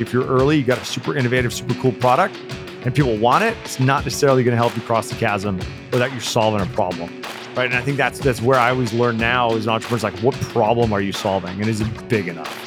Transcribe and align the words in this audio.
If 0.00 0.12
you're 0.12 0.26
early, 0.26 0.56
you 0.58 0.64
got 0.64 0.78
a 0.78 0.84
super 0.84 1.16
innovative, 1.16 1.54
super 1.54 1.74
cool 1.74 1.92
product, 1.92 2.36
and 2.84 2.92
people 2.92 3.16
want 3.16 3.44
it, 3.44 3.56
it's 3.64 3.78
not 3.78 4.04
necessarily 4.04 4.42
going 4.42 4.52
to 4.52 4.56
help 4.56 4.74
you 4.74 4.82
cross 4.82 5.08
the 5.08 5.14
chasm 5.14 5.60
or 5.92 6.00
that 6.00 6.10
you're 6.10 6.20
solving 6.20 6.60
a 6.60 6.66
problem. 6.74 7.10
Right. 7.54 7.66
And 7.66 7.74
I 7.74 7.80
think 7.80 7.96
that's 7.96 8.18
that's 8.18 8.42
where 8.42 8.58
I 8.58 8.70
always 8.70 8.92
learn 8.92 9.16
now 9.16 9.54
as 9.54 9.66
an 9.66 9.72
entrepreneur 9.72 9.96
is 9.98 10.02
like, 10.02 10.18
what 10.18 10.34
problem 10.34 10.92
are 10.92 11.00
you 11.00 11.12
solving? 11.12 11.60
And 11.60 11.68
is 11.68 11.80
it 11.80 12.08
big 12.08 12.26
enough? 12.26 12.60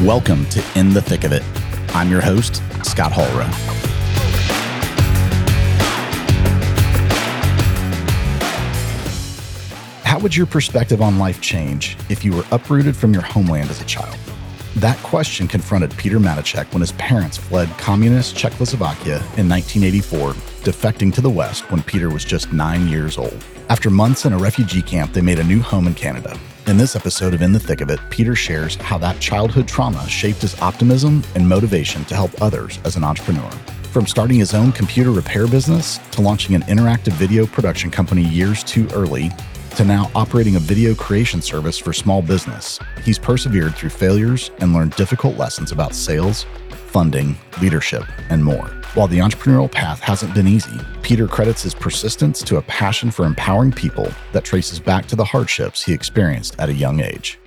Welcome 0.00 0.46
to 0.46 0.64
In 0.74 0.94
the 0.94 1.02
Thick 1.02 1.24
of 1.24 1.32
It. 1.32 1.42
I'm 1.94 2.10
your 2.10 2.22
host, 2.22 2.62
Scott 2.82 3.12
Hallrow. 3.12 3.81
Would 10.22 10.36
your 10.36 10.46
perspective 10.46 11.02
on 11.02 11.18
life 11.18 11.40
change 11.40 11.96
if 12.08 12.24
you 12.24 12.32
were 12.32 12.44
uprooted 12.52 12.94
from 12.94 13.12
your 13.12 13.22
homeland 13.22 13.70
as 13.70 13.80
a 13.80 13.84
child? 13.86 14.16
That 14.76 14.96
question 14.98 15.48
confronted 15.48 15.90
Peter 15.96 16.20
Matejcek 16.20 16.72
when 16.72 16.80
his 16.80 16.92
parents 16.92 17.36
fled 17.36 17.68
communist 17.70 18.36
Czechoslovakia 18.36 19.16
in 19.36 19.48
1984, 19.48 20.34
defecting 20.62 21.12
to 21.14 21.20
the 21.20 21.28
West 21.28 21.68
when 21.72 21.82
Peter 21.82 22.08
was 22.08 22.24
just 22.24 22.52
nine 22.52 22.86
years 22.86 23.18
old. 23.18 23.36
After 23.68 23.90
months 23.90 24.24
in 24.24 24.32
a 24.32 24.38
refugee 24.38 24.80
camp, 24.80 25.12
they 25.12 25.20
made 25.20 25.40
a 25.40 25.44
new 25.44 25.60
home 25.60 25.88
in 25.88 25.94
Canada. 25.94 26.38
In 26.68 26.76
this 26.76 26.94
episode 26.94 27.34
of 27.34 27.42
In 27.42 27.52
the 27.52 27.58
Thick 27.58 27.80
of 27.80 27.90
It, 27.90 27.98
Peter 28.08 28.36
shares 28.36 28.76
how 28.76 28.98
that 28.98 29.18
childhood 29.18 29.66
trauma 29.66 30.08
shaped 30.08 30.42
his 30.42 30.56
optimism 30.60 31.24
and 31.34 31.48
motivation 31.48 32.04
to 32.04 32.14
help 32.14 32.40
others 32.40 32.78
as 32.84 32.94
an 32.94 33.02
entrepreneur. 33.02 33.50
From 33.90 34.06
starting 34.06 34.38
his 34.38 34.54
own 34.54 34.70
computer 34.70 35.10
repair 35.10 35.48
business 35.48 35.98
to 36.12 36.22
launching 36.22 36.54
an 36.54 36.62
interactive 36.62 37.12
video 37.12 37.44
production 37.44 37.90
company 37.90 38.22
years 38.22 38.62
too 38.62 38.86
early, 38.94 39.32
to 39.74 39.84
now 39.84 40.10
operating 40.14 40.56
a 40.56 40.58
video 40.58 40.94
creation 40.94 41.40
service 41.40 41.78
for 41.78 41.92
small 41.92 42.22
business, 42.22 42.78
he's 43.04 43.18
persevered 43.18 43.74
through 43.74 43.90
failures 43.90 44.50
and 44.58 44.72
learned 44.72 44.94
difficult 44.96 45.36
lessons 45.36 45.72
about 45.72 45.94
sales, 45.94 46.44
funding, 46.86 47.36
leadership, 47.60 48.04
and 48.30 48.44
more. 48.44 48.66
While 48.94 49.08
the 49.08 49.18
entrepreneurial 49.18 49.70
path 49.70 50.00
hasn't 50.00 50.34
been 50.34 50.46
easy, 50.46 50.78
Peter 51.02 51.26
credits 51.26 51.62
his 51.62 51.74
persistence 51.74 52.42
to 52.42 52.58
a 52.58 52.62
passion 52.62 53.10
for 53.10 53.24
empowering 53.24 53.72
people 53.72 54.08
that 54.32 54.44
traces 54.44 54.78
back 54.78 55.06
to 55.06 55.16
the 55.16 55.24
hardships 55.24 55.82
he 55.82 55.92
experienced 55.92 56.58
at 56.58 56.68
a 56.68 56.74
young 56.74 57.00
age. 57.00 57.38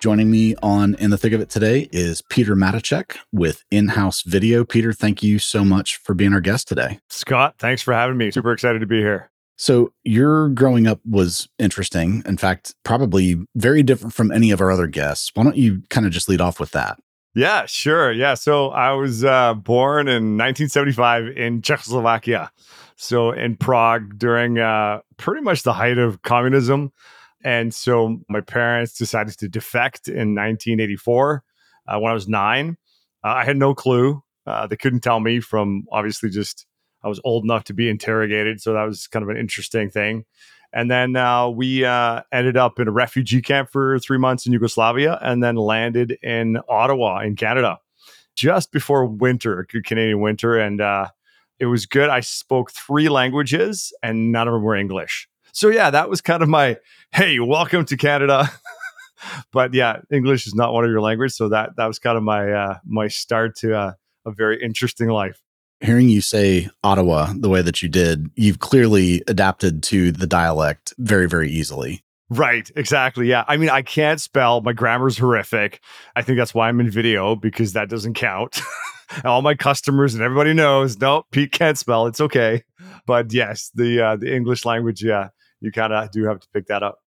Joining 0.00 0.30
me 0.30 0.54
on 0.62 0.94
In 0.96 1.10
the 1.10 1.18
Thick 1.18 1.32
of 1.32 1.40
It 1.40 1.50
today 1.50 1.88
is 1.92 2.22
Peter 2.22 2.56
Matejcek 2.56 3.16
with 3.32 3.64
INHouse 3.70 4.24
Video. 4.24 4.64
Peter, 4.64 4.92
thank 4.92 5.22
you 5.22 5.38
so 5.38 5.64
much 5.64 5.96
for 5.96 6.14
being 6.14 6.32
our 6.32 6.40
guest 6.40 6.68
today. 6.68 7.00
Scott, 7.08 7.54
thanks 7.58 7.82
for 7.82 7.94
having 7.94 8.16
me. 8.16 8.30
Super 8.30 8.52
excited 8.52 8.80
to 8.80 8.86
be 8.86 8.98
here. 8.98 9.29
So, 9.60 9.92
your 10.04 10.48
growing 10.48 10.86
up 10.86 11.00
was 11.04 11.46
interesting. 11.58 12.22
In 12.24 12.38
fact, 12.38 12.74
probably 12.82 13.36
very 13.54 13.82
different 13.82 14.14
from 14.14 14.32
any 14.32 14.52
of 14.52 14.62
our 14.62 14.70
other 14.70 14.86
guests. 14.86 15.30
Why 15.34 15.42
don't 15.42 15.58
you 15.58 15.82
kind 15.90 16.06
of 16.06 16.12
just 16.12 16.30
lead 16.30 16.40
off 16.40 16.58
with 16.58 16.70
that? 16.70 16.98
Yeah, 17.34 17.66
sure. 17.66 18.10
Yeah. 18.10 18.32
So, 18.32 18.70
I 18.70 18.92
was 18.92 19.22
uh, 19.22 19.52
born 19.52 20.08
in 20.08 20.38
1975 20.38 21.36
in 21.36 21.60
Czechoslovakia. 21.60 22.50
So, 22.96 23.32
in 23.32 23.54
Prague 23.54 24.16
during 24.16 24.58
uh, 24.58 25.00
pretty 25.18 25.42
much 25.42 25.62
the 25.62 25.74
height 25.74 25.98
of 25.98 26.22
communism. 26.22 26.90
And 27.44 27.74
so, 27.74 28.16
my 28.30 28.40
parents 28.40 28.96
decided 28.96 29.36
to 29.40 29.48
defect 29.50 30.08
in 30.08 30.34
1984 30.34 31.44
uh, 31.86 31.98
when 31.98 32.10
I 32.10 32.14
was 32.14 32.26
nine. 32.26 32.78
Uh, 33.22 33.34
I 33.36 33.44
had 33.44 33.58
no 33.58 33.74
clue. 33.74 34.22
Uh, 34.46 34.66
they 34.66 34.76
couldn't 34.76 35.00
tell 35.00 35.20
me 35.20 35.38
from 35.40 35.84
obviously 35.92 36.30
just 36.30 36.64
I 37.02 37.08
was 37.08 37.20
old 37.24 37.44
enough 37.44 37.64
to 37.64 37.74
be 37.74 37.88
interrogated, 37.88 38.60
so 38.60 38.74
that 38.74 38.84
was 38.84 39.06
kind 39.06 39.22
of 39.22 39.28
an 39.28 39.36
interesting 39.36 39.90
thing. 39.90 40.24
And 40.72 40.90
then 40.90 41.16
uh, 41.16 41.48
we 41.48 41.84
uh, 41.84 42.22
ended 42.30 42.56
up 42.56 42.78
in 42.78 42.86
a 42.86 42.92
refugee 42.92 43.42
camp 43.42 43.70
for 43.70 43.98
three 43.98 44.18
months 44.18 44.46
in 44.46 44.52
Yugoslavia, 44.52 45.18
and 45.20 45.42
then 45.42 45.56
landed 45.56 46.18
in 46.22 46.58
Ottawa 46.68 47.20
in 47.20 47.36
Canada 47.36 47.78
just 48.36 48.70
before 48.70 49.06
winter, 49.06 49.60
a 49.60 49.66
good 49.66 49.84
Canadian 49.84 50.20
winter, 50.20 50.58
and 50.58 50.80
uh, 50.80 51.08
it 51.58 51.66
was 51.66 51.86
good. 51.86 52.08
I 52.08 52.20
spoke 52.20 52.70
three 52.70 53.08
languages, 53.08 53.92
and 54.02 54.30
none 54.30 54.46
of 54.46 54.54
them 54.54 54.62
were 54.62 54.76
English. 54.76 55.28
So 55.52 55.68
yeah, 55.68 55.90
that 55.90 56.08
was 56.08 56.20
kind 56.20 56.42
of 56.42 56.48
my 56.48 56.76
hey, 57.12 57.40
welcome 57.40 57.84
to 57.86 57.96
Canada. 57.96 58.48
but 59.52 59.74
yeah, 59.74 60.00
English 60.12 60.46
is 60.46 60.54
not 60.54 60.72
one 60.72 60.84
of 60.84 60.90
your 60.90 61.00
languages, 61.00 61.36
so 61.36 61.48
that 61.48 61.76
that 61.76 61.86
was 61.86 61.98
kind 61.98 62.16
of 62.16 62.22
my 62.22 62.52
uh, 62.52 62.78
my 62.86 63.08
start 63.08 63.56
to 63.56 63.76
uh, 63.76 63.92
a 64.24 64.30
very 64.30 64.62
interesting 64.62 65.08
life 65.08 65.42
hearing 65.80 66.08
you 66.08 66.20
say 66.20 66.68
Ottawa 66.84 67.32
the 67.36 67.48
way 67.48 67.62
that 67.62 67.82
you 67.82 67.88
did, 67.88 68.30
you've 68.34 68.58
clearly 68.58 69.22
adapted 69.26 69.82
to 69.84 70.12
the 70.12 70.26
dialect 70.26 70.92
very, 70.98 71.28
very 71.28 71.50
easily. 71.50 72.04
Right, 72.28 72.70
exactly. 72.76 73.26
Yeah. 73.26 73.44
I 73.48 73.56
mean, 73.56 73.70
I 73.70 73.82
can't 73.82 74.20
spell. 74.20 74.60
My 74.60 74.72
grammar's 74.72 75.18
horrific. 75.18 75.80
I 76.14 76.22
think 76.22 76.38
that's 76.38 76.54
why 76.54 76.68
I'm 76.68 76.78
in 76.78 76.88
video 76.88 77.34
because 77.34 77.72
that 77.72 77.88
doesn't 77.88 78.14
count. 78.14 78.60
All 79.24 79.42
my 79.42 79.56
customers 79.56 80.14
and 80.14 80.22
everybody 80.22 80.54
knows, 80.54 80.96
no, 80.98 81.24
Pete 81.32 81.50
can't 81.50 81.76
spell. 81.76 82.06
It's 82.06 82.20
okay. 82.20 82.62
But 83.04 83.32
yes, 83.32 83.70
the 83.74 84.00
uh, 84.00 84.16
the 84.16 84.32
English 84.32 84.64
language, 84.64 85.02
yeah, 85.02 85.30
you 85.60 85.72
kind 85.72 85.92
of 85.92 86.12
do 86.12 86.24
have 86.26 86.38
to 86.38 86.46
pick 86.54 86.66
that 86.66 86.84
up. 86.84 87.00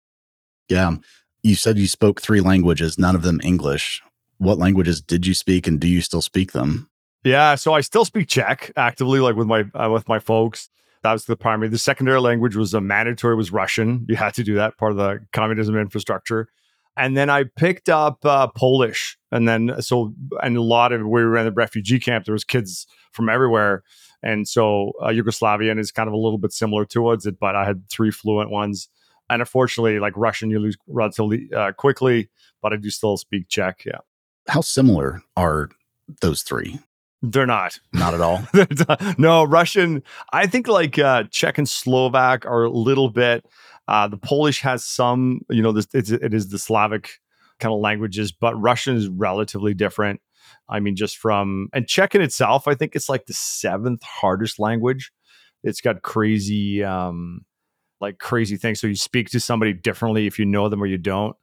Yeah. 0.67 0.97
You 1.41 1.55
said 1.55 1.77
you 1.77 1.87
spoke 1.87 2.21
three 2.21 2.41
languages, 2.41 2.99
none 2.99 3.15
of 3.15 3.21
them 3.21 3.39
English. 3.43 4.01
What 4.39 4.57
languages 4.57 5.01
did 5.01 5.25
you 5.25 5.33
speak 5.33 5.67
and 5.67 5.79
do 5.79 5.87
you 5.87 6.01
still 6.01 6.21
speak 6.21 6.51
them? 6.51 6.89
Yeah, 7.23 7.55
so 7.55 7.73
I 7.73 7.81
still 7.81 8.03
speak 8.03 8.27
Czech 8.27 8.71
actively, 8.75 9.19
like 9.19 9.35
with 9.35 9.47
my 9.47 9.63
uh, 9.73 9.89
with 9.89 10.07
my 10.07 10.19
folks. 10.19 10.69
That 11.03 11.13
was 11.13 11.25
the 11.25 11.35
primary. 11.35 11.69
The 11.69 11.77
secondary 11.77 12.19
language 12.19 12.55
was 12.55 12.73
a 12.73 12.81
mandatory 12.81 13.35
was 13.35 13.51
Russian. 13.51 14.05
You 14.07 14.15
had 14.15 14.33
to 14.35 14.43
do 14.43 14.55
that 14.55 14.77
part 14.77 14.91
of 14.91 14.97
the 14.97 15.19
communism 15.33 15.77
infrastructure. 15.77 16.47
And 16.95 17.17
then 17.17 17.29
I 17.29 17.43
picked 17.43 17.89
up 17.89 18.25
uh, 18.25 18.47
Polish, 18.47 19.17
and 19.31 19.47
then 19.47 19.81
so 19.81 20.13
and 20.41 20.55
a 20.57 20.61
lot 20.61 20.91
of 20.91 21.01
we 21.01 21.23
were 21.23 21.37
in 21.37 21.45
the 21.45 21.51
refugee 21.51 21.99
camp, 21.99 22.25
there 22.25 22.33
was 22.33 22.43
kids 22.43 22.87
from 23.11 23.29
everywhere, 23.29 23.83
and 24.21 24.47
so 24.47 24.91
uh, 25.01 25.07
Yugoslavian 25.07 25.79
is 25.79 25.91
kind 25.91 26.07
of 26.07 26.13
a 26.13 26.17
little 26.17 26.37
bit 26.37 26.53
similar 26.53 26.85
towards 26.85 27.25
it. 27.25 27.39
But 27.39 27.55
I 27.55 27.65
had 27.65 27.89
three 27.89 28.11
fluent 28.11 28.51
ones, 28.51 28.89
and 29.29 29.41
unfortunately, 29.41 29.99
like 29.99 30.13
Russian, 30.15 30.51
you 30.51 30.59
lose 30.59 30.77
relatively 30.87 31.49
uh, 31.55 31.71
quickly. 31.71 32.29
But 32.61 32.73
I 32.73 32.75
do 32.75 32.89
still 32.89 33.17
speak 33.17 33.47
Czech. 33.49 33.83
Yeah. 33.85 33.99
How 34.47 34.61
similar 34.61 35.23
are 35.35 35.69
those 36.21 36.43
three? 36.43 36.79
They're 37.25 37.45
not. 37.45 37.79
Not 37.93 38.13
at 38.13 38.19
all. 38.19 38.45
no, 39.17 39.45
Russian. 39.45 40.03
I 40.33 40.45
think 40.45 40.67
like 40.67 40.99
uh, 40.99 41.23
Czech 41.31 41.57
and 41.57 41.67
Slovak 41.67 42.45
are 42.45 42.63
a 42.63 42.69
little 42.69 43.09
bit. 43.09 43.45
Uh, 43.87 44.09
the 44.09 44.17
Polish 44.17 44.59
has 44.59 44.83
some, 44.83 45.39
you 45.49 45.61
know, 45.61 45.71
this, 45.71 45.87
it's, 45.93 46.09
it 46.09 46.33
is 46.33 46.49
the 46.49 46.59
Slavic 46.59 47.19
kind 47.59 47.73
of 47.73 47.79
languages, 47.79 48.33
but 48.33 48.59
Russian 48.61 48.97
is 48.97 49.07
relatively 49.07 49.73
different. 49.73 50.19
I 50.67 50.81
mean, 50.81 50.97
just 50.97 51.17
from, 51.17 51.69
and 51.71 51.87
Czech 51.87 52.13
in 52.13 52.21
itself, 52.21 52.67
I 52.67 52.75
think 52.75 52.93
it's 52.93 53.07
like 53.07 53.25
the 53.25 53.33
seventh 53.33 54.03
hardest 54.03 54.59
language. 54.59 55.11
It's 55.63 55.79
got 55.79 56.01
crazy, 56.01 56.83
um, 56.83 57.45
like 58.01 58.17
crazy 58.19 58.57
things. 58.57 58.81
So 58.81 58.87
you 58.87 58.95
speak 58.95 59.29
to 59.29 59.39
somebody 59.39 59.71
differently 59.71 60.27
if 60.27 60.37
you 60.39 60.45
know 60.45 60.67
them 60.67 60.83
or 60.83 60.87
you 60.87 60.97
don't. 60.97 61.37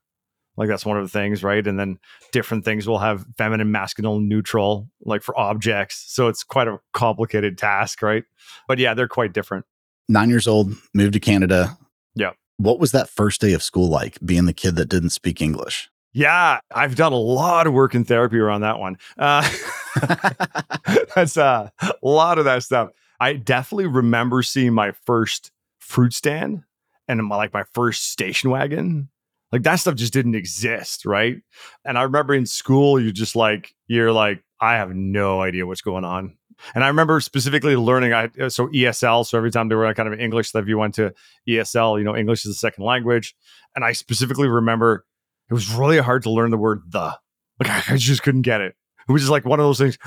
Like 0.61 0.69
that's 0.69 0.85
one 0.85 0.99
of 0.99 1.03
the 1.03 1.09
things, 1.09 1.43
right? 1.43 1.67
And 1.67 1.81
then 1.81 1.99
different 2.33 2.67
things 2.67 2.87
will 2.87 2.99
have 2.99 3.25
feminine, 3.39 3.73
masculine, 3.73 4.29
neutral, 4.29 4.91
like 5.01 5.23
for 5.23 5.37
objects. 5.39 6.05
So 6.09 6.29
it's 6.29 6.45
quite 6.45 6.69
a 6.69 6.79
complicated 6.93 7.57
task, 7.57 8.03
right? 8.03 8.25
But 8.69 8.79
yeah, 8.79 8.93
they're 8.93 9.09
quite 9.09 9.33
different. 9.33 9.65
Nine 10.07 10.29
years 10.29 10.47
old, 10.47 10.75
moved 10.93 11.15
to 11.15 11.21
Canada. 11.21 11.79
Yeah. 12.15 12.33
What 12.59 12.79
was 12.79 12.93
that 12.93 13.09
first 13.09 13.41
day 13.41 13.55
of 13.55 13.63
school 13.63 13.89
like, 13.89 14.19
being 14.23 14.45
the 14.45 14.53
kid 14.53 14.77
that 14.77 14.91
didn't 14.91 15.11
speak 15.11 15.41
English? 15.41 15.89
Yeah, 16.13 16.61
I've 16.71 16.95
done 16.95 17.15
a 17.15 17.19
lot 17.19 17.67
of 17.67 17.73
work 17.73 17.95
in 17.95 18.05
therapy 18.05 18.37
around 18.37 18.61
that 18.61 18.79
one. 18.79 18.99
Uh, 19.17 19.51
that's 21.15 21.39
uh, 21.39 21.71
a 21.81 21.95
lot 22.03 22.37
of 22.37 22.45
that 22.45 22.65
stuff. 22.65 22.91
I 23.19 23.33
definitely 23.33 23.87
remember 23.87 24.43
seeing 24.43 24.75
my 24.75 24.93
first 25.07 25.53
fruit 25.79 26.13
stand 26.13 26.65
and 27.09 27.25
my, 27.25 27.37
like 27.37 27.55
my 27.55 27.65
first 27.73 28.11
station 28.11 28.51
wagon 28.51 29.09
like 29.53 29.63
that 29.63 29.77
stuff 29.77 29.95
just 29.95 30.13
didn't 30.13 30.35
exist, 30.35 31.05
right? 31.05 31.37
And 31.85 31.99
I 31.99 32.03
remember 32.03 32.35
in 32.35 32.47
school, 32.47 33.01
you 33.01 33.13
just 33.13 33.35
like, 33.35 33.75
you're 33.89 34.13
like, 34.13 34.43
I 34.61 34.75
have 34.75 34.95
no 34.95 35.41
idea 35.41 35.67
what's 35.67 35.81
going 35.81 36.05
on. 36.05 36.37
And 36.75 36.85
I 36.85 36.89
remember 36.89 37.21
specifically 37.21 37.77
learning, 37.77 38.13
I 38.13 38.29
uh, 38.41 38.49
so 38.49 38.69
ESL. 38.69 39.27
So 39.27 39.39
every 39.39 39.51
time 39.51 39.69
there 39.69 39.79
were 39.79 39.93
kind 39.95 40.13
of 40.13 40.21
English 40.21 40.49
stuff, 40.49 40.67
you 40.67 40.79
went 40.79 40.95
to 40.97 41.15
ESL. 41.49 41.99
You 41.99 42.05
know, 42.05 42.17
English 42.17 42.45
is 42.45 42.53
a 42.53 42.59
second 42.59 42.85
language, 42.85 43.35
and 43.75 43.85
I 43.85 43.93
specifically 43.93 44.49
remember 44.49 45.07
it 45.49 45.55
was 45.55 45.73
really 45.73 45.99
hard 45.99 46.23
to 46.25 46.31
learn 46.31 46.51
the 46.51 46.59
word 46.59 46.83
the. 46.89 47.19
Like 47.59 47.91
I 47.91 47.97
just 47.99 48.23
couldn't 48.23 48.43
get 48.43 48.63
it. 48.63 48.75
It 49.07 49.13
was 49.13 49.23
just 49.23 49.31
like 49.31 49.45
one 49.45 49.61
of 49.61 49.65
those 49.65 49.79
things 49.79 49.99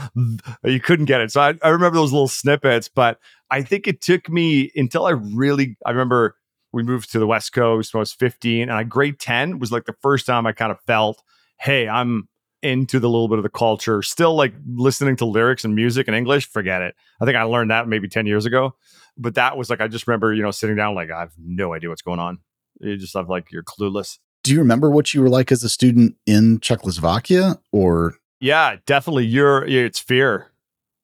you 0.63 0.80
couldn't 0.80 1.06
get 1.06 1.22
it. 1.22 1.31
So 1.31 1.42
I, 1.42 1.54
I 1.62 1.69
remember 1.69 1.98
those 1.98 2.12
little 2.12 2.28
snippets, 2.28 2.88
but 2.88 3.19
I 3.51 3.62
think 3.62 3.88
it 3.88 4.01
took 4.01 4.30
me 4.30 4.72
until 4.75 5.06
I 5.06 5.12
really. 5.12 5.78
I 5.86 5.92
remember 5.92 6.36
we 6.74 6.84
moved 6.84 7.12
to 7.12 7.20
the 7.20 7.28
West 7.28 7.54
Coast 7.54 7.94
when 7.94 8.00
I 8.00 8.02
was 8.02 8.14
15. 8.14 8.64
And 8.64 8.74
I 8.74 8.84
grade 8.84 9.20
10 9.20 9.60
was 9.60 9.72
like 9.72 9.86
the 9.86 9.96
first 10.02 10.25
time 10.25 10.46
I 10.46 10.52
kind 10.52 10.72
of 10.72 10.80
felt, 10.81 11.22
hey, 11.60 11.88
I'm 11.88 12.28
into 12.62 13.00
the 13.00 13.10
little 13.10 13.28
bit 13.28 13.38
of 13.38 13.44
the 13.44 13.50
culture. 13.50 14.02
Still 14.02 14.36
like 14.36 14.54
listening 14.66 15.16
to 15.18 15.25
lyrics 15.25 15.64
and 15.64 15.75
music 15.75 16.08
in 16.08 16.14
English, 16.14 16.50
forget 16.50 16.81
it. 16.81 16.96
I 17.22 17.25
think 17.25 17.38
I 17.38 17.44
learned 17.44 17.72
that 17.72 17.88
maybe 17.88 18.08
10 18.08 18.25
years 18.25 18.46
ago. 18.46 18.75
But 19.18 19.36
that 19.36 19.58
was 19.58 19.70
like, 19.70 19.81
I 19.81 19.88
just 19.88 20.08
remember, 20.08 20.34
you 20.34 20.42
know, 20.42 20.52
sitting 20.52 20.75
down 20.75 20.96
like, 20.96 21.12
I 21.12 21.20
have 21.20 21.34
no 21.38 21.74
idea 21.74 21.90
what's 21.90 22.02
going 22.02 22.20
on. 22.20 22.40
You 22.80 22.98
just 22.98 23.14
have 23.16 23.30
like 23.30 23.52
you're 23.52 23.64
clueless. 23.64 24.18
Do 24.44 24.52
you 24.52 24.60
remember 24.60 24.90
what 24.90 25.14
you 25.14 25.22
were 25.22 25.30
like 25.30 25.52
as 25.52 25.64
a 25.64 25.70
student 25.70 26.16
in 26.25 26.60
Czechoslovakia 26.60 27.60
or 27.72 28.16
Yeah, 28.40 28.75
definitely. 28.86 29.25
You're 29.25 29.66
it's 29.66 30.00
fear. 30.00 30.52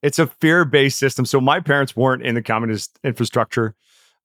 It's 0.01 0.19
a 0.19 0.27
fear-based 0.27 0.97
system. 0.97 1.25
So 1.25 1.39
my 1.39 1.59
parents 1.59 1.95
weren't 1.95 2.23
in 2.23 2.35
the 2.35 2.41
communist 2.41 2.99
infrastructure. 3.03 3.75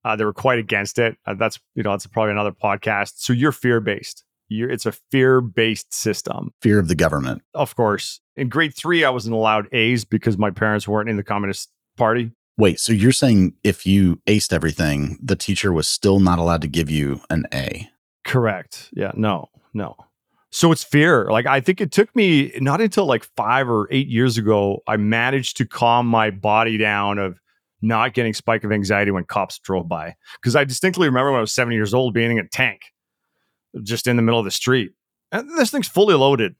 Uh, 0.05 0.17
they 0.17 0.25
were 0.25 0.33
quite 0.33 0.59
against 0.59 0.99
it. 0.99 1.17
Uh, 1.27 1.35
that's 1.35 1.59
you 1.75 1.83
know 1.83 1.91
that's 1.91 2.07
probably 2.07 2.33
another 2.33 2.53
podcast. 2.53 3.15
So 3.17 3.33
you're 3.33 3.53
fear-based. 3.53 4.25
You're, 4.49 4.71
it's 4.71 4.87
a 4.87 4.93
fear-based 4.93 5.95
system. 5.95 6.53
fear 6.61 6.79
of 6.79 6.89
the 6.89 6.95
government? 6.95 7.43
Of 7.55 7.75
course, 7.77 8.21
in 8.37 8.49
grade 8.49 8.75
three, 8.75 9.05
I 9.05 9.11
wasn't 9.11 9.35
allowed 9.35 9.73
A's 9.73 10.05
because 10.05 10.37
my 10.37 10.51
parents 10.51 10.87
weren't 10.87 11.09
in 11.09 11.17
the 11.17 11.25
communist 11.25 11.71
party. 11.97 12.33
Wait, 12.57 12.79
so 12.79 12.93
you're 12.93 13.13
saying 13.13 13.55
if 13.65 13.85
you 13.85 14.21
aced 14.27 14.53
everything, 14.53 15.19
the 15.21 15.35
teacher 15.35 15.73
was 15.73 15.89
still 15.89 16.21
not 16.21 16.39
allowed 16.39 16.63
to 16.63 16.69
give 16.69 16.89
you 16.89 17.21
an 17.31 17.47
A? 17.53 17.91
Correct. 18.25 18.91
Yeah. 18.93 19.13
No. 19.17 19.49
No. 19.73 19.97
So 20.51 20.71
it's 20.71 20.85
fear. 20.85 21.27
Like 21.31 21.47
I 21.47 21.61
think 21.61 21.81
it 21.81 21.91
took 21.91 22.15
me 22.15 22.53
not 22.61 22.81
until 22.81 23.07
like 23.07 23.25
five 23.37 23.69
or 23.69 23.89
eight 23.91 24.07
years 24.07 24.39
ago, 24.39 24.83
I 24.87 24.97
managed 24.97 25.57
to 25.57 25.67
calm 25.67 26.07
my 26.07 26.31
body 26.31 26.79
down 26.79 27.19
of 27.19 27.41
not 27.85 28.15
getting 28.15 28.35
spike 28.35 28.65
of 28.65 28.73
anxiety 28.73 29.11
when 29.11 29.25
cops 29.25 29.59
drove 29.59 29.89
by. 29.89 30.17
Because 30.41 30.57
I 30.57 30.65
distinctly 30.65 31.07
remember 31.07 31.31
when 31.31 31.39
I 31.39 31.43
was 31.43 31.53
seven 31.53 31.73
years 31.73 31.95
old 31.95 32.15
being 32.15 32.33
in 32.33 32.39
a 32.39 32.49
tank 32.49 32.93
just 33.83 34.07
in 34.07 34.17
the 34.17 34.23
middle 34.23 34.39
of 34.39 34.45
the 34.45 34.51
street. 34.51 34.93
And 35.33 35.49
this 35.59 35.71
thing's 35.71 35.89
fully 35.89 36.15
loaded. 36.15 36.55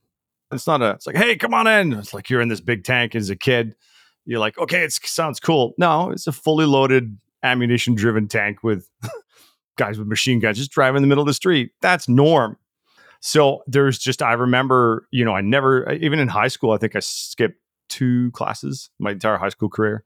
It's 0.51 0.67
not 0.67 0.81
a, 0.81 0.91
it's 0.91 1.07
like, 1.07 1.15
hey, 1.15 1.35
come 1.35 1.53
on 1.53 1.67
in. 1.67 1.93
It's 1.93 2.13
like 2.13 2.29
you're 2.29 2.41
in 2.41 2.49
this 2.49 2.61
big 2.61 2.83
tank 2.83 3.15
as 3.15 3.29
a 3.29 3.35
kid. 3.35 3.75
You're 4.25 4.39
like, 4.39 4.57
okay, 4.57 4.83
it 4.83 4.91
sounds 4.91 5.39
cool. 5.39 5.73
No, 5.77 6.11
it's 6.11 6.27
a 6.27 6.31
fully 6.31 6.65
loaded 6.65 7.17
ammunition 7.43 7.95
driven 7.95 8.27
tank 8.27 8.63
with 8.63 8.89
guys 9.77 9.97
with 9.97 10.07
machine 10.07 10.39
guns 10.39 10.57
just 10.57 10.71
driving 10.71 10.97
in 10.97 11.03
the 11.03 11.07
middle 11.07 11.21
of 11.21 11.27
the 11.27 11.33
street. 11.33 11.71
That's 11.81 12.09
norm. 12.09 12.57
So 13.21 13.63
there's 13.65 13.97
just, 13.97 14.21
I 14.21 14.33
remember, 14.33 15.07
you 15.11 15.25
know, 15.25 15.33
I 15.33 15.41
never, 15.41 15.91
even 15.93 16.19
in 16.19 16.27
high 16.27 16.47
school, 16.47 16.71
I 16.71 16.77
think 16.77 16.95
I 16.95 16.99
skipped 16.99 17.59
two 17.89 18.31
classes 18.31 18.89
my 18.99 19.11
entire 19.11 19.37
high 19.37 19.49
school 19.49 19.69
career. 19.69 20.03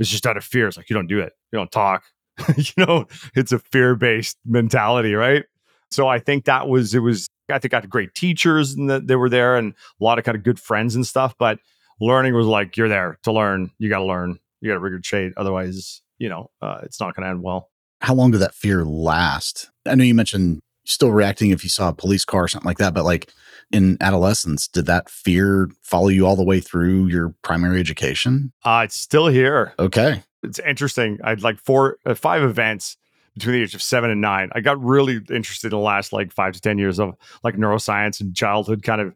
It's 0.00 0.10
just 0.10 0.26
out 0.26 0.36
of 0.36 0.44
fear. 0.44 0.66
It's 0.66 0.76
like, 0.76 0.90
you 0.90 0.94
don't 0.94 1.06
do 1.06 1.20
it. 1.20 1.34
You 1.52 1.58
don't 1.58 1.70
talk. 1.70 2.02
you 2.56 2.72
know, 2.84 3.06
it's 3.36 3.52
a 3.52 3.58
fear 3.60 3.94
based 3.94 4.38
mentality, 4.44 5.14
right? 5.14 5.44
So 5.92 6.08
I 6.08 6.18
think 6.18 6.46
that 6.46 6.68
was, 6.68 6.94
it 6.94 7.00
was, 7.00 7.28
I 7.50 7.58
think 7.58 7.74
I 7.74 7.78
had 7.78 7.90
great 7.90 8.14
teachers 8.14 8.74
and 8.74 8.88
that 8.90 9.06
they 9.06 9.16
were 9.16 9.28
there 9.28 9.56
and 9.56 9.74
a 10.00 10.04
lot 10.04 10.18
of 10.18 10.24
kind 10.24 10.36
of 10.36 10.42
good 10.42 10.58
friends 10.58 10.96
and 10.96 11.06
stuff. 11.06 11.34
But 11.38 11.58
learning 12.00 12.34
was 12.34 12.46
like, 12.46 12.76
you're 12.76 12.88
there 12.88 13.18
to 13.24 13.32
learn. 13.32 13.70
You 13.78 13.88
got 13.88 13.98
to 13.98 14.04
learn. 14.04 14.38
You 14.60 14.70
got 14.70 14.74
to 14.74 14.80
regurgitate. 14.80 15.32
Otherwise, 15.36 16.02
you 16.18 16.28
know, 16.28 16.50
uh, 16.62 16.78
it's 16.82 17.00
not 17.00 17.14
going 17.14 17.24
to 17.24 17.30
end 17.30 17.42
well. 17.42 17.70
How 18.00 18.14
long 18.14 18.30
did 18.30 18.40
that 18.40 18.54
fear 18.54 18.84
last? 18.84 19.70
I 19.86 19.94
know 19.94 20.04
you 20.04 20.14
mentioned 20.14 20.60
still 20.92 21.12
reacting 21.12 21.50
if 21.50 21.64
you 21.64 21.70
saw 21.70 21.88
a 21.88 21.94
police 21.94 22.24
car 22.24 22.44
or 22.44 22.48
something 22.48 22.68
like 22.68 22.78
that, 22.78 22.94
but 22.94 23.04
like 23.04 23.32
in 23.70 23.96
adolescence, 24.00 24.66
did 24.66 24.86
that 24.86 25.08
fear 25.08 25.68
follow 25.82 26.08
you 26.08 26.26
all 26.26 26.36
the 26.36 26.44
way 26.44 26.60
through 26.60 27.06
your 27.06 27.34
primary 27.42 27.80
education? 27.80 28.52
Uh, 28.64 28.82
it's 28.84 28.96
still 28.96 29.28
here. 29.28 29.74
Okay. 29.78 30.22
It's 30.42 30.58
interesting. 30.60 31.18
I 31.22 31.30
had 31.30 31.42
like 31.42 31.58
four, 31.58 31.98
uh, 32.06 32.14
five 32.14 32.42
events 32.42 32.96
between 33.34 33.54
the 33.54 33.62
age 33.62 33.74
of 33.74 33.82
seven 33.82 34.10
and 34.10 34.20
nine. 34.20 34.50
I 34.52 34.60
got 34.60 34.82
really 34.82 35.16
interested 35.30 35.68
in 35.68 35.78
the 35.78 35.78
last 35.78 36.12
like 36.12 36.32
five 36.32 36.54
to 36.54 36.60
10 36.60 36.78
years 36.78 36.98
of 36.98 37.14
like 37.44 37.56
neuroscience 37.56 38.20
and 38.20 38.34
childhood 38.34 38.82
kind 38.82 39.00
of 39.00 39.14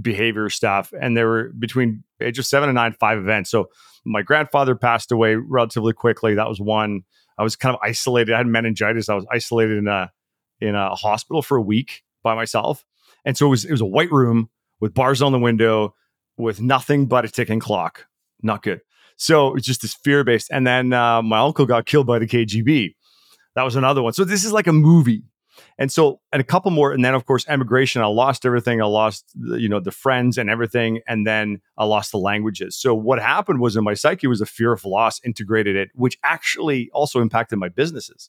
behavior 0.00 0.48
stuff. 0.50 0.92
And 1.00 1.16
there 1.16 1.26
were 1.26 1.52
between 1.58 2.04
age 2.20 2.38
of 2.38 2.46
seven 2.46 2.68
and 2.68 2.76
nine, 2.76 2.92
five 2.92 3.18
events. 3.18 3.50
So 3.50 3.70
my 4.04 4.22
grandfather 4.22 4.76
passed 4.76 5.10
away 5.10 5.34
relatively 5.34 5.92
quickly. 5.92 6.34
That 6.34 6.48
was 6.48 6.60
one. 6.60 7.02
I 7.38 7.42
was 7.42 7.56
kind 7.56 7.74
of 7.74 7.80
isolated. 7.82 8.34
I 8.34 8.38
had 8.38 8.46
meningitis. 8.46 9.08
I 9.08 9.14
was 9.14 9.26
isolated 9.30 9.78
in 9.78 9.88
a 9.88 10.10
in 10.60 10.74
a 10.74 10.94
hospital 10.94 11.42
for 11.42 11.56
a 11.56 11.62
week 11.62 12.02
by 12.22 12.34
myself. 12.34 12.84
And 13.24 13.36
so 13.36 13.46
it 13.46 13.50
was 13.50 13.64
it 13.64 13.72
was 13.72 13.80
a 13.80 13.86
white 13.86 14.10
room 14.10 14.50
with 14.80 14.94
bars 14.94 15.22
on 15.22 15.32
the 15.32 15.38
window 15.38 15.94
with 16.36 16.60
nothing 16.60 17.06
but 17.06 17.24
a 17.24 17.28
ticking 17.28 17.60
clock. 17.60 18.06
Not 18.42 18.62
good. 18.62 18.80
So 19.16 19.54
it's 19.54 19.66
just 19.66 19.82
this 19.82 19.94
fear 19.94 20.24
based. 20.24 20.50
And 20.52 20.66
then 20.66 20.92
uh, 20.92 21.22
my 21.22 21.38
uncle 21.38 21.66
got 21.66 21.86
killed 21.86 22.06
by 22.06 22.18
the 22.18 22.26
KGB. 22.26 22.94
That 23.54 23.62
was 23.62 23.76
another 23.76 24.02
one. 24.02 24.12
So 24.12 24.24
this 24.24 24.44
is 24.44 24.52
like 24.52 24.66
a 24.66 24.72
movie. 24.72 25.22
And 25.78 25.90
so, 25.90 26.20
and 26.32 26.40
a 26.40 26.44
couple 26.44 26.70
more, 26.70 26.92
and 26.92 27.02
then 27.02 27.14
of 27.14 27.24
course, 27.24 27.46
emigration. 27.48 28.02
I 28.02 28.06
lost 28.06 28.44
everything. 28.44 28.82
I 28.82 28.84
lost, 28.84 29.24
you 29.34 29.70
know, 29.70 29.80
the 29.80 29.90
friends 29.90 30.36
and 30.36 30.50
everything, 30.50 31.00
and 31.08 31.26
then 31.26 31.62
I 31.78 31.86
lost 31.86 32.12
the 32.12 32.18
languages. 32.18 32.76
So 32.76 32.94
what 32.94 33.20
happened 33.20 33.60
was 33.60 33.74
in 33.74 33.82
my 33.82 33.94
psyche 33.94 34.26
was 34.26 34.42
a 34.42 34.46
fear 34.46 34.72
of 34.72 34.84
loss 34.84 35.18
integrated 35.24 35.74
it, 35.74 35.88
which 35.94 36.18
actually 36.22 36.90
also 36.92 37.22
impacted 37.22 37.58
my 37.58 37.70
businesses. 37.70 38.28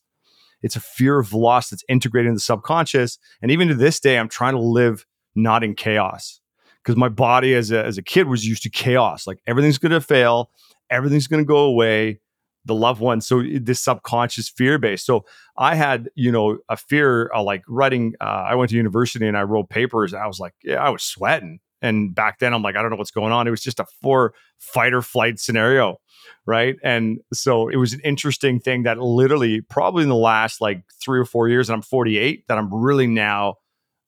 It's 0.62 0.76
a 0.76 0.82
fear 0.82 1.20
of 1.20 1.34
loss 1.34 1.70
that's 1.70 1.84
integrated 1.88 2.30
in 2.30 2.34
the 2.34 2.40
subconscious, 2.40 3.20
and 3.42 3.52
even 3.52 3.68
to 3.68 3.76
this 3.76 4.00
day, 4.00 4.18
I'm 4.18 4.30
trying 4.30 4.54
to 4.54 4.62
live 4.62 5.06
not 5.36 5.64
in 5.64 5.76
chaos 5.76 6.42
because 6.84 6.98
my 6.98 7.10
body 7.10 7.54
as 7.54 7.72
a 7.72 7.86
as 7.86 7.98
a 7.98 8.04
kid 8.04 8.28
was 8.28 8.46
used 8.46 8.64
to 8.64 8.70
chaos. 8.70 9.28
Like 9.28 9.40
everything's 9.46 9.78
going 9.78 9.92
to 9.92 10.02
fail, 10.02 10.52
everything's 10.90 11.28
going 11.28 11.44
to 11.44 11.48
go 11.48 11.60
away 11.60 12.20
the 12.68 12.76
loved 12.76 13.00
ones. 13.00 13.26
So 13.26 13.42
this 13.42 13.80
subconscious 13.80 14.50
fear 14.50 14.78
base. 14.78 15.04
So 15.04 15.26
I 15.58 15.76
had, 15.76 16.10
you 16.16 16.32
know, 16.32 16.60
a 16.70 16.78
fear 16.78 17.32
uh, 17.34 17.42
like 17.42 17.64
writing. 17.68 18.14
Uh, 18.22 18.46
I 18.50 18.56
went 18.56 18.70
to 18.70 18.76
university 18.76 19.26
and 19.26 19.38
I 19.38 19.44
wrote 19.44 19.70
papers. 19.70 20.14
And 20.14 20.22
I 20.22 20.28
was 20.28 20.40
like, 20.40 20.54
yeah, 20.64 20.84
I 20.84 20.90
was 20.90 21.02
sweating. 21.02 21.60
And 21.82 22.14
back 22.14 22.40
then, 22.40 22.54
I'm 22.54 22.62
like, 22.64 22.76
I 22.76 22.82
don't 22.82 22.92
know 22.92 22.98
what's 22.98 23.12
going 23.12 23.32
on. 23.32 23.48
It 23.48 23.52
was 23.52 23.62
just 23.62 23.80
a 23.80 23.86
four 24.02 24.34
fight 24.60 24.94
or 24.94 25.02
flight 25.02 25.40
scenario, 25.40 25.98
right? 26.46 26.76
And 26.84 27.20
so 27.34 27.70
it 27.70 27.76
was 27.76 27.94
an 27.94 28.02
interesting 28.04 28.60
thing 28.60 28.84
that 28.84 29.00
literally, 29.00 29.62
probably 29.62 30.04
in 30.04 30.10
the 30.10 30.16
last 30.16 30.60
like 30.62 30.84
three 31.02 31.20
or 31.20 31.26
four 31.26 31.50
years, 31.50 31.70
and 31.70 31.76
I'm 31.76 31.82
48, 31.82 32.48
that 32.48 32.58
I'm 32.58 32.74
really 32.74 33.08
now 33.08 33.56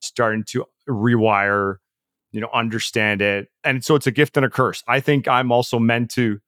starting 0.02 0.44
to 0.50 0.66
rewire, 0.88 1.76
you 2.32 2.42
know, 2.42 2.50
understand 2.54 3.22
it. 3.22 3.50
And 3.64 3.84
so 3.84 3.96
it's 3.96 4.08
a 4.08 4.12
gift 4.12 4.38
and 4.38 4.46
a 4.46 4.50
curse. 4.50 4.84
I 4.88 5.00
think 5.00 5.28
I'm 5.28 5.52
also 5.52 5.78
meant 5.78 6.12
to 6.12 6.40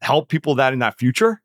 help 0.00 0.28
people 0.28 0.54
that 0.56 0.72
in 0.72 0.80
that 0.80 0.98
future 0.98 1.40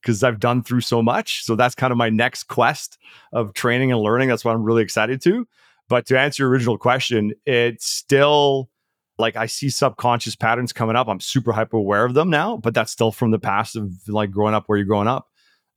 because 0.00 0.22
I've 0.22 0.40
done 0.40 0.62
through 0.62 0.80
so 0.80 1.02
much. 1.02 1.44
So 1.44 1.54
that's 1.54 1.74
kind 1.74 1.92
of 1.92 1.96
my 1.96 2.10
next 2.10 2.44
quest 2.44 2.98
of 3.32 3.54
training 3.54 3.92
and 3.92 4.00
learning. 4.00 4.28
That's 4.28 4.44
what 4.44 4.54
I'm 4.54 4.62
really 4.62 4.82
excited 4.82 5.22
to. 5.22 5.46
But 5.88 6.06
to 6.06 6.18
answer 6.18 6.44
your 6.44 6.50
original 6.50 6.78
question, 6.78 7.32
it's 7.44 7.86
still 7.86 8.70
like 9.18 9.36
I 9.36 9.46
see 9.46 9.68
subconscious 9.68 10.36
patterns 10.36 10.72
coming 10.72 10.96
up. 10.96 11.08
I'm 11.08 11.20
super 11.20 11.52
hyper 11.52 11.76
aware 11.76 12.04
of 12.04 12.14
them 12.14 12.30
now, 12.30 12.56
but 12.56 12.74
that's 12.74 12.92
still 12.92 13.12
from 13.12 13.30
the 13.30 13.38
past 13.38 13.76
of 13.76 13.92
like 14.08 14.30
growing 14.30 14.54
up 14.54 14.64
where 14.66 14.78
you're 14.78 14.86
growing 14.86 15.08
up. 15.08 15.28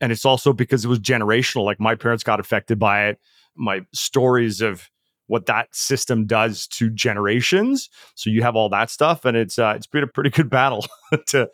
And 0.01 0.11
it's 0.11 0.25
also 0.25 0.53
because 0.53 0.85
it 0.85 0.87
was 0.87 0.99
generational. 0.99 1.65
Like 1.65 1.79
my 1.79 1.95
parents 1.95 2.23
got 2.23 2.39
affected 2.39 2.79
by 2.79 3.07
it. 3.07 3.19
My 3.55 3.85
stories 3.93 4.61
of 4.61 4.89
what 5.27 5.47
that 5.47 5.73
system 5.73 6.25
does 6.25 6.67
to 6.67 6.89
generations. 6.89 7.89
So 8.15 8.29
you 8.29 8.41
have 8.43 8.55
all 8.55 8.69
that 8.69 8.89
stuff, 8.89 9.25
and 9.25 9.35
it's 9.35 9.57
uh, 9.57 9.73
it's 9.75 9.87
been 9.87 10.03
a 10.03 10.07
pretty 10.07 10.29
good 10.31 10.49
battle 10.49 10.85
to 11.27 11.49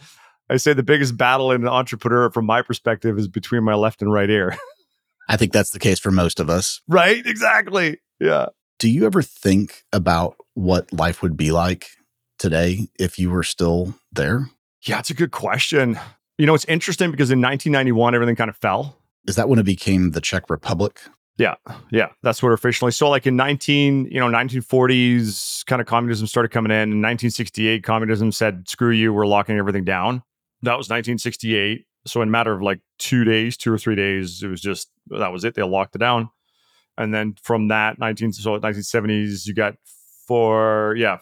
I 0.52 0.58
say 0.58 0.74
the 0.74 0.84
biggest 0.84 1.16
battle 1.16 1.52
in 1.52 1.62
an 1.62 1.70
entrepreneur 1.70 2.30
from 2.30 2.46
my 2.46 2.62
perspective 2.62 3.18
is 3.18 3.30
between 3.30 3.64
my 3.64 3.76
left 3.76 4.02
and 4.02 4.12
right 4.12 4.30
ear. 4.30 4.58
I 5.30 5.38
think 5.38 5.54
that's 5.54 5.70
the 5.70 5.80
case 5.80 5.98
for 5.98 6.12
most 6.12 6.42
of 6.42 6.50
us. 6.50 6.82
right? 6.90 7.26
Exactly. 7.26 8.00
Yeah. 8.22 8.48
Do 8.80 8.90
you 8.90 9.06
ever 9.06 9.22
think 9.22 9.84
about 9.92 10.36
what 10.54 10.94
life 10.94 11.22
would 11.22 11.36
be 11.36 11.52
like 11.52 11.90
today 12.40 12.88
if 13.00 13.18
you 13.18 13.32
were 13.32 13.44
still 13.44 13.96
there? 14.12 14.48
Yeah, 14.86 15.00
it's 15.00 15.10
a 15.10 15.16
good 15.16 15.32
question. 15.32 16.00
You 16.38 16.46
know, 16.46 16.54
it's 16.54 16.66
interesting 16.66 17.12
because 17.12 17.32
in 17.32 17.42
1991, 17.42 18.16
everything 18.16 18.36
kind 18.36 18.50
of 18.50 18.58
fell. 18.58 18.98
Is 19.28 19.36
that 19.36 19.50
when 19.50 19.60
it 19.60 19.66
became 19.66 20.12
the 20.12 20.22
Czech 20.22 20.50
Republic? 20.50 21.02
Yeah, 21.38 21.56
yeah, 21.92 22.10
that's 22.22 22.44
what 22.44 22.52
officially. 22.52 22.92
So, 22.92 23.10
like 23.10 23.26
in 23.26 23.36
19, 23.36 24.06
you 24.12 24.20
know, 24.20 24.28
1940s, 24.28 25.66
kind 25.66 25.82
of 25.82 25.88
communism 25.88 26.28
started 26.28 26.50
coming 26.50 26.72
in. 26.72 26.92
In 26.92 27.02
1968, 27.02 27.84
communism 27.84 28.32
said, 28.32 28.68
"Screw 28.68 28.92
you, 28.92 29.14
we're 29.14 29.26
locking 29.26 29.58
everything 29.58 29.84
down." 29.84 30.24
That 30.62 30.78
was 30.78 30.90
1968. 30.90 31.86
So 32.06 32.22
in 32.22 32.30
a 32.30 32.32
matter 32.32 32.52
of 32.52 32.62
like 32.62 32.80
two 32.98 33.24
days, 33.24 33.58
two 33.58 33.72
or 33.72 33.78
three 33.78 33.96
days, 33.96 34.42
it 34.44 34.48
was 34.48 34.62
just 34.62 34.90
that 35.08 35.32
was 35.32 35.44
it. 35.44 35.56
They 35.56 35.64
locked 35.64 35.96
it 35.96 36.00
down, 36.00 36.30
and 36.98 37.14
then 37.14 37.36
from 37.42 37.68
that 37.70 38.00
19 38.00 38.34
so 38.34 38.60
1970s, 38.60 39.46
you 39.46 39.54
got 39.54 39.76
for 40.28 40.96
yeah 40.98 41.18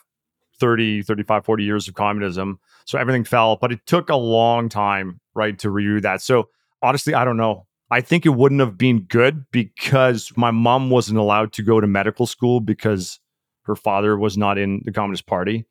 30 0.60 1.04
35 1.04 1.46
40 1.46 1.64
years 1.64 1.88
of 1.88 1.96
communism. 1.96 2.60
So 2.86 2.98
everything 2.98 3.24
fell 3.24 3.58
but 3.58 3.72
it 3.72 3.86
took 3.86 4.10
a 4.10 4.16
long 4.16 4.70
time 4.70 5.20
right 5.34 5.58
to 5.60 5.70
redo 5.70 6.02
that. 6.02 6.22
So 6.22 6.50
honestly 6.82 7.14
i 7.14 7.24
don't 7.24 7.38
know. 7.38 7.66
I 7.92 8.02
think 8.02 8.26
it 8.26 8.30
wouldn't 8.30 8.62
have 8.62 8.78
been 8.78 9.02
good 9.02 9.46
because 9.52 10.32
my 10.36 10.52
mom 10.52 10.92
wasn't 10.92 11.18
allowed 11.18 11.54
to 11.54 11.64
go 11.64 11.82
to 11.82 11.88
medical 11.88 12.28
school 12.28 12.60
because 12.60 13.20
her 13.64 13.76
father 13.76 14.18
was 14.18 14.38
not 14.38 14.60
in 14.60 14.82
the 14.86 14.92
communist 14.92 15.26
party. 15.26 15.66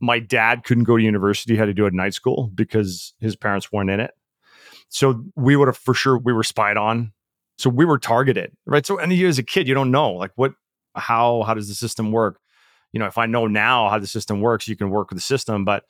My 0.00 0.20
dad 0.20 0.64
couldn't 0.64 0.84
go 0.84 0.96
to 0.96 1.02
university 1.02 1.56
had 1.56 1.66
to 1.66 1.74
do 1.74 1.84
it 1.84 1.88
at 1.88 1.92
night 1.92 2.14
school 2.14 2.50
because 2.54 3.12
his 3.20 3.36
parents 3.36 3.70
weren't 3.70 3.90
in 3.90 4.00
it. 4.00 4.12
So 4.88 5.22
we 5.36 5.54
would 5.54 5.68
have 5.68 5.76
for 5.76 5.92
sure 5.92 6.18
we 6.18 6.32
were 6.32 6.42
spied 6.42 6.78
on 6.78 7.12
so 7.60 7.70
we 7.70 7.84
were 7.84 7.98
targeted 7.98 8.52
right 8.66 8.86
so 8.86 8.98
and 8.98 9.12
you 9.12 9.28
as 9.28 9.38
a 9.38 9.42
kid 9.42 9.68
you 9.68 9.74
don't 9.74 9.90
know 9.90 10.12
like 10.12 10.32
what 10.36 10.52
how 10.94 11.42
how 11.42 11.54
does 11.54 11.68
the 11.68 11.74
system 11.74 12.12
work 12.12 12.38
you 12.92 12.98
know 12.98 13.06
if 13.06 13.18
i 13.18 13.26
know 13.26 13.46
now 13.46 13.88
how 13.88 13.98
the 13.98 14.06
system 14.06 14.40
works 14.40 14.68
you 14.68 14.76
can 14.76 14.90
work 14.90 15.10
with 15.10 15.16
the 15.16 15.22
system 15.22 15.64
but 15.64 15.84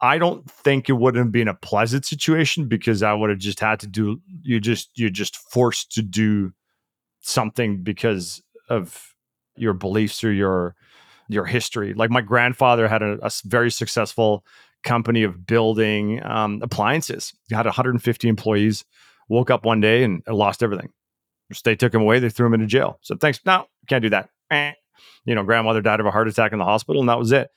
i 0.00 0.18
don't 0.18 0.50
think 0.50 0.88
it 0.88 0.94
would 0.94 1.14
have 1.14 1.32
been 1.32 1.48
a 1.48 1.54
pleasant 1.54 2.04
situation 2.04 2.66
because 2.66 3.02
i 3.02 3.12
would 3.12 3.30
have 3.30 3.38
just 3.38 3.60
had 3.60 3.80
to 3.80 3.86
do 3.86 4.20
you 4.42 4.60
just 4.60 4.90
you're 4.96 5.10
just 5.10 5.36
forced 5.36 5.92
to 5.92 6.02
do 6.02 6.52
something 7.20 7.82
because 7.82 8.42
of 8.68 9.14
your 9.56 9.72
beliefs 9.72 10.24
or 10.24 10.32
your 10.32 10.74
your 11.28 11.44
history. 11.44 11.94
Like 11.94 12.10
my 12.10 12.20
grandfather 12.20 12.88
had 12.88 13.02
a, 13.02 13.18
a 13.22 13.30
very 13.44 13.70
successful 13.70 14.44
company 14.84 15.22
of 15.22 15.46
building 15.46 16.20
um, 16.24 16.60
appliances. 16.62 17.32
He 17.48 17.54
had 17.54 17.66
150 17.66 18.28
employees. 18.28 18.84
Woke 19.28 19.50
up 19.50 19.64
one 19.64 19.80
day 19.80 20.02
and 20.04 20.22
lost 20.28 20.62
everything. 20.62 20.90
They 21.64 21.76
took 21.76 21.94
him 21.94 22.00
away. 22.00 22.18
They 22.18 22.30
threw 22.30 22.46
him 22.46 22.54
into 22.54 22.66
jail. 22.66 22.98
So 23.02 23.16
thanks. 23.16 23.40
No, 23.44 23.66
can't 23.88 24.02
do 24.02 24.10
that. 24.10 24.30
Eh. 24.50 24.72
You 25.24 25.34
know, 25.34 25.44
grandmother 25.44 25.80
died 25.80 26.00
of 26.00 26.06
a 26.06 26.10
heart 26.10 26.28
attack 26.28 26.52
in 26.52 26.58
the 26.58 26.64
hospital, 26.64 27.00
and 27.00 27.08
that 27.08 27.18
was 27.18 27.32
it. 27.32 27.50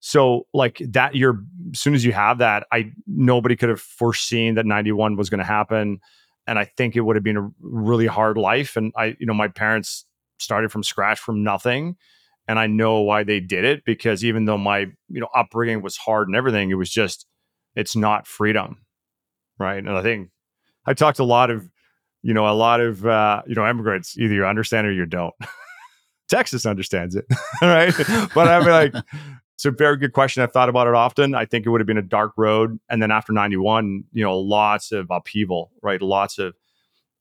So 0.00 0.46
like 0.52 0.82
that, 0.90 1.14
you're 1.14 1.40
as 1.72 1.78
soon 1.78 1.94
as 1.94 2.04
you 2.04 2.12
have 2.12 2.38
that, 2.38 2.66
I 2.72 2.92
nobody 3.06 3.54
could 3.54 3.68
have 3.68 3.80
foreseen 3.80 4.56
that 4.56 4.66
91 4.66 5.16
was 5.16 5.30
going 5.30 5.38
to 5.38 5.44
happen, 5.44 6.00
and 6.46 6.58
I 6.58 6.64
think 6.64 6.96
it 6.96 7.02
would 7.02 7.14
have 7.14 7.22
been 7.22 7.36
a 7.36 7.48
really 7.60 8.06
hard 8.06 8.36
life. 8.36 8.76
And 8.76 8.92
I, 8.96 9.16
you 9.20 9.26
know, 9.26 9.34
my 9.34 9.46
parents 9.46 10.04
started 10.38 10.72
from 10.72 10.82
scratch 10.82 11.20
from 11.20 11.44
nothing, 11.44 11.96
and 12.48 12.58
I 12.58 12.66
know 12.66 13.00
why 13.00 13.22
they 13.22 13.38
did 13.38 13.64
it 13.64 13.84
because 13.84 14.24
even 14.24 14.44
though 14.44 14.58
my 14.58 14.80
you 15.08 15.20
know 15.20 15.28
upbringing 15.36 15.82
was 15.82 15.96
hard 15.96 16.26
and 16.26 16.36
everything, 16.36 16.70
it 16.70 16.74
was 16.74 16.90
just 16.90 17.26
it's 17.76 17.94
not 17.94 18.26
freedom, 18.26 18.78
right? 19.58 19.78
And 19.78 19.90
I 19.90 20.02
think 20.02 20.30
I 20.84 20.94
talked 20.94 21.20
a 21.20 21.24
lot 21.24 21.50
of 21.50 21.68
you 22.22 22.32
know 22.34 22.46
a 22.46 22.54
lot 22.54 22.80
of 22.80 23.04
uh, 23.06 23.42
you 23.46 23.54
know 23.54 23.68
immigrants. 23.68 24.16
Either 24.18 24.34
you 24.34 24.46
understand 24.46 24.86
or 24.86 24.92
you 24.92 25.06
don't. 25.06 25.34
Texas 26.28 26.64
understands 26.64 27.14
it, 27.14 27.26
right? 27.62 27.92
but 28.34 28.48
I 28.48 28.60
mean, 28.60 28.70
like, 28.70 28.94
it's 29.54 29.64
a 29.64 29.70
very 29.70 29.96
good 29.98 30.12
question. 30.12 30.42
I've 30.42 30.52
thought 30.52 30.68
about 30.68 30.86
it 30.86 30.94
often. 30.94 31.34
I 31.34 31.44
think 31.44 31.66
it 31.66 31.68
would 31.68 31.80
have 31.80 31.86
been 31.86 31.98
a 31.98 32.02
dark 32.02 32.32
road, 32.36 32.78
and 32.88 33.02
then 33.02 33.10
after 33.10 33.32
'91, 33.32 34.04
you 34.12 34.24
know, 34.24 34.38
lots 34.38 34.92
of 34.92 35.08
upheaval, 35.10 35.70
right? 35.82 36.00
Lots 36.00 36.38
of 36.38 36.54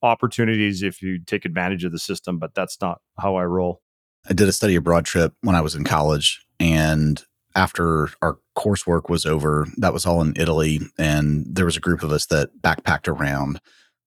opportunities 0.03 0.81
if 0.81 1.01
you 1.01 1.19
take 1.19 1.45
advantage 1.45 1.83
of 1.83 1.91
the 1.91 1.99
system. 1.99 2.39
But 2.39 2.55
that's 2.55 2.79
not 2.81 3.01
how 3.19 3.35
I 3.35 3.43
roll. 3.45 3.81
I 4.29 4.33
did 4.33 4.47
a 4.47 4.53
study 4.53 4.75
abroad 4.75 5.05
trip 5.05 5.33
when 5.41 5.55
I 5.55 5.61
was 5.61 5.75
in 5.75 5.83
college, 5.83 6.45
and 6.59 7.23
after 7.55 8.09
our 8.21 8.37
coursework 8.57 9.09
was 9.09 9.25
over, 9.25 9.67
that 9.77 9.93
was 9.93 10.05
all 10.05 10.21
in 10.21 10.33
Italy, 10.37 10.79
and 10.97 11.45
there 11.49 11.65
was 11.65 11.75
a 11.75 11.81
group 11.81 12.03
of 12.03 12.11
us 12.11 12.27
that 12.27 12.49
backpacked 12.61 13.07
around. 13.07 13.59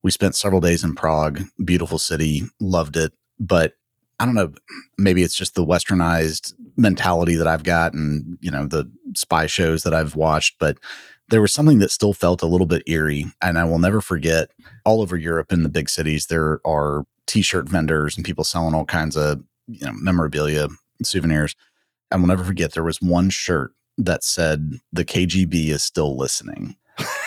We 0.05 0.11
spent 0.11 0.37
several 0.37 0.61
days 0.61 0.85
in 0.85 0.95
Prague, 0.95 1.41
beautiful 1.65 1.99
city, 1.99 2.43
loved 2.61 2.97
it, 2.97 3.13
but 3.41 3.73
I 4.21 4.27
don't 4.27 4.35
know, 4.35 4.53
maybe 4.99 5.23
it's 5.23 5.35
just 5.35 5.55
the 5.55 5.67
westernized 5.67 6.53
mentality 6.77 7.35
that 7.37 7.49
I've 7.49 7.65
got 7.65 7.95
and, 7.95 8.39
you 8.41 8.51
know, 8.51 8.67
the 8.67 8.89
spy 9.17 9.47
shows 9.47 9.83
that 9.83 9.95
I've 9.95 10.15
watched, 10.15 10.57
but 10.61 10.79
there 11.31 11.41
was 11.41 11.53
something 11.53 11.79
that 11.79 11.91
still 11.91 12.13
felt 12.13 12.43
a 12.43 12.47
little 12.47 12.67
bit 12.67 12.83
eerie. 12.87 13.27
And 13.43 13.59
I 13.59 13.65
will 13.65 13.79
never 13.79 14.01
forget 14.03 14.51
all 14.85 15.01
over 15.01 15.17
Europe 15.17 15.53
in 15.53 15.63
the 15.63 15.69
big 15.69 15.89
cities, 15.89 16.27
there 16.27 16.61
are 16.67 17.07
t 17.27 17.41
shirt 17.41 17.69
vendors 17.69 18.17
and 18.17 18.27
people 18.27 18.45
selling 18.45 18.75
all 18.75 18.85
kinds 18.85 19.17
of 19.17 19.43
you 19.67 19.87
know, 19.87 19.93
memorabilia, 19.95 20.69
souvenirs. 21.03 21.57
I 22.11 22.17
will 22.17 22.27
never 22.27 22.45
forget 22.45 22.73
there 22.73 22.85
was 22.85 23.01
one 23.01 23.31
shirt 23.31 23.73
that 23.97 24.23
said 24.23 24.75
the 24.93 25.05
KGB 25.05 25.69
is 25.69 25.83
still 25.83 26.17
listening. 26.17 26.77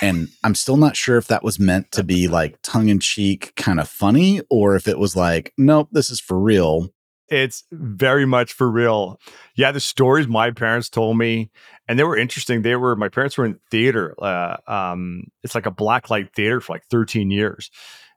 And 0.01 0.27
I'm 0.43 0.55
still 0.55 0.77
not 0.77 0.95
sure 0.95 1.17
if 1.17 1.27
that 1.27 1.43
was 1.43 1.59
meant 1.59 1.91
to 1.93 2.03
be 2.03 2.27
like 2.27 2.57
tongue 2.63 2.89
in 2.89 2.99
cheek, 2.99 3.53
kind 3.55 3.79
of 3.79 3.87
funny, 3.87 4.41
or 4.49 4.75
if 4.75 4.87
it 4.87 4.99
was 4.99 5.15
like, 5.15 5.53
nope, 5.57 5.89
this 5.91 6.09
is 6.09 6.19
for 6.19 6.39
real. 6.39 6.89
It's 7.29 7.65
very 7.71 8.25
much 8.25 8.53
for 8.53 8.71
real. 8.71 9.19
Yeah, 9.55 9.73
the 9.73 9.81
stories 9.81 10.27
my 10.27 10.51
parents 10.51 10.89
told 10.89 11.17
me, 11.17 11.51
and 11.87 11.99
they 11.99 12.05
were 12.05 12.17
interesting. 12.17 12.61
They 12.61 12.77
were 12.77 12.95
my 12.95 13.09
parents 13.09 13.37
were 13.37 13.45
in 13.45 13.59
theater. 13.69 14.15
Uh, 14.17 14.57
um, 14.67 15.25
it's 15.43 15.53
like 15.53 15.65
a 15.65 15.71
blacklight 15.71 16.33
theater 16.33 16.61
for 16.61 16.73
like 16.73 16.85
13 16.89 17.29
years, 17.29 17.69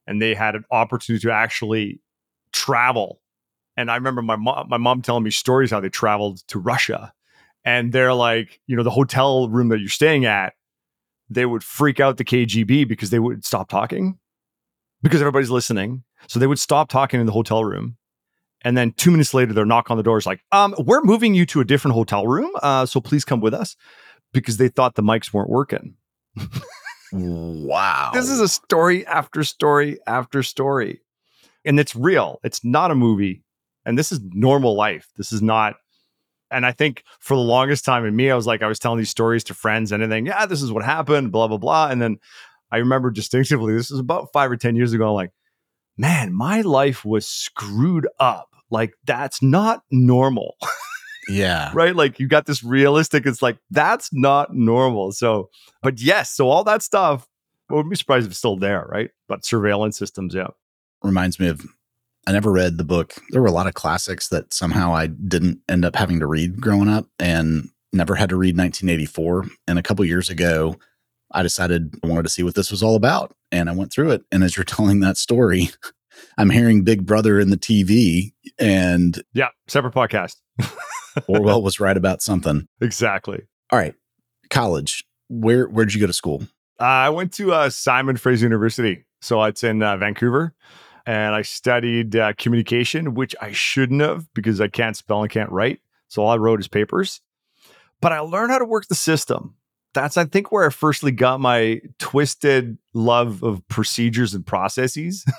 and 0.07 0.23
they 0.23 0.35
had 0.35 0.55
an 0.55 0.65
opportunity 0.71 1.23
to 1.23 1.33
actually 1.33 2.01
travel 2.53 3.21
and 3.81 3.91
I 3.91 3.95
remember 3.95 4.21
my 4.21 4.37
mom, 4.37 4.69
my 4.69 4.77
mom 4.77 5.01
telling 5.01 5.23
me 5.23 5.31
stories 5.31 5.71
how 5.71 5.81
they 5.81 5.89
traveled 5.89 6.47
to 6.49 6.59
Russia, 6.59 7.15
and 7.65 7.93
they're 7.93 8.13
like, 8.13 8.61
you 8.67 8.77
know, 8.77 8.83
the 8.83 8.91
hotel 8.91 9.49
room 9.49 9.69
that 9.69 9.81
you're 9.81 9.89
staying 9.89 10.27
at, 10.27 10.53
they 11.31 11.47
would 11.47 11.63
freak 11.63 12.01
out 12.01 12.17
the 12.17 12.25
KGB 12.25 12.87
because 12.87 13.11
they 13.11 13.21
would 13.21 13.45
stop 13.45 13.69
talking 13.69 14.19
because 15.03 15.21
everybody's 15.21 15.51
listening. 15.51 16.03
So 16.27 16.39
they 16.39 16.47
would 16.47 16.59
stop 16.59 16.89
talking 16.89 17.21
in 17.21 17.27
the 17.27 17.33
hotel 17.33 17.65
room. 17.65 17.97
And 18.63 18.77
then 18.77 18.93
two 18.93 19.11
minutes 19.11 19.33
later, 19.33 19.55
they're 19.55 19.65
knock 19.65 19.91
on 19.91 19.97
the 19.97 20.03
doors 20.03 20.27
like, 20.27 20.41
um, 20.53 20.75
we're 20.79 21.01
moving 21.03 21.35
you 21.35 21.47
to 21.47 21.61
a 21.61 21.65
different 21.65 21.95
hotel 21.95 22.27
room. 22.27 22.51
Uh, 22.63 22.85
so 22.85 23.01
please 23.01 23.25
come 23.25 23.41
with 23.41 23.55
us 23.55 23.77
because 24.33 24.59
they 24.59 24.69
thought 24.69 24.97
the 24.97 25.03
mics 25.03 25.33
weren't 25.33 25.49
working. 25.49 25.95
wow. 27.13 28.11
This 28.13 28.29
is 28.29 28.41
a 28.41 28.49
story 28.49 29.07
after 29.07 29.45
story 29.45 29.99
after 30.07 30.43
story. 30.43 31.01
And 31.65 31.81
it's 31.81 31.97
real. 31.97 32.39
It's 32.45 32.63
not 32.65 32.91
a 32.91 32.95
movie. 32.95 33.43
And 33.87 33.99
this 33.99 34.13
is 34.13 34.21
normal 34.23 34.77
life. 34.77 35.09
This 35.17 35.33
is 35.33 35.41
not. 35.41 35.77
And 36.51 36.67
I 36.67 36.73
think 36.73 37.05
for 37.21 37.37
the 37.37 37.43
longest 37.43 37.85
time 37.85 38.05
in 38.05 38.17
me, 38.17 38.31
I 38.31 38.35
was 38.35 38.47
like, 38.47 38.63
I 38.63 38.67
was 38.67 38.79
telling 38.79 38.99
these 38.99 39.11
stories 39.11 39.45
to 39.45 39.55
friends, 39.55 39.93
and 39.93 40.03
anything, 40.03 40.27
yeah, 40.27 40.47
this 40.47 40.63
is 40.63 40.73
what 40.73 40.85
happened, 40.85 41.33
blah, 41.33 41.49
blah, 41.49 41.59
blah. 41.59 41.89
And 41.89 42.01
then 42.03 42.19
I 42.71 42.79
remember 42.79 43.11
distinctively, 43.11 43.75
this 43.75 43.91
was 43.91 44.01
about 44.01 44.33
five 44.33 44.51
or 44.51 44.57
10 44.57 44.77
years 44.77 44.93
ago, 44.93 45.09
I'm 45.09 45.15
like, 45.15 45.33
man, 45.97 46.33
my 46.33 46.63
life 46.63 47.05
was 47.05 47.27
screwed 47.27 48.09
up. 48.19 48.49
Like, 48.71 48.95
that's 49.05 49.43
not 49.43 49.83
normal. 49.91 50.57
Yeah. 51.29 51.71
right. 51.75 51.95
Like, 51.95 52.21
you 52.21 52.29
got 52.29 52.47
this 52.47 52.63
realistic, 52.63 53.27
it's 53.27 53.43
like, 53.43 53.59
that's 53.71 54.13
not 54.13 54.55
normal. 54.55 55.13
So, 55.13 55.51
but 55.83 56.01
yes, 56.01 56.31
so 56.31 56.49
all 56.49 56.65
that 56.65 56.83
stuff, 56.83 57.27
I 57.71 57.75
wouldn't 57.75 57.91
be 57.91 57.97
surprised 57.97 58.27
if 58.27 58.33
it's 58.33 58.39
still 58.39 58.57
there, 58.57 58.87
right? 58.91 59.11
But 59.29 59.45
surveillance 59.45 59.99
systems, 59.99 60.35
yeah. 60.35 60.49
Reminds 61.03 61.41
me 61.41 61.49
of 61.49 61.67
I 62.31 62.33
never 62.33 62.53
read 62.53 62.79
the 62.79 62.85
book. 62.85 63.15
There 63.31 63.43
were 63.43 63.49
a 63.49 63.53
lot 63.53 63.67
of 63.67 63.75
classics 63.75 64.29
that 64.29 64.55
somehow 64.55 64.95
I 64.95 65.09
didn't 65.09 65.59
end 65.69 65.85
up 65.85 65.97
having 65.97 66.21
to 66.21 66.29
read 66.29 66.61
growing 66.61 66.89
up 66.89 67.09
and 67.19 67.71
never 67.93 68.15
had 68.15 68.29
to 68.29 68.37
read 68.37 68.57
1984. 68.57 69.47
And 69.67 69.81
a 69.81 69.83
couple 69.83 70.05
years 70.05 70.31
ago, 70.31 70.77
I 71.33 71.43
decided 71.43 71.93
I 72.05 72.07
wanted 72.07 72.23
to 72.23 72.29
see 72.29 72.45
what 72.45 72.55
this 72.55 72.71
was 72.71 72.85
all 72.85 72.95
about. 72.95 73.35
And 73.51 73.69
I 73.69 73.73
went 73.73 73.93
through 73.93 74.13
it. 74.13 74.23
And 74.31 74.45
as 74.45 74.57
you're 74.57 74.63
telling 74.77 75.01
that 75.01 75.17
story, 75.17 75.71
I'm 76.39 76.51
hearing 76.51 76.85
Big 76.85 77.05
Brother 77.05 77.41
in 77.41 77.51
the 77.51 77.57
TV 77.57 78.33
and 78.61 79.21
Yeah, 79.35 79.49
separate 79.67 79.95
podcast. 79.95 80.37
Orwell 81.27 81.63
was 81.65 81.81
right 81.81 81.97
about 81.97 82.23
something. 82.23 82.69
Exactly. 82.81 83.43
All 83.73 83.79
right. 83.81 83.97
College. 84.51 85.03
Where 85.29 85.67
where 85.67 85.85
did 85.85 85.95
you 85.95 86.01
go 86.01 86.07
to 86.07 86.13
school? 86.13 86.45
Uh, 86.79 86.85
I 86.85 87.09
went 87.09 87.33
to 87.33 87.53
uh, 87.53 87.71
Simon 87.71 88.17
Fraser 88.17 88.47
University. 88.47 89.05
So 89.21 89.43
it's 89.43 89.65
in 89.65 89.83
uh, 89.83 89.97
Vancouver 89.97 90.55
and 91.11 91.35
I 91.35 91.43
studied 91.43 92.15
uh, 92.15 92.35
communication, 92.39 93.15
which 93.15 93.35
I 93.41 93.51
shouldn't 93.51 94.01
have 94.01 94.33
because 94.33 94.61
I 94.61 94.69
can't 94.69 94.97
spell 94.97 95.23
and 95.23 95.31
can't 95.31 95.51
write. 95.51 95.81
So 96.07 96.23
all 96.23 96.31
I 96.31 96.37
wrote 96.37 96.61
is 96.61 96.69
papers. 96.69 97.21
But 98.01 98.13
I 98.13 98.21
learned 98.21 98.53
how 98.53 98.59
to 98.59 98.65
work 98.65 98.87
the 98.87 98.95
system. 98.95 99.57
That's, 99.93 100.17
I 100.17 100.25
think, 100.27 100.53
where 100.53 100.65
I 100.65 100.71
firstly 100.71 101.11
got 101.11 101.41
my 101.41 101.81
twisted 101.99 102.79
love 102.95 103.43
of 103.43 103.67
procedures 103.67 104.35
and 104.35 104.47
processes. 104.47 105.25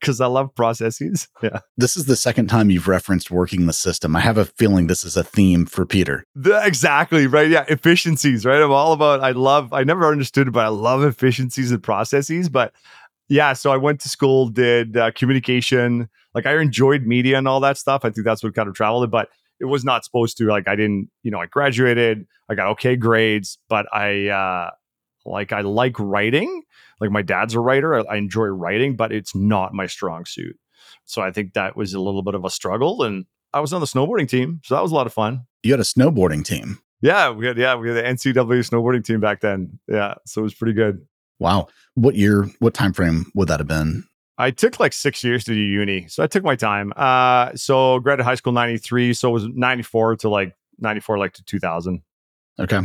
Because 0.00 0.20
I 0.20 0.26
love 0.26 0.54
processes. 0.54 1.26
Yeah. 1.42 1.58
This 1.76 1.96
is 1.96 2.04
the 2.04 2.14
second 2.14 2.46
time 2.46 2.70
you've 2.70 2.86
referenced 2.86 3.32
working 3.32 3.66
the 3.66 3.72
system. 3.72 4.14
I 4.14 4.20
have 4.20 4.38
a 4.38 4.44
feeling 4.44 4.86
this 4.86 5.02
is 5.02 5.16
a 5.16 5.24
theme 5.24 5.66
for 5.66 5.84
Peter. 5.84 6.24
The, 6.36 6.64
exactly. 6.64 7.26
Right. 7.26 7.50
Yeah. 7.50 7.64
Efficiencies. 7.66 8.46
Right. 8.46 8.62
I'm 8.62 8.70
all 8.70 8.92
about, 8.92 9.24
I 9.24 9.32
love, 9.32 9.72
I 9.72 9.82
never 9.82 10.06
understood 10.06 10.46
it, 10.46 10.50
but 10.52 10.64
I 10.64 10.68
love 10.68 11.02
efficiencies 11.02 11.72
and 11.72 11.82
processes. 11.82 12.48
But 12.48 12.72
yeah, 13.28 13.52
so 13.52 13.70
I 13.70 13.76
went 13.76 14.00
to 14.00 14.08
school, 14.08 14.48
did 14.48 14.96
uh, 14.96 15.10
communication. 15.12 16.08
Like 16.34 16.46
I 16.46 16.58
enjoyed 16.58 17.02
media 17.02 17.38
and 17.38 17.46
all 17.46 17.60
that 17.60 17.76
stuff. 17.76 18.04
I 18.04 18.10
think 18.10 18.24
that's 18.24 18.42
what 18.42 18.54
kind 18.54 18.68
of 18.68 18.74
traveled 18.74 19.04
it, 19.04 19.10
but 19.10 19.28
it 19.60 19.66
was 19.66 19.84
not 19.84 20.04
supposed 20.04 20.38
to. 20.38 20.46
Like 20.46 20.68
I 20.68 20.76
didn't, 20.76 21.10
you 21.22 21.30
know, 21.30 21.40
I 21.40 21.46
graduated, 21.46 22.26
I 22.48 22.54
got 22.54 22.68
okay 22.72 22.96
grades, 22.96 23.58
but 23.68 23.86
I 23.92 24.28
uh 24.28 24.70
like 25.26 25.52
I 25.52 25.60
like 25.60 25.98
writing. 25.98 26.62
Like 27.00 27.10
my 27.10 27.22
dad's 27.22 27.54
a 27.54 27.60
writer. 27.60 27.94
I, 27.94 28.14
I 28.14 28.16
enjoy 28.16 28.46
writing, 28.46 28.96
but 28.96 29.12
it's 29.12 29.34
not 29.34 29.74
my 29.74 29.86
strong 29.86 30.24
suit. 30.24 30.58
So 31.04 31.22
I 31.22 31.30
think 31.30 31.54
that 31.54 31.76
was 31.76 31.94
a 31.94 32.00
little 32.00 32.22
bit 32.22 32.34
of 32.34 32.44
a 32.44 32.50
struggle. 32.50 33.02
And 33.02 33.26
I 33.52 33.60
was 33.60 33.72
on 33.72 33.80
the 33.80 33.86
snowboarding 33.86 34.28
team, 34.28 34.60
so 34.64 34.74
that 34.74 34.82
was 34.82 34.92
a 34.92 34.94
lot 34.94 35.06
of 35.06 35.12
fun. 35.12 35.46
You 35.62 35.72
had 35.72 35.80
a 35.80 35.84
snowboarding 35.84 36.44
team. 36.44 36.78
Yeah, 37.00 37.30
we 37.30 37.46
had 37.46 37.58
yeah, 37.58 37.74
we 37.76 37.88
had 37.88 37.96
the 37.96 38.02
NCAA 38.02 38.68
snowboarding 38.68 39.04
team 39.04 39.20
back 39.20 39.40
then. 39.40 39.78
Yeah, 39.86 40.14
so 40.26 40.40
it 40.40 40.44
was 40.44 40.54
pretty 40.54 40.72
good. 40.74 41.06
Wow. 41.38 41.68
What 41.94 42.14
year, 42.14 42.48
what 42.58 42.74
time 42.74 42.92
frame 42.92 43.30
would 43.34 43.48
that 43.48 43.60
have 43.60 43.66
been? 43.66 44.04
I 44.38 44.52
took 44.52 44.78
like 44.78 44.92
six 44.92 45.24
years 45.24 45.44
to 45.44 45.54
do 45.54 45.60
uni. 45.60 46.06
So 46.08 46.22
I 46.22 46.28
took 46.28 46.44
my 46.44 46.54
time. 46.54 46.92
Uh, 46.96 47.54
so 47.56 47.98
graduated 47.98 48.24
high 48.24 48.36
school 48.36 48.52
93. 48.52 49.12
So 49.14 49.30
it 49.30 49.32
was 49.32 49.48
94 49.48 50.16
to 50.16 50.28
like 50.28 50.54
94, 50.78 51.18
like 51.18 51.32
to 51.34 51.44
2000. 51.44 52.02
Okay. 52.60 52.80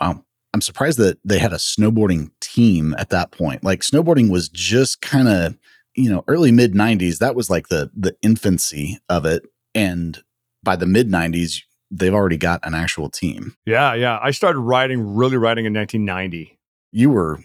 Wow. 0.00 0.24
I'm 0.54 0.60
surprised 0.60 0.98
that 0.98 1.18
they 1.24 1.38
had 1.38 1.52
a 1.52 1.56
snowboarding 1.56 2.30
team 2.40 2.94
at 2.98 3.10
that 3.10 3.32
point. 3.32 3.64
Like 3.64 3.80
snowboarding 3.80 4.30
was 4.30 4.48
just 4.48 5.00
kind 5.00 5.28
of, 5.28 5.56
you 5.96 6.10
know, 6.10 6.24
early 6.28 6.52
mid 6.52 6.74
90s. 6.74 7.18
That 7.18 7.34
was 7.34 7.50
like 7.50 7.68
the 7.68 7.90
the 7.96 8.14
infancy 8.22 8.98
of 9.08 9.24
it. 9.24 9.44
And 9.74 10.22
by 10.62 10.76
the 10.76 10.86
mid 10.86 11.08
90s, 11.10 11.62
they've 11.90 12.14
already 12.14 12.36
got 12.36 12.60
an 12.64 12.74
actual 12.74 13.08
team. 13.08 13.56
Yeah, 13.66 13.94
yeah. 13.94 14.18
I 14.22 14.30
started 14.30 14.60
riding, 14.60 15.14
really 15.14 15.36
riding 15.36 15.64
in 15.64 15.74
1990. 15.74 16.58
You 16.92 17.10
were 17.10 17.40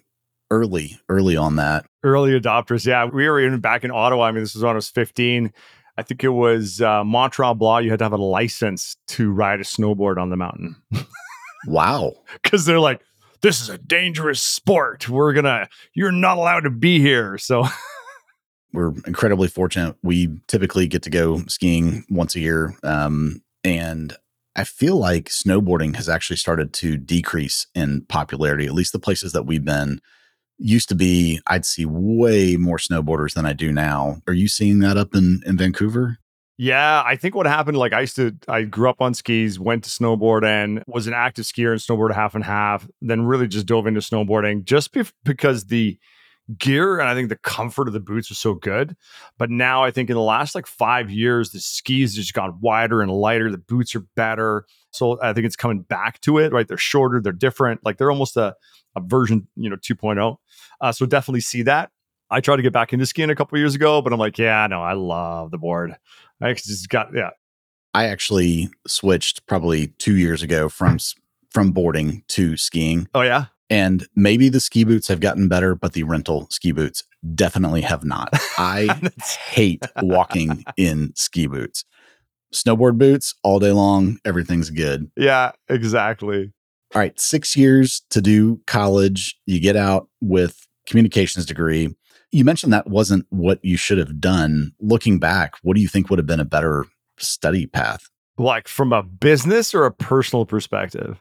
early, 0.52 1.00
early 1.10 1.38
on 1.38 1.56
that. 1.58 1.86
Early 2.04 2.40
adopters. 2.40 2.86
Yeah. 2.86 3.06
We 3.06 3.28
were 3.28 3.40
even 3.40 3.60
back 3.60 3.84
in 3.84 3.92
Ottawa. 3.92 4.26
I 4.26 4.32
mean, 4.32 4.44
this 4.44 4.54
was 4.54 4.64
when 4.64 4.72
I 4.72 4.76
was 4.76 4.90
15. 4.90 5.52
I 5.98 6.04
think 6.04 6.24
it 6.24 6.30
was 6.30 6.82
uh, 6.82 7.04
Mont 7.04 7.34
Tremblant. 7.34 7.84
You 7.84 7.90
had 7.90 8.00
to 8.00 8.06
have 8.06 8.14
a 8.14 8.18
license 8.18 8.98
to 9.08 9.32
ride 9.32 9.60
a 9.60 9.64
snowboard 9.64 10.18
on 10.18 10.30
the 10.30 10.38
mountain. 10.38 10.76
wow. 11.68 12.14
Because 12.42 12.66
they're 12.66 12.80
like, 12.80 13.02
this 13.42 13.62
is 13.62 13.70
a 13.70 13.78
dangerous 13.78 14.42
sport. 14.42 15.10
We're 15.10 15.34
going 15.34 15.46
to, 15.46 15.68
you're 15.94 16.12
not 16.12 16.38
allowed 16.38 16.62
to 16.62 16.70
be 16.70 17.00
here. 17.00 17.38
So 17.38 17.66
we're 18.74 18.94
incredibly 19.06 19.48
fortunate. 19.48 19.96
We 20.04 20.40
typically 20.48 20.88
get 20.88 21.04
to 21.04 21.10
go 21.10 21.40
skiing 21.48 22.06
once 22.10 22.36
a 22.36 22.40
year. 22.40 22.76
Um, 22.84 23.42
and 23.64 24.16
I 24.56 24.64
feel 24.64 24.98
like 24.98 25.26
snowboarding 25.26 25.96
has 25.96 26.10
actually 26.10 26.38
started 26.38 26.74
to 26.74 26.98
decrease 26.98 27.68
in 27.76 28.06
popularity, 28.08 28.66
at 28.66 28.74
least 28.74 28.92
the 28.92 29.00
places 29.00 29.32
that 29.34 29.46
we've 29.46 29.66
been. 29.66 30.02
Used 30.60 30.90
to 30.90 30.96
be, 30.96 31.40
I'd 31.48 31.66
see 31.66 31.86
way 31.86 32.58
more 32.58 32.78
snowboarders 32.78 33.34
than 33.34 33.46
I 33.46 33.54
do 33.54 33.72
now. 33.72 34.18
Are 34.28 34.34
you 34.34 34.48
seeing 34.48 34.80
that 34.80 34.98
up 34.98 35.14
in, 35.14 35.42
in 35.46 35.58
Vancouver? 35.58 36.18
Yeah, 36.60 37.04
I 37.06 37.16
think 37.16 37.36
what 37.36 37.46
happened, 37.46 37.78
like 37.78 37.94
I 37.94 38.02
used 38.02 38.16
to, 38.16 38.36
I 38.48 38.64
grew 38.64 38.90
up 38.90 39.00
on 39.00 39.14
skis, 39.14 39.60
went 39.60 39.84
to 39.84 39.92
snowboard 39.92 40.44
and 40.44 40.84
was 40.88 41.06
an 41.06 41.14
active 41.14 41.46
skier 41.46 41.72
and 41.72 41.80
snowboard 41.80 42.16
half 42.16 42.34
and 42.34 42.44
half, 42.44 42.88
then 43.00 43.28
really 43.28 43.48
just 43.48 43.68
dove 43.68 43.86
into 43.86 44.00
snowboarding 44.00 44.64
just 44.64 44.96
because 45.24 45.66
the 45.66 46.00
gear 46.58 47.00
and 47.00 47.08
I 47.08 47.14
think 47.14 47.30
the 47.30 47.36
comfort 47.36 47.88
of 47.88 47.94
the 47.94 48.00
boots 48.00 48.30
was 48.30 48.40
so 48.40 48.56
good. 48.56 48.96
But 49.38 49.52
now 49.52 49.84
I 49.84 49.92
think 49.92 50.10
in 50.10 50.16
the 50.16 50.22
last 50.22 50.56
like 50.56 50.66
five 50.66 51.12
years, 51.12 51.52
the 51.52 51.60
skis 51.60 52.16
just 52.16 52.34
got 52.34 52.60
wider 52.60 53.02
and 53.02 53.12
lighter. 53.12 53.52
The 53.52 53.58
boots 53.58 53.94
are 53.96 54.06
better. 54.16 54.66
So 54.98 55.20
I 55.22 55.34
think 55.34 55.46
it's 55.46 55.56
coming 55.56 55.82
back 55.82 56.20
to 56.22 56.38
it, 56.40 56.52
right? 56.52 56.68
They're 56.68 56.78
shorter, 56.78 57.22
they're 57.22 57.32
different. 57.34 57.86
Like 57.86 57.98
they're 57.98 58.12
almost 58.12 58.38
a, 58.38 58.56
a 58.96 59.02
version, 59.02 59.48
you 59.56 59.70
know, 59.70 59.76
2.0. 59.78 60.38
Uh, 60.82 60.92
so 60.92 61.06
definitely 61.06 61.42
see 61.42 61.62
that. 61.64 61.92
I 62.30 62.42
tried 62.42 62.58
to 62.58 62.62
get 62.62 62.74
back 62.74 62.92
into 62.92 63.06
skiing 63.06 63.30
a 63.30 63.36
couple 63.36 63.58
years 63.58 63.76
ago, 63.76 64.02
but 64.02 64.12
I'm 64.12 64.20
like, 64.20 64.38
yeah, 64.38 64.68
no, 64.68 64.82
I 64.82 64.94
love 64.94 65.52
the 65.52 65.58
board. 65.58 65.96
I 66.42 66.54
just 66.54 66.90
got, 66.90 67.14
yeah. 67.14 67.30
I 67.94 68.06
actually 68.06 68.70
switched 68.86 69.46
probably 69.48 69.88
two 69.98 70.18
years 70.18 70.44
ago 70.44 70.70
from 70.70 71.00
from 71.50 71.72
boarding 71.72 72.24
to 72.28 72.56
skiing. 72.58 73.08
Oh 73.16 73.22
yeah. 73.22 73.46
And 73.70 74.08
maybe 74.16 74.50
the 74.50 74.60
ski 74.60 74.84
boots 74.84 75.08
have 75.08 75.20
gotten 75.20 75.48
better, 75.48 75.74
but 75.74 75.94
the 75.94 76.04
rental 76.04 76.48
ski 76.52 76.72
boots 76.72 77.04
definitely 77.34 77.82
have 77.82 78.06
not. 78.06 78.30
I 78.58 79.12
hate 79.50 79.84
walking 80.02 80.64
in 80.78 81.14
ski 81.16 81.48
boots. 81.48 81.84
Snowboard 82.54 82.98
boots 82.98 83.36
all 83.44 83.60
day 83.60 83.72
long, 83.72 84.20
everything's 84.26 84.70
good. 84.70 85.12
Yeah, 85.16 85.52
exactly. 85.70 86.52
All 86.96 87.02
right, 87.02 87.20
six 87.20 87.58
years 87.58 88.04
to 88.12 88.22
do 88.22 88.62
college. 88.66 89.38
You 89.46 89.60
get 89.60 89.76
out 89.76 90.08
with 90.22 90.66
communications 90.86 91.46
degree. 91.46 91.94
You 92.32 92.46
mentioned 92.46 92.74
that 92.74 92.88
wasn't 92.88 93.26
what 93.30 93.60
you 93.64 93.78
should 93.78 93.98
have 93.98 94.20
done. 94.20 94.74
Looking 94.80 95.20
back, 95.20 95.56
what 95.62 95.76
do 95.76 95.82
you 95.82 95.88
think 95.88 96.10
would 96.10 96.20
have 96.20 96.26
been 96.26 96.40
a 96.40 96.46
better 96.46 96.86
study 97.18 97.68
path? 97.68 98.10
Like 98.38 98.68
from 98.68 98.94
a 98.94 99.04
business 99.04 99.74
or 99.74 99.86
a 99.86 99.92
personal 99.92 100.46
perspective? 100.46 101.20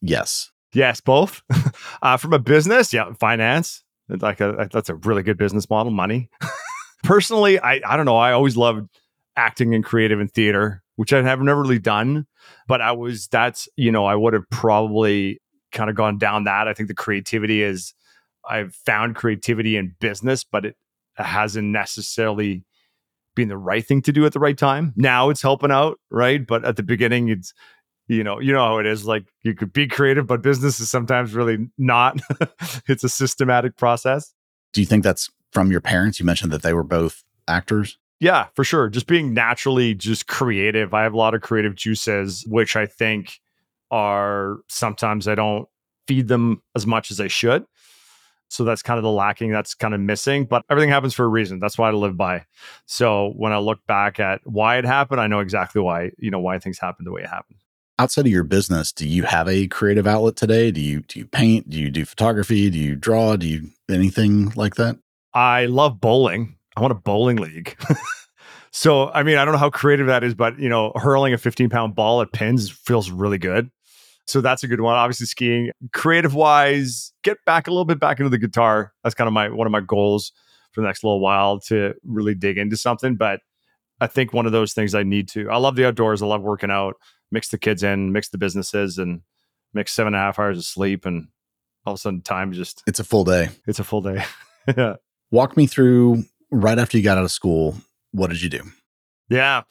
Yes. 0.00 0.50
Yes, 0.72 1.00
both. 1.00 1.42
uh, 2.02 2.16
from 2.16 2.32
a 2.32 2.38
business, 2.38 2.92
yeah, 2.92 3.12
finance. 3.18 3.82
Like 4.08 4.40
a, 4.40 4.68
that's 4.72 4.88
a 4.88 4.94
really 4.94 5.22
good 5.22 5.38
business 5.38 5.68
model. 5.68 5.92
Money. 5.92 6.30
Personally, 7.04 7.58
I 7.60 7.80
I 7.86 7.96
don't 7.96 8.06
know. 8.06 8.16
I 8.16 8.32
always 8.32 8.56
loved 8.56 8.88
acting 9.38 9.74
and 9.74 9.84
creative 9.84 10.20
and 10.20 10.30
theater, 10.30 10.82
which 10.96 11.12
I 11.12 11.22
have 11.22 11.40
never 11.40 11.62
really 11.62 11.78
done. 11.78 12.26
But 12.66 12.82
I 12.82 12.92
was 12.92 13.28
that's 13.28 13.68
you 13.76 13.92
know 13.92 14.04
I 14.04 14.14
would 14.14 14.34
have 14.34 14.48
probably 14.50 15.40
kind 15.72 15.88
of 15.88 15.96
gone 15.96 16.18
down 16.18 16.44
that. 16.44 16.68
I 16.68 16.74
think 16.74 16.88
the 16.88 16.94
creativity 16.94 17.62
is 17.62 17.94
I've 18.48 18.74
found 18.74 19.14
creativity 19.14 19.76
in 19.76 19.94
business, 20.00 20.44
but 20.44 20.64
it 20.64 20.76
hasn't 21.14 21.68
necessarily 21.68 22.64
been 23.34 23.48
the 23.48 23.56
right 23.56 23.86
thing 23.86 24.02
to 24.02 24.12
do 24.12 24.26
at 24.26 24.32
the 24.32 24.40
right 24.40 24.58
time. 24.58 24.92
Now 24.96 25.30
it's 25.30 25.42
helping 25.42 25.70
out, 25.70 25.98
right? 26.10 26.44
But 26.44 26.64
at 26.64 26.76
the 26.76 26.82
beginning, 26.82 27.28
it's 27.28 27.54
you 28.08 28.24
know, 28.24 28.40
you 28.40 28.52
know 28.52 28.64
how 28.64 28.78
it 28.78 28.86
is. 28.86 29.06
Like 29.06 29.26
you 29.42 29.54
could 29.54 29.72
be 29.72 29.86
creative, 29.86 30.26
but 30.26 30.42
business 30.42 30.80
is 30.80 30.90
sometimes 30.90 31.34
really 31.34 31.68
not. 31.78 32.20
it's 32.88 33.04
a 33.04 33.08
systematic 33.08 33.76
process. 33.76 34.34
Do 34.72 34.80
you 34.80 34.86
think 34.86 35.04
that's 35.04 35.30
from 35.52 35.70
your 35.70 35.80
parents? 35.80 36.18
You 36.18 36.26
mentioned 36.26 36.50
that 36.52 36.62
they 36.62 36.72
were 36.72 36.82
both 36.82 37.22
actors. 37.46 37.98
Yeah, 38.20 38.46
for 38.54 38.64
sure. 38.64 38.88
Just 38.88 39.06
being 39.06 39.32
naturally 39.32 39.94
just 39.94 40.26
creative. 40.26 40.92
I 40.92 41.04
have 41.04 41.14
a 41.14 41.16
lot 41.16 41.34
of 41.34 41.40
creative 41.40 41.74
juices, 41.76 42.44
which 42.48 42.74
I 42.74 42.86
think 42.86 43.38
are 43.90 44.58
sometimes 44.68 45.28
I 45.28 45.34
don't 45.34 45.68
feed 46.06 46.28
them 46.28 46.62
as 46.74 46.86
much 46.86 47.10
as 47.10 47.20
I 47.20 47.28
should. 47.28 47.64
So 48.50 48.64
that's 48.64 48.82
kind 48.82 48.96
of 48.96 49.04
the 49.04 49.10
lacking, 49.10 49.52
that's 49.52 49.74
kind 49.74 49.92
of 49.92 50.00
missing, 50.00 50.46
but 50.46 50.64
everything 50.70 50.88
happens 50.88 51.12
for 51.12 51.24
a 51.24 51.28
reason. 51.28 51.60
That's 51.60 51.76
why 51.76 51.90
I 51.90 51.92
live 51.92 52.16
by. 52.16 52.46
So 52.86 53.34
when 53.36 53.52
I 53.52 53.58
look 53.58 53.86
back 53.86 54.18
at 54.18 54.40
why 54.44 54.78
it 54.78 54.86
happened, 54.86 55.20
I 55.20 55.26
know 55.26 55.40
exactly 55.40 55.82
why, 55.82 56.12
you 56.16 56.30
know, 56.30 56.40
why 56.40 56.58
things 56.58 56.78
happened 56.78 57.06
the 57.06 57.12
way 57.12 57.22
it 57.22 57.28
happened 57.28 57.58
outside 57.98 58.26
of 58.26 58.32
your 58.32 58.44
business, 58.44 58.92
do 58.92 59.06
you 59.08 59.24
have 59.24 59.48
a 59.48 59.66
creative 59.66 60.06
outlet 60.06 60.36
today? 60.36 60.70
Do 60.70 60.80
you 60.80 61.00
do 61.00 61.18
you 61.18 61.26
paint? 61.26 61.68
Do 61.68 61.78
you 61.78 61.90
do 61.90 62.04
photography? 62.04 62.70
Do 62.70 62.78
you 62.78 62.94
draw? 62.94 63.36
Do 63.36 63.46
you 63.46 63.70
anything 63.90 64.50
like 64.50 64.76
that? 64.76 64.98
I 65.34 65.66
love 65.66 66.00
bowling. 66.00 66.56
I 66.78 66.80
want 66.80 66.92
a 66.92 66.94
bowling 66.94 67.38
league. 67.38 67.76
so, 68.70 69.10
I 69.10 69.24
mean, 69.24 69.36
I 69.36 69.44
don't 69.44 69.52
know 69.52 69.58
how 69.58 69.68
creative 69.68 70.06
that 70.06 70.22
is, 70.22 70.34
but 70.36 70.60
you 70.60 70.68
know, 70.68 70.92
hurling 70.94 71.34
a 71.34 71.38
15 71.38 71.70
pound 71.70 71.96
ball 71.96 72.22
at 72.22 72.32
pins 72.32 72.70
feels 72.70 73.10
really 73.10 73.38
good. 73.38 73.68
So 74.28 74.40
that's 74.40 74.62
a 74.62 74.68
good 74.68 74.80
one. 74.80 74.94
Obviously, 74.94 75.26
skiing. 75.26 75.72
Creative 75.92 76.32
wise, 76.32 77.12
get 77.24 77.38
back 77.44 77.66
a 77.66 77.70
little 77.70 77.84
bit 77.84 77.98
back 77.98 78.20
into 78.20 78.30
the 78.30 78.38
guitar. 78.38 78.92
That's 79.02 79.16
kind 79.16 79.26
of 79.26 79.34
my 79.34 79.48
one 79.48 79.66
of 79.66 79.72
my 79.72 79.80
goals 79.80 80.32
for 80.70 80.82
the 80.82 80.86
next 80.86 81.02
little 81.02 81.18
while 81.18 81.58
to 81.62 81.94
really 82.04 82.36
dig 82.36 82.58
into 82.58 82.76
something. 82.76 83.16
But 83.16 83.40
I 84.00 84.06
think 84.06 84.32
one 84.32 84.46
of 84.46 84.52
those 84.52 84.72
things 84.72 84.94
I 84.94 85.02
need 85.02 85.28
to. 85.30 85.50
I 85.50 85.56
love 85.56 85.74
the 85.74 85.86
outdoors. 85.86 86.22
I 86.22 86.26
love 86.26 86.42
working 86.42 86.70
out 86.70 86.94
mix 87.32 87.48
the 87.48 87.58
kids 87.58 87.82
in, 87.82 88.12
mix 88.12 88.28
the 88.28 88.38
businesses, 88.38 88.98
and 88.98 89.22
mix 89.74 89.92
seven 89.92 90.14
and 90.14 90.22
a 90.22 90.24
half 90.24 90.38
hours 90.38 90.58
of 90.58 90.64
sleep, 90.64 91.06
and 91.06 91.28
all 91.84 91.94
of 91.94 91.98
a 91.98 92.00
sudden 92.00 92.22
time 92.22 92.52
just 92.52 92.84
it's 92.86 93.00
a 93.00 93.04
full 93.04 93.24
day. 93.24 93.48
It's 93.66 93.80
a 93.80 93.84
full 93.84 94.02
day. 94.02 94.24
yeah. 94.76 94.94
Walk 95.30 95.56
me 95.56 95.66
through 95.66 96.24
right 96.50 96.78
after 96.78 96.96
you 96.96 97.04
got 97.04 97.18
out 97.18 97.24
of 97.24 97.32
school. 97.32 97.76
What 98.12 98.28
did 98.28 98.42
you 98.42 98.48
do? 98.48 98.62
Yeah, 99.28 99.62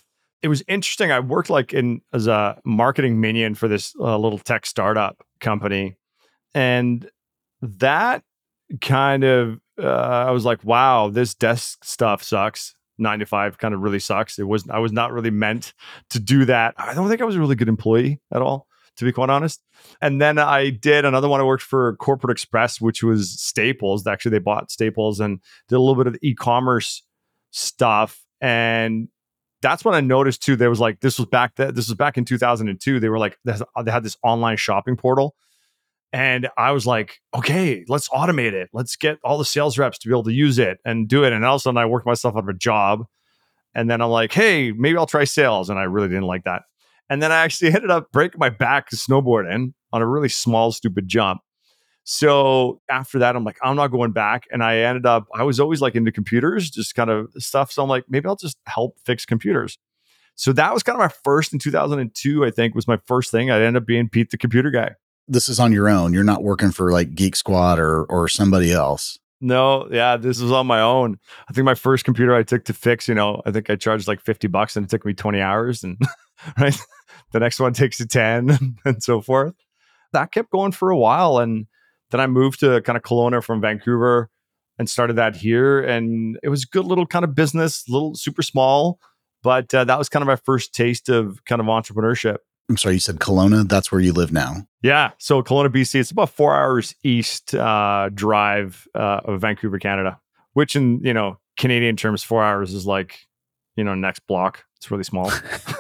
it 0.41 0.47
was 0.47 0.63
interesting. 0.67 1.11
I 1.11 1.19
worked 1.19 1.49
like 1.49 1.73
in 1.73 2.01
as 2.13 2.27
a 2.27 2.59
marketing 2.63 3.19
minion 3.19 3.55
for 3.55 3.67
this 3.67 3.95
uh, 3.99 4.17
little 4.17 4.39
tech 4.39 4.65
startup 4.65 5.23
company, 5.39 5.97
and 6.53 7.09
that 7.61 8.23
kind 8.81 9.23
of 9.23 9.59
uh, 9.81 9.87
I 9.87 10.31
was 10.31 10.45
like, 10.45 10.63
wow, 10.63 11.09
this 11.09 11.33
desk 11.33 11.83
stuff 11.83 12.23
sucks 12.23 12.75
nine 12.97 13.19
to 13.19 13.25
five 13.25 13.57
kind 13.57 13.73
of 13.73 13.81
really 13.81 13.99
sucks. 13.99 14.39
It 14.39 14.47
was 14.47 14.67
I 14.69 14.79
was 14.79 14.91
not 14.91 15.11
really 15.11 15.31
meant 15.31 15.73
to 16.09 16.19
do 16.19 16.45
that. 16.45 16.73
I 16.77 16.93
don't 16.93 17.09
think 17.09 17.21
I 17.21 17.25
was 17.25 17.35
a 17.35 17.39
really 17.39 17.55
good 17.55 17.69
employee 17.69 18.19
at 18.31 18.41
all, 18.41 18.66
to 18.97 19.05
be 19.05 19.11
quite 19.11 19.29
honest. 19.29 19.63
And 20.01 20.21
then 20.21 20.37
I 20.37 20.69
did 20.69 21.05
another 21.05 21.29
one. 21.29 21.39
I 21.39 21.43
worked 21.43 21.63
for 21.63 21.95
Corporate 21.97 22.31
Express, 22.31 22.81
which 22.81 23.03
was 23.03 23.39
Staples. 23.41 24.05
Actually, 24.05 24.31
they 24.31 24.39
bought 24.39 24.71
Staples 24.71 25.19
and 25.19 25.39
did 25.69 25.75
a 25.75 25.79
little 25.79 25.95
bit 25.95 26.07
of 26.07 26.17
e-commerce 26.21 27.03
stuff. 27.51 28.23
And 28.41 29.07
that's 29.61 29.83
when 29.83 29.95
I 29.95 30.01
noticed 30.01 30.43
too. 30.43 30.55
There 30.55 30.69
was 30.69 30.79
like 30.79 30.99
this 30.99 31.17
was 31.17 31.27
back 31.27 31.55
that 31.55 31.75
this 31.75 31.87
was 31.87 31.95
back 31.95 32.17
in 32.17 32.25
2002. 32.25 32.99
They 32.99 33.09
were 33.09 33.19
like 33.19 33.37
they 33.45 33.91
had 33.91 34.03
this 34.03 34.17
online 34.23 34.57
shopping 34.57 34.97
portal 34.97 35.35
and 36.13 36.47
I 36.57 36.71
was 36.71 36.87
like, 36.87 37.19
okay, 37.35 37.83
let's 37.87 38.07
automate 38.09 38.53
it. 38.53 38.69
Let's 38.71 38.95
get 38.95 39.17
all 39.23 39.37
the 39.37 39.45
sales 39.45 39.77
reps 39.77 39.97
to 39.99 40.07
be 40.07 40.13
able 40.13 40.23
to 40.23 40.33
use 40.33 40.57
it 40.57 40.79
and 40.85 41.07
do 41.07 41.23
it. 41.23 41.33
And 41.33 41.43
all 41.43 41.55
of 41.55 41.59
a 41.59 41.63
sudden, 41.63 41.77
I 41.77 41.85
worked 41.85 42.05
myself 42.05 42.35
out 42.35 42.43
of 42.43 42.49
a 42.49 42.53
job. 42.53 43.05
And 43.75 43.89
then 43.89 44.01
I'm 44.01 44.09
like, 44.09 44.31
hey, 44.31 44.71
maybe 44.71 44.97
I'll 44.97 45.05
try 45.05 45.25
sales. 45.25 45.69
And 45.69 45.77
I 45.77 45.83
really 45.83 46.07
didn't 46.07 46.23
like 46.23 46.45
that. 46.45 46.63
And 47.09 47.21
then 47.21 47.31
I 47.31 47.37
actually 47.37 47.67
ended 47.73 47.91
up 47.91 48.11
breaking 48.11 48.39
my 48.39 48.49
back 48.49 48.89
snowboarding 48.91 49.73
on 49.93 50.01
a 50.01 50.07
really 50.07 50.29
small, 50.29 50.71
stupid 50.71 51.07
jump. 51.07 51.41
So 52.03 52.79
after 52.89 53.19
that, 53.19 53.35
I'm 53.35 53.43
like, 53.43 53.57
I'm 53.61 53.75
not 53.75 53.87
going 53.87 54.11
back. 54.11 54.45
And 54.51 54.63
I 54.63 54.77
ended 54.77 55.05
up, 55.05 55.27
I 55.35 55.43
was 55.43 55.59
always 55.59 55.81
like 55.81 55.95
into 55.95 56.11
computers, 56.11 56.69
just 56.69 56.95
kind 56.95 57.09
of 57.09 57.29
stuff. 57.37 57.71
So 57.71 57.83
I'm 57.83 57.89
like, 57.89 58.05
maybe 58.07 58.27
I'll 58.27 58.37
just 58.37 58.57
help 58.65 58.97
fix 59.05 59.25
computers. 59.25 59.77
So 60.35 60.53
that 60.53 60.73
was 60.73 60.83
kind 60.83 60.95
of 60.95 60.99
my 60.99 61.13
first 61.23 61.51
in 61.51 61.59
2002, 61.59 62.45
I 62.45 62.51
think 62.51 62.75
was 62.75 62.87
my 62.87 62.99
first 63.07 63.31
thing. 63.31 63.51
I 63.51 63.55
ended 63.55 63.81
up 63.81 63.87
being 63.87 64.07
Pete, 64.07 64.29
the 64.29 64.37
computer 64.37 64.69
guy 64.71 64.95
this 65.27 65.49
is 65.49 65.59
on 65.59 65.71
your 65.71 65.89
own. 65.89 66.13
You're 66.13 66.23
not 66.23 66.43
working 66.43 66.71
for 66.71 66.91
like 66.91 67.13
Geek 67.13 67.35
Squad 67.35 67.79
or 67.79 68.03
or 68.05 68.27
somebody 68.27 68.71
else. 68.71 69.19
No, 69.39 69.87
yeah, 69.91 70.17
this 70.17 70.41
was 70.41 70.51
on 70.51 70.65
my 70.65 70.81
own. 70.81 71.19
I 71.47 71.53
think 71.53 71.65
my 71.65 71.75
first 71.75 72.05
computer 72.05 72.33
I 72.33 72.41
took 72.41 72.65
to 72.65 72.73
fix, 72.73 73.07
you 73.07 73.13
know, 73.13 73.43
I 73.45 73.51
think 73.51 73.69
I 73.69 73.75
charged 73.75 74.07
like 74.07 74.19
50 74.19 74.47
bucks 74.47 74.75
and 74.75 74.85
it 74.85 74.89
took 74.89 75.05
me 75.05 75.13
20 75.13 75.39
hours 75.41 75.83
and 75.83 76.01
right. 76.59 76.75
The 77.31 77.39
next 77.39 77.59
one 77.59 77.73
takes 77.73 77.99
a 77.99 78.07
10 78.07 78.77
and 78.85 79.03
so 79.03 79.21
forth. 79.21 79.55
That 80.13 80.31
kept 80.31 80.51
going 80.51 80.71
for 80.71 80.89
a 80.89 80.97
while 80.97 81.37
and 81.39 81.67
then 82.11 82.21
I 82.21 82.27
moved 82.27 82.61
to 82.61 82.81
kind 82.81 82.95
of 82.95 83.03
Kelowna 83.03 83.43
from 83.43 83.59
Vancouver 83.59 84.29
and 84.79 84.89
started 84.89 85.17
that 85.17 85.35
here 85.35 85.81
and 85.81 86.39
it 86.41 86.49
was 86.49 86.63
a 86.63 86.67
good 86.67 86.85
little 86.85 87.05
kind 87.05 87.25
of 87.25 87.35
business, 87.35 87.87
little 87.89 88.15
super 88.15 88.41
small, 88.41 88.99
but 89.43 89.73
uh, 89.73 89.83
that 89.83 89.97
was 89.97 90.07
kind 90.09 90.21
of 90.21 90.27
my 90.27 90.37
first 90.37 90.73
taste 90.73 91.09
of 91.09 91.43
kind 91.45 91.59
of 91.59 91.67
entrepreneurship 91.67 92.37
I'm 92.69 92.77
sorry, 92.77 92.95
you 92.95 92.99
said 92.99 93.19
Kelowna. 93.19 93.67
That's 93.67 93.91
where 93.91 94.01
you 94.01 94.11
live 94.11 94.33
now. 94.33 94.67
Yeah. 94.81 95.11
So 95.19 95.41
Kelowna, 95.41 95.69
BC, 95.69 96.01
it's 96.01 96.11
about 96.11 96.29
four 96.29 96.53
hours 96.53 96.95
east 97.03 97.55
uh, 97.55 98.09
drive 98.13 98.87
uh, 98.93 99.21
of 99.23 99.41
Vancouver, 99.41 99.79
Canada, 99.79 100.19
which 100.53 100.75
in, 100.75 100.99
you 101.03 101.13
know, 101.13 101.39
Canadian 101.57 101.95
terms, 101.95 102.23
four 102.23 102.43
hours 102.43 102.73
is 102.73 102.85
like, 102.85 103.19
you 103.77 103.83
know, 103.83 103.95
next 103.95 104.19
block. 104.27 104.65
It's 104.77 104.91
really 104.91 105.05
small. 105.05 105.31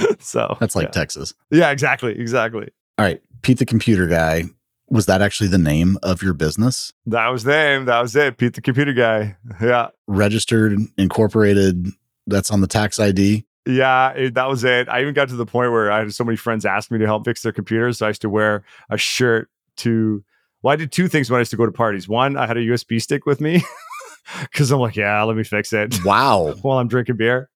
so 0.18 0.56
that's 0.60 0.76
like 0.76 0.86
yeah. 0.86 0.90
Texas. 0.90 1.34
Yeah, 1.50 1.70
exactly. 1.70 2.18
Exactly. 2.18 2.68
All 2.98 3.04
right. 3.04 3.22
Pete 3.42 3.58
the 3.58 3.66
computer 3.66 4.06
guy. 4.06 4.44
Was 4.90 5.06
that 5.06 5.22
actually 5.22 5.48
the 5.48 5.58
name 5.58 5.96
of 6.02 6.22
your 6.22 6.34
business? 6.34 6.92
That 7.06 7.28
was 7.28 7.44
the 7.44 7.52
name. 7.52 7.84
That 7.86 8.00
was 8.00 8.14
it. 8.14 8.36
Pete 8.36 8.54
the 8.54 8.60
computer 8.60 8.92
guy. 8.92 9.36
Yeah. 9.60 9.88
Registered, 10.06 10.78
incorporated. 10.98 11.88
That's 12.26 12.50
on 12.50 12.60
the 12.60 12.66
tax 12.66 13.00
ID. 13.00 13.46
Yeah, 13.66 14.10
it, 14.10 14.34
that 14.34 14.48
was 14.48 14.64
it. 14.64 14.88
I 14.88 15.00
even 15.02 15.14
got 15.14 15.28
to 15.28 15.36
the 15.36 15.46
point 15.46 15.70
where 15.70 15.90
I 15.90 16.00
had 16.00 16.12
so 16.12 16.24
many 16.24 16.36
friends 16.36 16.66
ask 16.66 16.90
me 16.90 16.98
to 16.98 17.06
help 17.06 17.24
fix 17.24 17.42
their 17.42 17.52
computers. 17.52 17.98
So 17.98 18.06
I 18.06 18.10
used 18.10 18.22
to 18.22 18.28
wear 18.28 18.64
a 18.90 18.98
shirt 18.98 19.48
to, 19.78 20.24
well, 20.62 20.72
I 20.72 20.76
did 20.76 20.92
two 20.92 21.08
things 21.08 21.30
when 21.30 21.38
I 21.38 21.40
used 21.40 21.52
to 21.52 21.56
go 21.56 21.64
to 21.64 21.72
parties. 21.72 22.08
One, 22.08 22.36
I 22.36 22.46
had 22.46 22.56
a 22.56 22.60
USB 22.60 23.00
stick 23.00 23.24
with 23.24 23.40
me 23.40 23.62
because 24.40 24.70
I'm 24.70 24.80
like, 24.80 24.96
yeah, 24.96 25.22
let 25.22 25.36
me 25.36 25.44
fix 25.44 25.72
it. 25.72 25.94
Wow. 26.04 26.54
while 26.62 26.78
I'm 26.78 26.88
drinking 26.88 27.16
beer. 27.16 27.48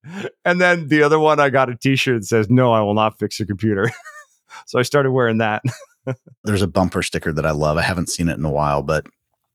And 0.44 0.60
then 0.60 0.88
the 0.88 1.02
other 1.02 1.18
one, 1.18 1.40
I 1.40 1.50
got 1.50 1.70
a 1.70 1.76
t 1.76 1.96
shirt 1.96 2.20
that 2.20 2.26
says, 2.26 2.50
no, 2.50 2.72
I 2.72 2.80
will 2.80 2.94
not 2.94 3.18
fix 3.18 3.38
your 3.38 3.46
computer. 3.46 3.90
so 4.66 4.78
I 4.78 4.82
started 4.82 5.10
wearing 5.10 5.38
that. 5.38 5.62
There's 6.44 6.62
a 6.62 6.68
bumper 6.68 7.02
sticker 7.02 7.32
that 7.32 7.46
I 7.46 7.50
love. 7.50 7.76
I 7.76 7.82
haven't 7.82 8.08
seen 8.08 8.28
it 8.28 8.38
in 8.38 8.44
a 8.44 8.50
while, 8.50 8.82
but 8.82 9.06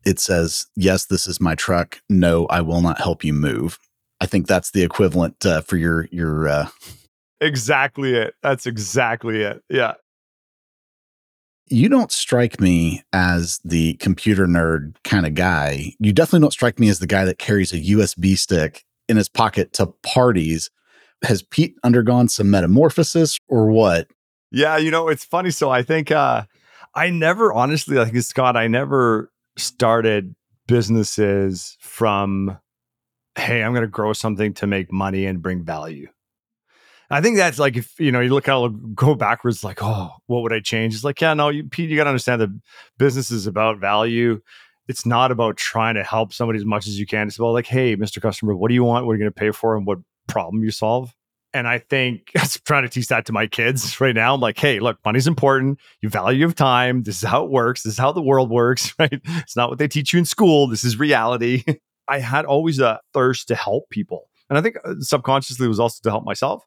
it 0.05 0.19
says, 0.19 0.67
yes, 0.75 1.05
this 1.05 1.27
is 1.27 1.39
my 1.39 1.55
truck. 1.55 2.01
No, 2.09 2.45
I 2.47 2.61
will 2.61 2.81
not 2.81 2.99
help 2.99 3.23
you 3.23 3.33
move. 3.33 3.79
I 4.19 4.25
think 4.25 4.47
that's 4.47 4.71
the 4.71 4.83
equivalent 4.83 5.45
uh, 5.45 5.61
for 5.61 5.77
your 5.77 6.07
your. 6.11 6.47
Uh... 6.47 6.67
Exactly 7.39 8.13
it. 8.13 8.35
That's 8.43 8.67
exactly 8.67 9.41
it. 9.41 9.63
Yeah. 9.69 9.93
You 11.71 11.87
don't 11.87 12.11
strike 12.11 12.59
me 12.59 13.01
as 13.13 13.59
the 13.63 13.93
computer 13.95 14.45
nerd 14.45 14.95
kind 15.05 15.25
of 15.25 15.35
guy. 15.35 15.93
You 15.99 16.11
definitely 16.11 16.41
don't 16.41 16.51
strike 16.51 16.79
me 16.79 16.89
as 16.89 16.99
the 16.99 17.07
guy 17.07 17.23
that 17.23 17.39
carries 17.39 17.71
a 17.71 17.79
USB 17.79 18.37
stick 18.37 18.83
in 19.07 19.15
his 19.15 19.29
pocket 19.29 19.71
to 19.73 19.87
parties. 20.03 20.69
Has 21.23 21.43
Pete 21.43 21.75
undergone 21.83 22.27
some 22.27 22.51
metamorphosis 22.51 23.37
or 23.47 23.67
what? 23.67 24.07
Yeah, 24.51 24.75
you 24.77 24.91
know, 24.91 25.07
it's 25.07 25.23
funny. 25.23 25.51
So 25.51 25.69
I 25.69 25.81
think 25.81 26.11
uh 26.11 26.43
I 26.93 27.09
never 27.09 27.53
honestly, 27.53 27.95
like 27.95 28.15
Scott, 28.17 28.57
I 28.57 28.67
never 28.67 29.31
started 29.57 30.35
businesses 30.67 31.77
from 31.79 32.57
hey, 33.37 33.63
I'm 33.63 33.71
going 33.71 33.83
to 33.83 33.87
grow 33.87 34.11
something 34.11 34.53
to 34.55 34.67
make 34.67 34.91
money 34.91 35.25
and 35.25 35.41
bring 35.41 35.63
value. 35.63 36.09
I 37.11 37.21
think 37.21 37.35
that's 37.35 37.59
like 37.59 37.75
if 37.75 37.99
you 37.99 38.11
know 38.11 38.21
you 38.21 38.33
look 38.33 38.47
at 38.47 38.95
go 38.95 39.15
backwards, 39.15 39.63
like 39.63 39.79
oh, 39.81 40.11
what 40.27 40.43
would 40.43 40.53
I 40.53 40.61
change? 40.61 40.95
It's 40.95 41.03
like 41.03 41.19
yeah, 41.19 41.33
no, 41.33 41.49
you, 41.49 41.65
Pete, 41.65 41.89
you 41.89 41.97
got 41.97 42.05
to 42.05 42.09
understand 42.09 42.41
that 42.41 42.61
business 42.97 43.31
is 43.31 43.47
about 43.47 43.79
value. 43.79 44.41
It's 44.87 45.05
not 45.05 45.31
about 45.31 45.57
trying 45.57 45.95
to 45.95 46.03
help 46.03 46.33
somebody 46.33 46.57
as 46.57 46.65
much 46.65 46.87
as 46.87 46.99
you 46.99 47.05
can. 47.05 47.27
It's 47.27 47.37
about 47.37 47.51
like, 47.51 47.67
hey, 47.67 47.95
Mr. 47.95 48.21
Customer, 48.21 48.55
what 48.55 48.69
do 48.69 48.73
you 48.73 48.83
want? 48.83 49.05
What 49.05 49.11
are 49.11 49.15
you 49.15 49.19
going 49.19 49.31
to 49.31 49.39
pay 49.39 49.51
for, 49.51 49.75
and 49.75 49.85
what 49.85 49.99
problem 50.27 50.63
you 50.63 50.71
solve? 50.71 51.13
And 51.53 51.67
I 51.67 51.79
think 51.79 52.31
I'm 52.37 52.47
trying 52.65 52.83
to 52.83 52.89
teach 52.89 53.07
that 53.07 53.25
to 53.25 53.33
my 53.33 53.47
kids 53.47 53.99
right 54.01 54.15
now. 54.15 54.33
I'm 54.33 54.41
like, 54.41 54.57
hey, 54.57 54.79
look, 54.79 54.97
money's 55.03 55.27
important. 55.27 55.79
You 56.01 56.09
value 56.09 56.45
of 56.45 56.55
time. 56.55 57.03
This 57.03 57.21
is 57.21 57.29
how 57.29 57.43
it 57.43 57.51
works. 57.51 57.83
This 57.83 57.93
is 57.93 57.99
how 57.99 58.11
the 58.11 58.21
world 58.21 58.49
works, 58.49 58.93
right? 58.99 59.19
It's 59.23 59.55
not 59.55 59.69
what 59.69 59.79
they 59.79 59.87
teach 59.87 60.13
you 60.13 60.19
in 60.19 60.25
school. 60.25 60.67
This 60.67 60.83
is 60.83 60.97
reality. 60.97 61.63
I 62.07 62.19
had 62.19 62.45
always 62.45 62.79
a 62.79 62.99
thirst 63.13 63.47
to 63.49 63.55
help 63.55 63.89
people. 63.89 64.29
And 64.49 64.57
I 64.57 64.61
think 64.61 64.77
uh, 64.83 64.95
subconsciously 64.99 65.67
was 65.67 65.79
also 65.79 65.99
to 66.03 66.09
help 66.09 66.25
myself. 66.25 66.65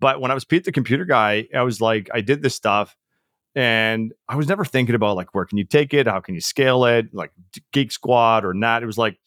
But 0.00 0.20
when 0.20 0.30
I 0.30 0.34
was 0.34 0.44
Pete 0.44 0.64
the 0.64 0.72
computer 0.72 1.04
guy, 1.04 1.48
I 1.54 1.62
was 1.62 1.80
like, 1.80 2.10
I 2.12 2.20
did 2.20 2.42
this 2.42 2.54
stuff 2.54 2.96
and 3.54 4.12
I 4.28 4.36
was 4.36 4.48
never 4.48 4.64
thinking 4.64 4.94
about 4.94 5.16
like, 5.16 5.34
where 5.34 5.46
can 5.46 5.58
you 5.58 5.64
take 5.64 5.94
it? 5.94 6.06
How 6.06 6.20
can 6.20 6.34
you 6.34 6.40
scale 6.40 6.84
it? 6.84 7.14
Like 7.14 7.32
Geek 7.72 7.90
Squad 7.90 8.44
or 8.44 8.52
not. 8.52 8.82
It 8.82 8.86
was 8.86 8.98
like, 8.98 9.18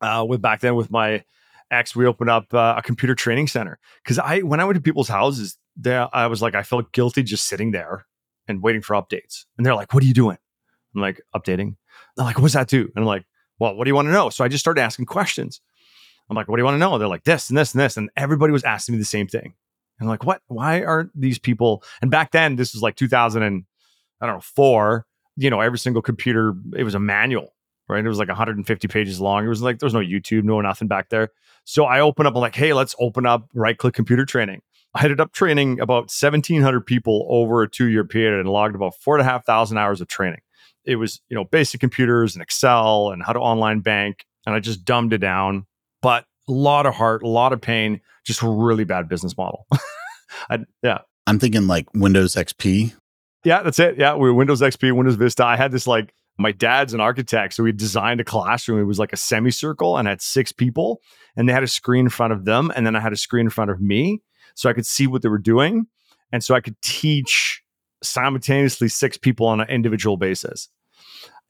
uh, 0.00 0.24
with 0.28 0.40
back 0.40 0.60
then 0.60 0.76
with 0.76 0.90
my 0.90 1.24
ex, 1.70 1.96
we 1.96 2.06
opened 2.06 2.30
up 2.30 2.54
uh, 2.54 2.74
a 2.76 2.82
computer 2.82 3.14
training 3.14 3.48
center. 3.48 3.78
Cause 4.04 4.18
I, 4.18 4.40
when 4.40 4.60
I 4.60 4.64
went 4.64 4.76
to 4.76 4.82
people's 4.82 5.08
houses, 5.08 5.58
there, 5.76 6.08
I 6.12 6.28
was 6.28 6.40
like, 6.40 6.54
I 6.54 6.62
felt 6.62 6.92
guilty 6.92 7.24
just 7.24 7.48
sitting 7.48 7.72
there 7.72 8.06
and 8.46 8.62
waiting 8.62 8.82
for 8.82 8.94
updates. 8.94 9.44
And 9.56 9.66
they're 9.66 9.74
like, 9.74 9.92
what 9.92 10.04
are 10.04 10.06
you 10.06 10.14
doing? 10.14 10.38
I'm 10.94 11.00
like, 11.00 11.20
updating. 11.34 11.74
They're 12.16 12.26
like, 12.26 12.38
what's 12.38 12.54
that 12.54 12.68
do? 12.68 12.82
And 12.82 12.92
I'm 12.96 13.04
like, 13.04 13.24
well, 13.58 13.74
what 13.74 13.84
do 13.84 13.90
you 13.90 13.94
want 13.94 14.06
to 14.06 14.12
know? 14.12 14.30
So 14.30 14.44
I 14.44 14.48
just 14.48 14.62
started 14.62 14.80
asking 14.80 15.06
questions. 15.06 15.60
I'm 16.30 16.36
like, 16.36 16.48
what 16.48 16.56
do 16.56 16.60
you 16.60 16.64
want 16.64 16.76
to 16.76 16.78
know? 16.78 16.96
They're 16.98 17.08
like, 17.08 17.24
this 17.24 17.48
and 17.48 17.58
this 17.58 17.74
and 17.74 17.80
this. 17.80 17.96
And 17.96 18.10
everybody 18.16 18.52
was 18.52 18.64
asking 18.64 18.94
me 18.94 18.98
the 18.98 19.04
same 19.04 19.26
thing. 19.26 19.54
And 19.98 20.08
like, 20.08 20.24
what? 20.24 20.42
Why 20.48 20.82
aren't 20.82 21.18
these 21.18 21.38
people? 21.38 21.82
And 22.02 22.10
back 22.10 22.32
then, 22.32 22.56
this 22.56 22.74
was 22.74 22.82
like 22.82 22.96
2000 22.96 23.42
and 23.42 23.64
I 24.20 24.26
don't 24.26 24.36
know, 24.36 24.40
four, 24.40 25.06
you 25.36 25.50
know, 25.50 25.60
every 25.60 25.78
single 25.78 26.02
computer, 26.02 26.54
it 26.76 26.84
was 26.84 26.94
a 26.94 27.00
manual, 27.00 27.54
right? 27.88 28.04
It 28.04 28.08
was 28.08 28.18
like 28.18 28.28
150 28.28 28.88
pages 28.88 29.20
long. 29.20 29.44
It 29.44 29.48
was 29.48 29.62
like, 29.62 29.78
there 29.78 29.86
was 29.86 29.94
no 29.94 30.00
YouTube, 30.00 30.44
no 30.44 30.60
nothing 30.60 30.88
back 30.88 31.10
there. 31.10 31.30
So 31.64 31.84
I 31.84 32.00
open 32.00 32.26
up, 32.26 32.34
I'm 32.34 32.40
like, 32.40 32.54
hey, 32.54 32.72
let's 32.72 32.94
open 32.98 33.26
up 33.26 33.48
right 33.54 33.76
click 33.76 33.94
computer 33.94 34.24
training. 34.24 34.62
I 34.94 35.04
ended 35.04 35.20
up 35.20 35.32
training 35.32 35.80
about 35.80 36.04
1,700 36.04 36.82
people 36.82 37.26
over 37.28 37.62
a 37.62 37.70
two 37.70 37.86
year 37.86 38.04
period 38.04 38.38
and 38.38 38.48
logged 38.48 38.76
about 38.76 38.94
four 38.96 39.16
and 39.16 39.26
a 39.26 39.30
half 39.30 39.44
thousand 39.44 39.78
hours 39.78 40.00
of 40.00 40.08
training 40.08 40.40
it 40.84 40.96
was 40.96 41.20
you 41.28 41.34
know 41.34 41.44
basic 41.44 41.80
computers 41.80 42.34
and 42.34 42.42
excel 42.42 43.10
and 43.10 43.22
how 43.22 43.32
to 43.32 43.38
online 43.38 43.80
bank 43.80 44.24
and 44.46 44.54
i 44.54 44.60
just 44.60 44.84
dumbed 44.84 45.12
it 45.12 45.18
down 45.18 45.66
but 46.02 46.24
a 46.48 46.52
lot 46.52 46.86
of 46.86 46.94
heart 46.94 47.22
a 47.22 47.28
lot 47.28 47.52
of 47.52 47.60
pain 47.60 48.00
just 48.24 48.42
a 48.42 48.48
really 48.48 48.84
bad 48.84 49.08
business 49.08 49.36
model. 49.36 49.66
I, 50.50 50.58
yeah. 50.82 50.98
I'm 51.26 51.38
thinking 51.38 51.66
like 51.66 51.86
windows 51.94 52.34
xp 52.34 52.92
yeah 53.44 53.62
that's 53.62 53.78
it. 53.78 53.98
Yeah 53.98 54.14
we 54.14 54.28
were 54.28 54.34
windows 54.34 54.60
xp 54.60 54.94
windows 54.94 55.16
vista. 55.16 55.44
I 55.44 55.56
had 55.56 55.72
this 55.72 55.86
like 55.86 56.12
my 56.38 56.52
dad's 56.52 56.94
an 56.94 57.00
architect 57.00 57.54
so 57.54 57.62
we 57.62 57.72
designed 57.72 58.20
a 58.20 58.24
classroom. 58.24 58.80
It 58.80 58.84
was 58.84 58.98
like 58.98 59.12
a 59.12 59.16
semicircle 59.16 59.96
and 59.96 60.08
had 60.08 60.20
six 60.20 60.52
people 60.52 61.00
and 61.36 61.48
they 61.48 61.52
had 61.52 61.62
a 61.62 61.68
screen 61.68 62.06
in 62.06 62.10
front 62.10 62.32
of 62.32 62.44
them 62.44 62.72
and 62.74 62.86
then 62.86 62.96
i 62.96 63.00
had 63.00 63.12
a 63.12 63.16
screen 63.16 63.46
in 63.46 63.50
front 63.50 63.70
of 63.70 63.80
me 63.80 64.22
so 64.54 64.68
i 64.68 64.72
could 64.72 64.86
see 64.86 65.06
what 65.06 65.22
they 65.22 65.28
were 65.28 65.38
doing 65.38 65.86
and 66.32 66.42
so 66.42 66.54
i 66.54 66.60
could 66.60 66.80
teach 66.82 67.62
simultaneously 68.02 68.88
six 68.88 69.16
people 69.16 69.46
on 69.46 69.60
an 69.60 69.68
individual 69.68 70.16
basis 70.16 70.68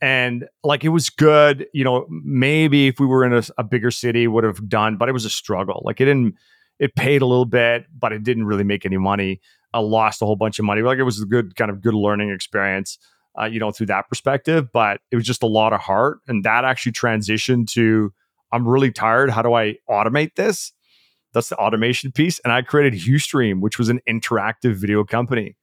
and 0.00 0.46
like 0.62 0.84
it 0.84 0.88
was 0.90 1.10
good 1.10 1.66
you 1.72 1.84
know 1.84 2.06
maybe 2.10 2.88
if 2.88 2.98
we 2.98 3.06
were 3.06 3.24
in 3.24 3.32
a, 3.32 3.42
a, 3.58 3.64
bigger 3.64 3.90
city 3.90 4.26
would 4.26 4.44
have 4.44 4.68
done 4.68 4.96
but 4.96 5.08
it 5.08 5.12
was 5.12 5.24
a 5.24 5.30
struggle. 5.30 5.82
Like 5.84 6.00
it 6.00 6.06
didn't 6.06 6.34
it 6.78 6.94
paid 6.94 7.22
a 7.22 7.26
little 7.26 7.46
bit 7.46 7.86
but 7.96 8.12
it 8.12 8.22
didn't 8.22 8.46
really 8.46 8.64
make 8.64 8.84
any 8.84 8.98
money. 8.98 9.40
I 9.72 9.80
lost 9.80 10.22
a 10.22 10.26
whole 10.26 10.36
bunch 10.36 10.58
of 10.58 10.64
money. 10.64 10.82
Like 10.82 10.98
it 10.98 11.04
was 11.04 11.20
a 11.20 11.26
good 11.26 11.56
kind 11.56 11.70
of 11.70 11.80
good 11.80 11.94
learning 11.94 12.30
experience 12.30 12.98
uh, 13.40 13.44
you 13.44 13.58
know 13.58 13.72
through 13.72 13.86
that 13.86 14.08
perspective 14.08 14.68
but 14.72 15.00
it 15.10 15.16
was 15.16 15.24
just 15.24 15.42
a 15.42 15.46
lot 15.46 15.72
of 15.72 15.80
heart 15.80 16.18
and 16.28 16.44
that 16.44 16.64
actually 16.64 16.92
transitioned 16.92 17.66
to 17.68 18.12
i'm 18.52 18.66
really 18.66 18.92
tired. 18.92 19.30
How 19.30 19.42
do 19.42 19.54
i 19.54 19.76
automate 19.88 20.34
this? 20.34 20.72
That's 21.32 21.48
the 21.48 21.56
automation 21.56 22.12
piece 22.12 22.40
and 22.40 22.52
i 22.52 22.62
created 22.62 23.00
Ustream 23.00 23.60
which 23.60 23.78
was 23.78 23.88
an 23.88 24.00
interactive 24.08 24.74
video 24.74 25.04
company. 25.04 25.56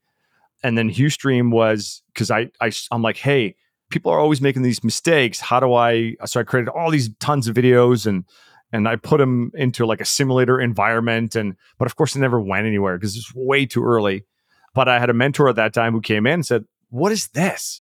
And 0.63 0.77
then 0.77 0.91
Ustream 0.91 1.51
was 1.51 2.03
because 2.13 2.31
I, 2.31 2.49
I 2.59 2.71
i'm 2.91 3.01
like 3.01 3.17
hey 3.17 3.55
people 3.91 4.11
are 4.11 4.19
always 4.19 4.41
making 4.41 4.63
these 4.63 4.83
mistakes. 4.83 5.39
How 5.39 5.59
do 5.59 5.73
I? 5.73 6.15
So 6.25 6.39
I 6.39 6.43
created 6.43 6.69
all 6.69 6.89
these 6.89 7.09
tons 7.19 7.47
of 7.47 7.55
videos 7.55 8.05
and 8.05 8.25
and 8.73 8.87
I 8.87 8.95
put 8.95 9.17
them 9.17 9.51
into 9.53 9.85
like 9.85 10.01
a 10.01 10.05
simulator 10.05 10.59
environment. 10.59 11.35
And 11.35 11.55
but 11.77 11.85
of 11.85 11.95
course, 11.95 12.15
it 12.15 12.19
never 12.19 12.39
went 12.39 12.65
anywhere 12.65 12.97
because 12.97 13.15
it's 13.15 13.33
way 13.35 13.65
too 13.65 13.83
early. 13.83 14.25
But 14.73 14.87
I 14.87 14.99
had 14.99 15.09
a 15.09 15.13
mentor 15.13 15.49
at 15.49 15.57
that 15.57 15.73
time 15.73 15.93
who 15.93 16.01
came 16.01 16.25
in 16.25 16.33
and 16.33 16.45
said, 16.45 16.65
"What 16.89 17.11
is 17.11 17.27
this?" 17.29 17.81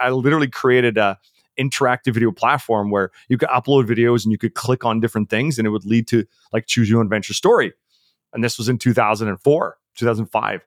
I 0.00 0.10
literally 0.10 0.48
created 0.48 0.96
a 0.96 1.18
interactive 1.58 2.14
video 2.14 2.30
platform 2.30 2.90
where 2.90 3.10
you 3.28 3.36
could 3.36 3.48
upload 3.48 3.84
videos 3.86 4.24
and 4.24 4.32
you 4.32 4.38
could 4.38 4.54
click 4.54 4.84
on 4.84 5.00
different 5.00 5.28
things 5.28 5.58
and 5.58 5.66
it 5.66 5.70
would 5.70 5.84
lead 5.84 6.06
to 6.06 6.24
like 6.52 6.66
choose 6.66 6.88
your 6.88 7.00
own 7.00 7.06
adventure 7.06 7.34
story. 7.34 7.72
And 8.32 8.44
this 8.44 8.58
was 8.58 8.68
in 8.68 8.78
2004, 8.78 9.76
2005. 9.96 10.66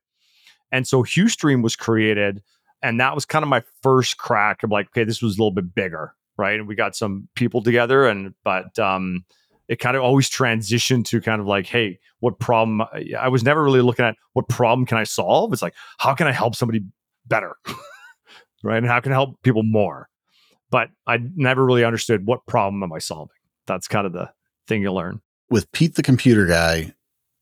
And 0.72 0.88
so 0.88 1.04
Ustream 1.04 1.64
was 1.64 1.76
created 1.76 2.42
and 2.82 3.00
that 3.00 3.16
was 3.16 3.26
kind 3.26 3.44
of 3.44 3.50
my 3.50 3.64
first 3.84 4.18
crack 4.18 4.64
of 4.64 4.72
like, 4.72 4.88
okay, 4.88 5.04
this 5.04 5.22
was 5.22 5.38
a 5.38 5.42
little 5.42 5.52
bit 5.52 5.74
bigger, 5.74 6.14
right? 6.38 6.60
And 6.60 6.68
we 6.68 6.76
got 6.76 6.96
some 6.96 7.28
people 7.36 7.62
together, 7.62 8.08
and 8.08 8.34
but 8.44 8.78
um, 8.80 9.26
it 9.68 9.80
kind 9.80 9.96
of 9.96 10.04
always 10.04 10.30
transitioned 10.30 11.06
to 11.06 11.22
kind 11.22 11.40
of 11.40 11.48
like, 11.48 11.66
hey, 11.66 12.00
what 12.20 12.40
problem? 12.40 12.82
I 13.18 13.30
was 13.30 13.44
never 13.44 13.64
really 13.64 13.82
looking 13.82 14.06
at 14.06 14.16
what 14.34 14.50
problem 14.50 14.86
can 14.86 14.98
I 14.98 15.04
solve. 15.04 15.54
It's 15.54 15.62
like, 15.62 15.76
how 15.98 16.14
can 16.14 16.28
I 16.28 16.32
help 16.32 16.56
somebody 16.56 16.84
better, 17.26 17.56
right? 18.64 18.78
And 18.78 18.88
how 18.88 19.00
can 19.00 19.12
I 19.12 19.16
help 19.16 19.42
people 19.44 19.64
more? 19.64 20.10
But 20.70 20.90
I 21.06 21.20
never 21.36 21.66
really 21.66 21.84
understood 21.84 22.26
what 22.26 22.46
problem 22.48 22.82
am 22.84 22.94
I 22.94 23.00
solving. 23.00 23.36
That's 23.68 23.88
kind 23.88 24.08
of 24.08 24.14
the 24.14 24.32
thing 24.68 24.82
you 24.82 24.92
learn. 24.92 25.22
With 25.50 25.72
Pete 25.72 25.96
the 25.96 26.04
computer 26.04 26.46
guy, 26.46 26.94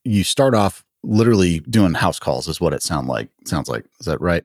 you 0.04 0.24
start 0.24 0.56
off 0.56 0.84
literally 1.04 1.60
doing 1.62 1.94
house 1.94 2.20
calls, 2.20 2.48
is 2.48 2.60
what 2.60 2.74
it 2.74 2.84
sound 2.84 3.08
like. 3.08 3.30
Sounds 3.46 3.70
like 3.70 3.86
is 4.00 4.06
that 4.06 4.20
right? 4.20 4.44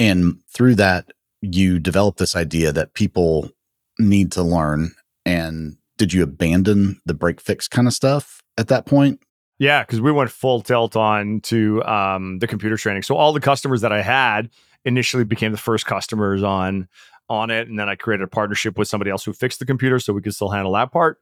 And 0.00 0.38
through 0.48 0.76
that, 0.76 1.12
you 1.42 1.78
develop 1.78 2.16
this 2.16 2.34
idea 2.34 2.72
that 2.72 2.94
people 2.94 3.50
need 3.98 4.32
to 4.32 4.42
learn. 4.42 4.92
And 5.26 5.76
did 5.98 6.14
you 6.14 6.22
abandon 6.22 7.02
the 7.04 7.12
break 7.12 7.38
fix 7.38 7.68
kind 7.68 7.86
of 7.86 7.92
stuff 7.92 8.42
at 8.56 8.68
that 8.68 8.86
point? 8.86 9.20
Yeah, 9.58 9.82
because 9.82 10.00
we 10.00 10.10
went 10.10 10.30
full 10.30 10.62
tilt 10.62 10.96
on 10.96 11.40
to 11.40 11.84
um, 11.84 12.38
the 12.38 12.46
computer 12.46 12.78
training. 12.78 13.02
So 13.02 13.14
all 13.14 13.34
the 13.34 13.40
customers 13.40 13.82
that 13.82 13.92
I 13.92 14.00
had 14.00 14.48
initially 14.86 15.24
became 15.24 15.52
the 15.52 15.58
first 15.58 15.84
customers 15.84 16.42
on 16.42 16.88
on 17.28 17.50
it, 17.50 17.68
and 17.68 17.78
then 17.78 17.88
I 17.88 17.94
created 17.94 18.24
a 18.24 18.28
partnership 18.28 18.78
with 18.78 18.88
somebody 18.88 19.10
else 19.10 19.22
who 19.22 19.34
fixed 19.34 19.60
the 19.60 19.66
computer, 19.66 20.00
so 20.00 20.14
we 20.14 20.22
could 20.22 20.34
still 20.34 20.48
handle 20.48 20.72
that 20.72 20.92
part. 20.92 21.18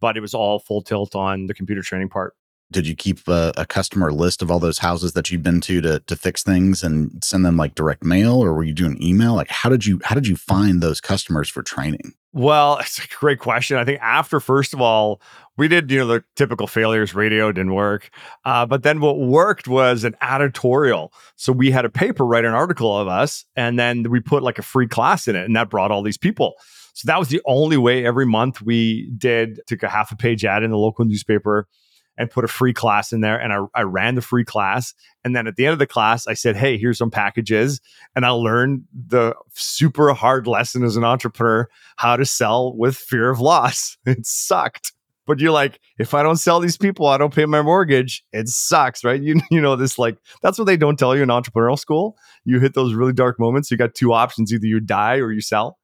But 0.00 0.16
it 0.16 0.20
was 0.20 0.32
all 0.32 0.58
full 0.58 0.80
tilt 0.80 1.14
on 1.14 1.46
the 1.46 1.54
computer 1.54 1.82
training 1.82 2.08
part. 2.08 2.34
Did 2.72 2.86
you 2.86 2.96
keep 2.96 3.26
a, 3.28 3.52
a 3.56 3.66
customer 3.66 4.12
list 4.12 4.42
of 4.42 4.50
all 4.50 4.58
those 4.58 4.78
houses 4.78 5.12
that 5.12 5.30
you've 5.30 5.42
been 5.42 5.60
to 5.62 5.80
to 5.80 6.00
to 6.00 6.16
fix 6.16 6.42
things 6.42 6.82
and 6.82 7.22
send 7.22 7.44
them 7.44 7.56
like 7.56 7.74
direct 7.74 8.04
mail, 8.04 8.42
or 8.42 8.54
were 8.54 8.64
you 8.64 8.74
doing 8.74 9.00
email? 9.02 9.34
Like 9.34 9.50
how 9.50 9.68
did 9.68 9.86
you 9.86 10.00
how 10.04 10.14
did 10.14 10.26
you 10.26 10.36
find 10.36 10.80
those 10.80 11.00
customers 11.00 11.48
for 11.48 11.62
training? 11.62 12.14
Well, 12.34 12.78
it's 12.80 13.02
a 13.02 13.08
great 13.08 13.38
question. 13.38 13.78
I 13.78 13.84
think 13.84 14.00
after, 14.02 14.40
first 14.40 14.74
of 14.74 14.80
all, 14.80 15.22
we 15.56 15.68
did, 15.68 15.90
you 15.90 16.00
know, 16.00 16.06
the 16.06 16.24
typical 16.34 16.66
failures. 16.66 17.14
Radio 17.14 17.52
didn't 17.52 17.74
work. 17.74 18.10
Uh, 18.44 18.66
but 18.66 18.82
then 18.82 19.00
what 19.00 19.20
worked 19.20 19.68
was 19.68 20.02
an 20.02 20.16
editorial. 20.20 21.12
So 21.36 21.52
we 21.52 21.70
had 21.70 21.84
a 21.84 21.90
paper 21.90 22.26
write 22.26 22.44
an 22.44 22.52
article 22.52 22.98
of 22.98 23.06
us, 23.06 23.44
and 23.54 23.78
then 23.78 24.10
we 24.10 24.20
put 24.20 24.42
like 24.42 24.58
a 24.58 24.62
free 24.62 24.88
class 24.88 25.28
in 25.28 25.36
it, 25.36 25.44
and 25.44 25.54
that 25.54 25.70
brought 25.70 25.92
all 25.92 26.02
these 26.02 26.18
people. 26.18 26.54
So 26.94 27.06
that 27.06 27.18
was 27.18 27.28
the 27.28 27.40
only 27.46 27.76
way 27.76 28.04
every 28.04 28.26
month 28.26 28.62
we 28.62 29.10
did, 29.16 29.60
took 29.66 29.82
a 29.82 29.88
half 29.88 30.12
a 30.12 30.16
page 30.16 30.44
ad 30.44 30.62
in 30.62 30.70
the 30.70 30.78
local 30.78 31.04
newspaper 31.04 31.68
and 32.16 32.30
put 32.30 32.44
a 32.44 32.48
free 32.48 32.72
class 32.72 33.12
in 33.12 33.20
there. 33.20 33.40
And 33.40 33.52
I, 33.52 33.80
I 33.80 33.82
ran 33.82 34.14
the 34.14 34.22
free 34.22 34.44
class. 34.44 34.94
And 35.24 35.34
then 35.34 35.46
at 35.46 35.56
the 35.56 35.66
end 35.66 35.72
of 35.72 35.78
the 35.78 35.86
class, 35.86 36.26
I 36.26 36.34
said, 36.34 36.56
Hey, 36.56 36.78
here's 36.78 36.98
some 36.98 37.10
packages. 37.10 37.80
And 38.14 38.24
I 38.24 38.30
learned 38.30 38.84
the 38.92 39.34
super 39.54 40.12
hard 40.12 40.46
lesson 40.46 40.84
as 40.84 40.96
an 40.96 41.04
entrepreneur 41.04 41.68
how 41.96 42.16
to 42.16 42.24
sell 42.24 42.76
with 42.76 42.96
fear 42.96 43.30
of 43.30 43.40
loss. 43.40 43.96
It 44.06 44.26
sucked. 44.26 44.92
But 45.26 45.40
you're 45.40 45.52
like, 45.52 45.80
if 45.98 46.12
I 46.12 46.22
don't 46.22 46.36
sell 46.36 46.60
these 46.60 46.76
people, 46.76 47.06
I 47.06 47.16
don't 47.16 47.34
pay 47.34 47.46
my 47.46 47.62
mortgage. 47.62 48.22
It 48.32 48.48
sucks, 48.48 49.02
right? 49.02 49.20
You 49.20 49.40
you 49.50 49.60
know 49.60 49.76
this 49.76 49.98
like 49.98 50.18
that's 50.42 50.58
what 50.58 50.66
they 50.66 50.76
don't 50.76 50.98
tell 50.98 51.16
you 51.16 51.22
in 51.22 51.28
entrepreneurial 51.28 51.78
school. 51.78 52.16
You 52.44 52.60
hit 52.60 52.74
those 52.74 52.94
really 52.94 53.12
dark 53.12 53.40
moments. 53.40 53.70
You 53.70 53.76
got 53.76 53.94
two 53.94 54.12
options: 54.12 54.52
either 54.52 54.66
you 54.66 54.80
die 54.80 55.16
or 55.16 55.32
you 55.32 55.40
sell. 55.40 55.78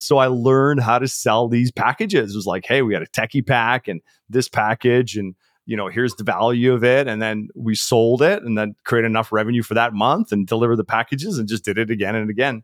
So 0.00 0.18
I 0.18 0.26
learned 0.26 0.80
how 0.80 0.98
to 0.98 1.06
sell 1.06 1.48
these 1.48 1.70
packages. 1.70 2.34
It 2.34 2.36
was 2.36 2.46
like, 2.46 2.64
hey, 2.66 2.82
we 2.82 2.92
had 2.92 3.04
a 3.04 3.06
techie 3.06 3.46
pack 3.46 3.86
and 3.86 4.00
this 4.28 4.48
package, 4.48 5.16
and 5.16 5.36
you 5.66 5.76
know, 5.76 5.88
here's 5.88 6.14
the 6.16 6.24
value 6.24 6.72
of 6.72 6.82
it. 6.82 7.06
And 7.06 7.22
then 7.22 7.48
we 7.54 7.74
sold 7.74 8.22
it 8.22 8.42
and 8.42 8.58
then 8.58 8.74
create 8.84 9.04
enough 9.04 9.30
revenue 9.32 9.62
for 9.62 9.74
that 9.74 9.94
month 9.94 10.32
and 10.32 10.46
deliver 10.46 10.76
the 10.76 10.84
packages 10.84 11.38
and 11.38 11.48
just 11.48 11.64
did 11.64 11.78
it 11.78 11.90
again 11.90 12.14
and 12.14 12.30
again. 12.30 12.62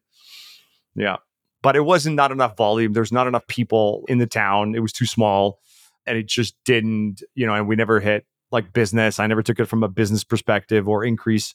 Yeah. 0.95 1.17
But 1.63 1.77
it 1.77 1.83
wasn't 1.83 2.17
not 2.17 2.33
enough 2.33 2.57
volume. 2.57 2.93
There's 2.93 3.13
not 3.13 3.27
enough 3.27 3.47
people 3.47 4.05
in 4.09 4.19
the 4.19 4.27
town. 4.27 4.75
It 4.75 4.81
was 4.81 4.93
too 4.93 5.07
small 5.07 5.61
and 6.07 6.17
it 6.17 6.27
just 6.27 6.57
didn't, 6.65 7.23
you 7.35 7.47
know, 7.47 7.55
and 7.55 7.69
we 7.69 7.77
never 7.77 8.01
hit 8.01 8.27
like 8.51 8.73
business. 8.73 9.21
I 9.21 9.27
never 9.27 9.43
took 9.43 9.61
it 9.61 9.67
from 9.67 9.83
a 9.83 9.89
business 9.89 10.25
perspective 10.25 10.89
or 10.89 11.05
increase, 11.05 11.55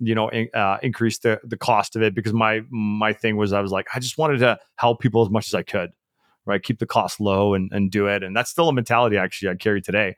you 0.00 0.14
know, 0.14 0.28
in, 0.28 0.48
uh, 0.52 0.78
increase 0.82 1.18
the 1.18 1.40
the 1.44 1.56
cost 1.56 1.94
of 1.94 2.02
it 2.02 2.14
because 2.14 2.32
my 2.32 2.62
my 2.70 3.12
thing 3.12 3.36
was 3.36 3.52
I 3.52 3.60
was 3.60 3.70
like 3.70 3.86
I 3.94 4.00
just 4.00 4.18
wanted 4.18 4.38
to 4.38 4.58
help 4.76 5.00
people 5.00 5.22
as 5.22 5.30
much 5.30 5.46
as 5.46 5.54
I 5.54 5.62
could, 5.62 5.90
right? 6.44 6.62
Keep 6.62 6.80
the 6.80 6.86
cost 6.86 7.20
low 7.20 7.54
and 7.54 7.70
and 7.72 7.90
do 7.90 8.06
it, 8.06 8.24
and 8.24 8.36
that's 8.36 8.50
still 8.50 8.68
a 8.68 8.72
mentality 8.72 9.16
actually 9.16 9.50
I 9.50 9.54
carry 9.54 9.80
today 9.80 10.16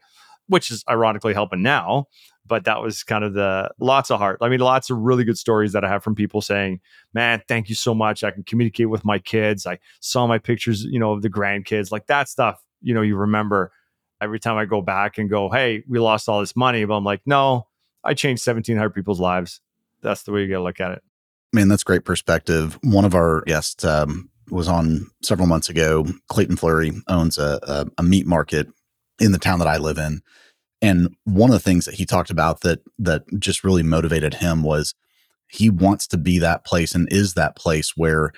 which 0.49 0.71
is 0.71 0.85
ironically 0.89 1.35
helping 1.35 1.63
now. 1.63 2.07
But 2.49 2.65
that 2.65 2.81
was 2.81 3.03
kind 3.03 3.25
of 3.25 3.35
the 3.35 3.71
lots 3.81 4.11
of 4.11 4.21
heart. 4.21 4.39
I 4.41 4.49
mean, 4.49 4.61
lots 4.61 4.89
of 4.89 4.99
really 4.99 5.25
good 5.25 5.39
stories 5.39 5.73
that 5.73 5.85
I 5.85 5.89
have 5.89 6.05
from 6.05 6.15
people 6.15 6.41
saying, 6.41 6.81
"Man, 7.13 7.43
thank 7.49 7.69
you 7.69 7.75
so 7.75 7.93
much. 7.95 8.23
I 8.23 8.31
can 8.31 8.45
communicate 8.45 8.89
with 8.89 9.05
my 9.05 9.19
kids. 9.19 9.67
I 9.67 9.79
saw 10.01 10.27
my 10.27 10.39
pictures, 10.39 10.85
you 10.85 11.01
know, 11.01 11.13
of 11.13 11.23
the 11.23 11.31
grandkids. 11.31 11.91
Like 11.91 12.07
that 12.07 12.29
stuff. 12.29 12.63
You 12.83 12.95
know, 12.95 13.03
you 13.03 13.17
remember 13.17 13.73
every 14.21 14.39
time 14.39 14.57
I 14.57 14.65
go 14.65 14.81
back 14.81 15.19
and 15.19 15.29
go, 15.29 15.51
"Hey, 15.51 15.83
we 15.89 15.99
lost 15.99 16.29
all 16.29 16.41
this 16.41 16.55
money," 16.55 16.85
but 16.85 16.95
I'm 16.95 17.05
like, 17.05 17.23
"No, 17.27 17.67
I 18.05 18.15
changed 18.15 18.43
1,700 18.43 18.91
people's 18.91 19.21
lives." 19.21 19.61
That's 20.03 20.23
the 20.23 20.31
way 20.31 20.43
you 20.43 20.49
got 20.49 20.59
to 20.59 20.63
look 20.63 20.81
at 20.81 20.93
it. 20.93 21.03
Man, 21.53 21.69
that's 21.69 21.83
great 21.83 22.05
perspective. 22.05 22.79
One 22.83 23.05
of 23.05 23.15
our 23.15 23.41
guests 23.43 23.85
um, 23.85 24.31
was 24.51 24.69
on 24.69 25.11
several 25.23 25.49
months 25.49 25.69
ago. 25.69 26.07
Clayton 26.29 26.57
Fleury 26.57 26.93
owns 27.09 27.39
a, 27.39 27.59
a, 27.63 27.87
a 27.99 28.03
meat 28.03 28.27
market 28.27 28.69
in 29.21 29.33
the 29.33 29.39
town 29.39 29.59
that 29.59 29.69
I 29.69 29.79
live 29.79 29.99
in. 29.99 30.23
And 30.83 31.15
one 31.25 31.51
of 31.51 31.55
the 31.55 31.61
things 31.61 31.87
that 31.87 31.95
he 31.95 32.05
talked 32.05 32.31
about 32.31 32.61
that 32.61 32.81
that 32.99 33.23
just 33.39 33.65
really 33.65 33.83
motivated 33.83 34.35
him 34.35 34.63
was 34.63 34.95
he 35.49 35.71
wants 35.71 36.07
to 36.09 36.19
be 36.19 36.39
that 36.39 36.65
place 36.65 36.95
and 36.95 37.09
is 37.11 37.35
that 37.35 37.57
place 37.57 37.93
where 37.97 38.33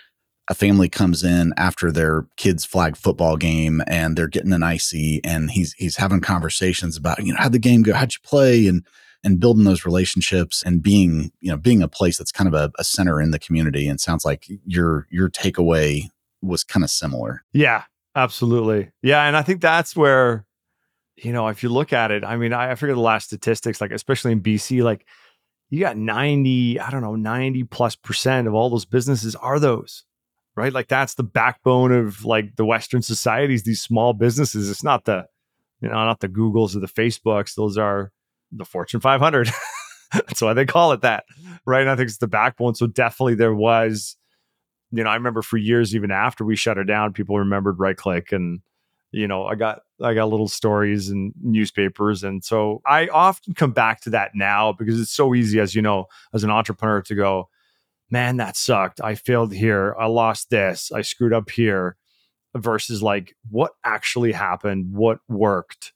a 0.51 0.55
family 0.55 0.89
comes 0.89 1.23
in 1.23 1.53
after 1.57 1.93
their 1.93 2.27
kids 2.37 2.65
flag 2.65 2.97
football 2.97 3.37
game 3.37 3.83
and 3.87 4.17
they're 4.17 4.29
getting 4.29 4.53
an 4.53 4.63
icy 4.63 5.21
and 5.25 5.51
he's 5.51 5.75
he's 5.75 5.97
having 5.97 6.21
conversations 6.21 6.97
about 6.97 7.23
you 7.23 7.33
know 7.33 7.39
how'd 7.39 7.53
the 7.53 7.59
game 7.59 7.83
go? 7.83 7.93
How'd 7.93 8.13
you 8.13 8.21
play? 8.23 8.67
and 8.67 8.85
and 9.25 9.41
building 9.41 9.65
those 9.65 9.85
relationships 9.85 10.63
and 10.63 10.83
being 10.83 11.33
you 11.41 11.51
know 11.51 11.57
being 11.57 11.83
a 11.83 11.89
place 11.89 12.17
that's 12.17 12.33
kind 12.33 12.47
of 12.47 12.55
a, 12.55 12.71
a 12.79 12.85
center 12.85 13.21
in 13.21 13.33
the 13.33 13.39
community. 13.39 13.89
And 13.89 14.01
sounds 14.01 14.25
like 14.25 14.47
your 14.65 15.07
your 15.11 15.29
takeaway 15.29 16.05
was 16.41 16.63
kind 16.65 16.85
of 16.85 16.91
similar. 16.91 17.43
Yeah 17.53 17.85
absolutely. 18.15 18.91
Yeah 19.03 19.25
and 19.25 19.37
i 19.37 19.43
think 19.43 19.61
that's 19.61 19.95
where 19.95 20.45
you 21.25 21.33
know, 21.33 21.49
if 21.49 21.63
you 21.63 21.69
look 21.69 21.93
at 21.93 22.11
it, 22.11 22.25
I 22.25 22.37
mean, 22.37 22.53
I, 22.53 22.73
I 22.73 22.75
forget 22.75 22.95
the 22.95 23.01
last 23.01 23.27
statistics, 23.27 23.81
like 23.81 23.91
especially 23.91 24.33
in 24.33 24.41
BC, 24.41 24.83
like 24.83 25.07
you 25.71 25.81
got 25.81 25.97
90, 25.97 26.81
I 26.81 26.91
don't 26.91 27.03
know, 27.03 27.17
90 27.17 27.65
plus 27.65 27.97
percent 27.97 28.47
of 28.47 28.55
all 28.55 28.71
those 28.71 28.85
businesses 28.85 29.35
are 29.37 29.59
those, 29.59 30.05
right? 30.57 30.73
Like 30.73 30.89
that's 30.89 31.15
the 31.15 31.23
backbone 31.25 31.93
of 31.93 32.25
like 32.25 32.57
the 32.57 32.65
Western 32.65 33.03
societies, 33.03 33.65
these 33.65 33.83
small 33.83 34.13
businesses. 34.13 34.71
It's 34.71 34.85
not 34.85 35.05
the, 35.05 35.27
you 35.81 35.89
know, 35.89 35.95
not 35.95 36.21
the 36.21 36.29
Googles 36.29 36.75
or 36.77 36.81
the 36.81 36.87
Facebooks. 36.87 37.55
Those 37.55 37.77
are 37.77 38.13
the 38.53 38.65
Fortune 38.65 39.01
500. 39.01 39.51
that's 40.13 40.41
why 40.41 40.55
they 40.55 40.67
call 40.67 40.93
it 40.93 41.03
that, 41.03 41.25
right? 41.67 41.83
And 41.83 41.91
I 41.91 41.97
think 41.97 42.09
it's 42.09 42.19
the 42.19 42.29
backbone. 42.29 42.75
So 42.75 42.87
definitely 42.87 43.35
there 43.35 43.55
was, 43.55 44.17
you 44.91 45.05
know, 45.05 45.11
I 45.11 45.15
remember 45.15 45.43
for 45.43 45.59
years, 45.59 45.95
even 45.95 46.11
after 46.11 46.45
we 46.45 46.57
shut 46.57 46.79
it 46.79 46.85
down, 46.85 47.13
people 47.13 47.39
remembered 47.39 47.79
right 47.79 47.97
click 47.97 48.33
and, 48.33 48.61
you 49.11 49.29
know, 49.29 49.45
I 49.45 49.55
got 49.55 49.81
I 50.03 50.15
got 50.15 50.29
little 50.29 50.49
stories 50.49 51.09
and 51.09 51.33
newspapers. 51.43 52.25
And 52.25 52.45
so 52.45 52.83
I 52.87 53.09
often 53.09 53.55
come 53.55 53.73
back 53.73 54.01
to 54.03 54.11
that 54.11 54.33
now 54.35 54.73
because 54.73 55.01
it's 55.01 55.13
so 55.13 55.35
easy, 55.35 55.61
as 55.61 55.75
you 55.75 55.83
know, 55.83 56.07
as 56.33 56.45
an 56.45 56.51
entrepreneur 56.51 57.03
to 57.03 57.15
go, 57.15 57.49
man, 58.11 58.37
that 58.39 58.57
sucked. 58.57 59.01
I 59.01 59.15
failed 59.15 59.53
here. 59.53 59.95
I 59.99 60.07
lost 60.07 60.51
this. 60.51 60.93
I 60.93 61.03
screwed 61.03 61.33
up 61.33 61.51
here. 61.51 61.97
Versus 62.57 63.03
like 63.03 63.37
what 63.51 63.73
actually 63.85 64.33
happened, 64.33 64.95
what 64.95 65.19
worked, 65.29 65.93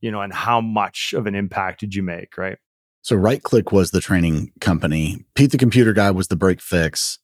you 0.00 0.12
know, 0.12 0.22
and 0.22 0.32
how 0.32 0.60
much 0.60 1.12
of 1.12 1.26
an 1.26 1.34
impact 1.34 1.80
did 1.80 1.96
you 1.96 2.02
make, 2.02 2.38
right? 2.38 2.58
So 3.02 3.16
Right 3.16 3.42
Click 3.42 3.72
was 3.72 3.90
the 3.90 4.00
training 4.00 4.52
company. 4.60 5.26
Pete 5.34 5.50
the 5.50 5.58
computer 5.58 5.92
guy 5.92 6.12
was 6.12 6.28
the 6.28 6.36
break 6.36 6.60
fix. 6.60 7.18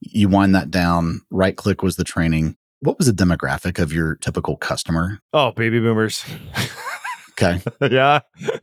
You 0.00 0.28
wind 0.28 0.54
that 0.56 0.70
down. 0.70 1.22
Right 1.30 1.56
Click 1.56 1.80
was 1.82 1.94
the 1.94 2.04
training 2.04 2.56
what 2.84 2.98
was 2.98 3.06
the 3.06 3.12
demographic 3.12 3.78
of 3.78 3.92
your 3.92 4.16
typical 4.16 4.56
customer? 4.56 5.18
Oh, 5.32 5.52
baby 5.52 5.80
boomers. 5.80 6.24
okay. 7.30 7.60
yeah. 7.90 8.20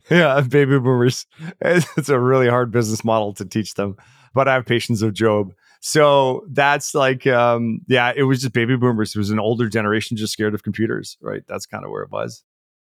Yeah. 0.08 0.40
Baby 0.42 0.78
boomers. 0.78 1.26
It's 1.60 2.08
a 2.08 2.18
really 2.18 2.48
hard 2.48 2.70
business 2.70 3.04
model 3.04 3.34
to 3.34 3.44
teach 3.44 3.74
them, 3.74 3.96
but 4.32 4.46
I 4.46 4.54
have 4.54 4.64
patience 4.64 5.02
of 5.02 5.12
Job. 5.12 5.52
So 5.80 6.46
that's 6.50 6.94
like, 6.94 7.26
um, 7.26 7.80
yeah, 7.88 8.12
it 8.14 8.22
was 8.22 8.42
just 8.42 8.52
baby 8.52 8.76
boomers. 8.76 9.16
It 9.16 9.18
was 9.18 9.30
an 9.30 9.40
older 9.40 9.68
generation 9.68 10.16
just 10.16 10.32
scared 10.32 10.54
of 10.54 10.62
computers, 10.62 11.18
right? 11.20 11.42
That's 11.48 11.66
kind 11.66 11.84
of 11.84 11.90
where 11.90 12.04
it 12.04 12.12
was. 12.12 12.44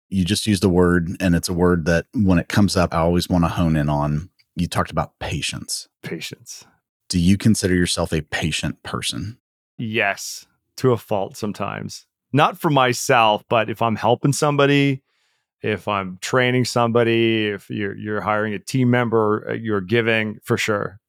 You 0.10 0.26
just 0.26 0.46
used 0.46 0.66
a 0.66 0.70
word, 0.70 1.16
and 1.22 1.36
it's 1.36 1.48
a 1.48 1.54
word 1.54 1.86
that 1.86 2.08
when 2.14 2.38
it 2.38 2.50
comes 2.50 2.76
up, 2.76 2.94
I 2.94 2.98
always 2.98 3.30
want 3.30 3.46
to 3.46 3.48
hone 3.48 3.78
in 3.78 3.88
on. 3.88 4.30
You 4.58 4.68
talked 4.68 4.92
about 4.92 5.18
patience. 5.20 5.88
Patience. 6.04 6.66
Do 7.08 7.18
you 7.18 7.38
consider 7.38 7.74
yourself 7.76 8.12
a 8.12 8.20
patient 8.20 8.84
person? 8.84 9.38
Yes 9.78 10.48
to 10.78 10.92
a 10.92 10.98
fault 10.98 11.38
sometimes. 11.38 12.06
Not 12.34 12.58
for 12.58 12.70
myself, 12.70 13.44
but 13.50 13.70
if 13.70 13.82
I'm 13.82 13.96
helping 13.96 14.34
somebody, 14.34 15.04
if 15.62 15.88
I'm 15.88 16.18
training 16.22 16.66
somebody, 16.66 17.48
if 17.48 17.70
you're 17.70 17.96
you're 17.96 18.22
hiring 18.22 18.54
a 18.54 18.60
team 18.60 18.90
member, 18.90 19.50
uh, 19.50 19.54
you're 19.54 19.82
giving 19.82 20.40
for 20.44 20.58
sure. 20.58 21.00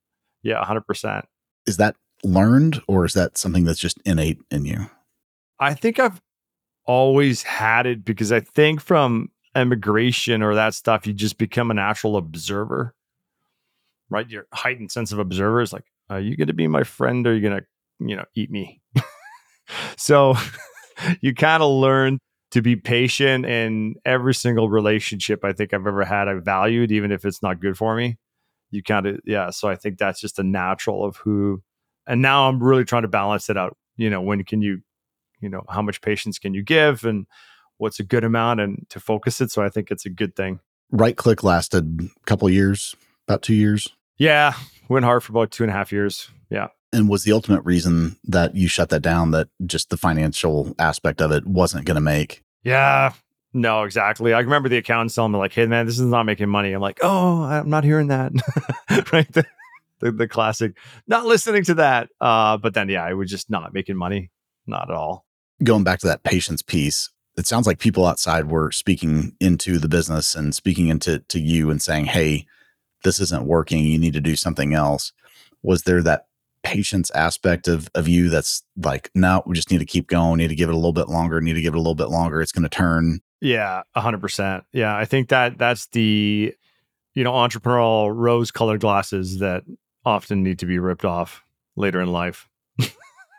Yeah, 0.43 0.63
100%. 0.65 1.25
Is 1.67 1.77
that 1.77 1.97
learned 2.25 2.81
or 2.89 3.05
is 3.05 3.15
that 3.15 3.39
something 3.39 3.65
that's 3.65 3.79
just 3.79 3.99
innate 4.05 4.39
in 4.51 4.65
you? 4.65 4.91
I 5.61 5.75
think 5.75 6.01
I've 6.01 6.21
always 6.85 7.45
had 7.45 7.87
it 7.87 8.05
because 8.05 8.33
I 8.33 8.41
think 8.41 8.81
from 8.81 9.31
immigration 9.55 10.43
or 10.43 10.55
that 10.55 10.75
stuff, 10.75 11.07
you 11.07 11.13
just 11.13 11.39
become 11.39 11.71
a 11.71 11.75
natural 11.75 12.17
observer, 12.17 12.95
right? 14.11 14.29
Your 14.29 14.47
heightened 14.53 14.91
sense 14.91 15.13
of 15.13 15.19
observer 15.19 15.61
is 15.61 15.73
like, 15.73 15.85
are 16.11 16.21
you 16.21 16.37
going 16.37 16.49
to 16.49 16.55
be 16.55 16.67
my 16.67 16.83
friend 16.83 17.27
or 17.27 17.31
are 17.31 17.35
you 17.35 17.41
going 17.41 17.61
to, 17.61 17.67
you 18.01 18.17
know, 18.17 18.25
eat 18.35 18.51
me? 18.51 18.81
so 19.97 20.35
you 21.21 21.35
kind 21.35 21.63
of 21.63 21.71
learn 21.71 22.19
to 22.53 22.61
be 22.61 22.77
patient 22.77 23.47
in 23.47 23.95
every 24.05 24.35
single 24.35 24.69
relationship 24.69 25.45
I 25.45 25.53
think 25.53 25.73
I've 25.73 25.87
ever 25.87 26.05
had. 26.05 26.29
I 26.29 26.35
valued, 26.35 26.93
even 26.93 27.11
if 27.11 27.25
it's 27.25 27.43
not 27.43 27.61
good 27.61 27.77
for 27.77 27.97
me. 27.97 28.19
You 28.71 28.83
kind 28.83 29.07
of, 29.07 29.21
yeah. 29.25 29.51
So 29.51 29.69
I 29.69 29.77
think 29.77 29.99
that's 29.99 30.21
just 30.21 30.39
a 30.39 30.43
natural 30.43 31.05
of 31.05 31.17
who. 31.17 31.63
And 32.07 32.21
now 32.21 32.49
I'm 32.49 32.63
really 32.63 32.85
trying 32.85 33.03
to 33.03 33.09
balance 33.09 33.49
it 33.49 33.57
out. 33.57 33.77
You 33.97 34.11
know, 34.11 34.21
when 34.21 34.45
can 34.45 34.61
you, 34.63 34.81
you 35.41 35.49
know, 35.49 35.63
how 35.69 35.83
much 35.83 36.01
patience 36.03 36.39
can 36.39 36.55
you 36.55 36.63
give 36.63 37.05
and 37.05 37.27
what's 37.79 37.99
a 37.99 38.05
good 38.05 38.25
amount 38.25 38.61
and 38.61 38.87
to 38.91 39.01
focus 39.01 39.41
it. 39.41 39.51
So 39.51 39.63
I 39.63 39.69
think 39.69 39.91
it's 39.91 40.07
a 40.07 40.11
good 40.11 40.37
thing. 40.37 40.61
Right 40.91 41.17
Click 41.17 41.43
lasted 41.43 42.03
a 42.03 42.27
couple 42.27 42.49
years, 42.51 42.95
about 43.27 43.43
two 43.43 43.55
years. 43.55 43.89
Yeah, 44.19 44.55
went 44.89 45.05
hard 45.05 45.23
for 45.23 45.33
about 45.33 45.51
two 45.51 45.65
and 45.65 45.71
a 45.71 45.75
half 45.75 45.91
years. 45.91 46.31
Yeah. 46.51 46.69
And 46.93 47.09
was 47.09 47.25
the 47.25 47.33
ultimate 47.33 47.63
reason 47.65 48.19
that 48.25 48.55
you 48.55 48.69
shut 48.69 48.91
that 48.91 49.01
down 49.01 49.31
that 49.31 49.49
just 49.65 49.91
the 49.91 49.97
financial 49.97 50.75
aspect 50.79 51.23
of 51.23 51.33
it 51.33 51.47
wasn't 51.47 51.87
going 51.87 51.95
to 51.95 52.03
make? 52.03 52.43
Yeah. 52.65 53.13
No, 53.55 53.83
exactly. 53.83 54.33
I 54.33 54.41
remember 54.41 54.69
the 54.69 54.79
accountant 54.79 55.15
telling 55.15 55.33
me 55.33 55.39
like, 55.39 55.53
"Hey, 55.53 55.67
man, 55.67 55.87
this 55.87 55.99
is 55.99 56.07
not 56.07 56.25
making 56.25 56.49
money." 56.49 56.73
I'm 56.73 56.81
like, 56.81 57.01
"Oh, 57.03 57.43
I'm 57.43 57.69
not 57.69 57.85
hearing 57.85 58.09
that." 58.09 58.33
right. 59.13 59.31
The, 59.31 59.45
the, 60.01 60.13
the, 60.13 60.29
classic, 60.29 60.77
not 61.07 61.27
listening 61.27 61.63
to 61.65 61.75
that. 61.75 62.09
Uh, 62.21 62.57
but 62.57 62.75
then, 62.75 62.89
yeah, 62.89 63.05
I 63.05 63.13
was 63.13 63.31
just 63.31 63.51
not 63.51 63.75
making 63.75 63.97
money, 63.97 64.31
not 64.67 64.91
at 64.91 64.97
all. 64.97 65.27
Going 65.63 65.85
back 65.85 66.01
to 66.01 66.07
that 66.07 66.25
patience 66.25 66.63
piece, 66.63 67.11
it 67.37 67.47
sounds 67.47 67.67
like 67.67 67.79
people 67.79 68.07
outside 68.07 68.51
were 68.51 68.73
speaking 68.73 69.37
into 69.39 69.79
the 69.79 69.89
business 69.89 70.35
and 70.35 70.55
speaking 70.55 70.89
into 70.89 71.19
to 71.19 71.39
you 71.39 71.71
and 71.71 71.83
saying, 71.83 72.07
"Hey, 72.07 72.47
this 73.05 73.21
isn't 73.21 73.47
working. 73.47 73.85
You 73.85 73.99
need 73.99 74.15
to 74.15 74.21
do 74.21 74.35
something 74.35 74.73
else." 74.73 75.13
Was 75.63 75.83
there 75.83 76.03
that 76.03 76.27
patience 76.63 77.11
aspect 77.11 77.69
of 77.69 77.89
of 77.95 78.09
you 78.09 78.29
that's 78.29 78.63
like, 78.77 79.11
no, 79.15 79.43
we 79.47 79.55
just 79.55 79.71
need 79.71 79.79
to 79.79 79.85
keep 79.87 80.09
going. 80.09 80.39
Need 80.39 80.49
to 80.49 80.55
give 80.55 80.69
it 80.69 80.75
a 80.75 80.77
little 80.77 80.93
bit 80.93 81.09
longer. 81.09 81.41
Need 81.41 81.55
to 81.55 81.63
give 81.63 81.75
it 81.75 81.79
a 81.79 81.81
little 81.81 81.95
bit 81.95 82.09
longer. 82.09 82.41
It's 82.41 82.53
going 82.53 82.63
to 82.63 82.69
turn. 82.69 83.21
Yeah, 83.41 83.83
hundred 83.95 84.21
percent. 84.21 84.65
Yeah, 84.73 84.97
I 84.97 85.05
think 85.05 85.29
that 85.31 85.59
that's 85.59 85.87
the 85.89 86.55
you 87.15 87.25
know 87.25 87.33
entrepreneurial 87.33 88.15
rose-colored 88.15 88.81
glasses 88.81 89.39
that 89.39 89.65
often 90.05 90.43
need 90.43 90.59
to 90.61 90.67
be 90.67 90.79
ripped 90.79 91.05
off 91.05 91.45
later 91.77 92.01
in 92.01 92.13
life. 92.13 92.49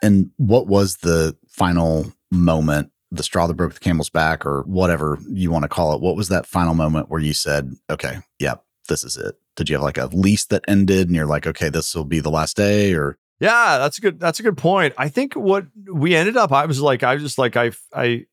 and 0.02 0.32
what 0.38 0.68
was 0.68 0.98
the 0.98 1.36
final 1.48 2.12
moment 2.32 2.92
the 3.12 3.24
straw 3.24 3.46
that 3.46 3.54
broke 3.54 3.74
the 3.76 3.80
camel's 3.80 4.10
back 4.10 4.44
or 4.46 4.64
whatever 4.64 5.20
you 5.30 5.52
want 5.52 5.64
to 5.64 5.70
call 5.70 5.94
it 5.94 6.02
what 6.02 6.16
was 6.16 6.30
that 6.30 6.48
final 6.48 6.74
moment 6.74 7.10
where 7.10 7.22
you 7.22 7.34
said 7.34 7.72
okay 7.90 8.18
yep 8.40 8.64
this 8.90 9.04
is 9.04 9.18
it 9.18 9.36
did 9.56 9.70
you 9.70 9.76
have 9.76 9.84
like 9.84 9.98
a 9.98 10.08
lease 10.08 10.46
that 10.46 10.64
ended 10.68 11.08
and 11.08 11.16
you're 11.16 11.26
like 11.26 11.48
okay 11.48 11.70
this 11.70 11.94
will 11.96 12.06
be 12.06 12.20
the 12.20 12.32
last 12.32 12.56
day 12.56 12.94
or? 12.94 13.18
Yeah 13.40 13.78
that's 13.78 13.98
a 13.98 14.02
good 14.02 14.20
that's 14.20 14.40
a 14.40 14.44
good 14.44 14.58
point. 14.58 14.94
I 14.98 15.10
think 15.10 15.34
what 15.34 15.66
we 15.92 16.16
ended 16.16 16.38
up 16.38 16.52
i 16.52 16.66
was 16.66 16.82
like 16.82 17.04
i 17.04 17.14
was 17.14 17.24
just 17.24 17.38
like 17.38 17.56
i 17.58 17.72
i 17.94 18.26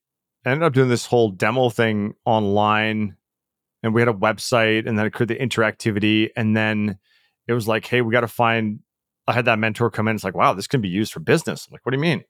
ended 0.45 0.63
up 0.63 0.73
doing 0.73 0.89
this 0.89 1.07
whole 1.07 1.31
demo 1.31 1.69
thing 1.69 2.15
online 2.25 3.17
and 3.83 3.95
we 3.95 4.01
had 4.01 4.09
a 4.09 4.15
website 4.15 4.87
and 4.87 4.99
then 4.99 5.07
it 5.07 5.13
created 5.13 5.39
the 5.39 5.45
interactivity 5.45 6.31
and 6.37 6.57
then 6.57 6.99
it 7.47 7.53
was 7.53 7.67
like 7.67 7.87
hey 7.87 8.03
we 8.03 8.13
got 8.13 8.21
to 8.21 8.29
find 8.29 8.81
i 9.27 9.33
had 9.33 9.45
that 9.47 9.59
mentor 9.59 9.91
come 9.91 10.09
in 10.09 10.15
it's 10.15 10.25
like 10.25 10.37
wow 10.37 10.53
this 10.53 10.67
can 10.67 10.81
be 10.81 10.89
used 10.89 11.13
for 11.13 11.21
business. 11.21 11.67
I'm 11.67 11.73
like 11.73 11.85
what 11.85 11.93
do 11.93 11.97
you 11.97 12.03
mean? 12.03 12.23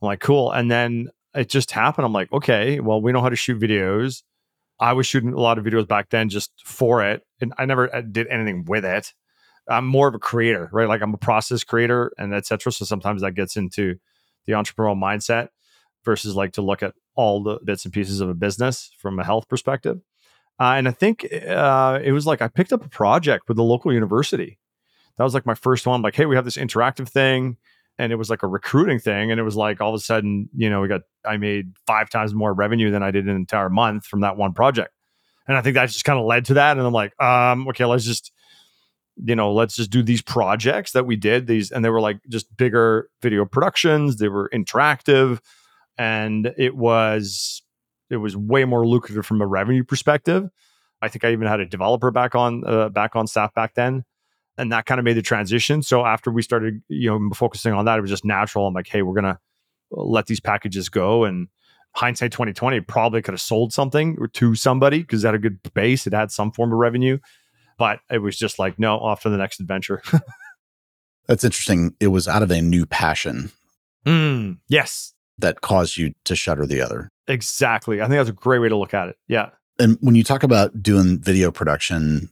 I'm 0.00 0.06
like 0.06 0.20
cool. 0.20 0.50
And 0.50 0.70
then 0.70 1.08
it 1.34 1.48
just 1.48 1.70
happened. 1.70 2.04
I'm 2.04 2.12
like, 2.12 2.32
okay, 2.32 2.80
well, 2.80 3.00
we 3.00 3.12
know 3.12 3.20
how 3.20 3.28
to 3.28 3.36
shoot 3.36 3.60
videos. 3.60 4.22
I 4.82 4.94
was 4.94 5.06
shooting 5.06 5.32
a 5.32 5.40
lot 5.40 5.58
of 5.58 5.64
videos 5.64 5.86
back 5.86 6.10
then 6.10 6.28
just 6.28 6.50
for 6.64 7.04
it, 7.04 7.22
and 7.40 7.54
I 7.56 7.66
never 7.66 7.94
uh, 7.94 8.00
did 8.00 8.26
anything 8.26 8.64
with 8.64 8.84
it. 8.84 9.14
I'm 9.68 9.86
more 9.86 10.08
of 10.08 10.14
a 10.16 10.18
creator, 10.18 10.68
right? 10.72 10.88
Like 10.88 11.02
I'm 11.02 11.14
a 11.14 11.18
process 11.18 11.62
creator 11.62 12.12
and 12.18 12.34
etc. 12.34 12.72
So 12.72 12.84
sometimes 12.84 13.22
that 13.22 13.32
gets 13.32 13.56
into 13.56 13.94
the 14.44 14.54
entrepreneurial 14.54 15.00
mindset 15.00 15.50
versus 16.04 16.34
like 16.34 16.54
to 16.54 16.62
look 16.62 16.82
at 16.82 16.94
all 17.14 17.44
the 17.44 17.60
bits 17.62 17.84
and 17.84 17.94
pieces 17.94 18.20
of 18.20 18.28
a 18.28 18.34
business 18.34 18.90
from 18.98 19.20
a 19.20 19.24
health 19.24 19.48
perspective. 19.48 20.00
Uh, 20.58 20.74
and 20.76 20.88
I 20.88 20.90
think 20.90 21.32
uh, 21.32 22.00
it 22.02 22.10
was 22.10 22.26
like 22.26 22.42
I 22.42 22.48
picked 22.48 22.72
up 22.72 22.84
a 22.84 22.88
project 22.88 23.46
with 23.46 23.56
the 23.56 23.62
local 23.62 23.92
university. 23.92 24.58
That 25.16 25.22
was 25.22 25.32
like 25.32 25.46
my 25.46 25.54
first 25.54 25.86
one. 25.86 26.02
Like, 26.02 26.16
hey, 26.16 26.26
we 26.26 26.34
have 26.34 26.44
this 26.44 26.56
interactive 26.56 27.08
thing 27.08 27.56
and 27.98 28.12
it 28.12 28.16
was 28.16 28.30
like 28.30 28.42
a 28.42 28.46
recruiting 28.46 28.98
thing 28.98 29.30
and 29.30 29.38
it 29.38 29.42
was 29.42 29.56
like 29.56 29.80
all 29.80 29.90
of 29.90 29.94
a 29.94 30.02
sudden 30.02 30.48
you 30.54 30.68
know 30.70 30.80
we 30.80 30.88
got 30.88 31.02
i 31.24 31.36
made 31.36 31.72
five 31.86 32.08
times 32.10 32.34
more 32.34 32.52
revenue 32.52 32.90
than 32.90 33.02
i 33.02 33.10
did 33.10 33.28
an 33.28 33.36
entire 33.36 33.70
month 33.70 34.06
from 34.06 34.20
that 34.20 34.36
one 34.36 34.52
project. 34.52 34.92
And 35.48 35.56
i 35.56 35.60
think 35.60 35.74
that 35.74 35.86
just 35.86 36.04
kind 36.04 36.18
of 36.18 36.24
led 36.24 36.44
to 36.46 36.54
that 36.54 36.76
and 36.76 36.86
i'm 36.86 36.92
like 36.92 37.20
um 37.20 37.68
okay 37.68 37.84
let's 37.84 38.04
just 38.04 38.32
you 39.16 39.36
know 39.36 39.52
let's 39.52 39.76
just 39.76 39.90
do 39.90 40.02
these 40.02 40.22
projects 40.22 40.92
that 40.92 41.04
we 41.04 41.16
did 41.16 41.46
these 41.46 41.70
and 41.70 41.84
they 41.84 41.90
were 41.90 42.00
like 42.00 42.18
just 42.28 42.54
bigger 42.56 43.08
video 43.20 43.44
productions 43.44 44.16
they 44.16 44.28
were 44.28 44.48
interactive 44.54 45.40
and 45.98 46.54
it 46.56 46.76
was 46.76 47.62
it 48.10 48.16
was 48.16 48.36
way 48.36 48.64
more 48.64 48.86
lucrative 48.86 49.24
from 49.24 49.40
a 49.40 49.46
revenue 49.46 49.84
perspective. 49.84 50.48
I 51.00 51.08
think 51.08 51.24
i 51.24 51.32
even 51.32 51.48
had 51.48 51.60
a 51.60 51.66
developer 51.66 52.10
back 52.10 52.34
on 52.34 52.62
uh, 52.66 52.88
back 52.88 53.16
on 53.16 53.26
staff 53.26 53.52
back 53.54 53.74
then 53.74 54.04
and 54.58 54.72
that 54.72 54.86
kind 54.86 54.98
of 54.98 55.04
made 55.04 55.14
the 55.14 55.22
transition. 55.22 55.82
So 55.82 56.04
after 56.04 56.30
we 56.30 56.42
started, 56.42 56.82
you 56.88 57.10
know, 57.10 57.30
focusing 57.34 57.72
on 57.72 57.84
that, 57.86 57.98
it 57.98 58.02
was 58.02 58.10
just 58.10 58.24
natural. 58.24 58.66
I'm 58.66 58.74
like, 58.74 58.88
hey, 58.88 59.02
we're 59.02 59.14
gonna 59.14 59.38
let 59.90 60.26
these 60.26 60.40
packages 60.40 60.88
go. 60.88 61.24
And 61.24 61.48
hindsight 61.94 62.32
2020 62.32 62.80
probably 62.80 63.22
could 63.22 63.34
have 63.34 63.40
sold 63.40 63.72
something 63.72 64.16
or 64.18 64.28
to 64.28 64.54
somebody 64.54 65.00
because 65.00 65.24
it 65.24 65.28
had 65.28 65.34
a 65.34 65.38
good 65.38 65.58
base. 65.74 66.06
It 66.06 66.12
had 66.12 66.30
some 66.30 66.52
form 66.52 66.72
of 66.72 66.78
revenue, 66.78 67.18
but 67.78 68.00
it 68.10 68.18
was 68.18 68.36
just 68.36 68.58
like, 68.58 68.78
no, 68.78 68.98
off 68.98 69.22
to 69.22 69.30
the 69.30 69.36
next 69.36 69.60
adventure. 69.60 70.02
That's 71.26 71.44
interesting. 71.44 71.94
It 72.00 72.08
was 72.08 72.26
out 72.26 72.42
of 72.42 72.50
a 72.50 72.60
new 72.60 72.86
passion. 72.86 73.52
Mm, 74.06 74.58
yes. 74.68 75.14
That 75.38 75.60
caused 75.60 75.96
you 75.96 76.12
to 76.24 76.36
shutter 76.36 76.66
the 76.66 76.80
other. 76.80 77.08
Exactly. 77.28 78.00
I 78.00 78.04
think 78.04 78.18
that's 78.18 78.28
a 78.28 78.32
great 78.32 78.58
way 78.58 78.68
to 78.68 78.76
look 78.76 78.94
at 78.94 79.08
it. 79.08 79.16
Yeah. 79.28 79.50
And 79.78 79.96
when 80.00 80.14
you 80.14 80.24
talk 80.24 80.42
about 80.42 80.82
doing 80.82 81.20
video 81.20 81.50
production, 81.50 82.28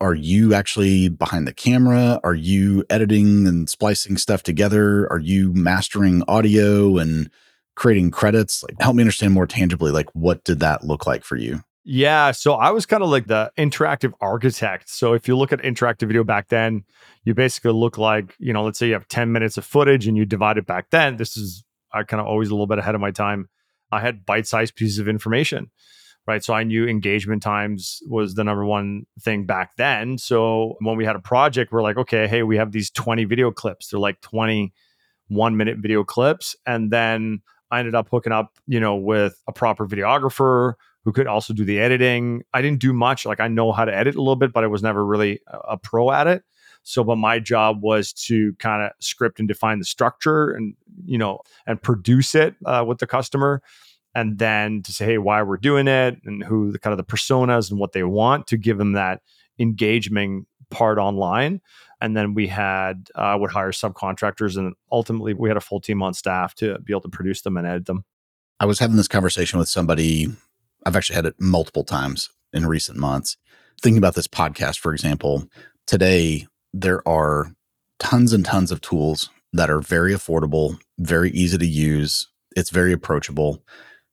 are 0.00 0.14
you 0.14 0.54
actually 0.54 1.08
behind 1.08 1.46
the 1.46 1.52
camera? 1.52 2.20
Are 2.24 2.34
you 2.34 2.84
editing 2.90 3.46
and 3.46 3.68
splicing 3.68 4.16
stuff 4.16 4.42
together? 4.42 5.10
Are 5.10 5.18
you 5.18 5.52
mastering 5.52 6.22
audio 6.28 6.98
and 6.98 7.30
creating 7.76 8.10
credits? 8.10 8.62
Like 8.62 8.80
help 8.80 8.96
me 8.96 9.02
understand 9.02 9.32
more 9.32 9.46
tangibly 9.46 9.90
like 9.90 10.08
what 10.14 10.44
did 10.44 10.60
that 10.60 10.84
look 10.84 11.06
like 11.06 11.24
for 11.24 11.36
you? 11.36 11.62
Yeah, 11.86 12.30
so 12.30 12.54
I 12.54 12.70
was 12.70 12.86
kind 12.86 13.02
of 13.02 13.10
like 13.10 13.26
the 13.26 13.52
interactive 13.58 14.14
architect. 14.20 14.88
So 14.88 15.12
if 15.12 15.28
you 15.28 15.36
look 15.36 15.52
at 15.52 15.60
interactive 15.60 16.08
video 16.08 16.24
back 16.24 16.48
then, 16.48 16.84
you 17.24 17.34
basically 17.34 17.72
look 17.72 17.98
like, 17.98 18.34
you 18.38 18.54
know, 18.54 18.64
let's 18.64 18.78
say 18.78 18.86
you 18.86 18.94
have 18.94 19.06
10 19.08 19.32
minutes 19.32 19.58
of 19.58 19.66
footage 19.66 20.06
and 20.06 20.16
you 20.16 20.24
divide 20.24 20.56
it 20.56 20.66
back 20.66 20.86
then. 20.90 21.18
This 21.18 21.36
is 21.36 21.62
I 21.92 22.02
kind 22.02 22.20
of 22.20 22.26
always 22.26 22.48
a 22.48 22.52
little 22.52 22.66
bit 22.66 22.78
ahead 22.78 22.94
of 22.94 23.00
my 23.00 23.10
time. 23.10 23.48
I 23.92 24.00
had 24.00 24.24
bite-sized 24.26 24.74
pieces 24.74 24.98
of 24.98 25.08
information 25.08 25.70
right? 26.26 26.42
So 26.42 26.54
I 26.54 26.64
knew 26.64 26.86
engagement 26.86 27.42
times 27.42 28.00
was 28.08 28.34
the 28.34 28.44
number 28.44 28.64
one 28.64 29.06
thing 29.20 29.44
back 29.44 29.76
then. 29.76 30.18
So 30.18 30.76
when 30.80 30.96
we 30.96 31.04
had 31.04 31.16
a 31.16 31.20
project, 31.20 31.72
we're 31.72 31.82
like, 31.82 31.96
okay, 31.96 32.26
hey, 32.26 32.42
we 32.42 32.56
have 32.56 32.72
these 32.72 32.90
20 32.90 33.24
video 33.24 33.50
clips. 33.50 33.88
They're 33.88 34.00
like 34.00 34.20
20 34.20 34.72
one 35.28 35.56
minute 35.56 35.78
video 35.78 36.04
clips. 36.04 36.56
And 36.66 36.90
then 36.90 37.40
I 37.70 37.78
ended 37.78 37.94
up 37.94 38.08
hooking 38.10 38.32
up, 38.32 38.52
you 38.66 38.80
know, 38.80 38.96
with 38.96 39.40
a 39.48 39.52
proper 39.52 39.86
videographer 39.86 40.74
who 41.04 41.12
could 41.12 41.26
also 41.26 41.52
do 41.52 41.64
the 41.64 41.80
editing. 41.80 42.42
I 42.52 42.62
didn't 42.62 42.80
do 42.80 42.92
much. 42.92 43.26
Like 43.26 43.40
I 43.40 43.48
know 43.48 43.72
how 43.72 43.84
to 43.84 43.94
edit 43.94 44.14
a 44.14 44.18
little 44.18 44.36
bit, 44.36 44.52
but 44.52 44.64
I 44.64 44.66
was 44.66 44.82
never 44.82 45.04
really 45.04 45.40
a 45.46 45.76
pro 45.76 46.10
at 46.10 46.26
it. 46.26 46.42
So, 46.82 47.02
but 47.02 47.16
my 47.16 47.38
job 47.38 47.82
was 47.82 48.12
to 48.12 48.54
kind 48.58 48.82
of 48.82 48.92
script 49.00 49.38
and 49.38 49.48
define 49.48 49.78
the 49.78 49.86
structure 49.86 50.50
and, 50.50 50.74
you 51.04 51.16
know, 51.16 51.40
and 51.66 51.80
produce 51.80 52.34
it 52.34 52.54
uh, 52.66 52.84
with 52.86 52.98
the 52.98 53.06
customer 53.06 53.62
and 54.14 54.38
then 54.38 54.82
to 54.82 54.92
say, 54.92 55.04
hey, 55.04 55.18
why 55.18 55.42
we're 55.42 55.56
doing 55.56 55.88
it 55.88 56.18
and 56.24 56.42
who 56.42 56.72
the 56.72 56.78
kind 56.78 56.92
of 56.92 56.98
the 56.98 57.12
personas 57.12 57.70
and 57.70 57.80
what 57.80 57.92
they 57.92 58.04
want 58.04 58.46
to 58.48 58.56
give 58.56 58.78
them 58.78 58.92
that 58.92 59.20
engagement 59.58 60.46
part 60.70 60.98
online. 60.98 61.60
And 62.00 62.16
then 62.16 62.34
we 62.34 62.46
had 62.46 63.08
uh, 63.14 63.36
would 63.40 63.50
hire 63.50 63.72
subcontractors, 63.72 64.56
and 64.56 64.74
ultimately 64.92 65.32
we 65.32 65.48
had 65.48 65.56
a 65.56 65.60
full 65.60 65.80
team 65.80 66.02
on 66.02 66.12
staff 66.12 66.54
to 66.56 66.78
be 66.80 66.92
able 66.92 67.00
to 67.02 67.08
produce 67.08 67.42
them 67.42 67.56
and 67.56 67.66
edit 67.66 67.86
them. 67.86 68.04
I 68.60 68.66
was 68.66 68.78
having 68.78 68.96
this 68.96 69.08
conversation 69.08 69.58
with 69.58 69.68
somebody. 69.68 70.28
I've 70.84 70.96
actually 70.96 71.16
had 71.16 71.26
it 71.26 71.40
multiple 71.40 71.84
times 71.84 72.28
in 72.52 72.66
recent 72.66 72.98
months. 72.98 73.36
Thinking 73.80 73.98
about 73.98 74.14
this 74.14 74.28
podcast, 74.28 74.78
for 74.78 74.92
example, 74.92 75.48
today 75.86 76.46
there 76.72 77.06
are 77.08 77.52
tons 77.98 78.32
and 78.32 78.44
tons 78.44 78.70
of 78.70 78.80
tools 78.80 79.30
that 79.52 79.70
are 79.70 79.80
very 79.80 80.12
affordable, 80.12 80.78
very 80.98 81.30
easy 81.30 81.56
to 81.56 81.66
use. 81.66 82.28
It's 82.54 82.70
very 82.70 82.92
approachable 82.92 83.62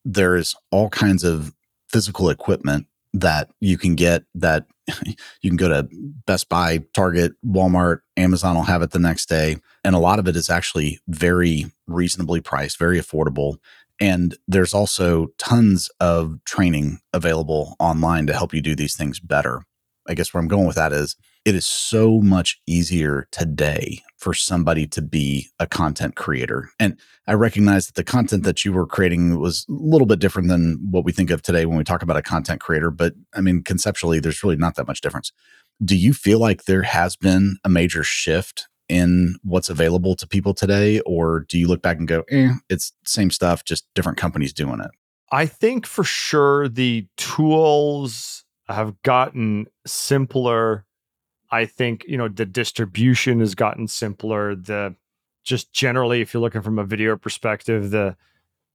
there's 0.06 0.56
all 0.72 0.90
kinds 0.90 1.24
of 1.24 1.54
physical 1.90 2.30
equipment 2.30 2.88
that 3.14 3.50
you 3.60 3.78
can 3.78 3.96
get 3.96 4.24
that 4.36 4.66
you 5.42 5.50
can 5.50 5.58
go 5.58 5.70
to 5.70 5.88
Best 6.26 6.50
Buy, 6.50 6.80
Target, 6.94 7.34
Walmart, 7.46 8.00
Amazon 8.18 8.56
will 8.56 8.64
have 8.64 8.82
it 8.82 8.92
the 8.92 9.00
next 9.00 9.28
day. 9.28 9.58
And 9.84 9.96
a 9.96 10.00
lot 10.00 10.20
of 10.20 10.28
it 10.28 10.36
is 10.36 10.50
actually 10.50 11.00
very 11.08 11.66
reasonably 11.88 12.42
priced, 12.42 12.80
very 12.80 13.00
affordable. 13.00 13.58
And 14.00 14.36
there's 14.48 14.74
also 14.74 15.28
tons 15.38 15.90
of 16.00 16.40
training 16.46 17.00
available 17.14 17.76
online 17.80 18.28
to 18.28 18.34
help 18.34 18.54
you 18.54 18.62
do 18.62 18.76
these 18.76 18.96
things 18.96 19.20
better. 19.20 19.64
I 20.08 20.16
guess 20.16 20.34
where 20.34 20.42
I'm 20.42 20.48
going 20.48 20.66
with 20.66 20.76
that 20.76 20.94
is 20.94 21.16
it 21.46 21.56
is 21.56 21.66
so 21.66 22.20
much 22.20 22.62
easier 22.68 23.28
today 23.32 24.02
for 24.18 24.34
somebody 24.34 24.86
to 24.88 25.02
be 25.02 25.48
a 25.60 25.66
content 25.66 26.16
creator. 26.16 26.70
And 26.80 27.00
I 27.28 27.34
recognize 27.34 27.88
that 27.88 27.96
the 27.96 28.04
content 28.04 28.44
that 28.44 28.64
you 28.64 28.72
were 28.72 28.86
creating 28.86 29.40
was 29.40 29.66
a 29.68 29.74
little 29.74 30.06
bit 30.06 30.20
different 30.20 30.50
than 30.50 30.78
what 30.92 31.04
we 31.04 31.12
think 31.12 31.32
of 31.32 31.42
today 31.42 31.66
when 31.66 31.78
we 31.78 31.84
talk 31.84 32.04
about 32.04 32.18
a 32.18 32.22
content 32.22 32.62
creator. 32.62 32.92
But 32.92 33.14
I 33.34 33.42
mean, 33.42 33.64
conceptually, 33.64 34.20
there's 34.20 34.44
really 34.44 34.58
not 34.58 34.76
that 34.76 34.88
much 34.88 35.02
difference. 35.02 35.32
Do 35.84 35.98
you 35.98 36.14
feel 36.14 36.40
like 36.40 36.66
there 36.66 36.84
has 36.84 37.16
been 37.16 37.58
a 37.64 37.70
major 37.70 38.04
shift 38.04 38.68
in 38.88 39.36
what's 39.44 39.70
available 39.70 40.16
to 40.18 40.28
people 40.28 40.54
today? 40.54 41.00
Or 41.02 41.46
do 41.50 41.58
you 41.58 41.68
look 41.68 41.82
back 41.82 41.98
and 41.98 42.08
go, 42.08 42.24
eh, 42.30 42.54
it's 42.70 42.94
same 43.06 43.32
stuff, 43.32 43.64
just 43.64 43.86
different 43.96 44.20
companies 44.20 44.54
doing 44.54 44.80
it? 44.80 44.92
I 45.32 45.46
think 45.46 45.88
for 45.88 46.04
sure 46.04 46.68
the 46.68 47.08
tools 47.18 48.44
have 48.68 49.02
gotten 49.02 49.68
simpler. 49.88 50.86
I 51.52 51.66
think, 51.66 52.06
you 52.08 52.18
know, 52.18 52.28
the 52.28 52.46
distribution 52.46 53.40
has 53.40 53.56
gotten 53.56 53.88
simpler. 53.88 54.56
The 54.56 54.96
just 55.44 55.74
generally, 55.74 56.22
if 56.22 56.34
you're 56.34 56.42
looking 56.42 56.62
from 56.62 56.80
a 56.80 56.86
video 56.86 57.18
perspective, 57.18 57.92
the 57.92 58.16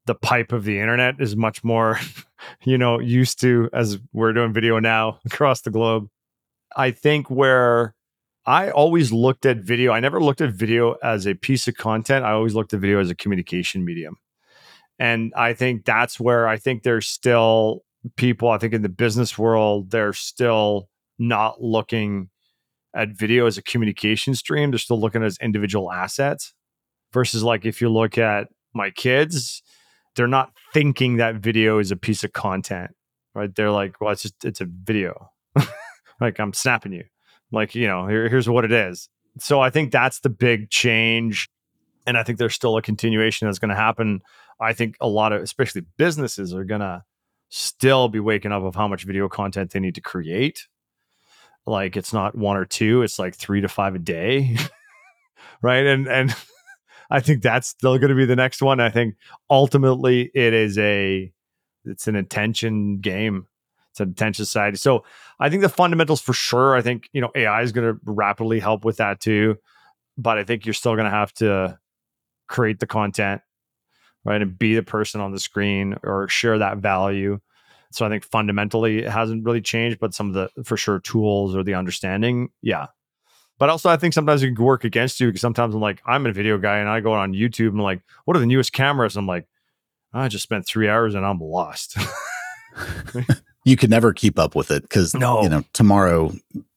the 0.06 0.14
pipe 0.14 0.52
of 0.52 0.64
the 0.64 0.78
internet 0.78 1.16
is 1.20 1.34
much 1.34 1.64
more, 1.64 1.98
you 2.64 2.78
know, 2.78 3.00
used 3.00 3.40
to 3.40 3.68
as 3.72 3.98
we're 4.12 4.32
doing 4.32 4.52
video 4.52 4.78
now 4.78 5.18
across 5.26 5.62
the 5.62 5.70
globe. 5.70 6.08
I 6.76 6.90
think 6.90 7.30
where 7.30 7.94
I 8.46 8.70
always 8.70 9.12
looked 9.12 9.44
at 9.46 9.58
video, 9.58 9.92
I 9.92 10.00
never 10.00 10.22
looked 10.22 10.40
at 10.40 10.52
video 10.52 10.92
as 11.02 11.26
a 11.26 11.34
piece 11.34 11.66
of 11.66 11.76
content. 11.76 12.24
I 12.24 12.32
always 12.32 12.54
looked 12.54 12.72
at 12.72 12.80
video 12.80 13.00
as 13.00 13.10
a 13.10 13.14
communication 13.14 13.84
medium. 13.84 14.16
And 14.98 15.32
I 15.36 15.52
think 15.52 15.84
that's 15.84 16.20
where 16.20 16.46
I 16.46 16.56
think 16.56 16.82
there's 16.82 17.08
still 17.08 17.82
people, 18.16 18.48
I 18.48 18.58
think 18.58 18.72
in 18.72 18.82
the 18.82 18.88
business 18.88 19.36
world, 19.36 19.90
they're 19.90 20.12
still 20.12 20.88
not 21.18 21.60
looking 21.60 22.30
at 22.96 23.10
video 23.10 23.46
as 23.46 23.58
a 23.58 23.62
communication 23.62 24.34
stream. 24.34 24.70
They're 24.70 24.78
still 24.78 24.98
looking 24.98 25.22
at 25.22 25.26
as 25.26 25.38
individual 25.38 25.92
assets 25.92 26.54
versus 27.12 27.42
like 27.42 27.64
if 27.64 27.80
you 27.80 27.88
look 27.88 28.18
at 28.18 28.48
my 28.74 28.90
kids, 28.90 29.62
they're 30.16 30.26
not 30.26 30.50
thinking 30.72 31.16
that 31.16 31.36
video 31.36 31.78
is 31.78 31.90
a 31.90 31.96
piece 31.96 32.24
of 32.24 32.32
content, 32.32 32.90
right? 33.34 33.54
They're 33.54 33.70
like, 33.70 34.00
well, 34.00 34.10
it's 34.10 34.22
just, 34.22 34.44
it's 34.44 34.60
a 34.60 34.66
video. 34.66 35.30
like 36.20 36.40
I'm 36.40 36.54
snapping 36.54 36.92
you. 36.92 37.04
Like, 37.52 37.74
you 37.74 37.86
know, 37.86 38.08
here, 38.08 38.28
here's 38.28 38.48
what 38.48 38.64
it 38.64 38.72
is. 38.72 39.08
So 39.38 39.60
I 39.60 39.70
think 39.70 39.92
that's 39.92 40.20
the 40.20 40.30
big 40.30 40.70
change. 40.70 41.48
And 42.06 42.16
I 42.16 42.22
think 42.22 42.38
there's 42.38 42.54
still 42.54 42.76
a 42.76 42.82
continuation 42.82 43.46
that's 43.46 43.58
going 43.58 43.68
to 43.68 43.76
happen. 43.76 44.20
I 44.60 44.72
think 44.72 44.96
a 45.00 45.08
lot 45.08 45.32
of, 45.32 45.42
especially 45.42 45.82
businesses, 45.98 46.54
are 46.54 46.64
going 46.64 46.80
to 46.80 47.02
still 47.50 48.08
be 48.08 48.20
waking 48.20 48.52
up 48.52 48.62
of 48.62 48.74
how 48.74 48.88
much 48.88 49.04
video 49.04 49.28
content 49.28 49.72
they 49.72 49.80
need 49.80 49.94
to 49.96 50.00
create. 50.00 50.66
Like 51.66 51.96
it's 51.96 52.12
not 52.12 52.36
one 52.36 52.56
or 52.56 52.64
two, 52.64 53.02
it's 53.02 53.18
like 53.18 53.34
three 53.34 53.60
to 53.60 53.68
five 53.68 53.94
a 53.94 53.98
day. 53.98 54.56
right. 55.62 55.86
And, 55.86 56.06
and, 56.06 56.34
I 57.10 57.20
think 57.20 57.42
that's 57.42 57.68
still 57.68 57.98
going 57.98 58.08
to 58.08 58.16
be 58.16 58.24
the 58.24 58.36
next 58.36 58.62
one. 58.62 58.80
I 58.80 58.90
think 58.90 59.14
ultimately 59.48 60.30
it 60.34 60.52
is 60.52 60.76
a 60.78 61.32
it's 61.84 62.08
an 62.08 62.16
attention 62.16 62.98
game. 62.98 63.46
It's 63.92 64.00
an 64.00 64.10
attention 64.10 64.44
society. 64.44 64.76
So 64.76 65.04
I 65.38 65.48
think 65.48 65.62
the 65.62 65.68
fundamentals 65.68 66.20
for 66.20 66.32
sure. 66.32 66.74
I 66.74 66.82
think 66.82 67.08
you 67.12 67.20
know 67.20 67.30
AI 67.34 67.62
is 67.62 67.72
going 67.72 67.94
to 67.94 68.00
rapidly 68.04 68.60
help 68.60 68.84
with 68.84 68.96
that 68.96 69.20
too, 69.20 69.56
but 70.18 70.38
I 70.38 70.44
think 70.44 70.66
you're 70.66 70.74
still 70.74 70.94
going 70.94 71.04
to 71.04 71.10
have 71.10 71.32
to 71.34 71.78
create 72.48 72.80
the 72.80 72.86
content, 72.86 73.40
right, 74.24 74.42
and 74.42 74.58
be 74.58 74.74
the 74.74 74.82
person 74.82 75.20
on 75.20 75.32
the 75.32 75.40
screen 75.40 75.96
or 76.02 76.28
share 76.28 76.58
that 76.58 76.78
value. 76.78 77.40
So 77.92 78.04
I 78.04 78.08
think 78.08 78.24
fundamentally 78.24 79.00
it 79.00 79.10
hasn't 79.10 79.44
really 79.44 79.60
changed, 79.60 79.98
but 79.98 80.14
some 80.14 80.28
of 80.28 80.34
the 80.34 80.64
for 80.64 80.76
sure 80.76 81.00
tools 81.00 81.54
or 81.54 81.62
the 81.62 81.74
understanding, 81.74 82.50
yeah, 82.62 82.86
but 83.58 83.70
also, 83.70 83.88
I 83.88 83.96
think 83.96 84.12
sometimes 84.12 84.42
it 84.42 84.54
can 84.54 84.64
work 84.64 84.84
against 84.84 85.18
you 85.18 85.28
because 85.28 85.40
sometimes 85.40 85.74
I'm 85.74 85.80
like, 85.80 86.02
I'm 86.06 86.26
a 86.26 86.32
video 86.32 86.58
guy 86.58 86.78
and 86.78 86.88
I 86.88 87.00
go 87.00 87.12
on 87.12 87.32
YouTube 87.32 87.68
and 87.68 87.78
I'm 87.78 87.84
like, 87.84 88.02
what 88.24 88.36
are 88.36 88.40
the 88.40 88.46
newest 88.46 88.72
cameras? 88.72 89.16
I'm 89.16 89.26
like, 89.26 89.48
I 90.12 90.28
just 90.28 90.42
spent 90.42 90.66
three 90.66 90.88
hours 90.88 91.14
and 91.14 91.24
I'm 91.24 91.40
lost. 91.40 91.96
you 93.64 93.76
could 93.76 93.90
never 93.90 94.12
keep 94.12 94.38
up 94.38 94.54
with 94.54 94.70
it 94.70 94.82
because 94.82 95.14
no. 95.14 95.42
you 95.42 95.48
know 95.48 95.64
tomorrow 95.72 96.32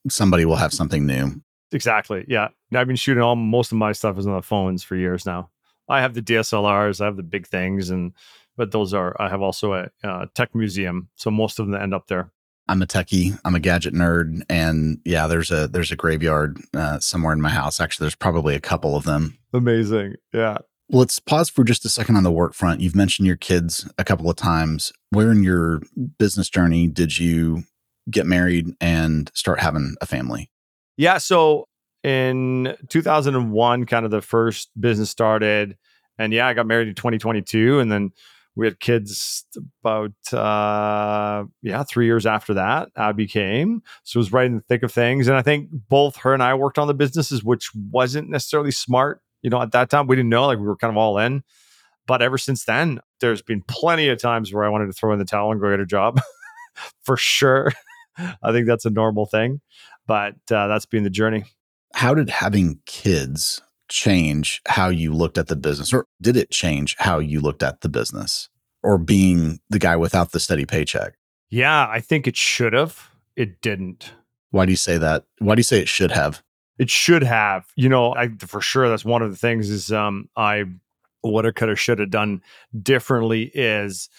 somebody 0.10 0.45
will 0.45 0.55
have 0.55 0.74
something 0.74 1.05
new. 1.05 1.41
Exactly. 1.72 2.26
Yeah. 2.28 2.49
I've 2.74 2.88
been 2.88 2.95
shooting 2.95 3.22
all 3.22 3.36
most 3.36 3.72
of 3.72 3.78
my 3.78 3.91
stuff 3.91 4.18
is 4.18 4.26
on 4.26 4.36
the 4.36 4.41
phones 4.41 4.84
for 4.84 4.95
years 4.95 5.26
now. 5.26 5.49
I 5.88 6.01
have 6.01 6.14
the 6.14 6.22
DSLRs, 6.22 7.01
I 7.01 7.05
have 7.05 7.18
the 7.18 7.24
big 7.24 7.47
things, 7.47 7.89
and 7.89 8.14
but 8.60 8.72
those 8.72 8.93
are 8.93 9.16
I 9.20 9.30
have 9.30 9.41
also 9.41 9.74
a, 9.74 9.89
a 10.03 10.28
tech 10.36 10.53
museum, 10.53 11.07
so 11.16 11.32
most 11.32 11.60
of 11.60 11.68
them 11.68 11.82
end 11.82 11.93
up 11.93 12.07
there. 12.07 12.30
I'm 12.68 12.82
a 12.82 12.86
techie. 12.86 13.39
I'm 13.45 13.55
a 13.55 13.60
gadget 13.60 13.93
nerd, 13.93 14.41
and 14.49 14.99
yeah, 15.05 15.28
there's 15.28 15.49
a 15.49 15.70
there's 15.70 15.93
a 15.93 15.95
graveyard 15.95 16.60
uh, 16.76 16.99
somewhere 16.99 17.32
in 17.32 17.41
my 17.41 17.49
house. 17.49 17.80
Actually, 17.80 18.03
there's 18.03 18.16
probably 18.16 18.55
a 18.55 18.60
couple 18.60 18.97
of 18.97 19.05
them. 19.05 19.39
Amazing. 19.53 20.16
Yeah. 20.34 20.57
Let's 20.91 21.20
pause 21.20 21.49
for 21.49 21.64
just 21.64 21.86
a 21.86 21.89
second 21.89 22.18
on 22.18 22.24
the 22.24 22.32
work 22.32 22.53
front. 22.53 22.82
You've 22.82 22.95
mentioned 22.95 23.28
your 23.28 23.38
kids 23.38 23.89
a 23.97 24.03
couple 24.03 24.30
of 24.30 24.36
times. 24.36 24.91
Where 25.12 25.32
in 25.32 25.41
your 25.41 25.82
business 26.18 26.49
journey 26.49 26.88
did 26.88 27.18
you 27.18 27.64
get 28.12 28.26
married 28.26 28.74
and 28.82 29.32
start 29.34 29.62
having 29.62 29.95
a 30.01 30.05
family? 30.05 30.51
Yeah. 30.97 31.20
So 31.20 31.66
in 32.03 32.76
2001, 32.89 33.86
kind 33.86 34.03
of 34.03 34.12
the 34.12 34.22
first 34.22 34.70
business 34.80 35.10
started, 35.10 35.78
and 36.18 36.34
yeah, 36.34 36.47
I 36.47 36.53
got 36.53 36.68
married 36.68 36.89
in 36.89 36.95
2022, 36.95 37.80
and 37.80 37.89
then 37.89 38.12
we 38.55 38.65
had 38.65 38.79
kids 38.79 39.45
about 39.83 40.11
uh 40.33 41.43
yeah 41.61 41.83
three 41.83 42.05
years 42.05 42.25
after 42.25 42.53
that 42.55 42.89
abby 42.97 43.27
came 43.27 43.81
so 44.03 44.17
it 44.17 44.21
was 44.21 44.33
right 44.33 44.47
in 44.47 44.55
the 44.55 44.61
thick 44.61 44.83
of 44.83 44.91
things. 44.91 45.27
And 45.27 45.37
i 45.37 45.41
think 45.41 45.69
both 45.71 46.17
her 46.17 46.33
and 46.33 46.43
i 46.43 46.53
worked 46.53 46.77
on 46.77 46.87
the 46.87 46.93
businesses 46.93 47.43
which 47.43 47.69
wasn't 47.75 48.29
necessarily 48.29 48.71
smart 48.71 49.21
you 49.41 49.49
know 49.49 49.61
at 49.61 49.71
that 49.71 49.89
time. 49.89 50.07
We 50.07 50.15
didn't 50.15 50.29
know 50.29 50.47
like 50.47 50.59
we 50.59 50.65
were 50.65 50.75
kind 50.75 50.91
of 50.91 50.97
all 50.97 51.17
in. 51.17 51.43
But 52.07 52.21
ever 52.21 52.37
since 52.37 52.65
then 52.65 52.99
there's 53.19 53.41
been 53.41 53.61
plenty 53.67 54.09
of 54.09 54.19
times 54.19 54.53
where 54.53 54.63
i 54.63 54.69
wanted 54.69 54.87
to 54.87 54.93
throw 54.93 55.13
in 55.13 55.19
the 55.19 55.25
towel 55.25 55.51
and 55.51 55.61
go 55.61 55.69
get 55.69 55.79
a 55.79 55.85
job 55.85 56.19
for 57.03 57.17
sure. 57.17 57.71
I 58.17 58.51
think 58.51 58.67
that's 58.67 58.85
a 58.85 58.89
normal 58.89 59.25
thing. 59.25 59.61
But 60.07 60.35
uh, 60.51 60.67
that's 60.67 60.85
been 60.85 61.03
the 61.03 61.09
journey. 61.09 61.45
How 61.93 62.13
did 62.13 62.29
having 62.29 62.79
kids 62.85 63.61
change 63.89 64.61
how 64.67 64.89
you 64.89 65.13
looked 65.13 65.37
at 65.37 65.47
the 65.47 65.55
business 65.55 65.93
or 65.93 66.05
did 66.21 66.37
it 66.37 66.51
change 66.51 66.95
how 66.99 67.19
you 67.19 67.41
looked 67.41 67.63
at 67.63 67.81
the 67.81 67.89
business 67.89 68.49
or 68.83 68.97
being 68.97 69.59
the 69.69 69.79
guy 69.79 69.95
without 69.95 70.31
the 70.31 70.39
steady 70.39 70.65
paycheck? 70.65 71.15
Yeah, 71.49 71.87
I 71.89 71.99
think 71.99 72.27
it 72.27 72.37
should 72.37 72.73
have. 72.73 73.09
It 73.35 73.61
didn't. 73.61 74.13
Why 74.51 74.65
do 74.65 74.71
you 74.71 74.77
say 74.77 74.97
that? 74.97 75.25
Why 75.39 75.55
do 75.55 75.59
you 75.59 75.63
say 75.63 75.79
it 75.79 75.87
should 75.87 76.11
have? 76.11 76.43
It 76.77 76.89
should 76.89 77.23
have. 77.23 77.65
You 77.75 77.89
know, 77.89 78.13
I 78.15 78.29
for 78.39 78.61
sure 78.61 78.89
that's 78.89 79.05
one 79.05 79.21
of 79.21 79.31
the 79.31 79.37
things 79.37 79.69
is 79.69 79.91
um 79.91 80.29
I 80.35 80.65
what 81.21 81.45
I 81.45 81.51
could 81.51 81.69
have 81.69 81.79
should 81.79 81.99
have 81.99 82.11
done 82.11 82.41
differently 82.81 83.51
is 83.53 84.09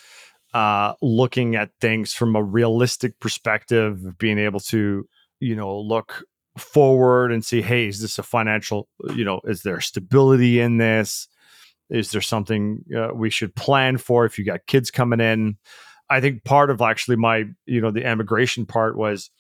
uh 0.53 0.95
looking 1.01 1.57
at 1.57 1.71
things 1.81 2.13
from 2.13 2.37
a 2.37 2.43
realistic 2.43 3.19
perspective, 3.21 4.19
being 4.19 4.39
able 4.39 4.61
to, 4.61 5.07
you 5.39 5.57
know, 5.57 5.79
look 5.79 6.25
forward 6.59 7.33
and 7.33 7.45
see, 7.45 7.63
hey, 7.63 7.89
is 7.89 8.01
this 8.01 8.19
a 8.19 8.23
financial, 8.23 8.89
you 9.15 9.25
know, 9.25 9.41
is 9.45 9.63
there 9.63 9.81
stability 9.81 10.61
in 10.61 10.79
this? 10.79 11.29
Is 11.91 12.13
there 12.13 12.21
something 12.21 12.85
uh, 12.97 13.09
we 13.15 13.31
should 13.31 13.55
plan 13.55 13.99
for 13.99 14.25
if 14.25 14.39
you 14.39 14.45
got 14.45 14.67
kids 14.67 14.91
coming 14.91 15.21
in? 15.21 15.57
I 16.09 16.21
think 16.21 16.45
part 16.45 16.71
of 16.71 16.81
actually 16.81 17.17
my, 17.17 17.45
you 17.67 17.81
know, 17.81 17.91
the 17.91 18.09
immigration 18.09 18.67
part 18.67 18.97
was 18.97 19.31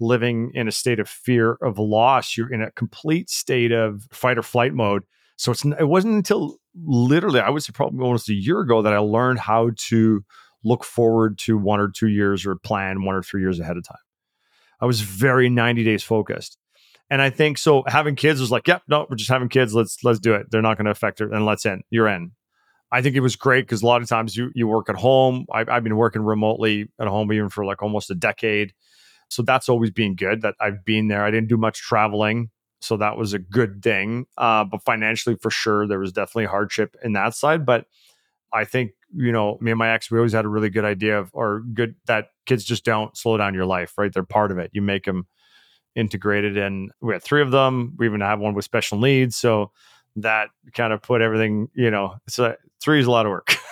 living 0.00 0.50
in 0.54 0.66
a 0.66 0.72
state 0.72 0.98
of 0.98 1.08
fear 1.08 1.58
of 1.62 1.78
loss. 1.78 2.36
You're 2.36 2.52
in 2.52 2.62
a 2.62 2.70
complete 2.72 3.30
state 3.30 3.72
of 3.72 4.06
fight 4.12 4.38
or 4.38 4.42
flight 4.42 4.72
mode. 4.72 5.02
So 5.36 5.52
it's 5.52 5.64
it 5.64 5.88
wasn't 5.88 6.14
until 6.14 6.56
literally 6.84 7.40
I 7.40 7.50
would 7.50 7.62
say 7.62 7.72
probably 7.72 8.04
almost 8.04 8.28
a 8.28 8.34
year 8.34 8.60
ago 8.60 8.82
that 8.82 8.92
I 8.92 8.98
learned 8.98 9.38
how 9.38 9.70
to 9.88 10.24
look 10.64 10.84
forward 10.84 11.38
to 11.38 11.56
one 11.56 11.80
or 11.80 11.88
two 11.88 12.08
years 12.08 12.44
or 12.44 12.56
plan 12.56 13.04
one 13.04 13.14
or 13.14 13.22
three 13.22 13.40
years 13.40 13.58
ahead 13.58 13.76
of 13.76 13.84
time. 13.86 13.96
I 14.80 14.86
was 14.86 15.00
very 15.00 15.48
90 15.48 15.84
days 15.84 16.02
focused. 16.02 16.56
And 17.10 17.20
I 17.20 17.30
think 17.30 17.58
so 17.58 17.82
having 17.86 18.14
kids 18.14 18.40
was 18.40 18.50
like, 18.50 18.68
yep, 18.68 18.82
no, 18.88 19.06
we're 19.10 19.16
just 19.16 19.30
having 19.30 19.48
kids. 19.48 19.74
Let's 19.74 19.98
let's 20.04 20.20
do 20.20 20.34
it. 20.34 20.46
They're 20.50 20.62
not 20.62 20.76
going 20.76 20.84
to 20.84 20.92
affect 20.92 21.20
it. 21.20 21.32
And 21.32 21.44
let's 21.44 21.66
in. 21.66 21.82
You're 21.90 22.06
in. 22.06 22.32
I 22.92 23.02
think 23.02 23.16
it 23.16 23.20
was 23.20 23.36
great 23.36 23.62
because 23.62 23.82
a 23.82 23.86
lot 23.86 24.00
of 24.00 24.08
times 24.08 24.36
you 24.36 24.50
you 24.54 24.68
work 24.68 24.88
at 24.88 24.96
home. 24.96 25.46
I, 25.52 25.64
I've 25.68 25.82
been 25.82 25.96
working 25.96 26.22
remotely 26.22 26.88
at 27.00 27.08
home 27.08 27.32
even 27.32 27.48
for 27.48 27.64
like 27.64 27.82
almost 27.82 28.10
a 28.10 28.14
decade. 28.14 28.72
So 29.28 29.42
that's 29.42 29.68
always 29.68 29.90
been 29.90 30.14
good 30.14 30.42
that 30.42 30.54
I've 30.60 30.84
been 30.84 31.08
there. 31.08 31.24
I 31.24 31.30
didn't 31.30 31.48
do 31.48 31.56
much 31.56 31.78
traveling. 31.80 32.50
So 32.80 32.96
that 32.96 33.16
was 33.16 33.32
a 33.32 33.38
good 33.38 33.82
thing. 33.82 34.26
Uh, 34.38 34.64
but 34.64 34.82
financially, 34.82 35.36
for 35.36 35.50
sure, 35.50 35.86
there 35.86 35.98
was 35.98 36.12
definitely 36.12 36.46
hardship 36.46 36.96
in 37.04 37.12
that 37.12 37.34
side. 37.34 37.66
But 37.66 37.86
I 38.52 38.64
think, 38.64 38.92
you 39.14 39.32
know, 39.32 39.58
me 39.60 39.70
and 39.70 39.78
my 39.78 39.90
ex, 39.90 40.10
we 40.10 40.18
always 40.18 40.32
had 40.32 40.44
a 40.44 40.48
really 40.48 40.70
good 40.70 40.84
idea 40.84 41.18
of, 41.18 41.30
or 41.32 41.60
good 41.74 41.94
that 42.06 42.28
kids 42.46 42.64
just 42.64 42.84
don't 42.84 43.16
slow 43.16 43.36
down 43.36 43.54
your 43.54 43.66
life, 43.66 43.96
right? 43.96 44.12
They're 44.12 44.22
part 44.22 44.50
of 44.50 44.58
it. 44.58 44.70
You 44.72 44.82
make 44.82 45.04
them 45.04 45.26
integrated 45.94 46.56
and 46.56 46.90
we 47.00 47.12
had 47.12 47.22
three 47.22 47.42
of 47.42 47.50
them. 47.50 47.94
We 47.98 48.06
even 48.06 48.20
have 48.20 48.40
one 48.40 48.54
with 48.54 48.64
special 48.64 48.98
needs. 48.98 49.36
So 49.36 49.72
that 50.16 50.48
kind 50.74 50.92
of 50.92 51.02
put 51.02 51.22
everything 51.22 51.68
you 51.74 51.90
know 51.90 52.16
so 52.28 52.56
three 52.82 53.00
is 53.00 53.06
a 53.06 53.10
lot 53.10 53.26
of 53.26 53.30
work. 53.30 53.54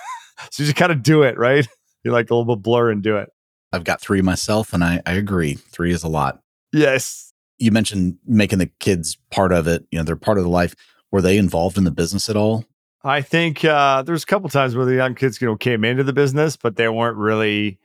So 0.53 0.63
you 0.63 0.69
just 0.69 0.77
kind 0.77 0.93
of 0.93 1.03
do 1.03 1.25
it 1.25 1.37
right? 1.37 1.67
You 2.05 2.13
like 2.13 2.31
a 2.31 2.35
little 2.35 2.55
bit 2.55 2.63
blur 2.63 2.93
and 2.93 3.03
do 3.03 3.17
it. 3.17 3.29
I've 3.73 3.83
got 3.83 4.01
three 4.01 4.23
myself 4.23 4.73
and 4.73 4.85
i 4.85 5.03
i 5.05 5.15
agree. 5.15 5.55
Three 5.55 5.91
is 5.91 6.05
a 6.05 6.09
lot. 6.09 6.41
Yes. 6.73 7.33
You 7.59 7.73
mentioned 7.73 8.19
making 8.25 8.61
the 8.61 8.71
kids 8.79 9.19
part 9.33 9.53
of 9.53 9.67
it. 9.67 9.85
You 9.91 9.99
know 9.99 10.05
they're 10.05 10.15
part 10.15 10.39
of 10.39 10.45
the 10.45 10.51
life. 10.51 10.77
Were 11.11 11.21
they 11.21 11.39
involved 11.39 11.77
in 11.77 11.83
the 11.83 11.91
business 11.91 12.29
at 12.29 12.37
all 12.37 12.65
i 13.05 13.21
think 13.21 13.65
uh 13.65 14.03
there's 14.03 14.23
a 14.23 14.27
couple 14.27 14.49
times 14.49 14.75
where 14.75 14.87
the 14.87 14.95
young 14.95 15.15
kids 15.15 15.41
you 15.41 15.47
know 15.47 15.57
came 15.57 15.85
into 15.85 16.05
the 16.05 16.13
business 16.13 16.57
but 16.57 16.77
they 16.77 16.89
weren't 16.89 17.17
really 17.17 17.79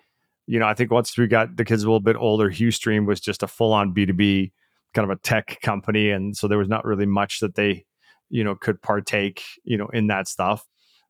you 0.45 0.59
know, 0.59 0.68
I 0.68 0.74
think 0.74 0.91
once 0.91 1.18
we 1.18 1.28
got 1.28 1.55
the 1.55 1.66
kids 1.66 1.84
a 1.84 1.88
little 1.88 1.99
bit 1.99 2.16
older, 2.18 2.49
Huestream 2.49 3.05
was 3.05 3.20
just 3.20 3.43
a 3.43 3.47
full 3.47 3.74
on 3.74 3.93
B2B 3.93 4.51
kind 4.93 5.09
of 5.09 5.18
a 5.18 5.20
tech 5.22 5.59
company. 5.61 6.09
And 6.11 6.38
so 6.38 6.47
there 6.47 6.57
was 6.57 6.68
not 6.68 6.86
really 6.86 7.05
much 7.05 7.39
that 7.39 7.55
they, 7.55 7.86
you 8.30 8.43
know, 8.43 8.55
could 8.55 8.82
partake, 8.82 9.43
you 9.64 9.78
know, 9.78 9.88
in 9.88 10.07
that 10.07 10.28
stuff. 10.28 10.66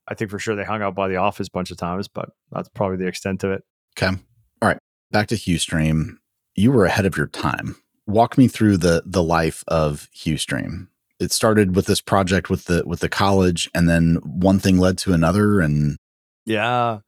I 0.08 0.14
think 0.14 0.32
for 0.32 0.40
sure 0.40 0.56
they 0.56 0.64
hung 0.64 0.82
out 0.82 0.96
by 0.96 1.08
the 1.08 1.18
office 1.18 1.48
a 1.48 1.52
bunch 1.52 1.72
of 1.72 1.78
times, 1.78 2.08
but 2.08 2.30
that's 2.52 2.70
probably 2.70 2.98
the 2.98 3.08
extent 3.08 3.44
of 3.44 3.52
it. 3.52 3.64
Okay. 3.98 4.16
All 4.62 4.70
right. 4.70 4.78
Back 5.12 5.28
to 5.28 5.36
Huestream. 5.36 6.18
you 6.56 6.72
were 6.72 6.86
ahead 6.86 7.06
of 7.06 7.18
your 7.18 7.28
time. 7.28 7.76
Walk 8.06 8.38
me 8.38 8.48
through 8.48 8.78
the 8.78 9.04
the 9.06 9.24
life 9.24 9.64
of 9.68 10.10
Huestream. 10.16 10.88
It 11.20 11.32
started 11.32 11.76
with 11.76 11.86
this 11.86 12.02
project 12.02 12.50
with 12.50 12.66
the 12.66 12.84
with 12.86 13.00
the 13.00 13.10
college, 13.10 13.70
and 13.74 13.88
then 13.88 14.16
one 14.24 14.60
thing 14.60 14.78
led 14.78 14.98
to 15.00 15.14
another, 15.14 15.60
and 15.60 15.98
yeah, 16.46 17.00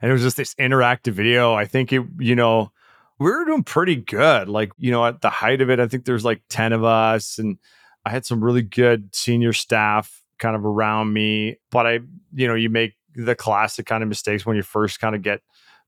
and 0.00 0.10
it 0.10 0.12
was 0.12 0.22
just 0.22 0.36
this 0.36 0.54
interactive 0.54 1.12
video. 1.12 1.54
I 1.54 1.64
think 1.64 1.92
it, 1.92 2.02
you 2.18 2.36
know, 2.36 2.70
we 3.18 3.30
were 3.30 3.44
doing 3.44 3.64
pretty 3.64 3.96
good. 3.96 4.48
Like 4.48 4.72
you 4.78 4.90
know, 4.90 5.04
at 5.06 5.20
the 5.20 5.30
height 5.30 5.60
of 5.60 5.70
it, 5.70 5.80
I 5.80 5.88
think 5.88 6.04
there's 6.04 6.24
like 6.24 6.42
ten 6.48 6.72
of 6.72 6.84
us, 6.84 7.38
and 7.38 7.58
I 8.04 8.10
had 8.10 8.26
some 8.26 8.44
really 8.44 8.62
good 8.62 9.14
senior 9.14 9.52
staff 9.52 10.22
kind 10.38 10.56
of 10.56 10.64
around 10.64 11.12
me. 11.12 11.58
But 11.70 11.86
I, 11.86 12.00
you 12.34 12.46
know, 12.46 12.54
you 12.54 12.70
make 12.70 12.94
the 13.14 13.34
classic 13.34 13.86
kind 13.86 14.02
of 14.02 14.08
mistakes 14.08 14.44
when 14.44 14.56
you 14.56 14.62
first 14.62 15.00
kind 15.00 15.14
of 15.14 15.22
get 15.22 15.40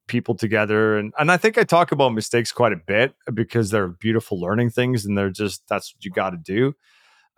people 0.07 0.35
together 0.35 0.97
and 0.97 1.13
and 1.19 1.33
I 1.33 1.37
think 1.37 1.59
I 1.59 1.65
talk 1.65 1.91
about 1.91 2.11
mistakes 2.11 2.53
quite 2.53 2.73
a 2.73 2.77
bit 2.77 3.15
because 3.35 3.71
they're 3.71 3.89
beautiful 3.89 4.41
learning 4.41 4.71
things 4.71 5.05
and 5.05 5.19
they're 5.19 5.31
just 5.31 5.67
that's 5.69 5.95
what 5.95 6.05
you 6.05 6.11
got 6.11 6.31
to 6.31 6.37
do. 6.37 6.75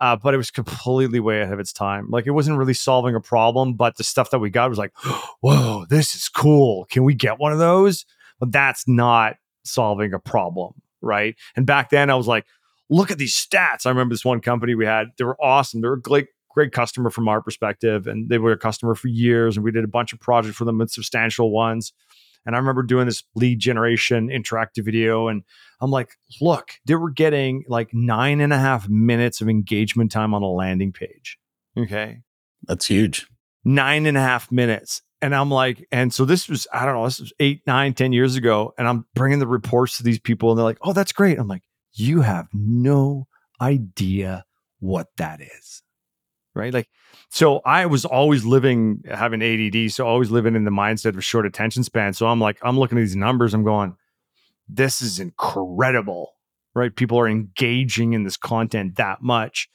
Uh, 0.01 0.15
but 0.15 0.33
it 0.33 0.37
was 0.37 0.49
completely 0.49 1.19
way 1.19 1.41
ahead 1.41 1.53
of 1.53 1.59
its 1.59 1.73
time. 1.73 2.09
Like 2.09 2.25
it 2.25 2.31
wasn't 2.31 2.57
really 2.57 2.73
solving 2.73 3.15
a 3.15 3.19
problem, 3.19 3.73
but 3.73 3.97
the 3.97 4.03
stuff 4.03 4.29
that 4.31 4.39
we 4.39 4.49
got 4.49 4.69
was 4.69 4.79
like, 4.79 4.93
whoa, 5.41 5.85
this 5.89 6.15
is 6.15 6.29
cool. 6.29 6.85
Can 6.85 7.03
we 7.03 7.13
get 7.13 7.39
one 7.39 7.51
of 7.51 7.59
those? 7.59 8.05
But 8.39 8.51
that's 8.51 8.87
not 8.87 9.35
solving 9.63 10.13
a 10.13 10.19
problem, 10.19 10.73
right? 11.01 11.35
And 11.55 11.65
back 11.65 11.89
then 11.89 12.09
I 12.09 12.15
was 12.15 12.27
like, 12.27 12.45
look 12.89 13.11
at 13.11 13.17
these 13.17 13.35
stats. 13.35 13.85
I 13.85 13.89
remember 13.89 14.13
this 14.13 14.25
one 14.25 14.41
company 14.41 14.75
we 14.75 14.85
had, 14.85 15.07
they 15.17 15.25
were 15.25 15.41
awesome. 15.41 15.81
They 15.81 15.87
were 15.87 15.97
great, 15.97 16.27
great 16.49 16.71
customer 16.71 17.09
from 17.09 17.27
our 17.27 17.41
perspective, 17.41 18.07
and 18.07 18.29
they 18.29 18.37
were 18.37 18.51
a 18.51 18.57
customer 18.57 18.95
for 18.95 19.07
years, 19.07 19.55
and 19.55 19.63
we 19.63 19.71
did 19.71 19.83
a 19.83 19.89
bunch 19.89 20.13
of 20.13 20.19
projects 20.19 20.57
for 20.57 20.65
them 20.65 20.81
and 20.81 20.89
substantial 20.89 21.51
ones. 21.51 21.93
And 22.45 22.55
I 22.55 22.59
remember 22.59 22.83
doing 22.83 23.05
this 23.05 23.23
lead 23.35 23.59
generation 23.59 24.29
interactive 24.29 24.85
video. 24.85 25.27
And 25.27 25.43
I'm 25.81 25.91
like, 25.91 26.15
look, 26.41 26.71
they 26.85 26.95
were 26.95 27.11
getting 27.11 27.63
like 27.67 27.89
nine 27.93 28.41
and 28.41 28.53
a 28.53 28.57
half 28.57 28.89
minutes 28.89 29.41
of 29.41 29.49
engagement 29.49 30.11
time 30.11 30.33
on 30.33 30.41
a 30.41 30.49
landing 30.49 30.91
page. 30.91 31.37
Okay. 31.77 32.21
That's 32.63 32.85
huge. 32.85 33.27
Nine 33.63 34.05
and 34.05 34.17
a 34.17 34.21
half 34.21 34.51
minutes. 34.51 35.01
And 35.21 35.35
I'm 35.35 35.51
like, 35.51 35.85
and 35.91 36.13
so 36.13 36.23
this 36.23 36.47
was, 36.47 36.65
I 36.73 36.85
don't 36.85 36.95
know, 36.95 37.05
this 37.05 37.19
was 37.19 37.33
eight, 37.39 37.61
nine, 37.67 37.93
ten 37.93 38.13
years 38.13 38.35
ago. 38.35 38.73
And 38.77 38.87
I'm 38.87 39.05
bringing 39.15 39.39
the 39.39 39.47
reports 39.47 39.97
to 39.97 40.03
these 40.03 40.19
people 40.19 40.49
and 40.49 40.57
they're 40.57 40.65
like, 40.65 40.79
oh, 40.81 40.93
that's 40.93 41.11
great. 41.11 41.37
I'm 41.37 41.47
like, 41.47 41.63
you 41.93 42.21
have 42.21 42.47
no 42.53 43.27
idea 43.61 44.45
what 44.79 45.07
that 45.17 45.41
is. 45.41 45.83
Right. 46.55 46.73
Like, 46.73 46.89
so 47.29 47.59
I 47.59 47.85
was 47.85 48.05
always 48.05 48.43
living, 48.43 49.03
having 49.09 49.41
ADD. 49.41 49.91
So 49.91 50.07
always 50.07 50.31
living 50.31 50.55
in 50.55 50.65
the 50.65 50.71
mindset 50.71 51.15
of 51.15 51.23
short 51.23 51.45
attention 51.45 51.83
span. 51.83 52.13
So 52.13 52.27
I'm 52.27 52.41
like, 52.41 52.57
I'm 52.63 52.77
looking 52.77 52.97
at 52.97 53.01
these 53.01 53.15
numbers. 53.15 53.53
I'm 53.53 53.63
going, 53.63 53.95
this 54.67 55.01
is 55.01 55.19
incredible. 55.19 56.33
Right. 56.75 56.95
People 56.95 57.19
are 57.19 57.27
engaging 57.27 58.13
in 58.13 58.23
this 58.23 58.37
content 58.37 58.95
that 58.95 59.21
much. 59.21 59.69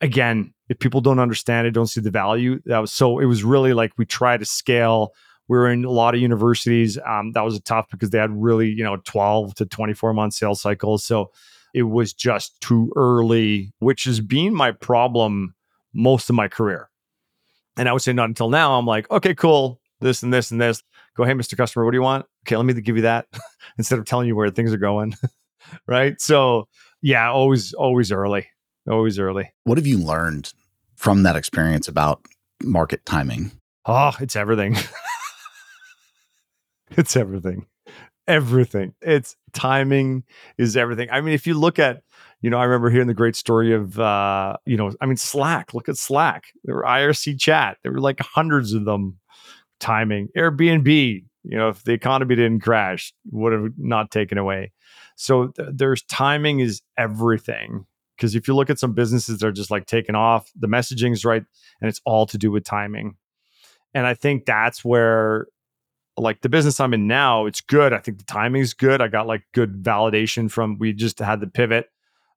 Again, 0.00 0.52
if 0.68 0.78
people 0.78 1.00
don't 1.00 1.18
understand 1.18 1.66
it, 1.66 1.72
don't 1.72 1.86
see 1.86 2.00
the 2.00 2.10
value, 2.10 2.60
that 2.66 2.78
was 2.78 2.92
so, 2.92 3.18
it 3.18 3.26
was 3.26 3.44
really 3.44 3.72
like 3.72 3.92
we 3.96 4.04
try 4.04 4.36
to 4.36 4.44
scale. 4.44 5.12
We 5.48 5.56
were 5.56 5.70
in 5.70 5.84
a 5.84 5.90
lot 5.90 6.14
of 6.14 6.20
universities. 6.20 6.98
Um, 7.06 7.32
that 7.32 7.44
was 7.44 7.60
tough 7.60 7.86
because 7.90 8.10
they 8.10 8.18
had 8.18 8.30
really, 8.30 8.68
you 8.68 8.82
know, 8.82 8.96
12 8.96 9.54
to 9.56 9.66
24 9.66 10.12
month 10.12 10.34
sales 10.34 10.60
cycles. 10.60 11.04
So 11.04 11.30
it 11.72 11.84
was 11.84 12.12
just 12.12 12.60
too 12.60 12.92
early, 12.96 13.72
which 13.78 14.04
has 14.04 14.20
been 14.20 14.54
my 14.54 14.72
problem 14.72 15.54
most 15.96 16.30
of 16.30 16.36
my 16.36 16.48
career. 16.48 16.88
And 17.76 17.88
I 17.88 17.92
would 17.92 18.02
say 18.02 18.12
not 18.12 18.28
until 18.28 18.48
now. 18.48 18.78
I'm 18.78 18.86
like, 18.86 19.10
okay, 19.10 19.34
cool, 19.34 19.80
this 20.00 20.22
and 20.22 20.32
this 20.32 20.50
and 20.50 20.60
this. 20.60 20.82
Go, 21.16 21.24
hey, 21.24 21.32
Mr. 21.32 21.56
Customer, 21.56 21.84
what 21.84 21.90
do 21.90 21.96
you 21.96 22.02
want? 22.02 22.26
Okay, 22.46 22.56
let 22.56 22.64
me 22.64 22.74
give 22.80 22.96
you 22.96 23.02
that 23.02 23.26
instead 23.78 23.98
of 23.98 24.04
telling 24.04 24.28
you 24.28 24.36
where 24.36 24.50
things 24.50 24.72
are 24.72 24.78
going. 24.78 25.14
right. 25.86 26.20
So 26.20 26.68
yeah, 27.02 27.30
always, 27.30 27.72
always 27.74 28.12
early. 28.12 28.46
Always 28.88 29.18
early. 29.18 29.50
What 29.64 29.78
have 29.78 29.86
you 29.86 29.98
learned 29.98 30.52
from 30.94 31.24
that 31.24 31.34
experience 31.34 31.88
about 31.88 32.20
market 32.62 33.04
timing? 33.04 33.50
Oh, 33.84 34.12
it's 34.20 34.36
everything. 34.36 34.76
it's 36.90 37.16
everything 37.16 37.66
everything. 38.28 38.94
It's 39.00 39.36
timing 39.52 40.24
is 40.58 40.76
everything. 40.76 41.08
I 41.10 41.20
mean, 41.20 41.34
if 41.34 41.46
you 41.46 41.54
look 41.54 41.78
at, 41.78 42.02
you 42.40 42.50
know, 42.50 42.58
I 42.58 42.64
remember 42.64 42.90
hearing 42.90 43.06
the 43.06 43.14
great 43.14 43.36
story 43.36 43.72
of, 43.72 43.98
uh, 43.98 44.56
you 44.66 44.76
know, 44.76 44.92
I 45.00 45.06
mean, 45.06 45.16
Slack. 45.16 45.74
Look 45.74 45.88
at 45.88 45.96
Slack. 45.96 46.52
There 46.64 46.74
were 46.74 46.84
IRC 46.84 47.40
chat. 47.40 47.78
There 47.82 47.92
were 47.92 48.00
like 48.00 48.20
hundreds 48.20 48.72
of 48.72 48.84
them. 48.84 49.18
Timing, 49.78 50.28
Airbnb. 50.34 51.24
You 51.44 51.56
know, 51.56 51.68
if 51.68 51.84
the 51.84 51.92
economy 51.92 52.34
didn't 52.34 52.60
crash, 52.60 53.12
would 53.30 53.52
have 53.52 53.72
not 53.76 54.10
taken 54.10 54.38
away. 54.38 54.72
So 55.16 55.48
th- 55.48 55.68
there's 55.72 56.02
timing 56.04 56.60
is 56.60 56.82
everything. 56.96 57.86
Because 58.16 58.34
if 58.34 58.48
you 58.48 58.54
look 58.54 58.70
at 58.70 58.78
some 58.78 58.94
businesses 58.94 59.38
that 59.38 59.46
are 59.46 59.52
just 59.52 59.70
like 59.70 59.86
taking 59.86 60.14
off, 60.14 60.50
the 60.58 60.66
messaging 60.66 61.12
is 61.12 61.24
right, 61.24 61.44
and 61.80 61.88
it's 61.88 62.00
all 62.06 62.26
to 62.26 62.38
do 62.38 62.50
with 62.50 62.64
timing. 62.64 63.16
And 63.92 64.06
I 64.06 64.14
think 64.14 64.46
that's 64.46 64.84
where 64.84 65.46
like 66.16 66.40
the 66.40 66.48
business 66.48 66.80
I'm 66.80 66.94
in 66.94 67.06
now, 67.06 67.46
it's 67.46 67.60
good. 67.60 67.92
I 67.92 67.98
think 67.98 68.18
the 68.18 68.24
timing 68.24 68.62
is 68.62 68.74
good. 68.74 69.00
I 69.00 69.08
got 69.08 69.26
like 69.26 69.44
good 69.52 69.82
validation 69.82 70.50
from 70.50 70.78
we 70.78 70.92
just 70.92 71.18
had 71.18 71.40
the 71.40 71.46
pivot 71.46 71.90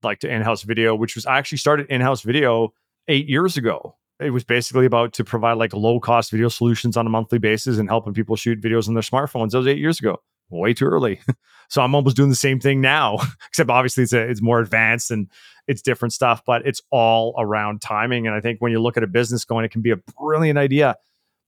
like 0.04 0.20
to 0.20 0.34
in-house 0.34 0.64
video, 0.64 0.96
which 0.96 1.16
was 1.16 1.26
I 1.26 1.38
actually 1.38 1.58
started 1.58 1.88
in-house 1.90 2.22
video 2.22 2.74
eight 3.08 3.28
years 3.28 3.58
ago. 3.58 3.96
It 4.20 4.32
was 4.32 4.44
basically 4.44 4.86
about 4.86 5.14
to 5.14 5.24
provide 5.24 5.54
like 5.54 5.74
low 5.74 6.00
cost 6.00 6.32
video 6.32 6.50
solutions 6.50 6.98
on 6.98 7.08
a 7.08 7.10
monthly 7.10 7.40
basis 7.40 7.78
and 7.78 7.90
helping 7.90 8.14
people 8.14 8.36
shoot 8.36 8.62
videos 8.62 8.88
on 8.88 8.94
their 8.94 9.04
smartphones. 9.04 9.52
That 9.52 9.60
was 9.60 9.68
eight 9.68 9.78
years 9.78 10.00
ago. 10.00 10.22
Way 10.50 10.74
too 10.74 10.86
early. 10.86 11.22
so 11.70 11.82
I'm 11.82 11.96
almost 11.96 12.18
doing 12.18 12.30
the 12.30 12.36
same 12.36 12.60
thing 12.60 12.82
now, 12.82 13.20
except 13.48 13.70
obviously 13.70 14.04
it's 14.04 14.14
a, 14.14 14.22
it's 14.22 14.42
more 14.42 14.60
advanced 14.60 15.12
and 15.12 15.30
it's 15.68 15.82
different 15.82 16.12
stuff, 16.12 16.42
but 16.46 16.66
it's 16.66 16.82
all 16.92 17.36
around 17.38 17.82
timing. 17.82 18.26
And 18.26 18.36
I 18.36 18.42
think 18.42 18.60
when 18.60 18.72
you 18.72 18.82
look 18.82 18.98
at 18.98 19.04
a 19.04 19.08
business 19.08 19.46
going, 19.46 19.64
it 19.64 19.72
can 19.72 19.82
be 19.82 19.92
a 19.92 19.98
brilliant 20.20 20.58
idea 20.58 20.96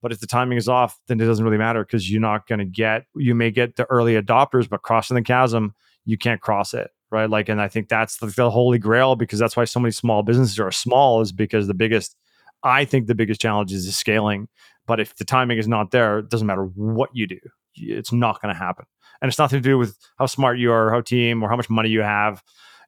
but 0.02 0.12
if 0.12 0.20
the 0.20 0.28
timing 0.28 0.58
is 0.58 0.68
off, 0.68 1.00
then 1.08 1.20
it 1.20 1.26
doesn't 1.26 1.46
really 1.46 1.58
matter 1.58 1.84
because 1.84 2.10
you're 2.10 2.22
not 2.22 2.48
going 2.48 2.60
to 2.60 2.66
get, 2.66 3.06
you 3.16 3.36
may 3.36 3.52
get 3.52 3.76
the 3.76 3.86
early 3.86 4.14
adopters, 4.14 4.68
but 4.68 4.82
crossing 4.82 5.16
the 5.16 5.22
chasm, 5.22 5.76
you 6.06 6.18
can't 6.18 6.42
cross 6.42 6.74
it. 6.74 6.90
Right. 7.12 7.30
Like, 7.30 7.50
and 7.50 7.62
I 7.62 7.68
think 7.68 7.90
that's 7.90 8.18
the, 8.18 8.28
the 8.28 8.50
holy 8.50 8.80
grail 8.80 9.16
because 9.16 9.38
that's 9.38 9.58
why 9.58 9.66
so 9.66 9.82
many 9.82 9.92
small 9.92 10.24
businesses 10.24 10.58
are 10.60 10.72
small 10.72 11.20
is 11.22 11.34
because 11.34 11.68
the 11.68 11.74
biggest, 11.74 12.16
I 12.64 12.86
think 12.86 13.08
the 13.08 13.16
biggest 13.16 13.42
challenge 13.42 13.74
is 13.74 13.96
scaling. 13.96 14.48
But 14.88 15.00
if 15.02 15.16
the 15.18 15.26
timing 15.26 15.58
is 15.58 15.68
not 15.68 15.92
there, 15.92 16.20
it 16.20 16.30
doesn't 16.30 16.48
matter 16.48 16.64
what 16.64 17.10
you 17.14 17.28
do, 17.28 17.40
it's 17.76 18.14
not 18.14 18.42
going 18.42 18.54
to 18.54 18.58
happen. 18.60 18.86
And 19.22 19.30
it's 19.30 19.38
nothing 19.38 19.62
to 19.62 19.70
do 19.70 19.78
with 19.78 19.98
how 20.18 20.26
smart 20.26 20.58
you 20.58 20.72
are, 20.72 20.90
how 20.90 21.02
team, 21.02 21.44
or 21.44 21.50
how 21.50 21.56
much 21.56 21.70
money 21.70 21.90
you 21.90 22.02
have. 22.02 22.42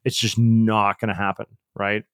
It's 0.04 0.16
just 0.16 0.38
not 0.38 0.98
going 0.98 1.08
to 1.08 1.14
happen. 1.14 1.46
Right. 1.76 2.04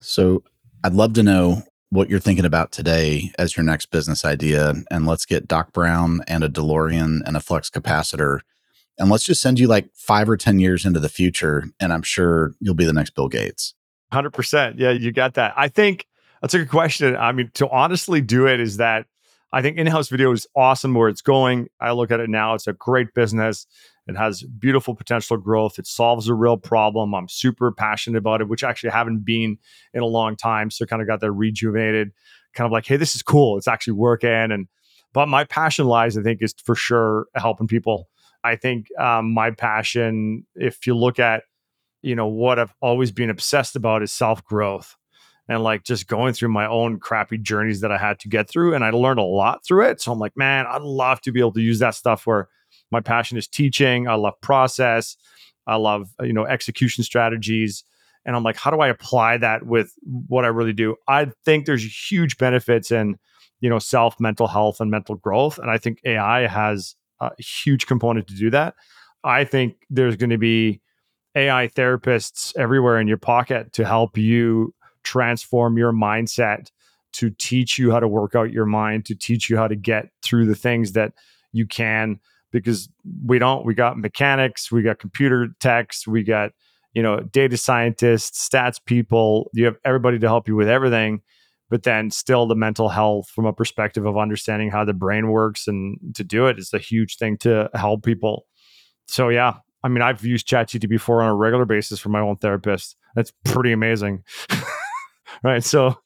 So 0.00 0.44
I'd 0.84 0.94
love 0.94 1.14
to 1.14 1.22
know 1.22 1.62
what 1.96 2.10
you're 2.10 2.20
thinking 2.20 2.44
about 2.44 2.70
today 2.70 3.32
as 3.38 3.56
your 3.56 3.64
next 3.64 3.86
business 3.86 4.24
idea. 4.24 4.74
And 4.90 5.06
let's 5.06 5.24
get 5.24 5.48
Doc 5.48 5.72
Brown 5.72 6.20
and 6.28 6.44
a 6.44 6.48
DeLorean 6.48 7.22
and 7.24 7.36
a 7.36 7.40
flux 7.40 7.70
capacitor. 7.70 8.40
And 8.98 9.10
let's 9.10 9.24
just 9.24 9.40
send 9.40 9.58
you 9.58 9.66
like 9.66 9.88
five 9.94 10.28
or 10.28 10.36
10 10.36 10.60
years 10.60 10.84
into 10.84 11.00
the 11.00 11.08
future. 11.08 11.64
And 11.80 11.92
I'm 11.92 12.02
sure 12.02 12.52
you'll 12.60 12.74
be 12.74 12.84
the 12.84 12.92
next 12.92 13.14
Bill 13.14 13.28
Gates. 13.28 13.74
100%. 14.12 14.74
Yeah, 14.76 14.90
you 14.90 15.10
got 15.10 15.34
that. 15.34 15.54
I 15.56 15.68
think 15.68 16.06
that's 16.40 16.54
a 16.54 16.58
good 16.58 16.70
question. 16.70 17.16
I 17.16 17.32
mean, 17.32 17.50
to 17.54 17.68
honestly 17.68 18.20
do 18.20 18.46
it 18.46 18.60
is 18.60 18.76
that 18.76 19.06
I 19.52 19.62
think 19.62 19.78
in 19.78 19.86
house 19.86 20.08
video 20.08 20.32
is 20.32 20.46
awesome 20.54 20.94
where 20.94 21.08
it's 21.08 21.22
going. 21.22 21.68
I 21.80 21.92
look 21.92 22.10
at 22.10 22.20
it 22.20 22.28
now, 22.28 22.54
it's 22.54 22.66
a 22.66 22.74
great 22.74 23.14
business. 23.14 23.66
It 24.06 24.16
has 24.16 24.42
beautiful 24.42 24.94
potential 24.94 25.36
growth. 25.36 25.78
It 25.78 25.86
solves 25.86 26.28
a 26.28 26.34
real 26.34 26.56
problem. 26.56 27.14
I'm 27.14 27.28
super 27.28 27.72
passionate 27.72 28.18
about 28.18 28.40
it, 28.40 28.48
which 28.48 28.62
actually 28.62 28.90
haven't 28.90 29.24
been 29.24 29.58
in 29.92 30.02
a 30.02 30.06
long 30.06 30.36
time. 30.36 30.70
So 30.70 30.86
kind 30.86 31.02
of 31.02 31.08
got 31.08 31.20
that 31.20 31.32
rejuvenated, 31.32 32.12
kind 32.54 32.66
of 32.66 32.72
like, 32.72 32.86
hey, 32.86 32.96
this 32.96 33.16
is 33.16 33.22
cool. 33.22 33.58
It's 33.58 33.68
actually 33.68 33.94
working. 33.94 34.30
And 34.30 34.68
but 35.12 35.28
my 35.28 35.44
passion 35.44 35.86
lies, 35.86 36.16
I 36.16 36.22
think, 36.22 36.40
is 36.42 36.54
for 36.64 36.74
sure 36.74 37.26
helping 37.34 37.66
people. 37.66 38.08
I 38.44 38.54
think 38.54 38.86
um, 38.98 39.32
my 39.32 39.50
passion, 39.50 40.46
if 40.54 40.86
you 40.86 40.94
look 40.94 41.18
at, 41.18 41.42
you 42.02 42.14
know, 42.14 42.28
what 42.28 42.58
I've 42.60 42.74
always 42.80 43.10
been 43.10 43.30
obsessed 43.30 43.74
about 43.74 44.02
is 44.02 44.12
self 44.12 44.44
growth 44.44 44.96
and 45.48 45.62
like 45.62 45.84
just 45.84 46.06
going 46.06 46.32
through 46.32 46.50
my 46.50 46.66
own 46.66 46.98
crappy 46.98 47.38
journeys 47.38 47.80
that 47.80 47.92
I 47.92 47.98
had 47.98 48.18
to 48.20 48.28
get 48.28 48.48
through. 48.48 48.74
And 48.74 48.84
I 48.84 48.90
learned 48.90 49.18
a 49.18 49.24
lot 49.24 49.64
through 49.64 49.86
it. 49.86 50.00
So 50.00 50.12
I'm 50.12 50.18
like, 50.18 50.36
man, 50.36 50.66
I'd 50.66 50.82
love 50.82 51.20
to 51.22 51.32
be 51.32 51.40
able 51.40 51.52
to 51.52 51.60
use 51.60 51.78
that 51.80 51.94
stuff 51.94 52.26
where 52.26 52.48
my 52.90 53.00
passion 53.00 53.36
is 53.36 53.48
teaching. 53.48 54.08
I 54.08 54.14
love 54.14 54.34
process. 54.40 55.16
I 55.66 55.76
love, 55.76 56.10
you 56.20 56.32
know, 56.32 56.44
execution 56.44 57.04
strategies. 57.04 57.84
And 58.24 58.34
I'm 58.34 58.42
like, 58.42 58.56
how 58.56 58.70
do 58.70 58.80
I 58.80 58.88
apply 58.88 59.38
that 59.38 59.66
with 59.66 59.92
what 60.26 60.44
I 60.44 60.48
really 60.48 60.72
do? 60.72 60.96
I 61.08 61.30
think 61.44 61.66
there's 61.66 62.10
huge 62.10 62.38
benefits 62.38 62.90
in, 62.90 63.16
you 63.60 63.70
know, 63.70 63.78
self 63.78 64.18
mental 64.20 64.46
health 64.46 64.80
and 64.80 64.90
mental 64.90 65.16
growth. 65.16 65.58
And 65.58 65.70
I 65.70 65.78
think 65.78 66.00
AI 66.04 66.46
has 66.46 66.96
a 67.20 67.30
huge 67.40 67.86
component 67.86 68.26
to 68.28 68.34
do 68.34 68.50
that. 68.50 68.74
I 69.24 69.44
think 69.44 69.76
there's 69.90 70.16
going 70.16 70.30
to 70.30 70.38
be 70.38 70.80
AI 71.34 71.68
therapists 71.68 72.56
everywhere 72.56 73.00
in 73.00 73.08
your 73.08 73.16
pocket 73.16 73.72
to 73.74 73.84
help 73.84 74.16
you 74.16 74.74
transform 75.02 75.78
your 75.78 75.92
mindset, 75.92 76.70
to 77.12 77.30
teach 77.30 77.78
you 77.78 77.90
how 77.90 78.00
to 78.00 78.08
work 78.08 78.34
out 78.34 78.50
your 78.52 78.66
mind, 78.66 79.04
to 79.06 79.14
teach 79.14 79.48
you 79.48 79.56
how 79.56 79.68
to 79.68 79.76
get 79.76 80.10
through 80.22 80.46
the 80.46 80.54
things 80.54 80.92
that 80.92 81.12
you 81.52 81.66
can 81.66 82.18
because 82.60 82.88
we 83.24 83.38
don't. 83.38 83.64
We 83.64 83.74
got 83.74 83.98
mechanics, 83.98 84.70
we 84.70 84.82
got 84.82 84.98
computer 84.98 85.48
techs, 85.60 86.06
we 86.06 86.22
got 86.22 86.52
you 86.94 87.02
know 87.02 87.20
data 87.20 87.56
scientists, 87.56 88.48
stats 88.48 88.78
people. 88.84 89.50
You 89.52 89.66
have 89.66 89.76
everybody 89.84 90.18
to 90.18 90.26
help 90.26 90.48
you 90.48 90.56
with 90.56 90.68
everything, 90.68 91.22
but 91.70 91.82
then 91.82 92.10
still 92.10 92.46
the 92.46 92.54
mental 92.54 92.88
health 92.88 93.28
from 93.28 93.46
a 93.46 93.52
perspective 93.52 94.06
of 94.06 94.16
understanding 94.16 94.70
how 94.70 94.84
the 94.84 94.94
brain 94.94 95.28
works 95.28 95.66
and 95.66 95.98
to 96.14 96.24
do 96.24 96.46
it 96.46 96.58
is 96.58 96.72
a 96.72 96.78
huge 96.78 97.16
thing 97.16 97.36
to 97.38 97.70
help 97.74 98.04
people. 98.04 98.46
So 99.08 99.28
yeah, 99.28 99.54
I 99.82 99.88
mean, 99.88 100.02
I've 100.02 100.24
used 100.24 100.48
ChatGPT 100.48 100.88
before 100.88 101.22
on 101.22 101.28
a 101.28 101.34
regular 101.34 101.64
basis 101.64 102.00
for 102.00 102.08
my 102.08 102.20
own 102.20 102.36
therapist. 102.36 102.96
That's 103.14 103.32
pretty 103.44 103.72
amazing. 103.72 104.24
right. 105.44 105.62
So 105.62 105.96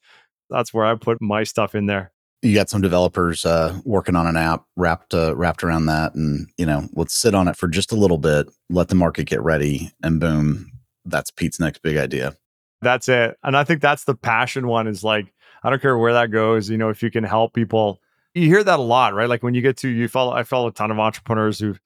that's 0.51 0.75
where 0.75 0.85
I 0.85 0.95
put 0.97 1.23
my 1.23 1.45
stuff 1.45 1.75
in 1.75 1.87
there. 1.87 2.13
You 2.43 2.55
got 2.55 2.71
some 2.71 2.81
developers 2.81 3.45
uh, 3.45 3.79
working 3.85 4.17
on 4.17 4.27
an 4.27 4.37
app 4.37 4.65
wrapped 4.77 5.13
uh, 5.13 5.37
wrapped 5.37 5.63
around 5.63 5.87
that, 5.87 6.15
and 6.15 6.49
you 6.57 6.65
know, 6.65 6.89
let's 6.95 7.15
sit 7.15 7.35
on 7.35 7.49
it 7.49 7.57
for 7.57 7.69
just 7.69 7.93
a 7.93 7.97
little 7.97 8.19
bit, 8.19 8.49
let 8.71 8.89
the 8.89 8.95
market 8.95 9.25
get 9.25 9.43
ready, 9.43 9.93
and 10.03 10.21
boom, 10.21 10.73
that's 11.05 11.31
Pete's 11.31 11.61
next 11.61 11.83
big 11.83 11.97
idea. 11.97 12.35
That's 12.81 13.09
it, 13.09 13.37
and 13.43 13.57
I 13.57 13.65
think 13.65 13.83
that's 13.83 14.05
the 14.05 14.15
passion 14.15 14.69
one. 14.69 14.87
Is 14.87 15.05
like 15.05 15.33
I 15.63 15.71
don't 15.71 15.83
care 15.83 15.99
where 15.99 16.15
that 16.15 16.31
goes. 16.31 16.71
You 16.71 16.79
know, 16.79 16.89
if 16.89 17.03
you 17.03 17.11
can 17.11 17.25
help 17.25 17.53
people, 17.53 18.01
you 18.35 18.47
hear 18.47 18.65
that 18.65 18.79
a 18.79 18.83
lot, 18.83 19.15
right? 19.15 19.29
Like 19.29 19.43
when 19.43 19.55
you 19.55 19.61
get 19.61 19.77
to 19.79 19.89
you 19.89 20.09
follow, 20.09 20.33
I 20.33 20.43
follow 20.45 20.69
a 20.69 20.73
ton 20.73 20.91
of 20.91 20.99
entrepreneurs 20.99 21.59
who've 21.59 21.81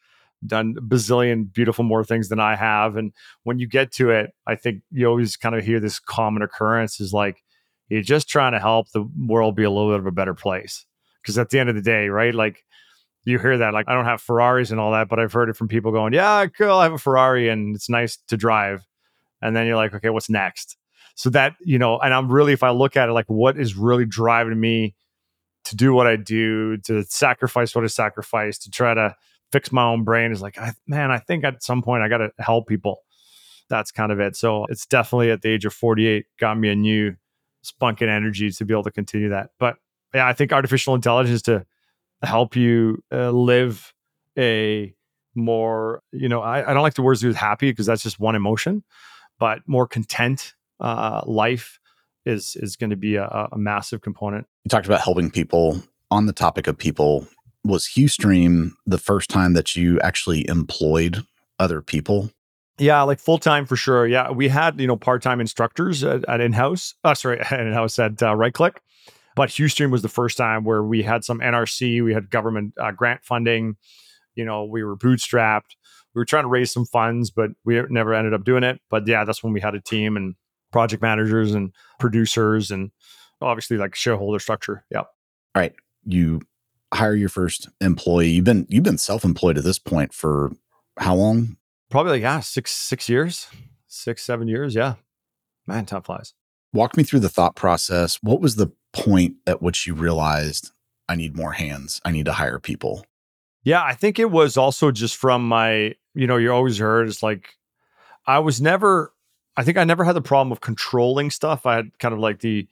done 0.47 0.75
bazillion 0.75 1.53
beautiful 1.53 1.85
more 1.85 2.05
things 2.05 2.29
than 2.29 2.41
I 2.41 2.57
have. 2.57 2.97
And 2.97 3.13
when 3.45 3.59
you 3.59 3.67
get 3.67 3.93
to 3.93 4.11
it, 4.11 4.33
I 4.47 4.57
think 4.57 4.83
you 4.91 5.07
always 5.07 5.37
kind 5.37 5.55
of 5.55 5.65
hear 5.65 5.81
this 5.81 5.99
common 5.99 6.43
occurrence 6.43 7.01
is 7.01 7.13
like 7.13 7.43
you're 7.89 8.03
just 8.03 8.29
trying 8.29 8.53
to 8.53 8.61
help 8.61 8.91
the 8.91 9.09
world 9.27 9.57
be 9.57 9.65
a 9.65 9.71
little 9.71 9.91
bit 9.91 10.01
of 10.01 10.07
a 10.07 10.13
better 10.13 10.35
place. 10.35 10.87
Because 11.23 11.39
at 11.39 11.51
the 11.51 11.59
end 11.59 11.69
of 11.69 11.75
the 11.75 11.83
day, 11.83 12.09
right? 12.09 12.35
Like 12.35 12.65
you 13.25 13.39
hear 13.39 13.59
that, 13.59 13.73
like 13.73 13.87
I 13.89 13.95
don't 13.95 14.05
have 14.05 14.21
Ferraris 14.21 14.71
and 14.71 14.81
all 14.81 14.93
that, 14.93 15.09
but 15.09 15.19
I've 15.19 15.33
heard 15.33 15.49
it 15.49 15.57
from 15.57 15.69
people 15.69 15.93
going, 15.93 16.13
Yeah, 16.13 16.47
cool, 16.47 16.73
I 16.73 16.85
have 16.85 16.93
a 16.93 16.99
Ferrari 16.99 17.49
and 17.49 17.75
it's 17.75 17.89
nice 17.89 18.19
to 18.29 18.37
drive. 18.37 18.87
And 19.45 19.55
then 19.55 19.67
you're 19.67 19.77
like, 19.77 19.95
okay, 19.95 20.09
what's 20.09 20.31
next? 20.31 20.77
So 21.17 21.31
that, 21.31 21.55
you 21.61 21.79
know, 21.79 21.99
and 21.99 22.13
I'm 22.13 22.33
really, 22.33 22.53
if 22.55 22.63
I 22.63 22.71
look 22.71 22.97
at 22.97 23.09
it, 23.09 23.13
like 23.13 23.27
what 23.27 23.59
is 23.59 23.77
really 23.77 24.07
driving 24.07 24.59
me 24.59 24.95
to 25.65 25.77
do 25.77 25.93
what 25.93 26.07
I 26.07 26.17
do, 26.17 26.79
to 26.79 27.05
sacrifice 27.05 27.75
what 27.75 27.85
I 27.85 27.89
sacrifice, 27.89 28.59
to 28.59 28.71
try 28.71 28.95
to 28.95 29.15
fix 29.53 29.71
my 29.71 29.85
own 29.85 30.03
brain 30.03 30.33
is 30.33 30.43
like, 30.43 30.59
I, 30.59 30.73
man, 30.87 31.11
I 31.11 31.19
think 31.19 31.45
at 31.45 31.63
some 31.63 31.83
point 31.83 32.03
I 32.03 32.09
got 32.09 32.19
to 32.19 32.31
help 32.39 32.67
people. 32.67 33.03
That's 33.69 33.93
kind 33.93 34.11
of 34.11 34.19
it. 34.19 34.35
So 34.35 34.67
it's 34.69 34.87
definitely 34.87 35.31
at 35.31 35.43
the 35.43 35.51
age 35.51 35.65
of 35.65 35.73
48 35.73 36.25
got 36.41 36.59
me 36.59 36.71
a 36.71 36.75
new 36.75 37.15
spunk 37.65 38.01
and 38.01 38.11
energy 38.11 38.51
to 38.51 38.65
be 38.65 38.75
able 38.75 38.85
to 38.85 38.91
continue 38.91 39.31
that. 39.31 39.51
But 39.59 39.77
yeah, 40.15 40.27
I 40.27 40.33
think 40.33 40.53
artificial 40.53 40.95
intelligence 40.95 41.43
to 41.43 41.67
help 42.23 42.57
you 42.57 43.03
uh, 43.13 43.31
live 43.31 43.93
a 44.39 44.95
more, 45.35 46.03
you 46.13 46.29
know, 46.29 46.41
I, 46.41 46.71
I 46.71 46.75
don't 46.75 46.83
like 46.83 46.95
the 46.95 47.03
words 47.03 47.23
use 47.23 47.37
happy 47.37 47.71
because 47.71 47.87
that's 47.87 48.03
just 48.03 48.21
one 48.21 48.35
emotion, 48.35 48.85
but 49.39 49.61
more 49.67 49.87
content 49.87 50.55
uh, 50.81 51.23
life 51.27 51.79
is 52.25 52.57
is 52.57 52.77
going 52.77 52.91
to 52.91 52.97
be 52.97 53.17
a, 53.17 53.49
a 53.53 53.59
massive 53.59 54.01
component. 54.01 54.47
You 54.65 54.69
talked 54.71 54.87
about 54.87 55.01
helping 55.01 55.31
people. 55.31 55.83
On 56.11 56.27
the 56.27 56.33
topic 56.33 56.69
of 56.69 56.79
people, 56.79 57.27
was 57.65 57.93
Huestream 57.97 58.73
the 58.87 58.99
first 58.99 59.31
time 59.31 59.55
that 59.55 59.75
you 59.75 59.99
actually 60.01 60.49
employed 60.49 61.25
other 61.59 61.81
people? 61.81 62.31
Yeah, 62.79 63.03
like 63.03 63.21
full 63.21 63.39
time 63.39 63.67
for 63.67 63.77
sure. 63.77 64.07
Yeah, 64.07 64.31
we 64.31 64.49
had 64.49 64.81
you 64.81 64.87
know 64.87 64.97
part 64.97 65.23
time 65.23 65.41
instructors 65.41 66.03
at, 66.03 66.29
at 66.29 66.41
in 66.41 66.53
house. 66.53 66.95
Uh, 67.05 67.15
sorry, 67.15 67.39
in 67.51 67.73
house 67.73 67.99
at 67.99 68.23
uh, 68.23 68.35
Right 68.35 68.53
Click, 68.53 68.81
but 69.37 69.51
Huestream 69.51 69.91
was 69.91 70.03
the 70.03 70.09
first 70.09 70.37
time 70.37 70.65
where 70.65 70.83
we 70.83 71.03
had 71.03 71.25
some 71.25 71.41
NRC, 71.41 72.03
we 72.05 72.15
had 72.15 72.31
government 72.31 72.75
uh, 72.81 72.91
grant 72.91 73.25
funding. 73.25 73.77
You 74.35 74.45
know, 74.45 74.65
we 74.65 74.83
were 74.83 74.97
bootstrapped. 74.97 75.77
We 76.15 76.21
were 76.21 76.25
trying 76.25 76.45
to 76.45 76.49
raise 76.49 76.73
some 76.73 76.87
funds, 76.87 77.31
but 77.31 77.51
we 77.65 77.81
never 77.91 78.15
ended 78.15 78.35
up 78.35 78.45
doing 78.45 78.65
it. 78.65 78.81
But 78.91 79.07
yeah, 79.07 79.25
that's 79.25 79.43
when 79.43 79.53
we 79.53 79.61
had 79.61 79.75
a 79.75 79.81
team 79.81 80.17
and 80.17 80.35
project 80.73 81.03
managers 81.03 81.55
and 81.55 81.73
producers 82.01 82.71
and 82.71 82.91
obviously 83.41 83.77
like 83.77 83.95
shareholder 83.95 84.39
structure. 84.39 84.85
Yeah. 84.91 85.01
All 85.01 85.07
right. 85.57 85.75
You 86.05 86.41
hire 86.93 87.15
your 87.15 87.29
first 87.29 87.69
employee. 87.81 88.31
You've 88.31 88.45
been 88.45 88.67
you've 88.69 88.85
been 88.85 88.99
self-employed 88.99 89.59
at 89.59 89.65
this 89.65 89.79
point 89.79 90.13
for 90.13 90.53
how 90.99 91.15
long? 91.17 91.57
Probably 91.91 92.13
like 92.13 92.23
yeah, 92.23 92.41
six 92.41 92.73
six 92.73 93.09
years, 93.09 93.49
six 93.87 94.23
seven 94.23 94.49
years. 94.49 94.75
Yeah, 94.75 94.95
man, 95.67 95.87
time 95.87 96.03
flies. 96.03 96.35
Walk 96.73 96.97
me 96.97 97.05
through 97.05 97.21
the 97.21 97.29
thought 97.29 97.55
process. 97.55 98.19
What 98.23 98.41
was 98.41 98.57
the 98.57 98.73
point 98.93 99.37
at 99.47 99.63
which 99.63 99.87
you 99.87 99.95
realized 99.95 100.73
I 101.09 101.15
need 101.15 101.37
more 101.37 101.53
hands? 101.53 102.01
I 102.05 102.11
need 102.11 102.27
to 102.27 102.33
hire 102.33 102.59
people. 102.59 103.07
Yeah, 103.63 103.83
I 103.83 103.95
think 103.95 104.19
it 104.19 104.31
was 104.31 104.57
also 104.57 104.91
just 104.91 105.17
from 105.17 105.47
my, 105.47 105.95
you 106.15 106.27
know, 106.27 106.37
you 106.37 106.53
always 106.53 106.79
heard 106.79 107.09
it's 107.09 107.23
like 107.23 107.55
I 108.27 108.41
was 108.41 108.61
never 108.61 109.13
I 109.57 109.63
think 109.63 109.79
I 109.79 109.85
never 109.85 110.05
had 110.05 110.17
the 110.17 110.21
problem 110.21 110.51
of 110.51 110.61
controlling 110.61 111.31
stuff. 111.31 111.65
I 111.65 111.77
had 111.77 111.99
kind 111.99 112.13
of 112.13 112.21
like 112.21 112.41
the 112.41 112.67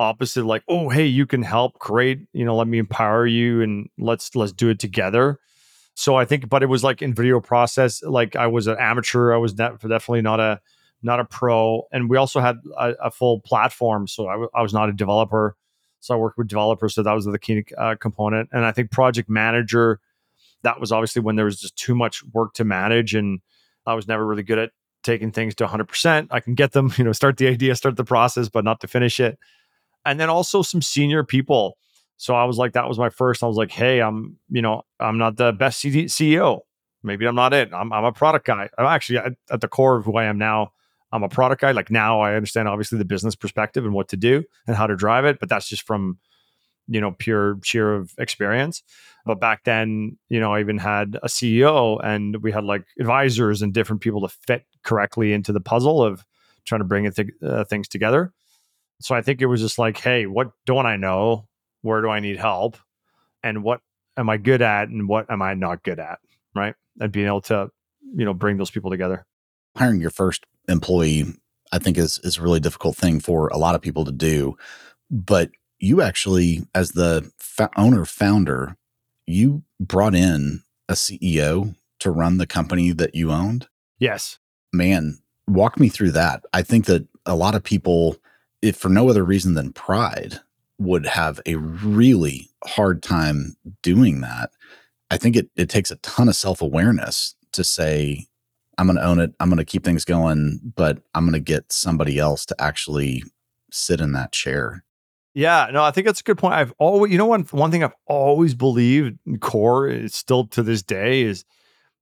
opposite 0.00 0.46
like 0.46 0.62
oh 0.66 0.88
hey 0.88 1.04
you 1.04 1.26
can 1.26 1.42
help 1.42 1.78
great 1.78 2.20
you 2.32 2.42
know 2.42 2.56
let 2.56 2.66
me 2.66 2.78
empower 2.78 3.26
you 3.26 3.60
and 3.60 3.86
let's 3.98 4.34
let's 4.34 4.50
do 4.50 4.70
it 4.70 4.78
together 4.78 5.38
so 5.94 6.16
i 6.16 6.24
think 6.24 6.48
but 6.48 6.62
it 6.62 6.66
was 6.66 6.84
like 6.84 7.02
in 7.02 7.14
video 7.14 7.40
process 7.40 8.02
like 8.02 8.36
i 8.36 8.46
was 8.46 8.66
an 8.66 8.76
amateur 8.78 9.32
i 9.32 9.36
was 9.36 9.52
definitely 9.52 10.22
not 10.22 10.40
a 10.40 10.60
not 11.02 11.20
a 11.20 11.24
pro 11.24 11.82
and 11.92 12.10
we 12.10 12.16
also 12.16 12.40
had 12.40 12.56
a, 12.78 12.92
a 13.04 13.10
full 13.10 13.40
platform 13.40 14.06
so 14.06 14.28
I, 14.28 14.32
w- 14.32 14.50
I 14.54 14.60
was 14.60 14.74
not 14.74 14.90
a 14.90 14.92
developer. 14.92 15.56
So 16.00 16.14
i 16.14 16.16
worked 16.18 16.38
with 16.38 16.48
developers 16.48 16.94
so 16.94 17.02
that 17.02 17.12
was 17.12 17.24
the 17.24 17.38
key 17.38 17.64
uh, 17.76 17.94
component 18.00 18.48
and 18.52 18.64
i 18.64 18.72
think 18.72 18.90
project 18.90 19.28
manager 19.28 20.00
that 20.62 20.80
was 20.80 20.92
obviously 20.92 21.22
when 21.22 21.36
there 21.36 21.44
was 21.44 21.60
just 21.60 21.76
too 21.76 21.94
much 21.94 22.22
work 22.32 22.54
to 22.54 22.64
manage 22.64 23.14
and 23.14 23.40
i 23.86 23.94
was 23.94 24.08
never 24.08 24.26
really 24.26 24.42
good 24.42 24.58
at 24.58 24.70
taking 25.02 25.30
things 25.32 25.54
to 25.54 25.66
100% 25.66 26.28
i 26.30 26.40
can 26.40 26.54
get 26.54 26.72
them 26.72 26.92
you 26.98 27.04
know 27.04 27.12
start 27.12 27.36
the 27.36 27.48
idea 27.48 27.74
start 27.74 27.96
the 27.96 28.04
process 28.04 28.48
but 28.48 28.64
not 28.64 28.80
to 28.80 28.86
finish 28.86 29.20
it. 29.20 29.38
And 30.04 30.18
then 30.18 30.30
also 30.30 30.62
some 30.62 30.82
senior 30.82 31.24
people. 31.24 31.76
So 32.20 32.34
I 32.34 32.44
was 32.44 32.58
like, 32.58 32.74
that 32.74 32.86
was 32.86 32.98
my 32.98 33.08
first. 33.08 33.42
I 33.42 33.46
was 33.46 33.56
like, 33.56 33.70
hey, 33.70 34.00
I'm, 34.00 34.36
you 34.50 34.60
know, 34.60 34.82
I'm 35.00 35.16
not 35.16 35.38
the 35.38 35.52
best 35.52 35.82
CEO. 35.82 36.60
Maybe 37.02 37.24
I'm 37.24 37.34
not 37.34 37.54
it. 37.54 37.72
I'm, 37.72 37.94
I'm 37.94 38.04
a 38.04 38.12
product 38.12 38.46
guy. 38.46 38.68
I'm 38.76 38.84
actually 38.84 39.16
at, 39.16 39.32
at 39.50 39.62
the 39.62 39.68
core 39.68 39.96
of 39.96 40.04
who 40.04 40.18
I 40.18 40.24
am 40.24 40.36
now. 40.36 40.72
I'm 41.12 41.22
a 41.22 41.30
product 41.30 41.62
guy. 41.62 41.72
Like 41.72 41.90
now 41.90 42.20
I 42.20 42.34
understand 42.34 42.68
obviously 42.68 42.98
the 42.98 43.06
business 43.06 43.34
perspective 43.34 43.86
and 43.86 43.94
what 43.94 44.08
to 44.08 44.18
do 44.18 44.44
and 44.66 44.76
how 44.76 44.86
to 44.86 44.96
drive 44.96 45.24
it, 45.24 45.40
but 45.40 45.48
that's 45.48 45.66
just 45.66 45.86
from, 45.86 46.18
you 46.88 47.00
know, 47.00 47.12
pure 47.12 47.58
sheer 47.64 47.94
of 47.94 48.12
experience. 48.18 48.82
But 49.24 49.40
back 49.40 49.64
then, 49.64 50.18
you 50.28 50.40
know, 50.40 50.52
I 50.52 50.60
even 50.60 50.76
had 50.76 51.16
a 51.22 51.28
CEO 51.28 52.04
and 52.04 52.42
we 52.42 52.52
had 52.52 52.64
like 52.64 52.84
advisors 53.00 53.62
and 53.62 53.72
different 53.72 54.02
people 54.02 54.28
to 54.28 54.36
fit 54.46 54.66
correctly 54.82 55.32
into 55.32 55.54
the 55.54 55.60
puzzle 55.60 56.02
of 56.02 56.22
trying 56.66 56.80
to 56.80 56.86
bring 56.86 57.10
th- 57.10 57.28
uh, 57.42 57.64
things 57.64 57.88
together. 57.88 58.34
So 59.00 59.14
I 59.14 59.22
think 59.22 59.40
it 59.40 59.46
was 59.46 59.62
just 59.62 59.78
like, 59.78 59.96
hey, 59.96 60.26
what 60.26 60.50
don't 60.66 60.84
I 60.84 60.96
know? 60.96 61.46
Where 61.82 62.02
do 62.02 62.08
I 62.08 62.20
need 62.20 62.36
help? 62.36 62.76
And 63.42 63.62
what 63.62 63.80
am 64.16 64.28
I 64.28 64.36
good 64.36 64.62
at 64.62 64.88
and 64.88 65.08
what 65.08 65.30
am 65.30 65.42
I 65.42 65.54
not 65.54 65.82
good 65.82 65.98
at? 65.98 66.18
Right. 66.54 66.74
And 67.00 67.12
being 67.12 67.26
able 67.26 67.40
to, 67.42 67.70
you 68.14 68.24
know, 68.24 68.34
bring 68.34 68.58
those 68.58 68.70
people 68.70 68.90
together. 68.90 69.24
Hiring 69.76 70.00
your 70.00 70.10
first 70.10 70.44
employee, 70.68 71.24
I 71.72 71.78
think 71.78 71.96
is 71.96 72.18
is 72.22 72.38
a 72.38 72.42
really 72.42 72.60
difficult 72.60 72.96
thing 72.96 73.20
for 73.20 73.48
a 73.48 73.56
lot 73.56 73.74
of 73.74 73.80
people 73.80 74.04
to 74.04 74.12
do. 74.12 74.56
But 75.10 75.50
you 75.78 76.02
actually, 76.02 76.66
as 76.74 76.92
the 76.92 77.30
fa- 77.38 77.70
owner 77.76 78.04
founder, 78.04 78.76
you 79.26 79.62
brought 79.78 80.14
in 80.14 80.62
a 80.88 80.94
CEO 80.94 81.76
to 82.00 82.10
run 82.10 82.38
the 82.38 82.46
company 82.46 82.90
that 82.92 83.14
you 83.14 83.30
owned. 83.30 83.68
Yes. 83.98 84.38
Man, 84.72 85.18
walk 85.46 85.78
me 85.78 85.88
through 85.88 86.12
that. 86.12 86.44
I 86.52 86.62
think 86.62 86.86
that 86.86 87.06
a 87.26 87.34
lot 87.34 87.54
of 87.54 87.62
people 87.62 88.16
if 88.62 88.76
for 88.76 88.88
no 88.88 89.08
other 89.08 89.24
reason 89.24 89.54
than 89.54 89.72
pride, 89.72 90.40
would 90.80 91.06
have 91.06 91.40
a 91.46 91.56
really 91.56 92.50
hard 92.64 93.02
time 93.02 93.54
doing 93.82 94.22
that. 94.22 94.50
I 95.10 95.18
think 95.18 95.36
it, 95.36 95.50
it 95.54 95.68
takes 95.68 95.90
a 95.90 95.96
ton 95.96 96.28
of 96.28 96.34
self 96.34 96.62
awareness 96.62 97.34
to 97.52 97.62
say, 97.62 98.26
I'm 98.78 98.86
going 98.86 98.96
to 98.96 99.04
own 99.04 99.20
it. 99.20 99.34
I'm 99.38 99.50
going 99.50 99.58
to 99.58 99.64
keep 99.64 99.84
things 99.84 100.06
going, 100.06 100.58
but 100.74 101.02
I'm 101.14 101.24
going 101.24 101.34
to 101.34 101.40
get 101.40 101.70
somebody 101.70 102.18
else 102.18 102.46
to 102.46 102.56
actually 102.58 103.22
sit 103.70 104.00
in 104.00 104.12
that 104.12 104.32
chair. 104.32 104.82
Yeah, 105.34 105.68
no, 105.70 105.84
I 105.84 105.90
think 105.90 106.06
that's 106.06 106.20
a 106.20 106.24
good 106.24 106.38
point. 106.38 106.54
I've 106.54 106.72
always, 106.78 107.12
you 107.12 107.18
know, 107.18 107.26
one 107.26 107.42
one 107.50 107.70
thing 107.70 107.84
I've 107.84 107.94
always 108.06 108.54
believed 108.54 109.18
core 109.40 109.86
is 109.86 110.14
still 110.14 110.46
to 110.48 110.62
this 110.62 110.82
day 110.82 111.22
is, 111.22 111.44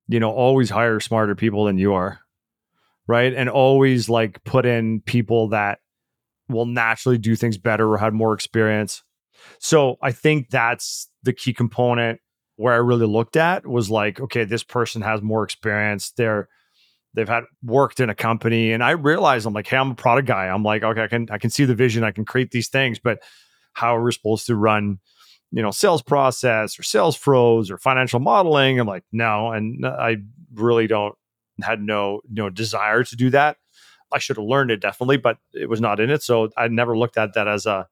you 0.07 0.20
know, 0.20 0.31
always 0.31 0.70
hire 0.70 1.01
smarter 1.01 1.35
people 1.35 1.64
than 1.64 1.79
you 1.79 1.93
are, 1.93 2.20
right? 3.07 3.35
And 3.35 3.51
always 3.51 4.09
like 4.09 4.43
put 4.45 4.64
in 4.64 5.01
people 5.01 5.49
that 5.49 5.81
will 6.49 6.67
naturally 6.67 7.19
do 7.19 7.37
things 7.37 7.59
better 7.59 7.91
or 7.91 7.99
had 7.99 8.15
more 8.15 8.35
experience. 8.35 9.03
So 9.59 9.97
I 10.03 10.13
think 10.13 10.51
that's 10.51 11.09
the 11.23 11.33
key 11.33 11.53
component 11.53 12.21
where 12.57 12.75
I 12.75 12.79
really 12.79 13.07
looked 13.07 13.37
at 13.37 13.67
was 13.67 13.91
like, 13.91 14.21
okay, 14.21 14.45
this 14.45 14.65
person 14.65 15.03
has 15.03 15.23
more 15.23 15.45
experience. 15.45 16.13
They're 16.17 16.49
they've 17.15 17.29
had 17.29 17.45
worked 17.63 18.01
in 18.01 18.11
a 18.11 18.15
company. 18.15 18.73
And 18.73 18.83
I 18.83 18.91
realized 18.91 19.47
I'm 19.47 19.55
like, 19.55 19.67
hey, 19.67 19.77
I'm 19.77 19.93
a 19.93 19.95
product 19.95 20.29
guy. 20.29 20.47
I'm 20.47 20.63
like, 20.63 20.83
okay, 20.83 21.03
I 21.03 21.09
can 21.09 21.29
I 21.31 21.39
can 21.39 21.51
see 21.51 21.65
the 21.65 21.75
vision, 21.75 22.05
I 22.05 22.11
can 22.11 22.25
create 22.25 22.51
these 22.51 22.69
things, 22.69 22.99
but 22.99 23.21
how 23.75 23.97
are 23.97 24.03
we 24.03 24.13
supposed 24.13 24.47
to 24.47 24.57
run 24.57 24.99
you 25.51 25.63
know, 25.63 25.71
sales 25.71 26.03
process 26.03 26.79
or 26.79 26.83
sales 26.83 27.17
pros 27.17 27.71
or 27.71 27.79
financial 27.79 28.21
modeling. 28.21 28.79
I'm 28.79 28.87
like, 28.87 29.05
no. 29.13 29.53
And 29.53 29.85
uh, 29.85 29.97
I 29.99 30.17
really 30.55 30.87
don't 30.87 31.15
had 31.63 31.81
no 31.81 32.21
no 32.31 32.51
desire 32.51 33.03
to 33.05 33.17
do 33.17 33.31
that. 33.31 33.57
I 34.13 34.19
should 34.19 34.37
have 34.37 34.47
learned 34.47 34.71
it 34.71 34.81
definitely, 34.81 35.17
but 35.19 35.39
it 35.53 35.69
was 35.69 35.81
not 35.81 36.01
in 36.01 36.11
it. 36.11 36.23
So 36.23 36.51
I 36.57 36.69
never 36.69 36.97
looked 36.97 37.19
at 37.19 37.35
that 37.35 37.49
as 37.49 37.67
a 37.67 37.87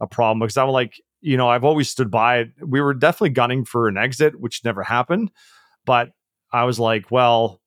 a 0.00 0.06
problem 0.06 0.40
because 0.40 0.56
I'm 0.56 0.68
like, 0.68 1.00
you 1.20 1.36
know, 1.36 1.48
I've 1.48 1.64
always 1.64 1.90
stood 1.90 2.10
by 2.10 2.38
it. 2.38 2.50
We 2.64 2.80
were 2.80 2.94
definitely 2.94 3.30
gunning 3.30 3.64
for 3.64 3.88
an 3.88 3.96
exit, 3.96 4.38
which 4.38 4.64
never 4.64 4.82
happened. 4.82 5.30
But 5.84 6.10
I 6.52 6.64
was 6.64 6.78
like, 6.78 7.10
well, 7.10 7.60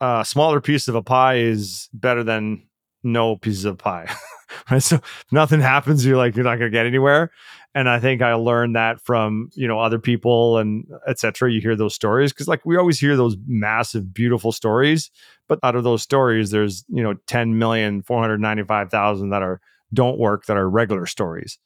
a 0.00 0.24
smaller 0.24 0.60
piece 0.60 0.88
of 0.88 0.94
a 0.94 1.02
pie 1.02 1.38
is 1.38 1.88
better 1.92 2.22
than 2.22 2.62
no 3.02 3.36
pieces 3.36 3.64
of 3.64 3.78
pie. 3.78 4.08
right. 4.70 4.82
So 4.82 5.00
nothing 5.32 5.60
happens, 5.60 6.04
you're 6.06 6.16
like, 6.16 6.36
you're 6.36 6.44
not 6.44 6.56
gonna 6.56 6.70
get 6.70 6.86
anywhere. 6.86 7.30
And 7.74 7.88
I 7.88 8.00
think 8.00 8.22
I 8.22 8.34
learned 8.34 8.76
that 8.76 9.00
from, 9.00 9.50
you 9.54 9.68
know, 9.68 9.78
other 9.78 9.98
people 9.98 10.58
and 10.58 10.86
etc. 11.06 11.52
You 11.52 11.60
hear 11.60 11.76
those 11.76 11.94
stories 11.94 12.32
because 12.32 12.48
like 12.48 12.64
we 12.64 12.76
always 12.76 12.98
hear 12.98 13.16
those 13.16 13.36
massive, 13.46 14.12
beautiful 14.12 14.52
stories. 14.52 15.10
But 15.48 15.58
out 15.62 15.76
of 15.76 15.84
those 15.84 16.02
stories, 16.02 16.50
there's, 16.50 16.84
you 16.88 17.02
know, 17.02 17.14
10 17.26 17.58
million, 17.58 18.02
495,000 18.02 19.30
that 19.30 19.42
are 19.42 19.60
don't 19.92 20.18
work 20.18 20.46
that 20.46 20.56
are 20.56 20.68
regular 20.68 21.06
stories 21.06 21.58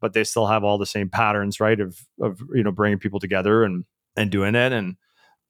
but 0.00 0.14
they 0.14 0.24
still 0.24 0.46
have 0.46 0.64
all 0.64 0.78
the 0.78 0.86
same 0.86 1.08
patterns 1.08 1.60
right 1.60 1.80
of 1.80 1.98
of 2.20 2.40
you 2.54 2.62
know 2.62 2.72
bringing 2.72 2.98
people 2.98 3.20
together 3.20 3.62
and 3.64 3.84
and 4.16 4.30
doing 4.30 4.54
it 4.54 4.72
and 4.72 4.96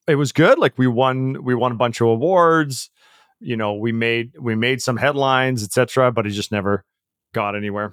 it 0.06 0.16
was 0.16 0.32
good 0.32 0.58
like 0.58 0.76
we 0.76 0.86
won 0.86 1.42
we 1.42 1.54
won 1.54 1.72
a 1.72 1.76
bunch 1.76 2.00
of 2.00 2.08
awards 2.08 2.90
you 3.40 3.56
know 3.56 3.74
we 3.74 3.92
made 3.92 4.32
we 4.38 4.54
made 4.54 4.82
some 4.82 4.96
headlines 4.96 5.62
etc 5.64 6.12
but 6.12 6.26
it 6.26 6.30
just 6.30 6.52
never 6.52 6.84
got 7.32 7.56
anywhere 7.56 7.92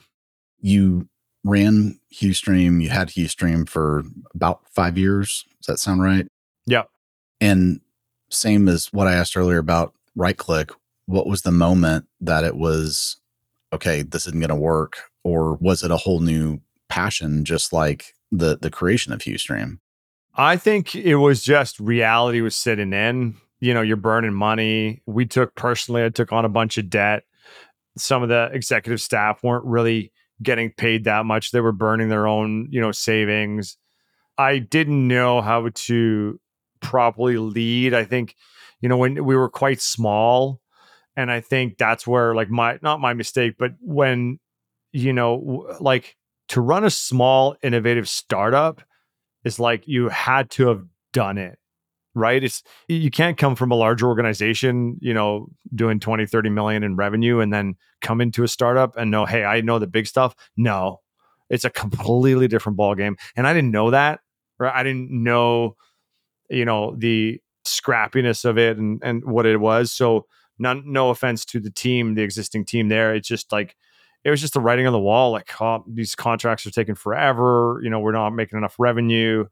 you 0.60 1.08
ran 1.48 2.00
Huestream 2.14 2.82
you 2.82 2.90
had 2.90 3.10
Huestream 3.10 3.68
for 3.68 4.04
about 4.34 4.62
five 4.70 4.98
years. 4.98 5.46
Does 5.60 5.68
that 5.68 5.80
sound 5.80 6.02
right? 6.02 6.28
Yeah. 6.66 6.84
And 7.40 7.82
same 8.30 8.68
as 8.68 8.88
what 8.88 9.08
i 9.08 9.14
asked 9.14 9.38
earlier 9.38 9.58
about 9.58 9.94
right 10.16 10.38
click 10.38 10.72
what 11.06 11.28
was 11.28 11.44
the 11.44 11.52
moment 11.52 12.06
that 12.20 12.44
it 12.44 12.56
was 12.56 13.18
okay 13.72 14.02
this 14.02 14.28
isn't 14.28 14.40
going 14.40 14.50
to 14.50 14.56
work 14.56 15.04
or 15.24 15.56
was 15.56 15.84
it 15.84 15.92
a 15.92 15.98
whole 15.98 16.20
new 16.20 16.60
passion 16.90 17.46
just 17.46 17.72
like 17.72 18.14
the 18.32 18.58
the 18.58 18.70
creation 18.70 19.14
of 19.14 19.20
Huestream 19.20 19.80
i 20.36 20.58
think 20.58 20.96
it 20.96 21.16
was 21.16 21.42
just 21.44 21.80
reality 21.80 22.42
was 22.42 22.56
sitting 22.56 22.94
in. 22.94 23.36
You 23.60 23.74
know 23.74 23.82
you're 23.82 23.98
burning 23.98 24.36
money. 24.36 25.02
We 25.08 25.26
took 25.26 25.56
personally 25.56 26.04
i 26.04 26.10
took 26.10 26.32
on 26.32 26.46
a 26.46 26.50
bunch 26.50 26.78
of 26.78 26.92
debt. 26.92 27.24
Some 27.98 28.22
of 28.22 28.30
the 28.30 28.52
executive 28.54 29.02
staff 29.02 29.42
weren't 29.44 29.66
really 29.66 30.12
getting 30.42 30.72
paid 30.72 31.06
that 31.06 31.26
much. 31.26 31.52
They 31.52 31.62
were 31.62 31.72
burning 31.72 32.10
their 32.10 32.28
own 32.28 32.68
you 32.72 32.82
know 32.82 32.92
savings. 32.92 33.78
I 34.38 34.60
didn't 34.60 35.08
know 35.08 35.42
how 35.42 35.70
to 35.74 36.40
properly 36.80 37.38
lead. 37.38 37.94
I 37.94 38.04
think 38.04 38.36
you 38.82 38.90
know 38.90 38.98
when 38.98 39.24
we 39.26 39.36
were 39.36 39.50
quite 39.50 39.82
small 39.82 40.62
and 41.16 41.32
i 41.32 41.42
think 41.42 41.78
that's 41.78 42.06
where 42.06 42.36
like 42.36 42.50
my 42.50 42.78
not 42.82 43.00
my 43.00 43.14
mistake 43.14 43.56
but 43.58 43.72
when 43.82 44.40
you 44.92 45.14
know 45.14 45.68
like 45.80 46.16
to 46.48 46.62
run 46.62 46.84
a 46.84 46.90
small 46.90 47.56
innovative 47.62 48.08
startup 48.08 48.82
is 49.44 49.60
like 49.60 49.88
you 49.88 50.10
had 50.10 50.50
to 50.50 50.68
have 50.68 50.84
done 51.14 51.38
it 51.38 51.60
right? 52.18 52.44
It's 52.44 52.64
you 52.88 53.12
can't 53.12 53.38
come 53.38 53.56
from 53.56 53.72
a 53.72 53.76
large 53.76 54.04
organization 54.04 54.98
you 55.00 55.14
know 55.14 55.48
doing 55.76 56.00
20 56.00 56.26
30 56.26 56.50
million 56.50 56.84
in 56.84 56.96
revenue 56.96 57.40
and 57.40 57.54
then 57.54 57.76
come 58.02 58.22
into 58.22 58.44
a 58.44 58.48
startup 58.48 58.96
and 58.98 59.12
know 59.12 59.26
hey 59.26 59.44
i 59.44 59.62
know 59.62 59.80
the 59.80 59.88
big 59.88 60.08
stuff. 60.08 60.36
No. 60.56 61.02
It's 61.50 61.64
a 61.64 61.70
completely 61.70 62.50
different 62.50 62.78
ball 62.78 62.96
game 62.96 63.16
and 63.36 63.48
i 63.48 63.54
didn't 63.54 63.72
know 63.72 63.92
that 63.92 64.20
right? 64.60 64.74
I 64.74 64.84
didn't 64.84 65.12
know 65.12 65.76
you 66.50 66.66
know 66.66 66.96
the 66.98 67.42
scrappiness 67.66 68.46
of 68.46 68.58
it 68.58 68.78
and 68.78 69.02
and 69.04 69.24
what 69.26 69.46
it 69.46 69.58
was. 69.58 69.92
So 69.92 70.26
none 70.60 70.84
no 70.86 71.10
offense 71.10 71.46
to 71.46 71.60
the 71.60 71.72
team 71.72 72.16
the 72.16 72.24
existing 72.24 72.66
team 72.66 72.90
there. 72.90 73.14
It's 73.14 73.28
just 73.28 73.52
like 73.52 73.76
it 74.24 74.30
was 74.30 74.42
just 74.42 74.54
the 74.54 74.62
writing 74.62 74.88
on 74.88 74.94
the 74.94 75.00
wall 75.00 75.32
like 75.32 75.50
oh, 75.62 75.84
these 75.88 76.16
contracts 76.16 76.66
are 76.66 76.72
taking 76.72 76.96
forever. 76.96 77.80
You 77.84 77.90
know 77.90 78.00
we're 78.00 78.12
not 78.12 78.32
making 78.32 78.58
enough 78.58 78.76
revenue 78.80 79.46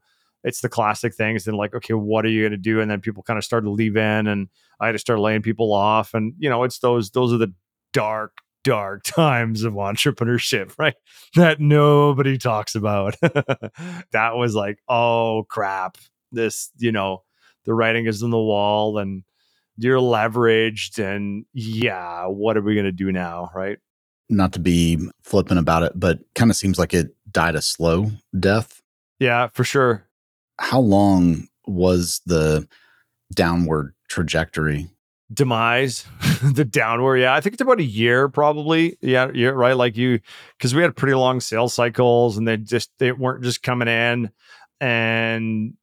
it's 0.46 0.60
the 0.60 0.68
classic 0.68 1.12
things 1.12 1.48
and 1.48 1.58
like 1.58 1.74
okay 1.74 1.92
what 1.92 2.24
are 2.24 2.28
you 2.28 2.42
going 2.42 2.52
to 2.52 2.56
do? 2.56 2.80
And 2.80 2.90
then 2.90 3.00
people 3.00 3.22
kind 3.24 3.36
of 3.36 3.44
started 3.44 3.66
to 3.66 3.72
leave 3.72 3.96
in 3.96 4.26
and 4.26 4.48
i 4.80 4.86
had 4.86 4.92
to 4.92 4.98
start 4.98 5.18
laying 5.18 5.42
people 5.42 5.74
off. 5.74 6.14
And 6.14 6.32
you 6.38 6.48
know 6.48 6.62
it's 6.62 6.78
those 6.78 7.10
those 7.10 7.34
are 7.34 7.38
the 7.38 7.52
dark 7.92 8.38
dark 8.64 9.02
times 9.04 9.64
of 9.64 9.74
entrepreneurship 9.74 10.72
right? 10.78 10.94
That 11.34 11.60
nobody 11.60 12.38
talks 12.38 12.74
about. 12.74 13.16
That 14.12 14.36
was 14.36 14.54
like 14.54 14.78
oh 14.88 15.44
crap. 15.50 15.98
This 16.32 16.70
you 16.78 16.92
know 16.92 17.24
the 17.64 17.74
writing 17.74 18.06
is 18.06 18.22
on 18.22 18.30
the 18.30 18.38
wall 18.38 18.98
and 18.98 19.24
you're 19.76 19.98
leveraged 19.98 20.98
and 20.98 21.44
yeah 21.52 22.26
what 22.26 22.56
are 22.56 22.62
we 22.62 22.74
going 22.74 22.86
to 22.86 22.92
do 22.92 23.10
now 23.10 23.50
right? 23.54 23.78
Not 24.28 24.52
to 24.52 24.60
be 24.60 25.08
flippant 25.22 25.58
about 25.58 25.82
it 25.82 25.92
but 25.96 26.20
kind 26.36 26.52
of 26.52 26.56
seems 26.56 26.78
like 26.78 26.94
it 26.94 27.14
died 27.30 27.56
a 27.56 27.62
slow 27.62 28.12
death. 28.38 28.80
Yeah 29.18 29.48
for 29.48 29.64
sure 29.64 30.06
how 30.58 30.80
long 30.80 31.48
was 31.66 32.20
the 32.26 32.66
downward 33.34 33.94
trajectory 34.08 34.88
demise 35.32 36.06
the 36.42 36.64
downward 36.64 37.16
yeah 37.16 37.34
i 37.34 37.40
think 37.40 37.52
it's 37.52 37.62
about 37.62 37.80
a 37.80 37.84
year 37.84 38.28
probably 38.28 38.96
yeah 39.00 39.28
yeah 39.34 39.48
right 39.48 39.76
like 39.76 39.96
you 39.96 40.20
because 40.56 40.74
we 40.74 40.82
had 40.82 40.94
pretty 40.94 41.14
long 41.14 41.40
sales 41.40 41.74
cycles 41.74 42.36
and 42.36 42.46
they 42.46 42.56
just 42.56 42.90
they 42.98 43.10
weren't 43.10 43.42
just 43.42 43.62
coming 43.62 43.88
in 43.88 44.30
and 44.80 45.74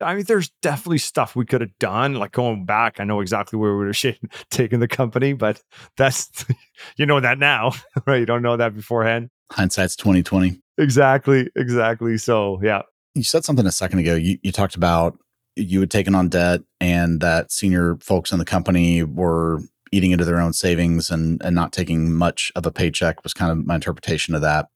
I 0.00 0.14
mean, 0.14 0.24
there's 0.24 0.50
definitely 0.60 0.98
stuff 0.98 1.36
we 1.36 1.46
could 1.46 1.60
have 1.60 1.76
done. 1.78 2.14
Like 2.14 2.32
going 2.32 2.64
back, 2.64 3.00
I 3.00 3.04
know 3.04 3.20
exactly 3.20 3.58
where 3.58 3.72
we 3.72 3.86
would 3.86 3.96
have 3.96 4.16
taken 4.50 4.80
the 4.80 4.88
company, 4.88 5.32
but 5.32 5.62
that's 5.96 6.44
you 6.96 7.06
know 7.06 7.20
that 7.20 7.38
now, 7.38 7.72
right? 8.06 8.20
You 8.20 8.26
don't 8.26 8.42
know 8.42 8.56
that 8.56 8.74
beforehand. 8.74 9.30
Hindsight's 9.52 9.96
twenty 9.96 10.22
twenty. 10.22 10.60
Exactly, 10.78 11.48
exactly. 11.56 12.18
So 12.18 12.60
yeah. 12.62 12.82
You 13.14 13.22
said 13.22 13.44
something 13.44 13.66
a 13.66 13.72
second 13.72 14.00
ago. 14.00 14.14
You 14.14 14.38
you 14.42 14.52
talked 14.52 14.76
about 14.76 15.18
you 15.56 15.80
had 15.80 15.90
taken 15.90 16.14
on 16.14 16.28
debt 16.28 16.62
and 16.80 17.20
that 17.20 17.52
senior 17.52 17.96
folks 18.00 18.32
in 18.32 18.38
the 18.38 18.44
company 18.44 19.04
were 19.04 19.60
eating 19.92 20.10
into 20.10 20.24
their 20.24 20.40
own 20.40 20.52
savings 20.52 21.10
and 21.10 21.40
and 21.42 21.54
not 21.54 21.72
taking 21.72 22.14
much 22.14 22.50
of 22.56 22.66
a 22.66 22.72
paycheck 22.72 23.22
was 23.22 23.32
kind 23.32 23.52
of 23.52 23.64
my 23.64 23.76
interpretation 23.76 24.34
of 24.34 24.40
that. 24.40 24.68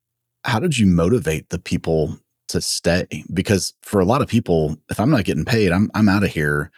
How 0.45 0.61
did 0.61 0.79
you 0.79 0.87
motivate 0.87 1.49
the 1.49 1.59
people 1.59 2.19
to 2.49 2.61
stay 2.61 3.07
because 3.33 3.75
for 3.83 4.01
a 4.01 4.05
lot 4.05 4.23
of 4.23 4.29
people 4.29 4.77
if 4.91 4.99
i'm 4.99 5.11
not 5.11 5.25
getting 5.25 5.45
paid 5.45 5.71
i'm 5.71 5.91
i'm 5.95 6.09
out 6.09 6.25
of 6.25 6.31
here 6.31 6.71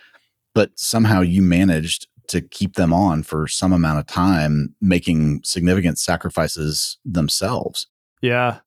but 0.54 0.70
somehow 0.78 1.20
you 1.20 1.40
managed 1.40 2.08
to 2.28 2.40
keep 2.40 2.74
them 2.74 2.92
on 2.92 3.22
for 3.22 3.48
some 3.48 3.72
amount 3.72 3.98
of 3.98 4.06
time 4.06 4.74
making 4.80 5.40
significant 5.44 5.98
sacrifices 5.98 6.98
themselves 7.04 7.86
yeah 8.20 8.58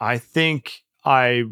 i 0.00 0.18
think 0.18 0.82
i 1.04 1.44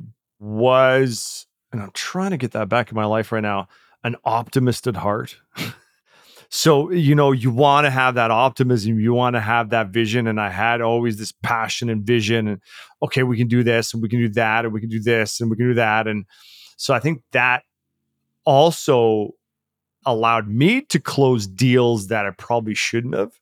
was 0.45 1.47
and 1.72 1.80
i'm 1.80 1.90
trying 1.92 2.30
to 2.30 2.36
get 2.36 2.53
that 2.53 2.68
back 2.68 2.90
in 2.90 2.95
my 2.95 3.05
life 3.07 3.32
right 3.32 3.40
now 3.42 3.66
an 4.05 4.16
optimist 4.24 4.86
at 4.86 4.97
heart. 4.97 5.36
So 6.51 6.92
you 6.92 7.16
know 7.16 7.32
you 7.32 7.51
want 7.51 7.86
to 7.86 7.90
have 7.90 8.14
that 8.14 8.30
optimism 8.30 9.01
you 9.01 9.12
want 9.12 9.34
to 9.34 9.40
have 9.40 9.70
that 9.70 9.88
vision 9.88 10.28
and 10.28 10.40
i 10.40 10.51
had 10.51 10.80
always 10.80 11.16
this 11.16 11.32
passion 11.42 11.88
and 11.88 12.07
vision 12.07 12.47
and 12.47 12.61
okay 13.03 13.24
we 13.24 13.36
can 13.36 13.49
do 13.49 13.64
this 13.64 13.92
and 13.92 14.01
we 14.01 14.09
can 14.09 14.20
do 14.20 14.28
that 14.28 14.64
and 14.64 14.72
we 14.72 14.78
can 14.78 14.88
do 14.88 15.01
this 15.01 15.40
and 15.40 15.51
we 15.51 15.57
can 15.57 15.68
do 15.68 15.74
that 15.74 16.07
and 16.07 16.26
so 16.76 16.95
i 16.95 17.01
think 17.01 17.22
that 17.32 17.64
also 18.45 19.30
allowed 20.07 20.47
me 20.47 20.82
to 20.82 21.01
close 21.01 21.49
deals 21.49 22.07
that 22.07 22.24
i 22.24 22.30
probably 22.30 22.74
shouldn't 22.74 23.16
have 23.16 23.32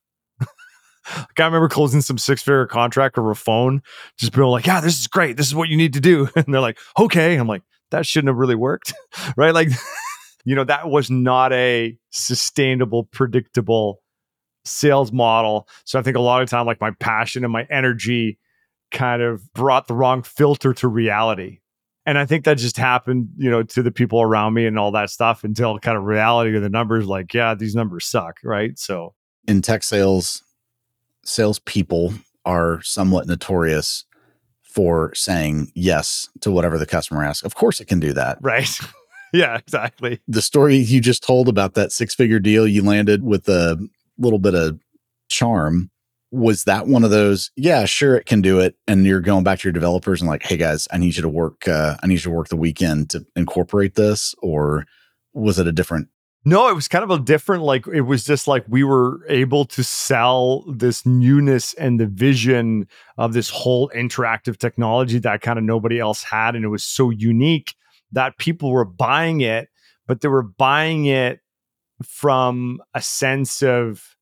like 1.17 1.39
I 1.39 1.45
remember 1.45 1.69
closing 1.69 2.01
some 2.01 2.17
six 2.17 2.41
figure 2.41 2.65
contract 2.65 3.17
over 3.17 3.31
a 3.31 3.35
phone, 3.35 3.81
just 4.17 4.33
being 4.33 4.47
like, 4.47 4.65
yeah, 4.65 4.81
this 4.81 4.99
is 4.99 5.07
great. 5.07 5.37
This 5.37 5.47
is 5.47 5.55
what 5.55 5.69
you 5.69 5.77
need 5.77 5.93
to 5.93 6.01
do. 6.01 6.29
And 6.35 6.53
they're 6.53 6.61
like, 6.61 6.79
okay. 6.99 7.35
I'm 7.35 7.47
like, 7.47 7.63
that 7.91 8.05
shouldn't 8.05 8.29
have 8.29 8.37
really 8.37 8.55
worked. 8.55 8.93
right. 9.37 9.53
Like 9.53 9.69
you 10.45 10.55
know, 10.55 10.63
that 10.63 10.89
was 10.89 11.09
not 11.09 11.53
a 11.53 11.97
sustainable, 12.11 13.05
predictable 13.05 14.01
sales 14.65 15.11
model. 15.11 15.67
So 15.85 15.99
I 15.99 16.01
think 16.01 16.17
a 16.17 16.21
lot 16.21 16.41
of 16.41 16.49
time, 16.49 16.65
like 16.65 16.81
my 16.81 16.91
passion 16.99 17.43
and 17.43 17.53
my 17.53 17.67
energy 17.69 18.39
kind 18.91 19.21
of 19.21 19.51
brought 19.53 19.87
the 19.87 19.93
wrong 19.93 20.23
filter 20.23 20.73
to 20.75 20.87
reality. 20.87 21.59
And 22.05 22.17
I 22.17 22.25
think 22.25 22.43
that 22.45 22.57
just 22.57 22.77
happened, 22.77 23.29
you 23.37 23.49
know, 23.49 23.63
to 23.63 23.81
the 23.81 23.91
people 23.91 24.21
around 24.21 24.53
me 24.53 24.65
and 24.65 24.77
all 24.77 24.91
that 24.91 25.09
stuff 25.09 25.43
until 25.45 25.79
kind 25.79 25.97
of 25.97 26.03
reality 26.03 26.55
of 26.55 26.61
the 26.61 26.69
numbers 26.69 27.07
like, 27.07 27.33
yeah, 27.33 27.55
these 27.55 27.75
numbers 27.75 28.05
suck. 28.05 28.39
Right. 28.43 28.77
So 28.77 29.13
in 29.47 29.61
tech 29.61 29.83
sales, 29.83 30.43
salespeople 31.23 32.13
are 32.45 32.81
somewhat 32.81 33.27
notorious 33.27 34.05
for 34.61 35.13
saying 35.13 35.71
yes 35.75 36.29
to 36.41 36.51
whatever 36.51 36.77
the 36.77 36.85
customer 36.85 37.23
asks. 37.23 37.43
Of 37.43 37.55
course, 37.55 37.79
it 37.79 37.85
can 37.85 37.99
do 37.99 38.11
that. 38.13 38.37
Right. 38.41 38.69
yeah, 39.33 39.57
exactly. 39.57 40.19
The 40.27 40.41
story 40.41 40.77
you 40.77 40.99
just 40.99 41.23
told 41.23 41.47
about 41.47 41.75
that 41.75 41.91
six 41.91 42.15
figure 42.15 42.39
deal 42.39 42.67
you 42.67 42.83
landed 42.83 43.23
with 43.23 43.47
a 43.47 43.77
little 44.17 44.39
bit 44.39 44.55
of 44.55 44.79
charm. 45.29 45.89
was 46.31 46.63
that 46.63 46.87
one 46.87 47.03
of 47.03 47.11
those 47.11 47.51
yeah 47.55 47.85
sure 47.85 48.15
it 48.15 48.25
can 48.25 48.41
do 48.41 48.59
it 48.59 48.75
and 48.87 49.05
you're 49.05 49.21
going 49.21 49.43
back 49.43 49.59
to 49.59 49.67
your 49.67 49.73
developers 49.73 50.19
and 50.19 50.29
like 50.29 50.43
hey 50.43 50.57
guys 50.57 50.87
i 50.91 50.97
need 50.97 51.15
you 51.15 51.21
to 51.21 51.29
work 51.29 51.67
uh, 51.67 51.95
i 52.01 52.07
need 52.07 52.15
you 52.15 52.19
to 52.21 52.29
work 52.31 52.49
the 52.49 52.55
weekend 52.55 53.09
to 53.09 53.25
incorporate 53.35 53.95
this 53.95 54.33
or 54.41 54.85
was 55.33 55.59
it 55.59 55.67
a 55.67 55.71
different 55.71 56.07
no 56.45 56.67
it 56.67 56.75
was 56.75 56.87
kind 56.87 57.03
of 57.03 57.11
a 57.11 57.19
different 57.19 57.63
like 57.63 57.87
it 57.87 58.01
was 58.01 58.23
just 58.23 58.47
like 58.47 58.63
we 58.67 58.83
were 58.83 59.19
able 59.29 59.65
to 59.65 59.83
sell 59.83 60.63
this 60.71 61.05
newness 61.05 61.73
and 61.75 61.99
the 61.99 62.07
vision 62.07 62.87
of 63.17 63.33
this 63.33 63.49
whole 63.49 63.89
interactive 63.89 64.57
technology 64.57 65.19
that 65.19 65.41
kind 65.41 65.57
of 65.57 65.65
nobody 65.65 65.99
else 65.99 66.23
had 66.23 66.55
and 66.55 66.65
it 66.65 66.69
was 66.69 66.83
so 66.83 67.09
unique 67.09 67.75
that 68.11 68.37
people 68.37 68.71
were 68.71 68.85
buying 68.85 69.41
it 69.41 69.69
but 70.07 70.21
they 70.21 70.27
were 70.27 70.43
buying 70.43 71.05
it 71.05 71.39
from 72.03 72.81
a 72.93 73.01
sense 73.01 73.61
of 73.63 74.13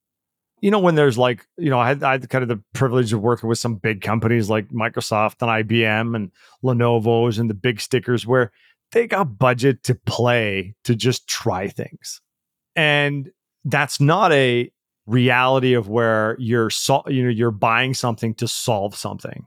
you 0.61 0.69
know, 0.69 0.79
when 0.79 0.95
there's 0.95 1.17
like, 1.17 1.47
you 1.57 1.71
know, 1.71 1.79
I 1.79 1.87
had, 1.87 2.03
I 2.03 2.11
had 2.13 2.29
kind 2.29 2.43
of 2.43 2.47
the 2.47 2.61
privilege 2.73 3.11
of 3.13 3.21
working 3.21 3.49
with 3.49 3.57
some 3.57 3.75
big 3.75 4.01
companies 4.01 4.49
like 4.49 4.69
Microsoft 4.69 5.41
and 5.41 5.67
IBM 5.67 6.15
and 6.15 6.31
Lenovo's 6.63 7.39
and 7.39 7.49
the 7.49 7.55
big 7.55 7.81
stickers 7.81 8.27
where 8.27 8.51
they 8.91 9.07
got 9.07 9.37
budget 9.37 9.83
to 9.83 9.95
play 9.95 10.75
to 10.83 10.95
just 10.95 11.27
try 11.27 11.67
things. 11.67 12.21
And 12.75 13.29
that's 13.65 13.99
not 13.99 14.31
a 14.31 14.71
reality 15.05 15.73
of 15.73 15.89
where 15.89 16.35
you're 16.39 16.69
so, 16.69 17.03
you 17.07 17.23
know 17.23 17.29
you're 17.29 17.51
buying 17.51 17.93
something 17.93 18.33
to 18.35 18.47
solve 18.47 18.95
something. 18.95 19.45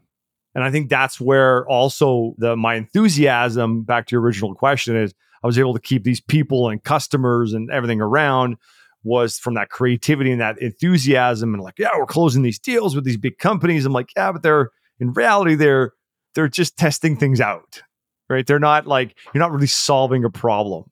And 0.54 0.62
I 0.62 0.70
think 0.70 0.88
that's 0.88 1.20
where 1.20 1.66
also 1.68 2.34
the 2.38 2.56
my 2.56 2.74
enthusiasm 2.74 3.82
back 3.82 4.06
to 4.06 4.12
your 4.12 4.22
original 4.22 4.54
question 4.54 4.96
is 4.96 5.14
I 5.42 5.46
was 5.46 5.58
able 5.58 5.74
to 5.74 5.80
keep 5.80 6.04
these 6.04 6.20
people 6.20 6.68
and 6.68 6.82
customers 6.82 7.52
and 7.52 7.70
everything 7.70 8.00
around 8.00 8.56
was 9.02 9.38
from 9.38 9.54
that 9.54 9.68
creativity 9.68 10.32
and 10.32 10.40
that 10.40 10.58
enthusiasm 10.60 11.52
and 11.52 11.62
like, 11.62 11.78
yeah, 11.78 11.90
we're 11.96 12.06
closing 12.06 12.42
these 12.42 12.58
deals 12.58 12.94
with 12.94 13.04
these 13.04 13.18
big 13.18 13.38
companies. 13.38 13.84
I'm 13.84 13.92
like, 13.92 14.08
yeah, 14.16 14.32
but 14.32 14.42
they're 14.42 14.70
in 15.00 15.12
reality, 15.12 15.54
they're 15.54 15.92
they're 16.34 16.48
just 16.48 16.76
testing 16.76 17.16
things 17.16 17.40
out. 17.40 17.82
Right. 18.28 18.46
They're 18.46 18.58
not 18.58 18.86
like 18.86 19.16
you're 19.32 19.40
not 19.40 19.52
really 19.52 19.66
solving 19.66 20.24
a 20.24 20.30
problem. 20.30 20.84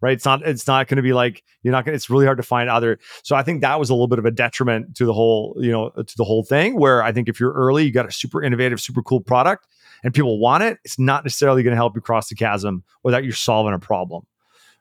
Right. 0.00 0.14
It's 0.14 0.24
not 0.24 0.46
it's 0.46 0.66
not 0.66 0.88
going 0.88 0.96
to 0.96 1.02
be 1.02 1.12
like 1.12 1.42
you're 1.62 1.72
not 1.72 1.84
gonna 1.84 1.94
it's 1.94 2.08
really 2.08 2.24
hard 2.24 2.38
to 2.38 2.42
find 2.42 2.70
other. 2.70 2.98
So 3.22 3.36
I 3.36 3.42
think 3.42 3.60
that 3.60 3.78
was 3.78 3.90
a 3.90 3.94
little 3.94 4.08
bit 4.08 4.18
of 4.18 4.24
a 4.24 4.30
detriment 4.30 4.96
to 4.96 5.04
the 5.04 5.12
whole, 5.12 5.54
you 5.58 5.70
know, 5.70 5.90
to 5.90 6.16
the 6.16 6.24
whole 6.24 6.42
thing 6.42 6.78
where 6.78 7.02
I 7.02 7.12
think 7.12 7.28
if 7.28 7.38
you're 7.38 7.52
early, 7.52 7.84
you 7.84 7.92
got 7.92 8.08
a 8.08 8.12
super 8.12 8.42
innovative, 8.42 8.80
super 8.80 9.02
cool 9.02 9.20
product 9.20 9.66
and 10.02 10.14
people 10.14 10.38
want 10.38 10.62
it, 10.62 10.78
it's 10.84 10.98
not 10.98 11.22
necessarily 11.22 11.62
going 11.62 11.72
to 11.72 11.76
help 11.76 11.94
you 11.94 12.00
cross 12.00 12.28
the 12.30 12.34
chasm 12.34 12.82
without 13.02 13.24
you're 13.24 13.34
solving 13.34 13.74
a 13.74 13.78
problem 13.78 14.26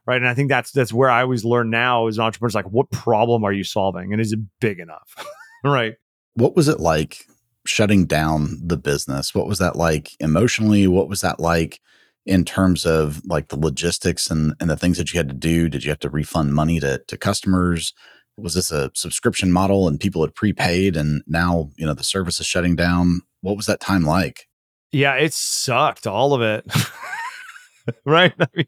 right? 0.10 0.18
And 0.18 0.28
I 0.28 0.34
think 0.34 0.50
that's 0.50 0.72
that's 0.72 0.92
where 0.92 1.10
I 1.10 1.22
always 1.22 1.46
learn 1.46 1.70
now 1.70 2.08
as 2.08 2.18
an 2.18 2.24
entrepreneur, 2.24 2.48
is 2.48 2.56
like 2.56 2.72
what 2.72 2.90
problem 2.90 3.44
are 3.44 3.54
you 3.54 3.64
solving, 3.64 4.12
and 4.12 4.20
is 4.20 4.34
it 4.34 4.40
big 4.60 4.80
enough, 4.80 5.16
right? 5.64 5.96
What 6.34 6.56
was 6.56 6.68
it 6.68 6.80
like 6.80 7.26
shutting 7.66 8.06
down 8.06 8.58
the 8.62 8.78
business? 8.78 9.34
What 9.36 9.48
was 9.48 9.60
that 9.60 9.76
like 9.76 10.12
emotionally? 10.20 10.88
What 10.88 11.10
was 11.10 11.22
that 11.22 11.40
like 11.40 11.80
in 12.26 12.46
terms 12.46 12.86
of 12.86 13.22
like 13.26 13.48
the 13.48 13.60
logistics 13.60 14.30
and 14.30 14.54
and 14.60 14.70
the 14.70 14.78
things 14.78 14.98
that 14.98 15.14
you 15.14 15.18
had 15.18 15.30
to 15.30 15.36
do? 15.36 15.70
Did 15.70 15.84
you 15.84 15.90
have 15.90 16.00
to 16.00 16.10
refund 16.10 16.54
money 16.54 16.80
to 16.80 17.02
to 17.08 17.18
customers? 17.18 17.94
Was 18.38 18.54
this 18.54 18.72
a 18.72 18.92
subscription 18.94 19.52
model 19.52 19.88
and 19.88 20.00
people 20.00 20.22
had 20.22 20.36
prepaid 20.36 20.96
and 20.96 21.24
now 21.28 21.70
you 21.78 21.86
know 21.86 21.94
the 21.94 22.04
service 22.04 22.40
is 22.40 22.46
shutting 22.46 22.76
down? 22.76 23.22
What 23.42 23.58
was 23.58 23.66
that 23.68 23.80
time 23.80 24.04
like? 24.04 24.48
Yeah, 24.92 25.16
it 25.16 25.34
sucked, 25.34 26.08
all 26.08 26.34
of 26.34 26.42
it. 26.42 26.66
right? 28.06 28.34
I 28.40 28.48
mean, 28.56 28.68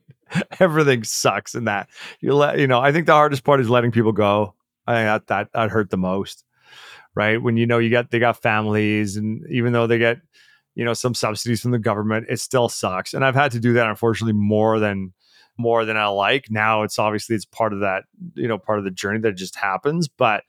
everything 0.59 1.03
sucks 1.03 1.55
in 1.55 1.65
that. 1.65 1.89
You 2.19 2.35
let 2.35 2.59
you 2.59 2.67
know. 2.67 2.79
I 2.79 2.91
think 2.91 3.05
the 3.05 3.13
hardest 3.13 3.43
part 3.43 3.59
is 3.59 3.69
letting 3.69 3.91
people 3.91 4.11
go. 4.11 4.55
I 4.87 4.95
think 4.95 5.05
that 5.05 5.27
that 5.27 5.49
that 5.53 5.71
hurt 5.71 5.89
the 5.89 5.97
most, 5.97 6.43
right? 7.16 7.41
When 7.41 7.57
you 7.57 7.66
know 7.66 7.78
you 7.78 7.89
got 7.89 8.12
they 8.12 8.20
got 8.20 8.41
families, 8.41 9.18
and 9.18 9.43
even 9.49 9.74
though 9.74 9.88
they 9.88 9.97
get 9.97 10.20
you 10.76 10.86
know 10.86 10.93
some 10.93 11.14
subsidies 11.14 11.62
from 11.62 11.72
the 11.72 11.80
government, 11.80 12.28
it 12.30 12.39
still 12.39 12.70
sucks. 12.70 13.14
And 13.14 13.26
I've 13.26 13.36
had 13.36 13.51
to 13.51 13.59
do 13.59 13.74
that 13.74 13.88
unfortunately 13.88 14.34
more 14.34 14.80
than 14.80 15.14
more 15.57 15.86
than 15.86 15.97
I 15.97 16.07
like. 16.07 16.49
Now 16.49 16.84
it's 16.84 16.97
obviously 16.97 17.36
it's 17.36 17.45
part 17.45 17.74
of 17.74 17.82
that 17.82 18.03
you 18.36 18.47
know 18.47 18.57
part 18.57 18.80
of 18.80 18.86
the 18.86 18.91
journey 18.91 19.20
that 19.20 19.34
just 19.34 19.55
happens, 19.55 20.07
but 20.07 20.43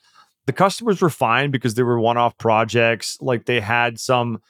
the 0.47 0.53
customers 0.53 1.01
were 1.01 1.11
fine 1.11 1.53
because 1.53 1.75
they 1.75 1.85
were 1.85 2.01
one-off 2.01 2.37
projects. 2.37 3.17
Like 3.21 3.47
they 3.47 3.61
had 3.61 4.01
some 4.01 4.41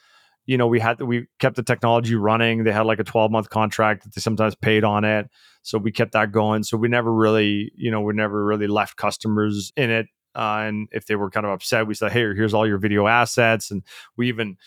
you 0.45 0.57
know, 0.57 0.67
we 0.67 0.79
had 0.79 1.01
we 1.01 1.27
kept 1.39 1.55
the 1.55 1.63
technology 1.63 2.15
running. 2.15 2.63
They 2.63 2.71
had 2.71 2.85
like 2.85 2.99
a 2.99 3.03
12 3.03 3.31
month 3.31 3.49
contract 3.49 4.03
that 4.03 4.13
they 4.13 4.21
sometimes 4.21 4.55
paid 4.55 4.83
on 4.83 5.05
it. 5.05 5.29
So 5.61 5.77
we 5.77 5.91
kept 5.91 6.11
that 6.11 6.31
going. 6.31 6.63
So 6.63 6.75
we 6.77 6.89
never 6.89 7.13
really, 7.13 7.71
you 7.75 7.89
know, 7.89 8.01
we 8.01 8.13
never 8.13 8.43
really 8.43 8.67
left 8.67 8.97
customers 8.97 9.71
in 9.77 9.89
it. 9.89 10.07
Uh, 10.35 10.63
and 10.67 10.87
if 10.91 11.05
they 11.05 11.15
were 11.15 11.29
kind 11.29 11.45
of 11.45 11.51
upset, 11.51 11.87
we 11.87 11.93
said, 11.93 12.11
"Hey, 12.11 12.21
here's 12.21 12.53
all 12.53 12.67
your 12.67 12.77
video 12.77 13.07
assets." 13.07 13.71
And 13.71 13.83
we 14.17 14.27
even, 14.27 14.57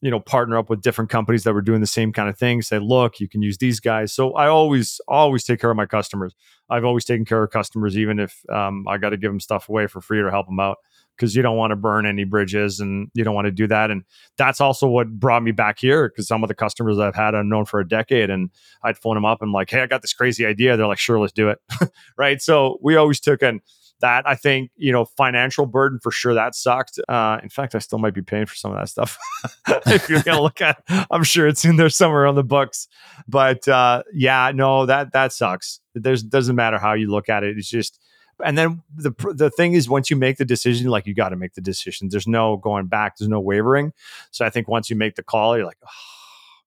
you 0.00 0.10
know, 0.10 0.20
partner 0.20 0.58
up 0.58 0.70
with 0.70 0.82
different 0.82 1.10
companies 1.10 1.44
that 1.44 1.54
were 1.54 1.62
doing 1.62 1.80
the 1.80 1.86
same 1.86 2.12
kind 2.12 2.28
of 2.28 2.38
thing. 2.38 2.62
Say, 2.62 2.78
"Look, 2.78 3.20
you 3.20 3.28
can 3.28 3.42
use 3.42 3.58
these 3.58 3.80
guys." 3.80 4.12
So 4.12 4.32
I 4.34 4.48
always, 4.48 5.00
always 5.08 5.44
take 5.44 5.60
care 5.60 5.70
of 5.70 5.76
my 5.76 5.86
customers. 5.86 6.34
I've 6.68 6.84
always 6.84 7.04
taken 7.04 7.24
care 7.24 7.42
of 7.42 7.50
customers, 7.50 7.96
even 7.96 8.18
if 8.18 8.42
um, 8.50 8.86
I 8.88 8.98
got 8.98 9.10
to 9.10 9.16
give 9.16 9.30
them 9.30 9.40
stuff 9.40 9.68
away 9.68 9.86
for 9.86 10.00
free 10.00 10.20
to 10.20 10.30
help 10.30 10.46
them 10.46 10.60
out 10.60 10.78
because 11.16 11.34
you 11.34 11.42
don't 11.42 11.56
want 11.56 11.70
to 11.70 11.76
burn 11.76 12.06
any 12.06 12.24
bridges 12.24 12.78
and 12.80 13.10
you 13.14 13.24
don't 13.24 13.34
want 13.34 13.46
to 13.46 13.50
do 13.50 13.66
that. 13.66 13.90
And 13.90 14.04
that's 14.36 14.60
also 14.60 14.86
what 14.86 15.08
brought 15.18 15.42
me 15.42 15.50
back 15.52 15.78
here 15.78 16.08
because 16.08 16.28
some 16.28 16.44
of 16.44 16.48
the 16.48 16.54
customers 16.54 16.98
I've 16.98 17.14
had 17.14 17.34
I've 17.34 17.46
known 17.46 17.64
for 17.64 17.80
a 17.80 17.88
decade 17.88 18.30
and 18.30 18.50
I'd 18.82 18.98
phone 18.98 19.14
them 19.14 19.24
up 19.24 19.42
and 19.42 19.52
like, 19.52 19.70
hey, 19.70 19.82
I 19.82 19.86
got 19.86 20.02
this 20.02 20.12
crazy 20.12 20.44
idea. 20.44 20.76
They're 20.76 20.86
like, 20.86 20.98
sure, 20.98 21.18
let's 21.18 21.32
do 21.32 21.48
it. 21.48 21.58
right. 22.18 22.40
So 22.40 22.78
we 22.82 22.96
always 22.96 23.20
took 23.20 23.42
an 23.42 23.60
that 24.00 24.26
I 24.28 24.34
think, 24.34 24.70
you 24.76 24.92
know, 24.92 25.04
financial 25.04 25.66
burden 25.66 25.98
for 26.02 26.10
sure 26.10 26.34
that 26.34 26.54
sucked. 26.54 27.00
Uh, 27.08 27.38
in 27.42 27.48
fact, 27.48 27.74
I 27.74 27.78
still 27.78 27.98
might 27.98 28.14
be 28.14 28.22
paying 28.22 28.46
for 28.46 28.54
some 28.54 28.72
of 28.72 28.78
that 28.78 28.88
stuff. 28.88 29.18
if 29.86 30.08
you're 30.08 30.22
gonna 30.22 30.42
look 30.42 30.60
at, 30.60 30.82
I'm 31.10 31.24
sure 31.24 31.46
it's 31.46 31.64
in 31.64 31.76
there 31.76 31.88
somewhere 31.88 32.26
on 32.26 32.34
the 32.34 32.44
books. 32.44 32.88
But 33.26 33.66
uh, 33.68 34.02
yeah, 34.12 34.52
no, 34.54 34.86
that 34.86 35.12
that 35.12 35.32
sucks. 35.32 35.80
There's 35.94 36.22
doesn't 36.22 36.56
matter 36.56 36.78
how 36.78 36.92
you 36.92 37.10
look 37.10 37.28
at 37.28 37.42
it. 37.42 37.56
It's 37.56 37.68
just 37.68 37.98
and 38.44 38.58
then 38.58 38.82
the 38.94 39.12
the 39.34 39.50
thing 39.50 39.72
is, 39.72 39.88
once 39.88 40.10
you 40.10 40.16
make 40.16 40.36
the 40.36 40.44
decision, 40.44 40.88
like 40.88 41.06
you 41.06 41.14
got 41.14 41.30
to 41.30 41.36
make 41.36 41.54
the 41.54 41.60
decision. 41.60 42.08
There's 42.10 42.26
no 42.26 42.58
going 42.58 42.86
back. 42.86 43.16
There's 43.16 43.28
no 43.28 43.40
wavering. 43.40 43.92
So 44.30 44.44
I 44.44 44.50
think 44.50 44.68
once 44.68 44.90
you 44.90 44.96
make 44.96 45.14
the 45.14 45.22
call, 45.22 45.56
you're 45.56 45.66
like, 45.66 45.78
oh, 45.84 45.88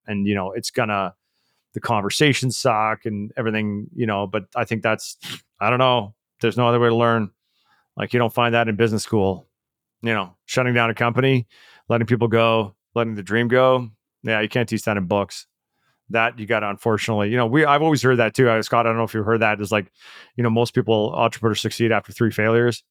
and 0.08 0.26
you 0.26 0.34
know, 0.34 0.52
it's 0.52 0.72
gonna 0.72 1.14
the 1.74 1.80
conversations 1.80 2.58
suck 2.58 3.06
and 3.06 3.32
everything, 3.38 3.88
you 3.94 4.08
know. 4.08 4.26
But 4.26 4.46
I 4.56 4.66
think 4.66 4.82
that's 4.82 5.18
I 5.60 5.70
don't 5.70 5.80
know. 5.80 6.16
There's 6.42 6.58
no 6.58 6.68
other 6.68 6.80
way 6.80 6.90
to 6.90 6.96
learn. 6.96 7.32
Like 7.98 8.14
you 8.14 8.20
don't 8.20 8.34
find 8.34 8.54
that 8.54 8.68
in 8.68 8.76
business 8.76 9.04
school. 9.04 9.48
You 10.02 10.14
know, 10.14 10.36
shutting 10.46 10.74
down 10.74 10.90
a 10.90 10.96
company, 10.96 11.48
letting 11.90 12.08
people 12.08 12.30
go, 12.30 12.76
letting 12.96 13.16
the 13.16 13.24
dream 13.24 13.50
go. 13.50 13.90
Yeah, 14.24 14.40
you 14.40 14.50
can't 14.50 14.68
teach 14.68 14.84
that 14.84 14.98
in 14.98 15.06
books 15.08 15.48
that 16.10 16.40
you 16.40 16.46
got 16.46 16.62
to 16.62 16.70
unfortunately, 16.70 17.30
you 17.30 17.38
know, 17.38 17.46
we 17.46 17.66
I've 17.66 17.82
always 17.82 18.02
heard 18.02 18.18
that 18.18 18.34
too. 18.34 18.62
Scott, 18.64 18.86
I 18.86 18.90
don't 18.90 18.98
know 18.98 19.04
if 19.04 19.14
you 19.14 19.24
heard 19.24 19.42
that. 19.42 19.62
Is 19.62 19.72
like, 19.72 19.92
you 20.36 20.44
know, 20.44 20.50
most 20.50 20.74
people 20.74 21.14
entrepreneurs 21.16 21.62
succeed 21.62 21.92
after 21.92 22.12
three 22.12 22.32
failures, 22.32 22.84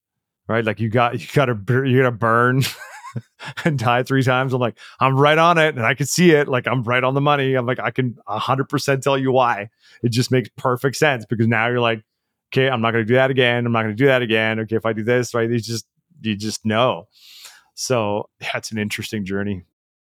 right? 0.46 0.64
Like 0.64 0.80
you 0.80 0.88
got 0.88 1.20
you 1.20 1.26
got 1.32 1.46
to 1.46 1.88
you 1.88 2.02
got 2.02 2.10
to 2.10 2.12
burn 2.12 2.62
and 3.64 3.78
die 3.78 4.02
three 4.02 4.22
times. 4.22 4.52
I'm 4.52 4.60
like, 4.60 4.78
I'm 5.00 5.16
right 5.16 5.38
on 5.38 5.58
it, 5.58 5.74
and 5.74 5.84
I 5.84 5.94
can 5.94 6.06
see 6.06 6.30
it. 6.30 6.48
Like 6.48 6.66
I'm 6.66 6.82
right 6.84 7.02
on 7.02 7.14
the 7.14 7.20
money. 7.20 7.54
I'm 7.54 7.66
like, 7.66 7.80
I 7.80 7.90
can 7.90 8.16
hundred 8.26 8.68
percent 8.68 9.02
tell 9.02 9.18
you 9.18 9.32
why. 9.32 9.68
It 10.02 10.10
just 10.10 10.30
makes 10.30 10.48
perfect 10.56 10.96
sense 10.96 11.26
because 11.26 11.48
now 11.48 11.68
you're 11.68 11.80
like, 11.80 12.04
okay, 12.52 12.68
I'm 12.68 12.80
not 12.80 12.92
going 12.92 13.04
to 13.04 13.08
do 13.08 13.14
that 13.14 13.30
again. 13.30 13.66
I'm 13.66 13.72
not 13.72 13.82
going 13.82 13.96
to 13.96 14.02
do 14.02 14.06
that 14.06 14.22
again. 14.22 14.60
Okay, 14.60 14.76
if 14.76 14.86
I 14.86 14.92
do 14.92 15.02
this, 15.02 15.34
right, 15.34 15.48
you 15.48 15.58
just 15.58 15.86
you 16.20 16.36
just 16.36 16.64
know. 16.64 17.08
So 17.74 18.28
that's 18.52 18.72
an 18.72 18.78
interesting 18.78 19.24
journey. 19.24 19.62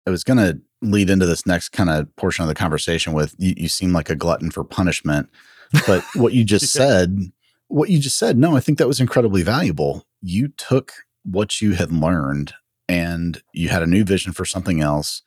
I 0.07 0.11
was 0.11 0.25
going 0.25 0.39
to 0.39 0.61
lead 0.83 1.11
into 1.11 1.27
this 1.27 1.47
next 1.47 1.71
kind 1.71 1.89
of 1.89 2.15
portion 2.17 2.43
of 2.43 2.49
the 2.49 2.55
conversation 2.55 3.13
with 3.13 3.35
you, 3.39 3.55
you 3.57 3.69
seem 3.69 3.93
like 3.93 4.11
a 4.11 4.17
glutton 4.17 4.51
for 4.51 4.65
punishment. 4.65 5.29
But 5.87 6.05
what 6.15 6.33
you 6.33 6.45
just 6.45 6.75
yeah. 6.75 6.83
said, 6.83 7.33
what 7.69 7.89
you 7.89 7.99
just 7.99 8.19
said, 8.19 8.37
no, 8.37 8.57
I 8.57 8.61
think 8.61 8.79
that 8.79 8.89
was 8.89 9.01
incredibly 9.01 9.43
valuable. 9.43 10.05
You 10.21 10.49
took 10.49 10.93
what 11.25 11.61
you 11.61 11.73
had 11.73 11.93
learned 11.93 12.53
and 12.89 13.41
you 13.55 13.69
had 13.69 13.83
a 13.83 13.87
new 13.87 14.05
vision 14.05 14.33
for 14.33 14.45
something 14.45 14.81
else 14.81 15.23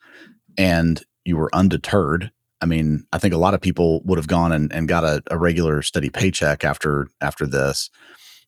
and 0.58 1.02
you 1.24 1.36
were 1.36 1.54
undeterred. 1.54 2.30
I 2.60 2.66
mean, 2.66 3.06
I 3.12 3.18
think 3.18 3.34
a 3.34 3.38
lot 3.38 3.54
of 3.54 3.60
people 3.60 4.02
would 4.04 4.18
have 4.18 4.28
gone 4.28 4.52
and, 4.52 4.72
and 4.72 4.88
got 4.88 5.04
a, 5.04 5.22
a 5.30 5.38
regular 5.38 5.82
steady 5.82 6.10
paycheck 6.10 6.64
after 6.64 7.08
after 7.20 7.46
this. 7.46 7.90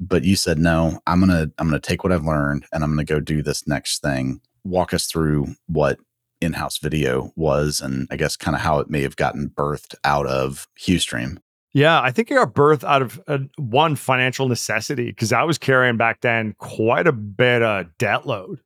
But 0.01 0.25
you 0.25 0.37
said, 0.37 0.59
no, 0.59 1.01
I'm 1.07 1.21
gonna 1.21 1.51
I'm 1.59 1.69
gonna 1.69 1.81
take 1.81 2.05
what 2.05 2.13
I've 2.13 2.25
learned 2.25 2.67
and 2.73 2.83
I'm 2.85 2.91
gonna 2.91 3.05
go 3.05 3.21
do 3.21 3.43
this 3.43 3.67
next 3.67 4.01
thing. 4.01 4.41
Walk 4.65 4.95
us 4.95 5.07
through 5.07 5.55
what 5.67 5.99
in-house 6.41 6.79
video 6.79 7.33
was 7.35 7.81
and 7.81 8.07
I 8.11 8.17
guess 8.17 8.37
kind 8.37 8.55
of 8.55 8.61
how 8.61 8.79
it 8.79 8.89
may 8.89 9.03
have 9.03 9.17
gotten 9.17 9.51
birthed 9.51 9.95
out 10.05 10.27
of 10.27 10.69
Huestream. 10.79 11.39
Yeah, 11.73 12.01
I 12.01 12.13
think 12.13 12.31
it 12.31 12.35
got 12.35 12.55
birthed 12.55 12.85
out 12.85 13.03
of 13.03 13.21
uh, 13.27 13.39
one 13.57 13.95
financial 13.97 14.49
necessity 14.49 15.07
because 15.07 15.33
I 15.33 15.43
was 15.43 15.59
carrying 15.59 15.97
back 15.97 16.21
then 16.21 16.55
quite 16.59 17.07
a 17.07 17.13
bit 17.13 17.63
of 17.63 17.87
debt 17.99 18.27
load. 18.27 18.61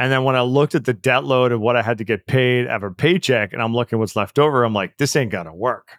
And 0.00 0.10
then 0.10 0.24
when 0.24 0.34
I 0.34 0.40
looked 0.40 0.74
at 0.74 0.86
the 0.86 0.94
debt 0.94 1.24
load 1.24 1.52
of 1.52 1.60
what 1.60 1.76
I 1.76 1.82
had 1.82 1.98
to 1.98 2.04
get 2.04 2.26
paid 2.26 2.66
every 2.66 2.94
paycheck, 2.94 3.52
and 3.52 3.60
I'm 3.60 3.74
looking 3.74 3.98
what's 3.98 4.16
left 4.16 4.38
over, 4.38 4.64
I'm 4.64 4.72
like, 4.72 4.96
this 4.96 5.14
ain't 5.14 5.30
gonna 5.30 5.54
work, 5.54 5.98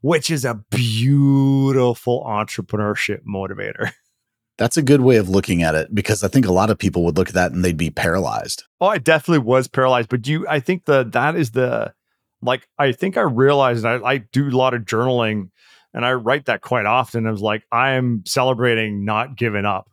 which 0.00 0.32
is 0.32 0.44
a 0.44 0.64
beautiful 0.72 2.24
entrepreneurship 2.26 3.20
motivator. 3.24 3.92
That's 4.58 4.76
a 4.76 4.82
good 4.82 5.02
way 5.02 5.14
of 5.14 5.28
looking 5.28 5.62
at 5.62 5.76
it 5.76 5.94
because 5.94 6.24
I 6.24 6.28
think 6.28 6.44
a 6.44 6.52
lot 6.52 6.70
of 6.70 6.78
people 6.78 7.04
would 7.04 7.16
look 7.16 7.28
at 7.28 7.34
that 7.34 7.52
and 7.52 7.64
they'd 7.64 7.76
be 7.76 7.88
paralyzed. 7.88 8.64
Oh, 8.80 8.88
I 8.88 8.98
definitely 8.98 9.46
was 9.46 9.68
paralyzed. 9.68 10.08
But 10.08 10.26
you, 10.26 10.44
I 10.48 10.58
think 10.58 10.86
the 10.86 11.04
that 11.12 11.36
is 11.36 11.52
the 11.52 11.94
like 12.42 12.66
I 12.80 12.90
think 12.90 13.16
I 13.16 13.20
realized 13.20 13.84
I, 13.84 13.98
I 13.98 14.16
do 14.18 14.48
a 14.48 14.56
lot 14.56 14.74
of 14.74 14.82
journaling 14.82 15.50
and 15.94 16.04
I 16.04 16.14
write 16.14 16.46
that 16.46 16.62
quite 16.62 16.86
often. 16.86 17.28
I 17.28 17.30
was 17.30 17.42
like, 17.42 17.62
I 17.70 17.92
am 17.92 18.24
celebrating 18.26 19.04
not 19.04 19.36
giving 19.36 19.66
up. 19.66 19.88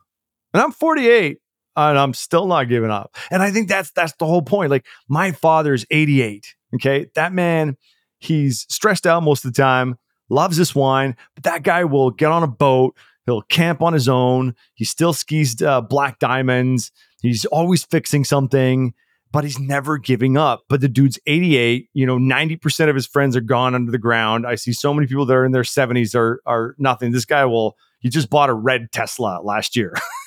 And 0.52 0.60
I'm 0.60 0.72
48 0.72 1.38
and 1.76 1.98
I'm 1.98 2.14
still 2.14 2.46
not 2.46 2.68
giving 2.68 2.90
up. 2.90 3.16
And 3.30 3.42
I 3.42 3.50
think 3.50 3.68
that's 3.68 3.90
that's 3.92 4.14
the 4.18 4.26
whole 4.26 4.42
point. 4.42 4.70
Like 4.70 4.86
my 5.08 5.32
father's 5.32 5.84
88. 5.90 6.54
Okay. 6.74 7.06
That 7.14 7.32
man, 7.32 7.76
he's 8.18 8.66
stressed 8.68 9.06
out 9.06 9.22
most 9.22 9.44
of 9.44 9.52
the 9.52 9.62
time, 9.62 9.96
loves 10.28 10.56
this 10.56 10.74
wine, 10.74 11.16
but 11.34 11.44
that 11.44 11.62
guy 11.62 11.84
will 11.84 12.10
get 12.10 12.30
on 12.30 12.42
a 12.42 12.48
boat, 12.48 12.96
he'll 13.26 13.42
camp 13.42 13.82
on 13.82 13.92
his 13.92 14.08
own. 14.08 14.54
He 14.74 14.84
still 14.84 15.12
skis 15.12 15.60
uh, 15.62 15.80
black 15.80 16.18
diamonds. 16.18 16.90
He's 17.22 17.44
always 17.46 17.84
fixing 17.84 18.24
something 18.24 18.94
but 19.34 19.42
he's 19.42 19.58
never 19.58 19.98
giving 19.98 20.36
up. 20.36 20.62
But 20.68 20.80
the 20.80 20.88
dude's 20.88 21.18
88, 21.26 21.88
you 21.92 22.06
know, 22.06 22.18
90% 22.18 22.88
of 22.88 22.94
his 22.94 23.04
friends 23.04 23.34
are 23.34 23.40
gone 23.40 23.74
under 23.74 23.90
the 23.90 23.98
ground. 23.98 24.46
I 24.46 24.54
see 24.54 24.72
so 24.72 24.94
many 24.94 25.08
people 25.08 25.26
that 25.26 25.34
are 25.34 25.44
in 25.44 25.50
their 25.50 25.64
70s 25.64 26.14
are 26.14 26.40
are 26.46 26.76
nothing. 26.78 27.10
This 27.10 27.24
guy 27.24 27.44
will 27.44 27.76
he 27.98 28.08
just 28.08 28.30
bought 28.30 28.48
a 28.48 28.54
red 28.54 28.92
Tesla 28.92 29.40
last 29.42 29.74
year. 29.74 29.92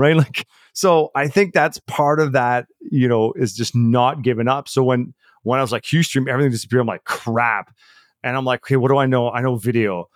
right? 0.00 0.16
Like 0.20 0.46
so 0.72 1.10
I 1.14 1.28
think 1.28 1.52
that's 1.52 1.78
part 1.86 2.20
of 2.20 2.32
that, 2.32 2.66
you 2.80 3.08
know, 3.08 3.32
is 3.36 3.54
just 3.54 3.74
not 3.76 4.22
giving 4.22 4.48
up. 4.48 4.68
So 4.68 4.82
when 4.82 5.14
when 5.42 5.58
I 5.58 5.62
was 5.62 5.72
like 5.72 5.84
Huestream, 5.84 6.28
everything 6.28 6.50
disappeared. 6.50 6.80
I'm 6.80 6.86
like, 6.86 7.04
crap. 7.04 7.74
And 8.22 8.36
I'm 8.36 8.44
like, 8.44 8.60
okay, 8.60 8.76
what 8.76 8.88
do 8.88 8.98
I 8.98 9.06
know? 9.06 9.30
I 9.30 9.40
know 9.40 9.56
video. 9.56 10.06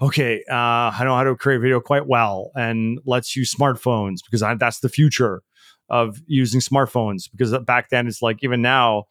Okay, 0.00 0.42
uh, 0.50 0.54
I 0.54 1.00
know 1.04 1.14
how 1.14 1.24
to 1.24 1.36
create 1.36 1.60
video 1.60 1.80
quite 1.80 2.06
well, 2.06 2.50
and 2.54 2.98
let's 3.04 3.36
use 3.36 3.54
smartphones 3.54 4.18
because 4.24 4.42
I, 4.42 4.54
that's 4.54 4.80
the 4.80 4.88
future 4.88 5.42
of 5.88 6.20
using 6.26 6.60
smartphones 6.60 7.30
because 7.30 7.56
back 7.64 7.90
then 7.90 8.08
it's 8.08 8.22
like 8.22 8.38
even 8.42 8.62
now 8.62 9.04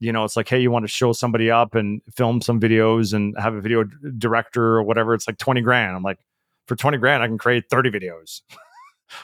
you 0.00 0.10
know 0.10 0.24
it's 0.24 0.36
like 0.36 0.48
hey 0.48 0.58
you 0.58 0.70
want 0.70 0.82
to 0.82 0.88
show 0.88 1.12
somebody 1.12 1.50
up 1.50 1.74
and 1.74 2.00
film 2.16 2.40
some 2.40 2.58
videos 2.58 3.12
and 3.12 3.34
have 3.38 3.54
a 3.54 3.60
video 3.60 3.84
director 4.16 4.76
or 4.76 4.82
whatever 4.82 5.14
it's 5.14 5.28
like 5.28 5.38
20 5.38 5.60
grand 5.60 5.94
i'm 5.94 6.02
like 6.02 6.18
for 6.66 6.76
20 6.76 6.96
grand 6.98 7.22
i 7.22 7.26
can 7.26 7.36
create 7.36 7.64
30 7.70 7.90
videos 7.90 8.40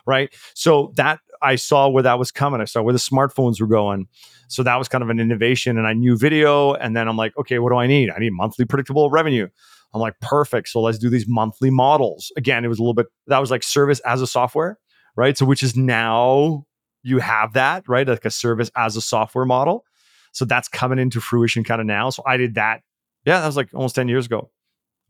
right 0.07 0.35
so 0.55 0.93
that 0.97 1.20
i 1.43 1.57
saw 1.57 1.89
where 1.89 2.03
that 2.03 2.18
was 2.18 2.31
coming 2.31 2.61
i 2.61 2.64
saw 2.64 2.83
where 2.83 2.93
the 2.93 2.99
smartphones 2.99 3.61
were 3.61 3.66
going 3.66 4.07
so 4.49 4.62
that 4.62 4.76
was 4.76 4.89
kind 4.89 5.03
of 5.03 5.11
an 5.11 5.20
innovation 5.20 5.78
and 5.78 5.87
i 5.87 5.93
knew 5.93 6.16
video 6.16 6.74
and 6.74 6.97
then 6.97 7.09
i'm 7.09 7.16
like 7.16 7.37
okay 7.37 7.59
what 7.59 7.70
do 7.70 7.76
i 7.76 7.87
need 7.87 8.11
i 8.11 8.18
need 8.18 8.33
monthly 8.33 8.64
predictable 8.64 9.11
revenue 9.11 9.49
i'm 9.95 10.01
like 10.01 10.18
perfect 10.20 10.68
so 10.68 10.81
let's 10.81 10.99
do 10.99 11.11
these 11.11 11.26
monthly 11.28 11.70
models 11.70 12.33
again 12.37 12.64
it 12.64 12.68
was 12.68 12.78
a 12.78 12.83
little 12.83 12.95
bit 12.95 13.07
that 13.26 13.39
was 13.39 13.51
like 13.51 13.62
service 13.62 14.01
as 14.01 14.20
a 14.20 14.26
software 14.26 14.78
right 15.16 15.37
so 15.37 15.45
which 15.45 15.62
is 15.62 15.76
now 15.76 16.64
you 17.03 17.18
have 17.18 17.55
that, 17.55 17.89
right? 17.89 18.07
Like 18.07 18.24
a 18.24 18.31
service 18.31 18.70
as 18.76 18.97
a 18.97 19.01
software 19.01 19.45
model. 19.47 19.85
So 20.33 20.45
that's 20.45 20.68
coming 20.68 20.99
into 20.99 21.20
fruition 21.20 21.64
kind 21.64 21.81
of 21.81 21.87
now. 21.87 22.11
So 22.11 22.22
I 22.26 22.37
did 22.37 22.55
that. 22.55 22.83
Yeah, 23.24 23.41
that 23.41 23.47
was 23.47 23.57
like 23.57 23.70
almost 23.74 23.95
10 23.95 24.09
years 24.09 24.26
ago. 24.26 24.51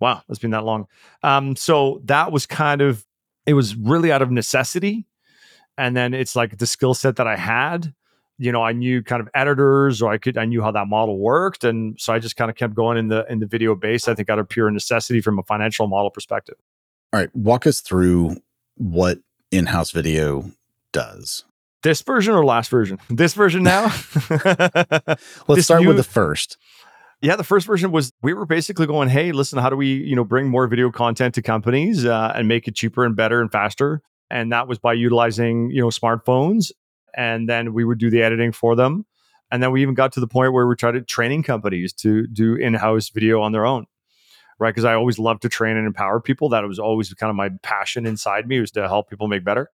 Wow, 0.00 0.22
it's 0.28 0.38
been 0.38 0.52
that 0.52 0.64
long. 0.64 0.86
Um, 1.22 1.56
so 1.56 2.00
that 2.04 2.32
was 2.32 2.46
kind 2.46 2.80
of, 2.80 3.04
it 3.46 3.54
was 3.54 3.76
really 3.76 4.12
out 4.12 4.22
of 4.22 4.30
necessity. 4.30 5.06
And 5.78 5.96
then 5.96 6.14
it's 6.14 6.36
like 6.36 6.58
the 6.58 6.66
skill 6.66 6.94
set 6.94 7.16
that 7.16 7.26
I 7.26 7.36
had. 7.36 7.94
You 8.38 8.52
know, 8.52 8.62
I 8.62 8.72
knew 8.72 9.02
kind 9.02 9.20
of 9.20 9.28
editors, 9.34 10.00
or 10.00 10.10
I 10.10 10.18
could, 10.18 10.38
I 10.38 10.46
knew 10.46 10.62
how 10.62 10.70
that 10.70 10.86
model 10.86 11.18
worked, 11.18 11.62
and 11.62 12.00
so 12.00 12.14
I 12.14 12.18
just 12.18 12.36
kind 12.36 12.50
of 12.50 12.56
kept 12.56 12.72
going 12.74 12.96
in 12.96 13.08
the 13.08 13.26
in 13.28 13.38
the 13.38 13.46
video 13.46 13.74
base. 13.74 14.08
I 14.08 14.14
think 14.14 14.30
out 14.30 14.38
of 14.38 14.48
pure 14.48 14.70
necessity 14.70 15.20
from 15.20 15.38
a 15.38 15.42
financial 15.42 15.86
model 15.88 16.10
perspective. 16.10 16.54
All 17.12 17.20
right, 17.20 17.34
walk 17.36 17.66
us 17.66 17.82
through 17.82 18.40
what 18.76 19.18
in-house 19.50 19.90
video 19.90 20.52
does 20.90 21.44
this 21.82 22.02
version 22.02 22.34
or 22.34 22.44
last 22.44 22.70
version? 22.70 22.98
This 23.08 23.34
version 23.34 23.62
now? 23.62 23.84
Let's 24.30 25.20
this 25.48 25.64
start 25.64 25.82
new, 25.82 25.88
with 25.88 25.96
the 25.96 26.04
first. 26.04 26.58
Yeah, 27.22 27.36
the 27.36 27.44
first 27.44 27.66
version 27.66 27.92
was 27.92 28.12
we 28.22 28.32
were 28.32 28.46
basically 28.46 28.86
going, 28.86 29.10
hey, 29.10 29.32
listen, 29.32 29.58
how 29.58 29.68
do 29.68 29.76
we, 29.76 29.92
you 29.92 30.16
know, 30.16 30.24
bring 30.24 30.48
more 30.48 30.66
video 30.66 30.90
content 30.90 31.34
to 31.34 31.42
companies 31.42 32.06
uh, 32.06 32.32
and 32.34 32.48
make 32.48 32.66
it 32.66 32.74
cheaper 32.74 33.04
and 33.04 33.14
better 33.14 33.42
and 33.42 33.52
faster? 33.52 34.00
And 34.30 34.50
that 34.52 34.68
was 34.68 34.78
by 34.78 34.94
utilizing, 34.94 35.70
you 35.70 35.82
know, 35.82 35.88
smartphones. 35.88 36.70
And 37.14 37.46
then 37.46 37.74
we 37.74 37.84
would 37.84 37.98
do 37.98 38.08
the 38.08 38.22
editing 38.22 38.52
for 38.52 38.74
them. 38.74 39.04
And 39.50 39.62
then 39.62 39.70
we 39.70 39.82
even 39.82 39.94
got 39.94 40.12
to 40.12 40.20
the 40.20 40.28
point 40.28 40.52
where 40.52 40.66
we 40.66 40.76
tried 40.76 41.06
training 41.08 41.42
companies 41.42 41.92
to 41.94 42.26
do 42.26 42.54
in-house 42.54 43.10
video 43.10 43.42
on 43.42 43.52
their 43.52 43.66
own. 43.66 43.86
Right. 44.58 44.70
Because 44.70 44.84
I 44.84 44.94
always 44.94 45.18
loved 45.18 45.42
to 45.42 45.48
train 45.48 45.76
and 45.76 45.86
empower 45.86 46.20
people. 46.20 46.50
That 46.50 46.64
was 46.64 46.78
always 46.78 47.12
kind 47.14 47.30
of 47.30 47.36
my 47.36 47.50
passion 47.62 48.06
inside 48.06 48.46
me 48.46 48.60
was 48.60 48.70
to 48.72 48.86
help 48.88 49.10
people 49.10 49.26
make 49.26 49.44
better. 49.44 49.70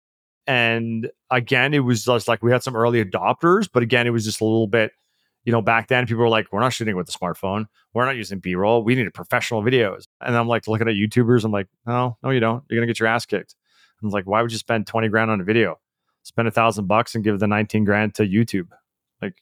And 0.46 1.10
again, 1.30 1.74
it 1.74 1.80
was 1.80 2.04
just 2.04 2.28
like 2.28 2.42
we 2.42 2.52
had 2.52 2.62
some 2.62 2.76
early 2.76 3.04
adopters, 3.04 3.68
but 3.72 3.82
again, 3.82 4.06
it 4.06 4.10
was 4.10 4.24
just 4.24 4.40
a 4.40 4.44
little 4.44 4.68
bit, 4.68 4.92
you 5.46 5.52
know, 5.52 5.62
back 5.62 5.86
then 5.86 6.06
people 6.06 6.22
were 6.22 6.28
like, 6.28 6.48
we're 6.52 6.60
not 6.60 6.72
shooting 6.72 6.96
with 6.96 7.08
a 7.08 7.12
smartphone. 7.12 7.66
We're 7.94 8.04
not 8.04 8.16
using 8.16 8.40
B 8.40 8.56
roll. 8.56 8.82
We 8.82 8.96
need 8.96 9.14
professional 9.14 9.62
videos. 9.62 10.06
And 10.20 10.36
I'm 10.36 10.48
like 10.48 10.66
looking 10.66 10.88
at 10.88 10.94
YouTubers. 10.94 11.44
I'm 11.44 11.52
like, 11.52 11.68
no, 11.86 12.18
no, 12.22 12.30
you 12.30 12.40
don't. 12.40 12.64
You're 12.68 12.78
going 12.78 12.86
to 12.88 12.92
get 12.92 12.98
your 12.98 13.08
ass 13.08 13.24
kicked. 13.24 13.54
I'm 14.02 14.10
like, 14.10 14.26
why 14.26 14.42
would 14.42 14.50
you 14.50 14.58
spend 14.58 14.88
20 14.88 15.08
grand 15.08 15.30
on 15.30 15.40
a 15.40 15.44
video? 15.44 15.78
Spend 16.24 16.48
a 16.48 16.50
thousand 16.50 16.88
bucks 16.88 17.14
and 17.14 17.22
give 17.22 17.38
the 17.38 17.46
19 17.46 17.84
grand 17.84 18.16
to 18.16 18.24
YouTube. 18.24 18.66
Like, 19.22 19.34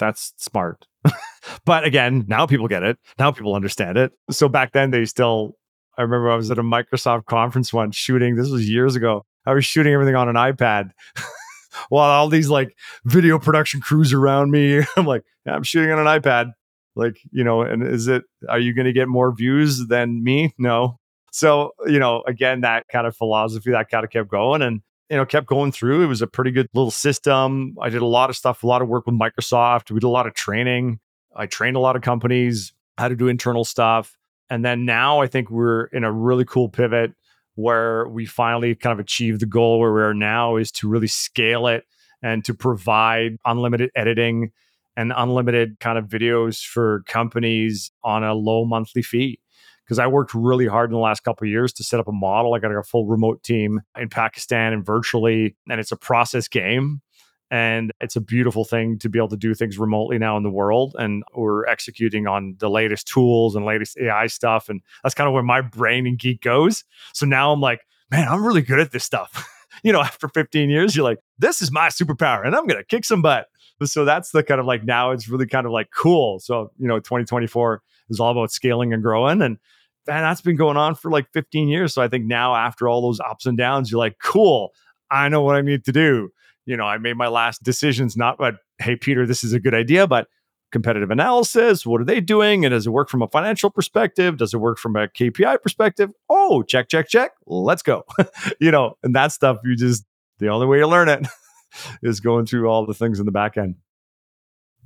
that's 0.00 0.34
smart. 0.38 0.88
but 1.64 1.84
again, 1.84 2.24
now 2.26 2.46
people 2.46 2.66
get 2.66 2.82
it. 2.82 2.98
Now 3.16 3.30
people 3.30 3.54
understand 3.54 3.96
it. 3.96 4.12
So 4.30 4.48
back 4.48 4.72
then, 4.72 4.90
they 4.90 5.04
still, 5.04 5.56
I 5.96 6.02
remember 6.02 6.32
I 6.32 6.36
was 6.36 6.50
at 6.50 6.58
a 6.58 6.64
Microsoft 6.64 7.26
conference 7.26 7.72
once 7.72 7.94
shooting, 7.94 8.34
this 8.34 8.50
was 8.50 8.68
years 8.68 8.96
ago. 8.96 9.24
I 9.46 9.54
was 9.54 9.64
shooting 9.64 9.92
everything 9.92 10.16
on 10.16 10.28
an 10.28 10.34
iPad 10.34 10.90
while 11.88 12.10
all 12.10 12.28
these 12.28 12.48
like 12.48 12.76
video 13.04 13.38
production 13.38 13.80
crews 13.80 14.12
around 14.12 14.50
me. 14.50 14.82
I'm 14.96 15.06
like, 15.06 15.24
yeah, 15.46 15.54
I'm 15.54 15.62
shooting 15.62 15.90
on 15.90 15.98
an 15.98 16.20
iPad. 16.20 16.52
Like, 16.96 17.18
you 17.32 17.42
know, 17.42 17.62
and 17.62 17.82
is 17.82 18.06
it, 18.06 18.22
are 18.48 18.58
you 18.58 18.72
going 18.72 18.86
to 18.86 18.92
get 18.92 19.08
more 19.08 19.34
views 19.34 19.86
than 19.88 20.22
me? 20.22 20.54
No. 20.58 21.00
So, 21.32 21.72
you 21.86 21.98
know, 21.98 22.22
again, 22.28 22.60
that 22.60 22.86
kind 22.88 23.06
of 23.06 23.16
philosophy 23.16 23.72
that 23.72 23.90
kind 23.90 24.04
of 24.04 24.10
kept 24.10 24.30
going 24.30 24.62
and, 24.62 24.80
you 25.10 25.16
know, 25.16 25.26
kept 25.26 25.48
going 25.48 25.72
through. 25.72 26.02
It 26.02 26.06
was 26.06 26.22
a 26.22 26.28
pretty 26.28 26.52
good 26.52 26.68
little 26.72 26.92
system. 26.92 27.74
I 27.80 27.88
did 27.88 28.02
a 28.02 28.06
lot 28.06 28.30
of 28.30 28.36
stuff, 28.36 28.62
a 28.62 28.66
lot 28.68 28.80
of 28.80 28.88
work 28.88 29.06
with 29.06 29.16
Microsoft. 29.16 29.90
We 29.90 29.98
did 29.98 30.06
a 30.06 30.08
lot 30.08 30.28
of 30.28 30.34
training. 30.34 31.00
I 31.34 31.46
trained 31.46 31.76
a 31.76 31.80
lot 31.80 31.96
of 31.96 32.02
companies 32.02 32.72
how 32.96 33.08
to 33.08 33.16
do 33.16 33.26
internal 33.26 33.64
stuff. 33.64 34.16
And 34.50 34.64
then 34.64 34.84
now 34.84 35.20
I 35.20 35.26
think 35.26 35.50
we're 35.50 35.86
in 35.86 36.04
a 36.04 36.12
really 36.12 36.44
cool 36.44 36.68
pivot 36.68 37.12
where 37.54 38.08
we 38.08 38.26
finally 38.26 38.74
kind 38.74 38.92
of 38.92 38.98
achieved 38.98 39.40
the 39.40 39.46
goal 39.46 39.78
where 39.78 39.92
we 39.92 40.02
are 40.02 40.14
now 40.14 40.56
is 40.56 40.72
to 40.72 40.88
really 40.88 41.06
scale 41.06 41.66
it 41.66 41.84
and 42.22 42.44
to 42.44 42.54
provide 42.54 43.36
unlimited 43.44 43.90
editing 43.94 44.50
and 44.96 45.12
unlimited 45.16 45.78
kind 45.80 45.98
of 45.98 46.06
videos 46.06 46.64
for 46.64 47.02
companies 47.06 47.90
on 48.02 48.24
a 48.24 48.34
low 48.34 48.64
monthly 48.64 49.02
fee 49.02 49.38
because 49.84 49.98
I 49.98 50.06
worked 50.06 50.32
really 50.34 50.66
hard 50.66 50.90
in 50.90 50.94
the 50.94 51.00
last 51.00 51.24
couple 51.24 51.46
years 51.46 51.72
to 51.74 51.84
set 51.84 52.00
up 52.00 52.08
a 52.08 52.12
model. 52.12 52.54
I 52.54 52.58
got 52.58 52.70
a 52.70 52.82
full 52.82 53.06
remote 53.06 53.42
team 53.42 53.82
in 53.98 54.08
Pakistan 54.08 54.72
and 54.72 54.84
virtually, 54.84 55.56
and 55.68 55.80
it's 55.80 55.92
a 55.92 55.96
process 55.96 56.48
game. 56.48 57.02
And 57.50 57.92
it's 58.00 58.16
a 58.16 58.20
beautiful 58.20 58.64
thing 58.64 58.98
to 58.98 59.08
be 59.08 59.18
able 59.18 59.28
to 59.28 59.36
do 59.36 59.54
things 59.54 59.78
remotely 59.78 60.18
now 60.18 60.36
in 60.36 60.42
the 60.42 60.50
world. 60.50 60.96
And 60.98 61.22
we're 61.34 61.66
executing 61.66 62.26
on 62.26 62.56
the 62.58 62.70
latest 62.70 63.06
tools 63.06 63.54
and 63.54 63.64
latest 63.64 63.96
AI 63.98 64.26
stuff. 64.26 64.68
And 64.68 64.80
that's 65.02 65.14
kind 65.14 65.28
of 65.28 65.34
where 65.34 65.42
my 65.42 65.60
brain 65.60 66.06
and 66.06 66.18
geek 66.18 66.40
goes. 66.40 66.84
So 67.12 67.26
now 67.26 67.52
I'm 67.52 67.60
like, 67.60 67.80
man, 68.10 68.28
I'm 68.28 68.44
really 68.44 68.62
good 68.62 68.80
at 68.80 68.92
this 68.92 69.04
stuff. 69.04 69.48
you 69.82 69.92
know, 69.92 70.00
after 70.00 70.28
15 70.28 70.70
years, 70.70 70.96
you're 70.96 71.04
like, 71.04 71.18
this 71.38 71.60
is 71.60 71.70
my 71.70 71.88
superpower 71.88 72.44
and 72.44 72.56
I'm 72.56 72.66
going 72.66 72.80
to 72.80 72.84
kick 72.84 73.04
some 73.04 73.22
butt. 73.22 73.46
So 73.84 74.04
that's 74.04 74.30
the 74.30 74.42
kind 74.42 74.60
of 74.60 74.66
like 74.66 74.84
now 74.84 75.10
it's 75.10 75.28
really 75.28 75.46
kind 75.46 75.66
of 75.66 75.72
like 75.72 75.90
cool. 75.94 76.38
So, 76.38 76.70
you 76.78 76.88
know, 76.88 76.98
2024 76.98 77.82
is 78.08 78.20
all 78.20 78.30
about 78.30 78.52
scaling 78.52 78.92
and 78.92 79.02
growing. 79.02 79.42
And 79.42 79.58
man, 80.06 80.22
that's 80.22 80.40
been 80.40 80.56
going 80.56 80.76
on 80.76 80.94
for 80.94 81.10
like 81.10 81.26
15 81.32 81.68
years. 81.68 81.92
So 81.92 82.00
I 82.00 82.08
think 82.08 82.24
now 82.24 82.54
after 82.54 82.88
all 82.88 83.02
those 83.02 83.20
ups 83.20 83.46
and 83.46 83.58
downs, 83.58 83.90
you're 83.90 83.98
like, 83.98 84.18
cool, 84.22 84.72
I 85.10 85.28
know 85.28 85.42
what 85.42 85.56
I 85.56 85.60
need 85.60 85.84
to 85.84 85.92
do 85.92 86.30
you 86.66 86.76
know, 86.76 86.84
I 86.84 86.98
made 86.98 87.16
my 87.16 87.28
last 87.28 87.62
decisions 87.62 88.16
not 88.16 88.38
but 88.38 88.56
hey 88.78 88.96
Peter, 88.96 89.26
this 89.26 89.44
is 89.44 89.52
a 89.52 89.60
good 89.60 89.74
idea, 89.74 90.06
but 90.06 90.28
competitive 90.74 91.12
analysis, 91.12 91.86
what 91.86 92.00
are 92.00 92.04
they 92.04 92.20
doing? 92.20 92.64
And 92.64 92.72
does 92.72 92.86
it 92.86 92.90
work 92.90 93.08
from 93.08 93.22
a 93.22 93.28
financial 93.28 93.70
perspective? 93.70 94.36
Does 94.36 94.52
it 94.52 94.58
work 94.58 94.76
from 94.76 94.96
a 94.96 95.06
KPI 95.06 95.62
perspective? 95.62 96.10
Oh, 96.28 96.64
check, 96.64 96.88
check, 96.88 97.08
check. 97.08 97.30
Let's 97.46 97.82
go. 97.82 98.02
you 98.60 98.72
know, 98.72 98.96
and 99.04 99.14
that 99.14 99.30
stuff 99.30 99.58
you 99.64 99.76
just 99.76 100.04
the 100.40 100.48
only 100.48 100.66
way 100.66 100.80
to 100.80 100.86
learn 100.86 101.08
it 101.08 101.26
is 102.02 102.20
going 102.20 102.46
through 102.46 102.68
all 102.68 102.86
the 102.86 102.92
things 102.92 103.20
in 103.20 103.26
the 103.26 103.32
back 103.32 103.56
end. 103.56 103.76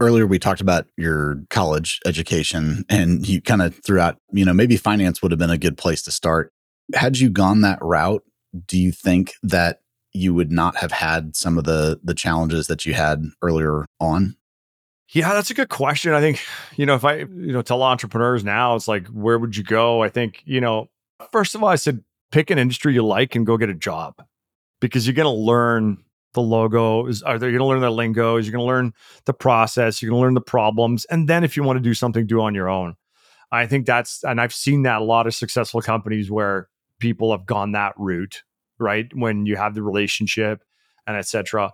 Earlier, 0.01 0.27
we 0.27 0.39
talked 0.39 0.61
about 0.61 0.87
your 0.97 1.43
college 1.51 2.01
education, 2.07 2.85
and 2.89 3.27
you 3.27 3.43
kind 3.43 3.63
of 3.63 3.75
threw 3.85 3.99
out, 3.99 4.19
you 4.31 4.45
know, 4.45 4.53
maybe 4.53 4.77
finance 4.77 5.23
would 5.23 5.33
have 5.33 5.41
been 5.41 5.51
a 5.51 5.59
good 5.59 5.77
place 5.77 6.03
to 6.03 6.13
start. 6.13 6.53
Had 6.95 7.19
you 7.19 7.31
gone 7.31 7.63
that 7.63 7.81
route, 7.83 8.23
do 8.67 8.79
you 8.79 8.93
think 8.93 9.33
that 9.43 9.81
you 10.13 10.35
would 10.35 10.51
not 10.51 10.77
have 10.77 10.93
had 10.93 11.37
some 11.37 11.59
of 11.59 11.65
the 11.65 12.01
the 12.03 12.15
challenges 12.15 12.67
that 12.67 12.87
you 12.87 12.95
had 12.95 13.25
earlier 13.43 13.87
on? 14.01 14.37
Yeah, 15.11 15.33
that's 15.33 15.51
a 15.51 15.55
good 15.55 15.71
question. 15.71 16.13
I 16.13 16.21
think, 16.21 16.45
you 16.77 16.85
know, 16.85 16.95
if 16.95 17.05
I, 17.05 17.21
you 17.21 17.53
know, 17.53 17.63
tell 17.63 17.83
entrepreneurs 17.83 18.45
now, 18.45 18.75
it's 18.77 18.89
like, 18.89 19.07
where 19.07 19.39
would 19.39 19.57
you 19.57 19.65
go? 19.65 20.03
I 20.03 20.11
think, 20.11 20.43
you 20.45 20.61
know, 20.61 20.91
first 21.33 21.55
of 21.55 21.63
all, 21.63 21.71
I 21.71 21.77
said, 21.77 22.05
pick 22.31 22.51
an 22.51 22.59
industry 22.59 22.93
you 22.93 23.03
like 23.03 23.35
and 23.35 23.47
go 23.47 23.57
get 23.57 23.71
a 23.71 23.75
job 23.75 24.23
because 24.81 25.07
you're 25.07 25.15
going 25.15 25.25
to 25.25 25.31
learn 25.31 25.97
the 26.35 26.43
logos. 26.43 27.23
Are 27.23 27.39
they 27.39 27.47
going 27.47 27.59
to 27.59 27.65
learn 27.65 27.81
the 27.81 27.91
lingos? 27.91 28.45
You're 28.45 28.53
going 28.53 28.67
to 28.67 28.69
learn 28.69 28.93
the 29.25 29.33
process. 29.33 30.03
You're 30.03 30.11
going 30.11 30.21
to 30.21 30.25
learn 30.27 30.35
the 30.35 30.43
problems. 30.43 31.07
And 31.07 31.27
then 31.27 31.43
if 31.43 31.57
you 31.57 31.63
want 31.63 31.79
to 31.79 31.83
do 31.83 31.95
something, 31.95 32.27
do 32.27 32.43
on 32.43 32.55
your 32.55 32.69
own. 32.69 32.95
I 33.51 33.67
think 33.67 33.87
that's, 33.87 34.23
and 34.25 34.39
I've 34.39 34.53
seen 34.53 34.83
that 34.83 35.01
a 35.01 35.05
lot 35.05 35.27
of 35.27 35.35
successful 35.35 35.81
companies 35.81 36.31
where 36.31 36.69
people 36.99 37.31
have 37.31 37.47
gone 37.47 37.73
that 37.73 37.95
route, 37.97 38.43
right? 38.79 39.07
When 39.15 39.47
you 39.47 39.57
have 39.57 39.75
the 39.75 39.83
relationship 39.83 40.63
and 41.07 41.17
etc. 41.17 41.73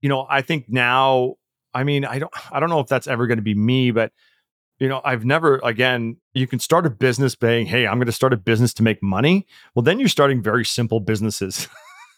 You 0.00 0.08
know, 0.08 0.26
I 0.28 0.42
think 0.42 0.66
now, 0.68 1.34
I 1.72 1.84
mean, 1.84 2.04
I 2.04 2.18
don't, 2.18 2.32
I 2.52 2.60
don't 2.60 2.70
know 2.70 2.80
if 2.80 2.88
that's 2.88 3.06
ever 3.06 3.26
going 3.26 3.38
to 3.38 3.42
be 3.42 3.54
me, 3.54 3.90
but 3.90 4.12
you 4.78 4.88
know, 4.88 5.00
I've 5.04 5.24
never, 5.24 5.60
again, 5.62 6.16
you 6.32 6.46
can 6.46 6.58
start 6.58 6.84
a 6.84 6.90
business 6.90 7.36
saying, 7.40 7.66
Hey, 7.66 7.86
I'm 7.86 7.98
going 7.98 8.06
to 8.06 8.12
start 8.12 8.32
a 8.32 8.36
business 8.36 8.74
to 8.74 8.82
make 8.82 9.02
money. 9.02 9.46
Well, 9.74 9.82
then 9.82 10.00
you're 10.00 10.08
starting 10.08 10.42
very 10.42 10.64
simple 10.64 11.00
businesses. 11.00 11.68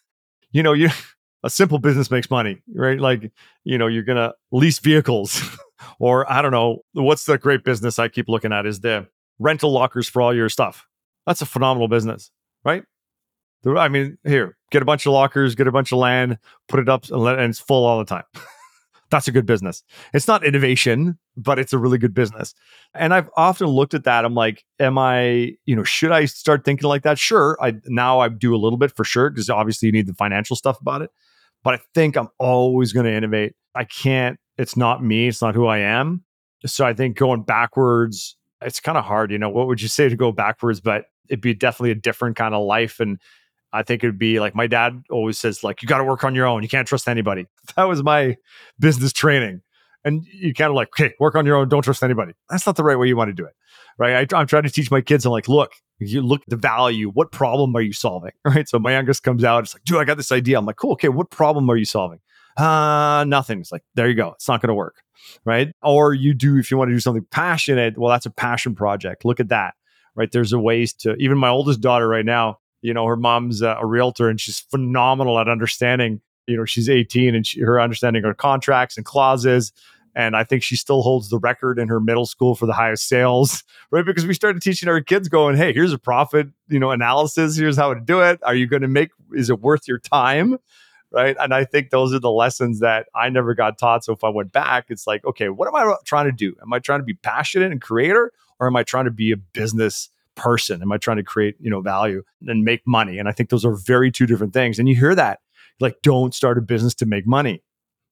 you 0.52 0.62
know, 0.62 0.72
you, 0.72 0.88
a 1.42 1.50
simple 1.50 1.78
business 1.78 2.10
makes 2.10 2.30
money, 2.30 2.62
right? 2.74 2.98
Like, 2.98 3.30
you 3.64 3.78
know, 3.78 3.86
you're 3.86 4.02
going 4.02 4.16
to 4.16 4.34
lease 4.52 4.78
vehicles 4.78 5.42
or 6.00 6.30
I 6.30 6.42
don't 6.42 6.50
know, 6.50 6.78
what's 6.92 7.24
the 7.24 7.38
great 7.38 7.62
business 7.62 7.98
I 7.98 8.08
keep 8.08 8.28
looking 8.28 8.52
at 8.52 8.66
is 8.66 8.80
the 8.80 9.06
rental 9.38 9.72
lockers 9.72 10.08
for 10.08 10.22
all 10.22 10.34
your 10.34 10.48
stuff. 10.48 10.86
That's 11.26 11.42
a 11.42 11.46
phenomenal 11.46 11.88
business, 11.88 12.30
right? 12.64 12.84
I 13.66 13.88
mean, 13.88 14.18
here, 14.24 14.56
get 14.70 14.82
a 14.82 14.84
bunch 14.84 15.06
of 15.06 15.12
lockers, 15.12 15.54
get 15.54 15.66
a 15.66 15.72
bunch 15.72 15.92
of 15.92 15.98
land, 15.98 16.38
put 16.68 16.80
it 16.80 16.88
up 16.88 17.04
and, 17.08 17.20
let, 17.20 17.38
and 17.38 17.50
it's 17.50 17.58
full 17.58 17.84
all 17.84 17.98
the 17.98 18.04
time. 18.04 18.24
That's 19.10 19.28
a 19.28 19.32
good 19.32 19.46
business. 19.46 19.84
It's 20.12 20.26
not 20.26 20.44
innovation, 20.44 21.18
but 21.36 21.58
it's 21.58 21.72
a 21.72 21.78
really 21.78 21.98
good 21.98 22.12
business. 22.12 22.54
And 22.92 23.14
I've 23.14 23.30
often 23.36 23.68
looked 23.68 23.94
at 23.94 24.04
that. 24.04 24.24
I'm 24.24 24.34
like, 24.34 24.64
am 24.80 24.98
I, 24.98 25.54
you 25.64 25.76
know, 25.76 25.84
should 25.84 26.10
I 26.10 26.24
start 26.24 26.64
thinking 26.64 26.88
like 26.88 27.02
that? 27.02 27.18
Sure. 27.18 27.56
I 27.60 27.74
now 27.86 28.18
I 28.18 28.28
do 28.28 28.54
a 28.54 28.58
little 28.58 28.78
bit 28.78 28.90
for 28.96 29.04
sure, 29.04 29.30
because 29.30 29.48
obviously 29.48 29.86
you 29.86 29.92
need 29.92 30.08
the 30.08 30.14
financial 30.14 30.56
stuff 30.56 30.80
about 30.80 31.02
it. 31.02 31.10
But 31.62 31.74
I 31.74 31.78
think 31.94 32.16
I'm 32.16 32.28
always 32.38 32.92
going 32.92 33.06
to 33.06 33.12
innovate. 33.12 33.54
I 33.74 33.84
can't, 33.84 34.38
it's 34.58 34.76
not 34.76 35.04
me, 35.04 35.28
it's 35.28 35.42
not 35.42 35.54
who 35.54 35.66
I 35.66 35.78
am. 35.78 36.24
So 36.64 36.84
I 36.84 36.94
think 36.94 37.16
going 37.16 37.42
backwards, 37.42 38.36
it's 38.60 38.80
kind 38.80 38.98
of 38.98 39.04
hard. 39.04 39.30
You 39.30 39.38
know, 39.38 39.50
what 39.50 39.66
would 39.68 39.82
you 39.82 39.88
say 39.88 40.08
to 40.08 40.16
go 40.16 40.32
backwards? 40.32 40.80
But 40.80 41.04
it'd 41.28 41.40
be 41.40 41.54
definitely 41.54 41.90
a 41.90 41.96
different 41.96 42.36
kind 42.36 42.54
of 42.54 42.64
life. 42.64 43.00
And 43.00 43.20
I 43.72 43.82
think 43.82 44.02
it 44.02 44.06
would 44.06 44.18
be 44.18 44.40
like 44.40 44.54
my 44.54 44.66
dad 44.66 45.02
always 45.10 45.38
says, 45.38 45.62
like, 45.62 45.82
you 45.82 45.88
got 45.88 45.98
to 45.98 46.04
work 46.04 46.24
on 46.24 46.34
your 46.34 46.46
own. 46.46 46.62
You 46.62 46.68
can't 46.68 46.88
trust 46.88 47.08
anybody. 47.08 47.46
That 47.76 47.84
was 47.84 48.02
my 48.02 48.36
business 48.78 49.12
training. 49.12 49.60
And 50.04 50.24
you 50.32 50.54
kind 50.54 50.70
of 50.70 50.76
like, 50.76 50.88
okay, 50.88 51.14
work 51.18 51.34
on 51.34 51.44
your 51.44 51.56
own. 51.56 51.68
Don't 51.68 51.82
trust 51.82 52.04
anybody. 52.04 52.32
That's 52.48 52.64
not 52.64 52.76
the 52.76 52.84
right 52.84 52.96
way 52.96 53.08
you 53.08 53.16
want 53.16 53.28
to 53.28 53.34
do 53.34 53.44
it. 53.44 53.54
Right. 53.98 54.32
I, 54.32 54.40
am 54.40 54.46
trying 54.46 54.62
to 54.62 54.70
teach 54.70 54.88
my 54.88 55.00
kids. 55.00 55.26
I'm 55.26 55.32
like, 55.32 55.48
look, 55.48 55.72
you 55.98 56.22
look 56.22 56.42
at 56.42 56.48
the 56.48 56.56
value. 56.56 57.10
What 57.10 57.32
problem 57.32 57.74
are 57.74 57.80
you 57.80 57.92
solving? 57.92 58.30
Right. 58.44 58.68
So 58.68 58.78
my 58.78 58.92
youngest 58.92 59.24
comes 59.24 59.42
out. 59.42 59.64
It's 59.64 59.74
like, 59.74 59.82
dude, 59.82 59.98
I 59.98 60.04
got 60.04 60.16
this 60.16 60.30
idea. 60.30 60.58
I'm 60.58 60.64
like, 60.64 60.76
cool. 60.76 60.92
Okay. 60.92 61.08
What 61.08 61.30
problem 61.30 61.68
are 61.70 61.76
you 61.76 61.84
solving? 61.84 62.20
Uh, 62.56 63.24
nothing. 63.26 63.60
It's 63.60 63.72
like, 63.72 63.82
there 63.94 64.08
you 64.08 64.14
go. 64.14 64.32
It's 64.34 64.48
not 64.48 64.62
going 64.62 64.68
to 64.68 64.74
work. 64.74 65.02
Right. 65.44 65.72
Or 65.82 66.14
you 66.14 66.34
do, 66.34 66.56
if 66.56 66.70
you 66.70 66.76
want 66.76 66.90
to 66.90 66.94
do 66.94 67.00
something 67.00 67.26
passionate, 67.32 67.98
well, 67.98 68.10
that's 68.10 68.26
a 68.26 68.30
passion 68.30 68.76
project. 68.76 69.24
Look 69.24 69.40
at 69.40 69.48
that. 69.48 69.74
Right. 70.14 70.30
There's 70.30 70.52
a 70.52 70.58
ways 70.58 70.94
to, 70.94 71.16
even 71.16 71.36
my 71.36 71.48
oldest 71.48 71.80
daughter 71.80 72.08
right 72.08 72.24
now, 72.24 72.58
you 72.82 72.94
know, 72.94 73.06
her 73.06 73.16
mom's 73.16 73.62
a, 73.62 73.76
a 73.80 73.86
realtor 73.86 74.28
and 74.28 74.40
she's 74.40 74.60
phenomenal 74.60 75.38
at 75.38 75.48
understanding, 75.48 76.20
you 76.46 76.56
know, 76.56 76.64
she's 76.64 76.88
18 76.88 77.34
and 77.34 77.46
she, 77.46 77.60
her 77.60 77.80
understanding 77.80 78.24
of 78.24 78.36
contracts 78.36 78.96
and 78.96 79.04
clauses. 79.04 79.72
And 80.14 80.34
I 80.34 80.44
think 80.44 80.62
she 80.62 80.76
still 80.76 81.02
holds 81.02 81.28
the 81.28 81.38
record 81.38 81.78
in 81.78 81.88
her 81.88 82.00
middle 82.00 82.24
school 82.24 82.54
for 82.54 82.64
the 82.64 82.72
highest 82.72 83.06
sales, 83.06 83.62
right? 83.90 84.04
Because 84.04 84.26
we 84.26 84.34
started 84.34 84.62
teaching 84.62 84.88
our 84.88 85.00
kids 85.00 85.28
going, 85.28 85.56
hey, 85.56 85.72
here's 85.72 85.92
a 85.92 85.98
profit, 85.98 86.48
you 86.68 86.78
know, 86.78 86.90
analysis. 86.90 87.56
Here's 87.56 87.76
how 87.76 87.92
to 87.92 88.00
do 88.00 88.20
it. 88.20 88.40
Are 88.42 88.54
you 88.54 88.66
going 88.66 88.82
to 88.82 88.88
make, 88.88 89.10
is 89.34 89.50
it 89.50 89.60
worth 89.60 89.86
your 89.86 89.98
time? 89.98 90.56
Right. 91.12 91.36
And 91.38 91.54
I 91.54 91.64
think 91.64 91.90
those 91.90 92.12
are 92.12 92.18
the 92.18 92.30
lessons 92.30 92.80
that 92.80 93.06
I 93.14 93.28
never 93.28 93.54
got 93.54 93.78
taught. 93.78 94.04
So 94.04 94.12
if 94.12 94.24
I 94.24 94.28
went 94.28 94.52
back, 94.52 94.86
it's 94.88 95.06
like, 95.06 95.24
okay, 95.24 95.48
what 95.48 95.68
am 95.68 95.76
I 95.76 95.94
trying 96.04 96.26
to 96.26 96.32
do? 96.32 96.54
Am 96.60 96.72
I 96.72 96.78
trying 96.78 96.98
to 96.98 97.04
be 97.04 97.14
passionate 97.14 97.70
and 97.70 97.80
creator 97.80 98.32
or 98.58 98.66
am 98.66 98.76
I 98.76 98.82
trying 98.82 99.04
to 99.04 99.10
be 99.10 99.32
a 99.32 99.36
business 99.36 100.10
person? 100.36 100.82
Am 100.82 100.92
I 100.92 100.98
trying 100.98 101.16
to 101.16 101.22
create, 101.22 101.56
you 101.58 101.70
know, 101.70 101.80
value 101.80 102.22
and 102.46 102.64
make 102.64 102.82
money? 102.86 103.18
And 103.18 103.28
I 103.28 103.32
think 103.32 103.50
those 103.50 103.64
are 103.64 103.74
very 103.74 104.12
two 104.12 104.26
different 104.26 104.52
things. 104.52 104.78
And 104.78 104.88
you 104.88 104.94
hear 104.94 105.14
that, 105.14 105.40
like, 105.80 105.96
don't 106.02 106.34
start 106.34 106.58
a 106.58 106.60
business 106.60 106.94
to 106.96 107.06
make 107.06 107.26
money. 107.26 107.62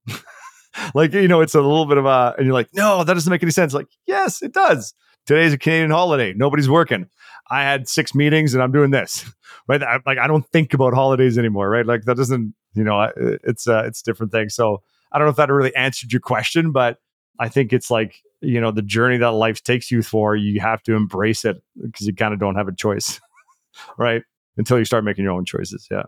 like, 0.95 1.12
you 1.12 1.29
know, 1.29 1.41
it's 1.41 1.55
a 1.55 1.61
little 1.61 1.87
bit 1.87 1.99
of 1.99 2.07
a, 2.07 2.35
and 2.37 2.47
you're 2.47 2.55
like, 2.55 2.68
no, 2.72 3.05
that 3.05 3.14
doesn't 3.14 3.31
make 3.31 3.43
any 3.43 3.53
sense. 3.53 3.72
Like, 3.72 3.89
yes, 4.07 4.43
it 4.43 4.53
does. 4.53 4.95
Today's 5.27 5.53
a 5.53 5.59
Canadian 5.59 5.91
holiday. 5.91 6.35
Nobody's 6.35 6.68
working. 6.68 7.09
I 7.51 7.62
had 7.62 7.89
six 7.89 8.14
meetings 8.14 8.55
and 8.55 8.62
I'm 8.62 8.72
doing 8.72 8.91
this, 8.91 9.25
right? 9.68 9.83
I, 9.83 9.99
like, 10.05 10.18
I 10.18 10.27
don't 10.27 10.47
think 10.49 10.75
about 10.75 10.95
holidays 10.95 11.39
anymore, 11.39 11.68
right? 11.70 11.87
Like, 11.87 12.03
that 12.05 12.16
doesn't, 12.16 12.55
you 12.75 12.85
know, 12.85 13.11
it's, 13.16 13.68
uh, 13.68 13.85
it's 13.87 14.03
different 14.03 14.33
things. 14.33 14.55
So 14.55 14.83
I 15.12 15.18
don't 15.18 15.27
know 15.27 15.31
if 15.31 15.37
that 15.37 15.51
really 15.51 15.75
answered 15.77 16.12
your 16.12 16.20
question, 16.20 16.72
but 16.72 16.99
I 17.39 17.49
think 17.49 17.72
it's 17.72 17.91
like 17.91 18.22
you 18.45 18.61
know 18.61 18.70
the 18.70 18.82
journey 18.82 19.16
that 19.18 19.30
life 19.32 19.62
takes 19.62 19.90
you 19.90 20.03
for 20.03 20.36
you 20.36 20.61
have 20.61 20.82
to 20.82 20.95
embrace 20.95 21.45
it 21.45 21.62
because 21.82 22.07
you 22.07 22.14
kind 22.14 22.34
of 22.34 22.40
don't 22.40 22.57
have 22.57 22.68
a 22.68 22.74
choice 22.74 23.20
right? 23.99 24.22
Until 24.57 24.78
you 24.78 24.84
start 24.84 25.05
making 25.05 25.24
your 25.24 25.32
own 25.32 25.45
choices 25.45 25.88
yeah. 25.90 26.05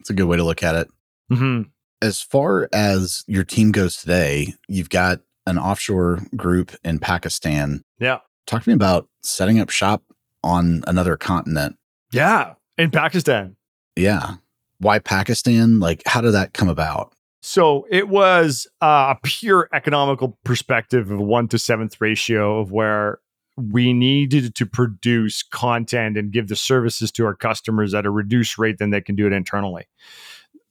It's 0.00 0.10
a 0.10 0.14
good 0.14 0.26
way 0.26 0.36
to 0.36 0.44
look 0.44 0.62
at 0.62 0.74
it. 0.74 0.88
Mm-hmm. 1.30 1.68
as 2.00 2.22
far 2.22 2.70
as 2.72 3.22
your 3.26 3.44
team 3.44 3.70
goes 3.70 3.96
today 3.96 4.54
you've 4.66 4.88
got 4.88 5.20
an 5.46 5.58
offshore 5.58 6.20
group 6.36 6.74
in 6.84 6.98
pakistan. 6.98 7.82
Yeah. 7.98 8.18
Talk 8.46 8.62
to 8.62 8.70
me 8.70 8.74
about 8.74 9.08
setting 9.22 9.60
up 9.60 9.68
shop 9.70 10.02
on 10.42 10.82
another 10.86 11.16
continent. 11.16 11.76
Yeah 12.12 12.54
in 12.78 12.90
pakistan. 12.90 13.56
Yeah. 13.96 14.36
Why 14.78 15.00
pakistan? 15.00 15.80
Like 15.80 16.02
how 16.06 16.20
did 16.20 16.32
that 16.32 16.54
come 16.54 16.68
about 16.68 17.12
so 17.40 17.86
it 17.90 18.08
was 18.08 18.66
uh, 18.80 19.14
a 19.16 19.18
pure 19.22 19.68
economical 19.72 20.38
perspective 20.44 21.10
of 21.10 21.20
one 21.20 21.48
to 21.48 21.58
seventh 21.58 22.00
ratio 22.00 22.60
of 22.60 22.72
where 22.72 23.20
we 23.56 23.92
needed 23.92 24.54
to 24.54 24.66
produce 24.66 25.42
content 25.42 26.16
and 26.16 26.32
give 26.32 26.48
the 26.48 26.56
services 26.56 27.10
to 27.12 27.24
our 27.24 27.34
customers 27.34 27.94
at 27.94 28.06
a 28.06 28.10
reduced 28.10 28.58
rate 28.58 28.78
than 28.78 28.90
they 28.90 29.00
can 29.00 29.14
do 29.14 29.26
it 29.26 29.32
internally. 29.32 29.86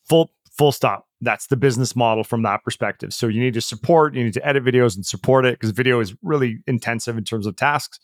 Full 0.05 0.31
full 0.57 0.71
stop. 0.71 1.06
That's 1.21 1.47
the 1.47 1.57
business 1.57 1.95
model 1.95 2.23
from 2.23 2.43
that 2.43 2.63
perspective. 2.63 3.13
So 3.13 3.27
you 3.27 3.41
need 3.41 3.55
to 3.55 3.61
support, 3.61 4.13
you 4.13 4.23
need 4.23 4.33
to 4.35 4.47
edit 4.47 4.63
videos 4.63 4.95
and 4.95 5.05
support 5.05 5.45
it 5.45 5.59
because 5.59 5.71
video 5.71 5.99
is 5.99 6.15
really 6.21 6.59
intensive 6.67 7.17
in 7.17 7.23
terms 7.23 7.47
of 7.47 7.55
tasks. 7.55 7.99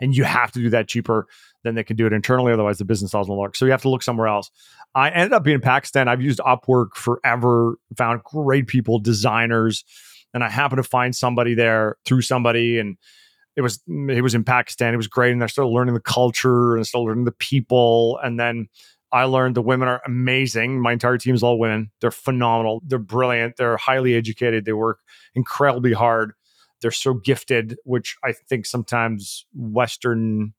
And 0.00 0.14
you 0.14 0.24
have 0.24 0.52
to 0.52 0.60
do 0.60 0.70
that 0.70 0.86
cheaper 0.86 1.26
than 1.64 1.74
they 1.74 1.82
can 1.82 1.96
do 1.96 2.06
it 2.06 2.12
internally. 2.12 2.52
Otherwise, 2.52 2.78
the 2.78 2.84
business 2.84 3.12
doesn't 3.12 3.34
work. 3.34 3.56
So 3.56 3.64
you 3.64 3.72
have 3.72 3.82
to 3.82 3.88
look 3.88 4.02
somewhere 4.02 4.28
else. 4.28 4.50
I 4.94 5.10
ended 5.10 5.32
up 5.32 5.42
being 5.42 5.56
in 5.56 5.60
Pakistan. 5.60 6.08
I've 6.08 6.22
used 6.22 6.38
Upwork 6.40 6.94
forever, 6.94 7.78
found 7.96 8.22
great 8.22 8.68
people, 8.68 8.98
designers, 8.98 9.84
and 10.32 10.44
I 10.44 10.50
happened 10.50 10.82
to 10.82 10.88
find 10.88 11.16
somebody 11.16 11.54
there 11.54 11.96
through 12.04 12.22
somebody, 12.22 12.78
and 12.78 12.96
it 13.56 13.62
was 13.62 13.82
it 13.88 14.22
was 14.22 14.34
in 14.34 14.44
Pakistan. 14.44 14.94
It 14.94 14.98
was 14.98 15.08
great, 15.08 15.32
and 15.32 15.42
I 15.42 15.46
started 15.46 15.70
learning 15.70 15.94
the 15.94 16.00
culture 16.00 16.74
and 16.74 16.80
I 16.80 16.84
started 16.84 17.06
learning 17.06 17.24
the 17.24 17.32
people, 17.32 18.18
and 18.22 18.38
then. 18.38 18.68
I 19.12 19.24
learned 19.24 19.54
the 19.54 19.62
women 19.62 19.88
are 19.88 20.02
amazing. 20.06 20.80
My 20.80 20.92
entire 20.92 21.18
team 21.18 21.34
is 21.34 21.42
all 21.42 21.58
women. 21.58 21.90
They're 22.00 22.10
phenomenal. 22.10 22.82
They're 22.86 22.98
brilliant. 22.98 23.56
They're 23.56 23.76
highly 23.76 24.14
educated. 24.14 24.64
They 24.64 24.72
work 24.72 25.00
incredibly 25.34 25.92
hard. 25.92 26.32
They're 26.80 26.90
so 26.90 27.14
gifted, 27.14 27.76
which 27.84 28.16
I 28.22 28.32
think 28.32 28.66
sometimes 28.66 29.46
Western 29.54 30.52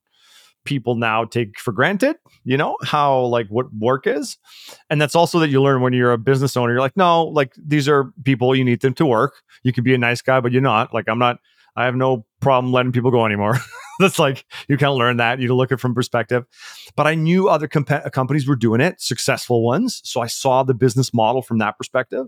people 0.66 0.96
now 0.96 1.24
take 1.24 1.60
for 1.60 1.72
granted, 1.72 2.18
you 2.44 2.58
know, 2.58 2.78
how 2.84 3.22
like 3.22 3.48
what 3.48 3.74
work 3.74 4.06
is. 4.06 4.38
And 4.90 5.02
that's 5.02 5.16
also 5.16 5.40
that 5.40 5.50
you 5.50 5.62
learn 5.62 5.82
when 5.82 5.94
you're 5.94 6.12
a 6.12 6.18
business 6.18 6.58
owner. 6.58 6.74
You're 6.74 6.82
like, 6.82 6.98
no, 6.98 7.24
like 7.26 7.54
these 7.58 7.88
are 7.88 8.12
people, 8.26 8.56
you 8.56 8.66
need 8.66 8.82
them 8.82 8.94
to 8.96 9.06
work. 9.06 9.36
You 9.64 9.72
can 9.72 9.84
be 9.84 9.94
a 9.94 9.98
nice 9.98 10.22
guy, 10.22 10.40
but 10.42 10.52
you're 10.52 10.62
not. 10.62 10.94
Like, 10.94 11.08
I'm 11.08 11.20
not, 11.20 11.40
I 11.80 11.86
have 11.86 11.96
no 11.96 12.26
problem 12.42 12.74
letting 12.74 12.92
people 12.92 13.10
go 13.10 13.26
anymore. 13.26 13.58
that's 14.00 14.20
like, 14.20 14.44
you 14.68 14.76
of 14.78 14.98
learn 14.98 15.18
that. 15.18 15.40
You 15.40 15.56
look 15.56 15.72
at 15.72 15.76
it 15.76 15.80
from 15.80 15.96
perspective. 15.96 16.46
But 16.98 17.08
I 17.08 17.16
knew 17.16 17.48
other 17.48 17.70
comp- 17.70 18.12
companies 18.12 18.46
were 18.46 18.58
doing 18.58 18.82
it, 18.82 19.00
successful 19.00 19.64
ones. 19.64 20.02
So 20.04 20.20
I 20.20 20.28
saw 20.28 20.64
the 20.64 20.74
business 20.74 21.14
model 21.14 21.42
from 21.42 21.60
that 21.60 21.78
perspective. 21.78 22.28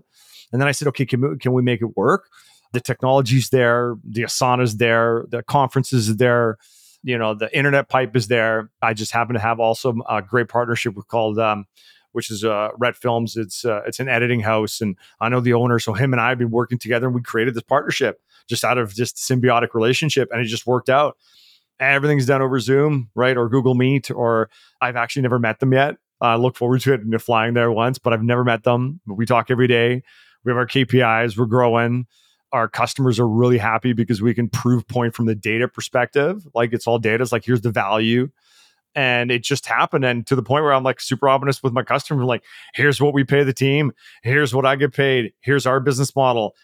And 0.52 0.60
then 0.60 0.68
I 0.68 0.72
said, 0.72 0.88
okay, 0.88 1.04
can 1.04 1.20
we, 1.20 1.36
can 1.36 1.52
we 1.52 1.60
make 1.60 1.82
it 1.82 1.96
work? 1.96 2.30
The 2.72 2.80
technology's 2.80 3.50
there, 3.50 3.96
the 4.02 4.22
Asana's 4.22 4.78
there, 4.78 5.26
the 5.28 5.42
conferences 5.42 6.16
there 6.16 6.56
you 7.04 7.18
know 7.18 7.34
the 7.34 7.52
internet 7.56 7.88
pipe 7.88 8.14
is 8.14 8.28
there. 8.28 8.70
I 8.80 8.94
just 8.94 9.10
happen 9.10 9.34
to 9.34 9.40
have 9.40 9.58
also 9.58 9.92
a 10.08 10.22
great 10.22 10.48
partnership 10.48 10.94
with 10.94 11.08
called. 11.08 11.36
Um, 11.38 11.66
which 12.12 12.30
is 12.30 12.44
uh, 12.44 12.68
Red 12.78 12.94
Films. 12.94 13.36
It's 13.36 13.64
uh, 13.64 13.80
it's 13.86 13.98
an 13.98 14.08
editing 14.08 14.40
house, 14.40 14.80
and 14.80 14.96
I 15.20 15.28
know 15.28 15.40
the 15.40 15.54
owner. 15.54 15.78
So 15.78 15.94
him 15.94 16.12
and 16.12 16.20
I 16.20 16.28
have 16.28 16.38
been 16.38 16.50
working 16.50 16.78
together, 16.78 17.06
and 17.06 17.14
we 17.14 17.22
created 17.22 17.54
this 17.54 17.62
partnership 17.62 18.20
just 18.48 18.64
out 18.64 18.78
of 18.78 18.94
just 18.94 19.16
symbiotic 19.16 19.74
relationship, 19.74 20.28
and 20.32 20.40
it 20.40 20.44
just 20.44 20.66
worked 20.66 20.88
out. 20.88 21.16
Everything's 21.80 22.26
done 22.26 22.42
over 22.42 22.60
Zoom, 22.60 23.10
right, 23.14 23.36
or 23.36 23.48
Google 23.48 23.74
Meet, 23.74 24.10
or 24.10 24.50
I've 24.80 24.96
actually 24.96 25.22
never 25.22 25.38
met 25.38 25.58
them 25.60 25.72
yet. 25.72 25.96
I 26.20 26.36
look 26.36 26.56
forward 26.56 26.80
to 26.82 26.92
it 26.92 27.00
and 27.00 27.20
flying 27.20 27.54
there 27.54 27.72
once, 27.72 27.98
but 27.98 28.12
I've 28.12 28.22
never 28.22 28.44
met 28.44 28.62
them. 28.62 29.00
We 29.06 29.26
talk 29.26 29.50
every 29.50 29.66
day. 29.66 30.02
We 30.44 30.50
have 30.50 30.56
our 30.56 30.66
KPIs. 30.66 31.36
We're 31.36 31.46
growing 31.46 32.06
our 32.52 32.68
customers 32.68 33.18
are 33.18 33.28
really 33.28 33.58
happy 33.58 33.92
because 33.92 34.20
we 34.20 34.34
can 34.34 34.48
prove 34.48 34.86
point 34.86 35.14
from 35.14 35.26
the 35.26 35.34
data 35.34 35.66
perspective. 35.68 36.46
Like 36.54 36.72
it's 36.72 36.86
all 36.86 36.98
data. 36.98 37.22
It's 37.22 37.32
like 37.32 37.44
here's 37.44 37.62
the 37.62 37.70
value. 37.70 38.30
And 38.94 39.30
it 39.30 39.42
just 39.42 39.64
happened. 39.64 40.04
And 40.04 40.26
to 40.26 40.36
the 40.36 40.42
point 40.42 40.64
where 40.64 40.74
I'm 40.74 40.82
like 40.82 41.00
super 41.00 41.28
honest 41.28 41.62
with 41.62 41.72
my 41.72 41.82
customer, 41.82 42.26
like, 42.26 42.44
here's 42.74 43.00
what 43.00 43.14
we 43.14 43.24
pay 43.24 43.42
the 43.42 43.54
team. 43.54 43.92
Here's 44.22 44.54
what 44.54 44.66
I 44.66 44.76
get 44.76 44.92
paid. 44.92 45.32
Here's 45.40 45.64
our 45.64 45.80
business 45.80 46.14
model. 46.14 46.54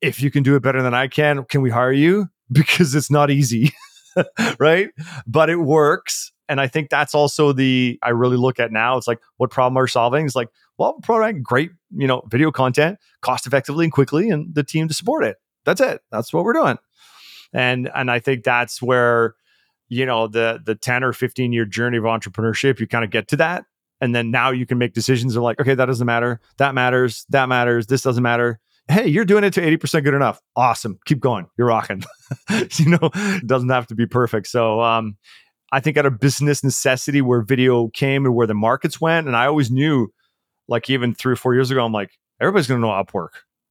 If 0.00 0.22
you 0.22 0.30
can 0.30 0.42
do 0.42 0.54
it 0.56 0.62
better 0.62 0.82
than 0.82 0.94
I 0.94 1.08
can, 1.08 1.44
can 1.44 1.62
we 1.62 1.70
hire 1.70 1.92
you? 1.92 2.28
Because 2.50 2.94
it's 2.94 3.10
not 3.10 3.30
easy. 3.30 3.74
right. 4.58 4.88
But 5.26 5.50
it 5.50 5.56
works. 5.56 6.32
And 6.48 6.62
I 6.62 6.66
think 6.66 6.88
that's 6.88 7.14
also 7.14 7.52
the 7.52 7.98
I 8.02 8.08
really 8.08 8.38
look 8.38 8.58
at 8.58 8.72
now. 8.72 8.96
It's 8.96 9.06
like, 9.06 9.20
what 9.36 9.50
problem 9.50 9.76
are 9.76 9.86
solving? 9.86 10.24
It's 10.24 10.34
like, 10.34 10.48
well, 10.78 10.94
providing 11.02 11.42
great, 11.42 11.72
you 11.94 12.06
know, 12.06 12.22
video 12.30 12.50
content 12.50 12.98
cost 13.20 13.46
effectively 13.46 13.84
and 13.84 13.92
quickly, 13.92 14.30
and 14.30 14.54
the 14.54 14.64
team 14.64 14.88
to 14.88 14.94
support 14.94 15.24
it. 15.24 15.36
That's 15.66 15.82
it. 15.82 16.00
That's 16.10 16.32
what 16.32 16.44
we're 16.44 16.54
doing. 16.54 16.78
And 17.52 17.90
and 17.94 18.10
I 18.10 18.18
think 18.18 18.44
that's 18.44 18.80
where, 18.80 19.34
you 19.88 20.06
know, 20.06 20.26
the 20.26 20.60
the 20.64 20.74
10 20.74 21.04
or 21.04 21.12
15 21.12 21.52
year 21.52 21.66
journey 21.66 21.98
of 21.98 22.04
entrepreneurship, 22.04 22.80
you 22.80 22.86
kind 22.86 23.04
of 23.04 23.10
get 23.10 23.28
to 23.28 23.36
that. 23.36 23.64
And 24.00 24.14
then 24.14 24.30
now 24.30 24.52
you 24.52 24.64
can 24.64 24.78
make 24.78 24.94
decisions 24.94 25.36
of 25.36 25.42
like, 25.42 25.60
okay, 25.60 25.74
that 25.74 25.86
doesn't 25.86 26.06
matter. 26.06 26.40
That 26.56 26.74
matters. 26.74 27.26
That 27.28 27.50
matters. 27.50 27.88
This 27.88 28.00
doesn't 28.00 28.22
matter 28.22 28.58
hey, 28.88 29.06
you're 29.06 29.24
doing 29.24 29.44
it 29.44 29.52
to 29.54 29.60
80% 29.60 30.04
good 30.04 30.14
enough. 30.14 30.40
Awesome. 30.56 30.98
Keep 31.04 31.20
going. 31.20 31.46
You're 31.56 31.68
rocking. 31.68 32.02
you 32.76 32.88
know, 32.88 33.10
doesn't 33.46 33.68
have 33.68 33.86
to 33.88 33.94
be 33.94 34.06
perfect. 34.06 34.48
So 34.48 34.80
um, 34.80 35.16
I 35.70 35.80
think 35.80 35.96
out 35.96 36.06
of 36.06 36.18
business 36.18 36.64
necessity 36.64 37.20
where 37.20 37.42
video 37.42 37.88
came 37.88 38.24
and 38.24 38.34
where 38.34 38.46
the 38.46 38.54
markets 38.54 39.00
went, 39.00 39.26
and 39.26 39.36
I 39.36 39.46
always 39.46 39.70
knew, 39.70 40.08
like 40.66 40.88
even 40.90 41.14
three 41.14 41.32
or 41.32 41.36
four 41.36 41.54
years 41.54 41.70
ago, 41.70 41.84
I'm 41.84 41.92
like, 41.92 42.10
everybody's 42.40 42.66
gonna 42.66 42.80
know 42.80 42.88
Upwork. 42.88 43.30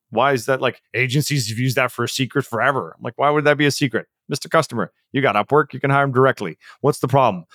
Why 0.10 0.34
is 0.34 0.46
that 0.46 0.62
like 0.62 0.82
agencies 0.94 1.50
have 1.50 1.58
used 1.58 1.76
that 1.76 1.92
for 1.92 2.04
a 2.04 2.10
secret 2.10 2.46
forever? 2.46 2.96
I'm 2.98 3.04
like, 3.04 3.18
why 3.18 3.30
would 3.30 3.44
that 3.46 3.58
be 3.58 3.66
a 3.66 3.72
secret? 3.72 4.08
Mr. 4.32 4.50
Customer, 4.50 4.92
you 5.12 5.22
got 5.22 5.36
Upwork, 5.36 5.74
you 5.74 5.80
can 5.80 5.90
hire 5.90 6.04
them 6.04 6.14
directly. 6.14 6.58
What's 6.82 7.00
the 7.00 7.08
problem? 7.08 7.46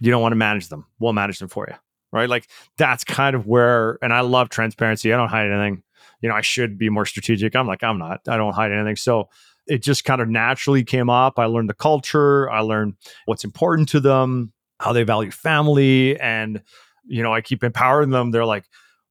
You 0.00 0.10
don't 0.10 0.22
want 0.22 0.32
to 0.32 0.36
manage 0.36 0.68
them. 0.68 0.86
We'll 1.00 1.12
manage 1.12 1.38
them 1.38 1.48
for 1.48 1.66
you. 1.68 1.74
Right. 2.12 2.28
Like 2.28 2.48
that's 2.78 3.04
kind 3.04 3.34
of 3.34 3.46
where, 3.46 3.98
and 4.00 4.12
I 4.12 4.20
love 4.20 4.48
transparency. 4.48 5.12
I 5.12 5.16
don't 5.16 5.28
hide 5.28 5.50
anything 5.50 5.82
you 6.20 6.28
know, 6.28 6.34
I 6.34 6.40
should 6.40 6.78
be 6.78 6.88
more 6.88 7.06
strategic. 7.06 7.54
I'm 7.54 7.66
like, 7.66 7.82
I'm 7.82 7.98
not. 7.98 8.20
I 8.28 8.36
don't 8.36 8.54
hide 8.54 8.72
anything. 8.72 8.96
So 8.96 9.28
it 9.66 9.82
just 9.82 10.04
kind 10.04 10.20
of 10.20 10.28
naturally 10.28 10.82
came 10.82 11.10
up. 11.10 11.38
I 11.38 11.44
learned 11.44 11.68
the 11.68 11.74
culture. 11.74 12.50
I 12.50 12.60
learned 12.60 12.94
what's 13.26 13.44
important 13.44 13.88
to 13.90 14.00
them, 14.00 14.52
how 14.80 14.92
they 14.92 15.02
value 15.04 15.30
family, 15.30 16.18
and 16.18 16.62
you 17.06 17.22
know, 17.22 17.32
I 17.32 17.40
keep 17.40 17.64
empowering 17.64 18.10
them. 18.10 18.30
They're 18.30 18.44
like, 18.44 18.64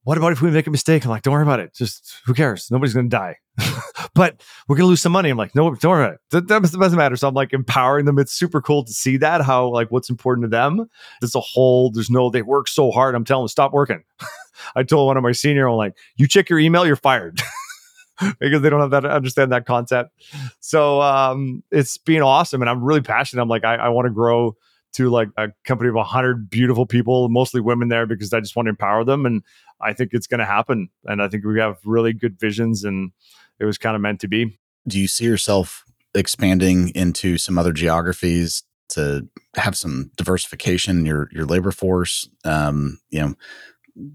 what 0.08 0.16
about 0.16 0.32
if 0.32 0.40
we 0.40 0.50
make 0.50 0.66
a 0.66 0.70
mistake? 0.70 1.04
I'm 1.04 1.10
like, 1.10 1.22
don't 1.22 1.34
worry 1.34 1.42
about 1.42 1.60
it. 1.60 1.74
Just 1.74 2.14
who 2.24 2.32
cares? 2.32 2.70
Nobody's 2.70 2.94
going 2.94 3.10
to 3.10 3.14
die. 3.14 3.36
but 4.14 4.42
we're 4.66 4.76
going 4.76 4.86
to 4.86 4.88
lose 4.88 5.02
some 5.02 5.12
money. 5.12 5.28
I'm 5.28 5.36
like, 5.36 5.54
no, 5.54 5.74
don't 5.74 5.90
worry 5.90 6.02
about 6.02 6.14
it. 6.14 6.48
That, 6.48 6.62
doesn't 6.62 6.96
matter. 6.96 7.14
So 7.14 7.28
I'm 7.28 7.34
like 7.34 7.52
empowering 7.52 8.06
them. 8.06 8.18
It's 8.18 8.32
super 8.32 8.62
cool 8.62 8.84
to 8.84 8.90
see 8.90 9.18
that, 9.18 9.42
how 9.42 9.68
like 9.68 9.90
what's 9.90 10.08
important 10.08 10.46
to 10.46 10.48
them. 10.48 10.88
There's 11.20 11.34
a 11.34 11.40
whole, 11.40 11.90
there's 11.90 12.08
no, 12.08 12.30
they 12.30 12.40
work 12.40 12.68
so 12.68 12.90
hard. 12.90 13.14
I'm 13.14 13.24
telling 13.26 13.42
them, 13.42 13.48
stop 13.48 13.74
working. 13.74 14.02
I 14.74 14.82
told 14.82 15.08
one 15.08 15.18
of 15.18 15.22
my 15.22 15.32
senior, 15.32 15.68
I'm 15.68 15.76
like, 15.76 15.94
you 16.16 16.26
check 16.26 16.48
your 16.48 16.58
email, 16.58 16.86
you're 16.86 16.96
fired. 16.96 17.42
because 18.40 18.62
they 18.62 18.70
don't 18.70 18.80
have 18.80 18.90
that 18.92 19.04
understand 19.04 19.52
that 19.52 19.66
concept. 19.66 20.12
So 20.60 21.02
um, 21.02 21.62
it's 21.70 21.98
been 21.98 22.22
awesome, 22.22 22.62
and 22.62 22.70
I'm 22.70 22.82
really 22.82 23.02
passionate. 23.02 23.42
I'm 23.42 23.48
like, 23.48 23.64
I, 23.64 23.74
I 23.74 23.88
want 23.90 24.06
to 24.06 24.10
grow 24.10 24.56
to 24.94 25.10
like 25.10 25.28
a 25.36 25.48
company 25.64 25.88
of 25.88 25.94
100 25.94 26.48
beautiful 26.48 26.86
people, 26.86 27.28
mostly 27.28 27.60
women 27.60 27.88
there, 27.88 28.06
because 28.06 28.32
I 28.32 28.40
just 28.40 28.56
want 28.56 28.66
to 28.66 28.70
empower 28.70 29.04
them, 29.04 29.26
and 29.26 29.42
I 29.80 29.92
think 29.92 30.10
it's 30.12 30.26
going 30.26 30.40
to 30.40 30.46
happen. 30.46 30.88
And 31.04 31.22
I 31.22 31.28
think 31.28 31.44
we 31.44 31.60
have 31.60 31.78
really 31.84 32.12
good 32.12 32.38
visions, 32.38 32.84
and 32.84 33.12
it 33.58 33.64
was 33.64 33.78
kind 33.78 33.96
of 33.96 34.02
meant 34.02 34.20
to 34.20 34.28
be. 34.28 34.58
Do 34.86 34.98
you 34.98 35.08
see 35.08 35.24
yourself 35.24 35.84
expanding 36.14 36.90
into 36.94 37.38
some 37.38 37.58
other 37.58 37.72
geographies 37.72 38.62
to 38.90 39.28
have 39.56 39.76
some 39.76 40.10
diversification 40.16 40.98
in 41.00 41.06
your 41.06 41.28
your 41.32 41.44
labor 41.44 41.70
force? 41.72 42.28
Um, 42.44 42.98
you 43.10 43.20
know 43.20 43.34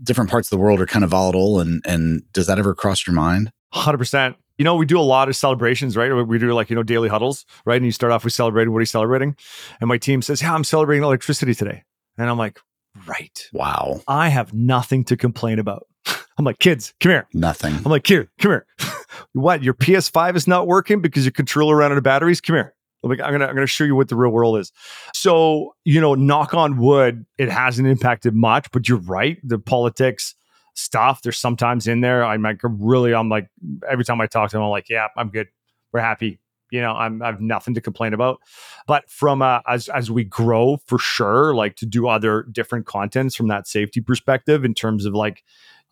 different 0.03 0.29
parts 0.29 0.47
of 0.47 0.57
the 0.57 0.63
world 0.63 0.79
are 0.81 0.85
kind 0.85 1.03
of 1.03 1.11
volatile 1.11 1.59
and 1.59 1.81
and 1.85 2.23
does 2.31 2.47
that 2.47 2.57
ever 2.57 2.73
cross 2.73 3.05
your 3.05 3.13
mind 3.13 3.51
100% 3.73 4.35
you 4.57 4.65
know 4.65 4.75
we 4.75 4.85
do 4.85 4.99
a 4.99 5.01
lot 5.01 5.27
of 5.27 5.35
celebrations 5.35 5.97
right 5.97 6.11
we 6.13 6.39
do 6.39 6.53
like 6.53 6.69
you 6.69 6.75
know 6.75 6.83
daily 6.83 7.09
huddles 7.09 7.45
right 7.65 7.77
and 7.77 7.85
you 7.85 7.91
start 7.91 8.11
off 8.11 8.23
with 8.23 8.33
celebrating 8.33 8.71
what 8.71 8.77
are 8.77 8.81
you 8.81 8.87
celebrating 8.87 9.35
and 9.81 9.87
my 9.87 9.97
team 9.97 10.21
says 10.21 10.41
yeah 10.41 10.53
i'm 10.53 10.63
celebrating 10.63 11.03
electricity 11.03 11.53
today 11.53 11.83
and 12.17 12.29
i'm 12.29 12.37
like 12.37 12.59
right 13.05 13.49
wow 13.53 14.01
i 14.07 14.29
have 14.29 14.53
nothing 14.53 15.03
to 15.03 15.17
complain 15.17 15.59
about 15.59 15.87
i'm 16.37 16.45
like 16.45 16.59
kids 16.59 16.93
come 16.99 17.11
here 17.11 17.27
nothing 17.33 17.73
i'm 17.75 17.91
like 17.91 18.05
here 18.05 18.29
come 18.39 18.51
here 18.51 18.65
what 19.33 19.63
your 19.63 19.73
ps5 19.73 20.35
is 20.35 20.47
not 20.47 20.67
working 20.67 21.01
because 21.01 21.25
your 21.25 21.31
controller 21.31 21.77
ran 21.77 21.91
out 21.91 21.97
of 21.97 22.03
batteries 22.03 22.41
come 22.41 22.55
here 22.55 22.73
I'm 23.03 23.17
gonna 23.17 23.45
I'm 23.45 23.53
gonna 23.53 23.67
show 23.67 23.83
you 23.83 23.95
what 23.95 24.07
the 24.07 24.15
real 24.15 24.31
world 24.31 24.57
is. 24.57 24.71
So 25.13 25.75
you 25.83 25.99
know, 25.99 26.15
knock 26.15 26.53
on 26.53 26.77
wood, 26.77 27.25
it 27.37 27.49
hasn't 27.49 27.87
impacted 27.87 28.33
much. 28.33 28.71
But 28.71 28.87
you're 28.87 28.99
right, 28.99 29.37
the 29.43 29.59
politics 29.59 30.35
stuff. 30.75 31.21
There's 31.21 31.37
sometimes 31.37 31.87
in 31.87 32.01
there. 32.01 32.23
I'm 32.23 32.41
like 32.41 32.59
really. 32.63 33.13
I'm 33.13 33.29
like 33.29 33.49
every 33.89 34.05
time 34.05 34.21
I 34.21 34.27
talk 34.27 34.49
to 34.51 34.55
them, 34.55 34.63
I'm 34.63 34.69
like, 34.69 34.89
yeah, 34.89 35.07
I'm 35.17 35.29
good. 35.29 35.47
We're 35.91 35.99
happy. 35.99 36.39
You 36.73 36.81
know, 36.81 36.93
I'm 36.93 37.21
I 37.21 37.27
have 37.27 37.39
nothing 37.39 37.75
to 37.75 37.81
complain 37.81 38.15
about. 38.15 38.41
But 38.87 39.07
from 39.07 39.43
uh, 39.43 39.59
as 39.67 39.89
as 39.89 40.09
we 40.09 40.23
grow, 40.23 40.77
for 40.87 40.97
sure, 40.97 41.53
like 41.53 41.75
to 41.77 41.85
do 41.85 42.07
other 42.07 42.47
different 42.51 42.87
contents 42.87 43.35
from 43.35 43.47
that 43.49 43.67
safety 43.67 44.01
perspective 44.01 44.65
in 44.65 44.73
terms 44.73 45.05
of 45.05 45.13
like 45.13 45.43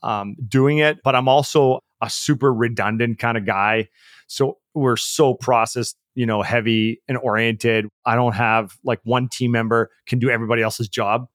um, 0.01 0.35
doing 0.47 0.79
it. 0.79 0.97
But 1.03 1.15
I'm 1.15 1.27
also 1.27 1.81
a 2.01 2.09
super 2.09 2.51
redundant 2.51 3.19
kind 3.19 3.37
of 3.37 3.45
guy. 3.45 3.89
So 4.25 4.57
we're 4.73 4.97
so 4.97 5.35
process 5.35 5.93
you 6.15 6.25
know 6.25 6.41
heavy 6.41 7.01
and 7.07 7.17
oriented 7.19 7.87
i 8.05 8.15
don't 8.15 8.33
have 8.33 8.75
like 8.83 8.99
one 9.03 9.29
team 9.29 9.51
member 9.51 9.89
can 10.05 10.19
do 10.19 10.29
everybody 10.29 10.61
else's 10.61 10.89
job 10.89 11.27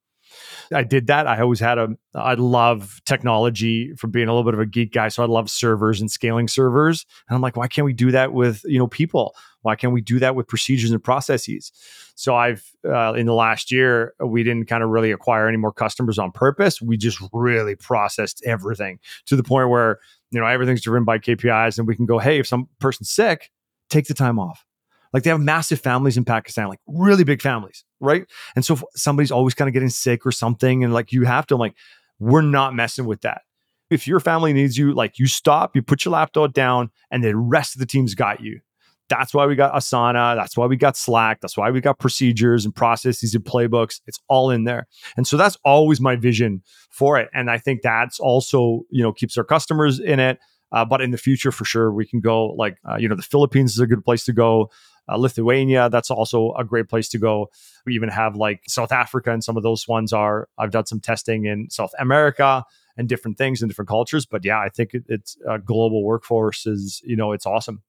i 0.72 0.82
did 0.82 1.06
that. 1.08 1.26
I 1.26 1.40
always 1.40 1.60
had 1.60 1.78
a 1.78 1.88
i 2.14 2.34
love 2.34 3.00
technology 3.04 3.92
from 3.94 4.10
being 4.10 4.28
a 4.28 4.32
little 4.32 4.44
bit 4.44 4.54
of 4.54 4.60
a 4.60 4.66
geek 4.66 4.92
guy 4.92 5.08
so 5.08 5.22
i 5.22 5.26
love 5.26 5.50
servers 5.50 6.00
and 6.00 6.10
scaling 6.10 6.48
servers. 6.48 7.06
And 7.28 7.36
i'm 7.36 7.42
like 7.42 7.56
why 7.56 7.68
can't 7.68 7.84
we 7.84 7.92
do 7.92 8.10
that 8.12 8.32
with 8.32 8.62
you 8.64 8.78
know 8.78 8.86
people? 8.86 9.34
Why 9.62 9.74
can't 9.74 9.92
we 9.92 10.00
do 10.00 10.20
that 10.20 10.36
with 10.36 10.46
procedures 10.46 10.90
and 10.90 11.02
processes? 11.02 11.72
So 12.14 12.34
i've 12.34 12.64
uh, 12.86 13.14
in 13.14 13.26
the 13.26 13.34
last 13.34 13.70
year 13.70 14.14
we 14.24 14.42
didn't 14.42 14.66
kind 14.66 14.82
of 14.82 14.90
really 14.90 15.12
acquire 15.12 15.48
any 15.48 15.58
more 15.58 15.72
customers 15.72 16.18
on 16.18 16.32
purpose. 16.32 16.80
We 16.80 16.96
just 16.96 17.20
really 17.32 17.76
processed 17.76 18.42
everything 18.46 18.98
to 19.26 19.36
the 19.36 19.42
point 19.42 19.68
where 19.70 19.98
you 20.30 20.40
know 20.40 20.46
everything's 20.46 20.82
driven 20.82 21.04
by 21.04 21.18
kpis 21.18 21.78
and 21.78 21.86
we 21.86 21.96
can 21.96 22.06
go 22.06 22.18
hey 22.18 22.38
if 22.38 22.46
some 22.46 22.68
person's 22.80 23.10
sick 23.10 23.50
take 23.90 24.06
the 24.06 24.14
time 24.14 24.38
off. 24.38 24.64
Like 25.12 25.22
they 25.22 25.30
have 25.30 25.40
massive 25.40 25.80
families 25.80 26.16
in 26.16 26.24
Pakistan, 26.24 26.68
like 26.68 26.80
really 26.86 27.24
big 27.24 27.40
families, 27.40 27.84
right? 28.00 28.26
And 28.54 28.64
so 28.64 28.78
somebody's 28.94 29.30
always 29.30 29.54
kind 29.54 29.68
of 29.68 29.72
getting 29.72 29.88
sick 29.88 30.26
or 30.26 30.32
something, 30.32 30.84
and 30.84 30.92
like 30.92 31.12
you 31.12 31.24
have 31.24 31.46
to, 31.48 31.54
I'm 31.54 31.60
like, 31.60 31.74
we're 32.18 32.42
not 32.42 32.74
messing 32.74 33.06
with 33.06 33.22
that. 33.22 33.42
If 33.90 34.06
your 34.06 34.20
family 34.20 34.52
needs 34.52 34.76
you, 34.76 34.92
like 34.92 35.18
you 35.18 35.26
stop, 35.26 35.76
you 35.76 35.82
put 35.82 36.04
your 36.04 36.12
laptop 36.12 36.52
down, 36.52 36.90
and 37.10 37.22
the 37.22 37.36
rest 37.36 37.74
of 37.74 37.80
the 37.80 37.86
team's 37.86 38.14
got 38.14 38.40
you. 38.40 38.60
That's 39.08 39.32
why 39.32 39.46
we 39.46 39.54
got 39.54 39.72
Asana. 39.72 40.34
That's 40.34 40.56
why 40.56 40.66
we 40.66 40.76
got 40.76 40.96
Slack. 40.96 41.40
That's 41.40 41.56
why 41.56 41.70
we 41.70 41.80
got 41.80 41.98
procedures 42.00 42.64
and 42.64 42.74
processes 42.74 43.34
and 43.34 43.44
playbooks. 43.44 44.00
It's 44.06 44.18
all 44.28 44.50
in 44.50 44.64
there. 44.64 44.88
And 45.16 45.26
so 45.26 45.36
that's 45.36 45.56
always 45.64 46.00
my 46.00 46.16
vision 46.16 46.62
for 46.90 47.16
it. 47.16 47.28
And 47.32 47.48
I 47.48 47.58
think 47.58 47.82
that's 47.82 48.18
also, 48.18 48.82
you 48.90 49.04
know, 49.04 49.12
keeps 49.12 49.38
our 49.38 49.44
customers 49.44 50.00
in 50.00 50.18
it. 50.18 50.40
Uh, 50.72 50.84
but 50.84 51.00
in 51.00 51.12
the 51.12 51.18
future, 51.18 51.52
for 51.52 51.64
sure, 51.64 51.92
we 51.92 52.04
can 52.04 52.20
go 52.20 52.48
like, 52.54 52.78
uh, 52.90 52.96
you 52.96 53.08
know, 53.08 53.14
the 53.14 53.22
Philippines 53.22 53.74
is 53.74 53.78
a 53.78 53.86
good 53.86 54.04
place 54.04 54.24
to 54.24 54.32
go. 54.32 54.70
Uh, 55.08 55.16
Lithuania, 55.16 55.88
that's 55.88 56.10
also 56.10 56.52
a 56.54 56.64
great 56.64 56.88
place 56.88 57.08
to 57.10 57.18
go. 57.18 57.50
We 57.84 57.94
even 57.94 58.08
have 58.08 58.36
like 58.36 58.62
South 58.66 58.92
Africa, 58.92 59.32
and 59.32 59.42
some 59.42 59.56
of 59.56 59.62
those 59.62 59.86
ones 59.86 60.12
are. 60.12 60.48
I've 60.58 60.70
done 60.70 60.86
some 60.86 61.00
testing 61.00 61.44
in 61.44 61.70
South 61.70 61.92
America 61.98 62.64
and 62.96 63.08
different 63.08 63.38
things 63.38 63.62
and 63.62 63.70
different 63.70 63.88
cultures. 63.88 64.26
But 64.26 64.44
yeah, 64.44 64.58
I 64.58 64.68
think 64.68 64.94
it, 64.94 65.04
it's 65.08 65.36
a 65.48 65.58
global 65.58 66.02
workforce 66.02 66.66
is, 66.66 67.02
you 67.04 67.16
know, 67.16 67.32
it's 67.32 67.46
awesome. 67.46 67.82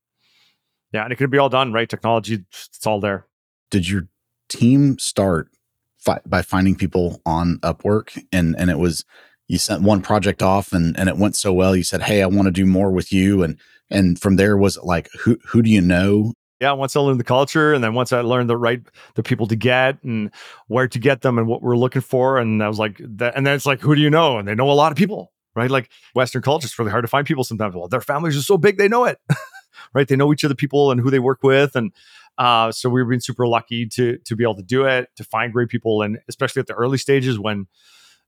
Yeah, 0.93 1.03
and 1.03 1.11
it 1.11 1.15
could 1.17 1.31
be 1.31 1.37
all 1.37 1.49
done, 1.49 1.73
right? 1.73 1.89
Technology, 1.89 2.45
it's 2.51 2.85
all 2.85 2.99
there. 2.99 3.25
Did 3.71 3.89
your 3.89 4.07
team 4.47 4.97
start 4.99 5.49
fi- 5.97 6.21
by 6.25 6.41
finding 6.41 6.75
people 6.75 7.21
on 7.25 7.59
Upwork, 7.59 8.21
and 8.31 8.55
and 8.57 8.69
it 8.69 8.77
was 8.77 9.03
you 9.47 9.57
sent 9.57 9.81
one 9.81 10.01
project 10.01 10.43
off 10.43 10.73
and 10.73 10.97
and 10.99 11.09
it 11.09 11.17
went 11.17 11.35
so 11.35 11.53
well 11.53 11.75
you 11.75 11.83
said 11.83 12.01
hey 12.03 12.21
i 12.21 12.25
want 12.25 12.45
to 12.47 12.51
do 12.51 12.65
more 12.65 12.91
with 12.91 13.11
you 13.11 13.43
and 13.43 13.57
and 13.89 14.19
from 14.19 14.35
there 14.35 14.57
was 14.57 14.77
it 14.77 14.83
like 14.83 15.09
who 15.19 15.37
who 15.47 15.61
do 15.61 15.69
you 15.69 15.81
know 15.81 16.33
yeah 16.59 16.71
once 16.71 16.95
i 16.95 16.99
learned 16.99 17.19
the 17.19 17.23
culture 17.23 17.73
and 17.73 17.83
then 17.83 17.93
once 17.93 18.11
i 18.11 18.21
learned 18.21 18.49
the 18.49 18.57
right 18.57 18.81
the 19.15 19.23
people 19.23 19.47
to 19.47 19.55
get 19.55 20.01
and 20.03 20.31
where 20.67 20.87
to 20.87 20.99
get 20.99 21.21
them 21.21 21.37
and 21.37 21.47
what 21.47 21.61
we're 21.61 21.77
looking 21.77 22.01
for 22.01 22.37
and 22.37 22.63
i 22.63 22.67
was 22.67 22.79
like 22.79 22.99
that 22.99 23.35
and 23.35 23.45
then 23.45 23.55
it's 23.55 23.65
like 23.65 23.79
who 23.81 23.95
do 23.95 24.01
you 24.01 24.09
know? 24.09 24.37
And 24.37 24.47
they 24.47 24.55
know 24.55 24.69
a 24.69 24.73
lot 24.73 24.91
of 24.91 24.97
people 24.97 25.31
right? 25.55 25.71
Like 25.71 25.89
western 26.13 26.41
culture 26.41 26.65
it's 26.65 26.77
really 26.77 26.91
hard 26.91 27.03
to 27.03 27.07
find 27.07 27.25
people 27.25 27.43
sometimes. 27.43 27.75
Well 27.75 27.87
their 27.87 28.01
families 28.01 28.37
are 28.37 28.41
so 28.41 28.57
big 28.57 28.77
they 28.77 28.87
know 28.87 29.05
it 29.05 29.19
right? 29.93 30.07
They 30.07 30.15
know 30.15 30.31
each 30.31 30.43
of 30.43 30.49
the 30.49 30.55
people 30.55 30.91
and 30.91 30.99
who 31.01 31.09
they 31.09 31.19
work 31.19 31.43
with 31.43 31.75
and 31.75 31.91
uh, 32.37 32.71
so 32.71 32.87
we've 32.87 33.07
been 33.07 33.21
super 33.21 33.47
lucky 33.47 33.87
to 33.87 34.17
to 34.19 34.35
be 34.35 34.43
able 34.43 34.55
to 34.55 34.63
do 34.63 34.85
it 34.85 35.09
to 35.15 35.23
find 35.23 35.51
great 35.51 35.69
people 35.69 36.03
and 36.03 36.19
especially 36.29 36.59
at 36.59 36.67
the 36.67 36.73
early 36.73 36.99
stages 36.99 37.39
when 37.39 37.67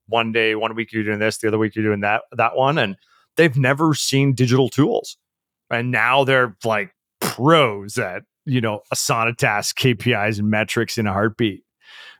one 0.09 0.31
day, 0.31 0.55
one 0.55 0.75
week 0.75 0.91
you're 0.91 1.03
doing 1.03 1.19
this, 1.19 1.37
the 1.37 1.47
other 1.47 1.57
week 1.57 1.75
you're 1.75 1.85
doing 1.85 2.01
that 2.01 2.23
that 2.31 2.55
one, 2.55 2.77
and 2.77 2.97
they've 3.35 3.55
never 3.55 3.93
seen 3.93 4.33
digital 4.33 4.69
tools, 4.69 5.17
and 5.69 5.91
now 5.91 6.23
they're 6.23 6.57
like 6.65 6.93
pros 7.35 7.97
at 7.97 8.23
you 8.45 8.61
know 8.61 8.81
Asana 8.93 9.35
tasks, 9.35 9.81
KPIs, 9.81 10.39
and 10.39 10.49
metrics 10.49 10.97
in 10.97 11.07
a 11.07 11.13
heartbeat. 11.13 11.63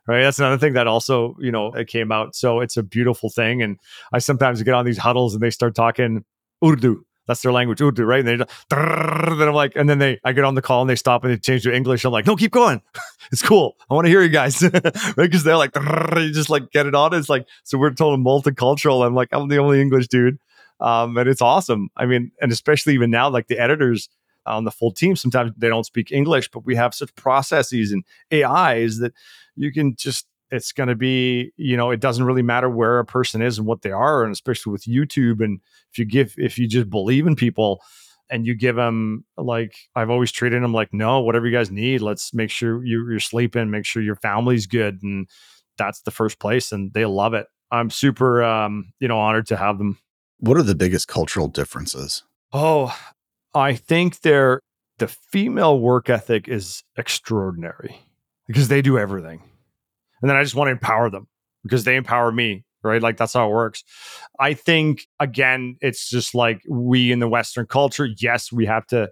right? 0.07 0.23
That's 0.23 0.39
another 0.39 0.57
thing 0.57 0.73
that 0.73 0.87
also, 0.87 1.35
you 1.39 1.51
know, 1.51 1.71
it 1.73 1.87
came 1.87 2.11
out. 2.11 2.35
So 2.35 2.59
it's 2.61 2.77
a 2.77 2.83
beautiful 2.83 3.29
thing. 3.29 3.61
And 3.61 3.79
I 4.11 4.19
sometimes 4.19 4.61
get 4.63 4.73
on 4.73 4.85
these 4.85 4.97
huddles 4.97 5.33
and 5.33 5.43
they 5.43 5.51
start 5.51 5.75
talking 5.75 6.23
Urdu. 6.65 7.03
That's 7.27 7.43
their 7.43 7.51
language, 7.51 7.79
Urdu, 7.79 8.05
right? 8.05 8.25
And 8.25 8.41
they, 8.41 8.45
then 8.71 9.47
I'm 9.47 9.53
like, 9.53 9.73
and 9.75 9.87
then 9.87 9.99
they, 9.99 10.19
I 10.23 10.31
get 10.31 10.45
on 10.45 10.55
the 10.55 10.63
call 10.63 10.81
and 10.81 10.89
they 10.89 10.95
stop 10.95 11.23
and 11.23 11.31
they 11.31 11.37
change 11.37 11.61
to 11.63 11.73
English. 11.73 12.03
I'm 12.03 12.11
like, 12.11 12.25
no, 12.25 12.35
keep 12.35 12.51
going. 12.51 12.81
it's 13.31 13.43
cool. 13.43 13.75
I 13.87 13.93
want 13.93 14.05
to 14.05 14.09
hear 14.09 14.23
you 14.23 14.29
guys, 14.29 14.63
right? 14.73 15.15
Because 15.15 15.43
they're 15.43 15.55
like, 15.55 15.75
you 15.75 16.31
just 16.33 16.49
like 16.49 16.71
get 16.71 16.87
it 16.87 16.95
on. 16.95 17.13
It's 17.13 17.29
like, 17.29 17.47
so 17.63 17.77
we're 17.77 17.91
totally 17.91 18.23
multicultural. 18.23 19.05
I'm 19.05 19.13
like, 19.13 19.29
I'm 19.31 19.47
the 19.47 19.59
only 19.59 19.79
English 19.79 20.07
dude. 20.07 20.39
Um, 20.79 21.17
and 21.17 21.29
it's 21.29 21.41
awesome. 21.41 21.89
I 21.95 22.07
mean, 22.07 22.31
and 22.41 22.51
especially 22.51 22.95
even 22.95 23.11
now, 23.11 23.29
like 23.29 23.47
the 23.47 23.59
editors 23.59 24.09
on 24.49 24.65
the 24.65 24.71
full 24.71 24.91
team, 24.91 25.15
sometimes 25.15 25.51
they 25.57 25.69
don't 25.69 25.85
speak 25.85 26.11
English, 26.11 26.49
but 26.51 26.65
we 26.65 26.75
have 26.75 26.93
such 26.93 27.13
processes 27.15 27.91
and 27.91 28.03
AIs 28.33 28.99
that 28.99 29.13
you 29.55 29.71
can 29.71 29.95
just 29.95 30.25
it's 30.51 30.71
going 30.71 30.89
to 30.89 30.95
be 30.95 31.51
you 31.57 31.77
know 31.77 31.91
it 31.91 31.99
doesn't 31.99 32.25
really 32.25 32.41
matter 32.41 32.69
where 32.69 32.99
a 32.99 33.05
person 33.05 33.41
is 33.41 33.57
and 33.57 33.67
what 33.67 33.83
they 33.83 33.91
are 33.91 34.23
and 34.23 34.31
especially 34.31 34.71
with 34.71 34.83
youtube 34.83 35.43
and 35.43 35.59
if 35.91 35.99
you 35.99 36.05
give 36.05 36.33
if 36.37 36.57
you 36.57 36.67
just 36.67 36.89
believe 36.89 37.27
in 37.27 37.35
people 37.35 37.81
and 38.31 38.47
you 38.47 38.55
give 38.55 38.75
them 38.75 39.23
like 39.37 39.75
i've 39.95 40.09
always 40.09 40.31
treated 40.31 40.63
them 40.63 40.73
like 40.73 40.91
no 40.91 41.19
whatever 41.19 41.45
you 41.45 41.55
guys 41.55 41.69
need 41.69 42.01
let's 42.01 42.33
make 42.33 42.49
sure 42.49 42.83
you, 42.83 43.07
you're 43.09 43.19
sleeping 43.19 43.69
make 43.69 43.85
sure 43.85 44.01
your 44.01 44.15
family's 44.15 44.65
good 44.65 45.03
and 45.03 45.27
that's 45.79 46.01
the 46.01 46.11
first 46.11 46.39
place 46.39 46.71
and 46.71 46.93
they 46.93 47.05
love 47.05 47.33
it. 47.33 47.47
I'm 47.71 47.89
super 47.89 48.43
um 48.43 48.93
you 48.99 49.07
know 49.07 49.17
honored 49.17 49.47
to 49.47 49.57
have 49.57 49.79
them 49.79 49.97
what 50.39 50.57
are 50.57 50.63
the 50.63 50.75
biggest 50.75 51.07
cultural 51.07 51.47
differences? 51.47 52.23
Oh 52.53 52.95
i 53.53 53.73
think 53.73 54.21
they're 54.21 54.61
the 54.99 55.07
female 55.07 55.79
work 55.79 56.09
ethic 56.09 56.47
is 56.47 56.83
extraordinary 56.97 57.99
because 58.47 58.67
they 58.67 58.81
do 58.81 58.97
everything. 58.97 59.41
And 60.21 60.29
then 60.29 60.37
I 60.37 60.43
just 60.43 60.55
want 60.55 60.67
to 60.67 60.71
empower 60.71 61.09
them 61.09 61.27
because 61.63 61.85
they 61.85 61.95
empower 61.95 62.31
me, 62.31 62.65
right? 62.83 63.01
Like 63.01 63.17
that's 63.17 63.33
how 63.33 63.47
it 63.49 63.53
works. 63.53 63.83
I 64.39 64.53
think 64.53 65.07
again, 65.19 65.77
it's 65.81 66.09
just 66.09 66.35
like 66.35 66.61
we 66.69 67.11
in 67.11 67.19
the 67.19 67.27
Western 67.27 67.65
culture, 67.65 68.07
yes, 68.17 68.51
we 68.51 68.65
have 68.65 68.85
to, 68.87 69.09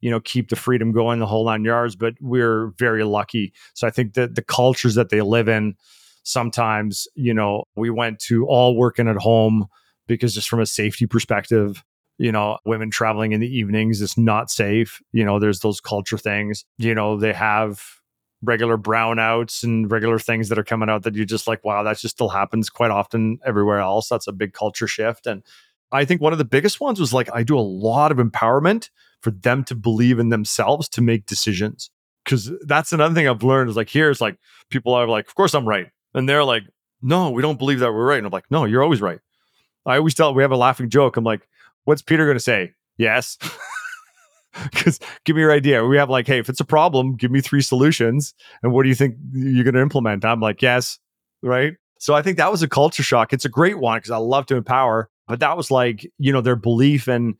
you 0.00 0.10
know, 0.10 0.20
keep 0.20 0.48
the 0.48 0.56
freedom 0.56 0.92
going 0.92 1.20
the 1.20 1.26
whole 1.26 1.46
nine 1.46 1.64
yards, 1.64 1.96
but 1.96 2.14
we're 2.20 2.72
very 2.78 3.04
lucky. 3.04 3.52
So 3.74 3.86
I 3.86 3.90
think 3.90 4.14
that 4.14 4.34
the 4.34 4.42
cultures 4.42 4.96
that 4.96 5.10
they 5.10 5.22
live 5.22 5.48
in, 5.48 5.74
sometimes, 6.24 7.06
you 7.14 7.32
know, 7.32 7.64
we 7.76 7.90
went 7.90 8.18
to 8.20 8.46
all 8.46 8.76
working 8.76 9.08
at 9.08 9.16
home 9.16 9.66
because 10.06 10.34
just 10.34 10.48
from 10.48 10.60
a 10.60 10.66
safety 10.66 11.06
perspective, 11.06 11.84
you 12.18 12.32
know, 12.32 12.58
women 12.64 12.90
traveling 12.90 13.32
in 13.32 13.40
the 13.40 13.48
evenings 13.48 14.00
is 14.00 14.18
not 14.18 14.50
safe. 14.50 15.00
You 15.12 15.24
know, 15.24 15.38
there's 15.38 15.60
those 15.60 15.80
culture 15.80 16.18
things. 16.18 16.64
You 16.76 16.94
know, 16.94 17.16
they 17.16 17.32
have 17.32 17.82
regular 18.42 18.76
brownouts 18.76 19.62
and 19.62 19.90
regular 19.90 20.18
things 20.18 20.48
that 20.48 20.58
are 20.58 20.64
coming 20.64 20.88
out 20.88 21.04
that 21.04 21.14
you 21.14 21.24
just 21.24 21.46
like, 21.46 21.64
wow, 21.64 21.82
that 21.82 21.98
just 21.98 22.16
still 22.16 22.28
happens 22.28 22.70
quite 22.70 22.90
often 22.90 23.38
everywhere 23.44 23.80
else. 23.80 24.08
That's 24.08 24.26
a 24.26 24.32
big 24.32 24.52
culture 24.52 24.86
shift. 24.86 25.26
And 25.26 25.42
I 25.90 26.04
think 26.04 26.20
one 26.20 26.32
of 26.32 26.38
the 26.38 26.44
biggest 26.44 26.80
ones 26.80 27.00
was 27.00 27.12
like, 27.12 27.28
I 27.32 27.42
do 27.42 27.58
a 27.58 27.60
lot 27.60 28.12
of 28.12 28.18
empowerment 28.18 28.90
for 29.20 29.30
them 29.30 29.64
to 29.64 29.74
believe 29.74 30.18
in 30.18 30.28
themselves 30.28 30.88
to 30.90 31.00
make 31.00 31.26
decisions. 31.26 31.90
Cause 32.24 32.52
that's 32.66 32.92
another 32.92 33.14
thing 33.14 33.26
I've 33.26 33.42
learned 33.42 33.70
is 33.70 33.76
like, 33.76 33.88
here's 33.88 34.20
like, 34.20 34.38
people 34.70 34.92
are 34.92 35.08
like, 35.08 35.26
of 35.26 35.34
course 35.34 35.54
I'm 35.54 35.66
right. 35.66 35.86
And 36.14 36.28
they're 36.28 36.44
like, 36.44 36.64
no, 37.00 37.30
we 37.30 37.42
don't 37.42 37.58
believe 37.58 37.80
that 37.80 37.92
we're 37.92 38.06
right. 38.06 38.18
And 38.18 38.26
I'm 38.26 38.32
like, 38.32 38.50
no, 38.50 38.64
you're 38.66 38.82
always 38.82 39.00
right. 39.00 39.18
I 39.86 39.96
always 39.96 40.14
tell, 40.14 40.34
we 40.34 40.42
have 40.42 40.52
a 40.52 40.56
laughing 40.56 40.90
joke. 40.90 41.16
I'm 41.16 41.24
like, 41.24 41.48
what's 41.88 42.02
Peter 42.02 42.26
going 42.26 42.36
to 42.36 42.42
say? 42.42 42.74
Yes. 42.98 43.38
Because 44.72 44.98
give 45.24 45.36
me 45.36 45.42
your 45.42 45.52
idea. 45.52 45.84
We 45.84 45.98
have 45.98 46.10
like, 46.10 46.26
hey, 46.26 46.40
if 46.40 46.48
it's 46.48 46.58
a 46.58 46.64
problem, 46.64 47.14
give 47.14 47.30
me 47.30 47.40
three 47.40 47.60
solutions. 47.60 48.34
And 48.62 48.72
what 48.72 48.82
do 48.82 48.88
you 48.88 48.94
think 48.94 49.14
you're 49.30 49.62
going 49.62 49.74
to 49.74 49.80
implement? 49.80 50.24
I'm 50.24 50.40
like, 50.40 50.62
yes. 50.62 50.98
Right. 51.42 51.74
So 52.00 52.14
I 52.14 52.22
think 52.22 52.38
that 52.38 52.50
was 52.50 52.62
a 52.62 52.68
culture 52.68 53.04
shock. 53.04 53.32
It's 53.32 53.44
a 53.44 53.50
great 53.50 53.78
one 53.78 53.98
because 53.98 54.10
I 54.10 54.16
love 54.16 54.46
to 54.46 54.56
empower. 54.56 55.10
But 55.28 55.38
that 55.40 55.56
was 55.56 55.70
like, 55.70 56.10
you 56.18 56.32
know, 56.32 56.40
their 56.40 56.56
belief 56.56 57.06
in 57.06 57.36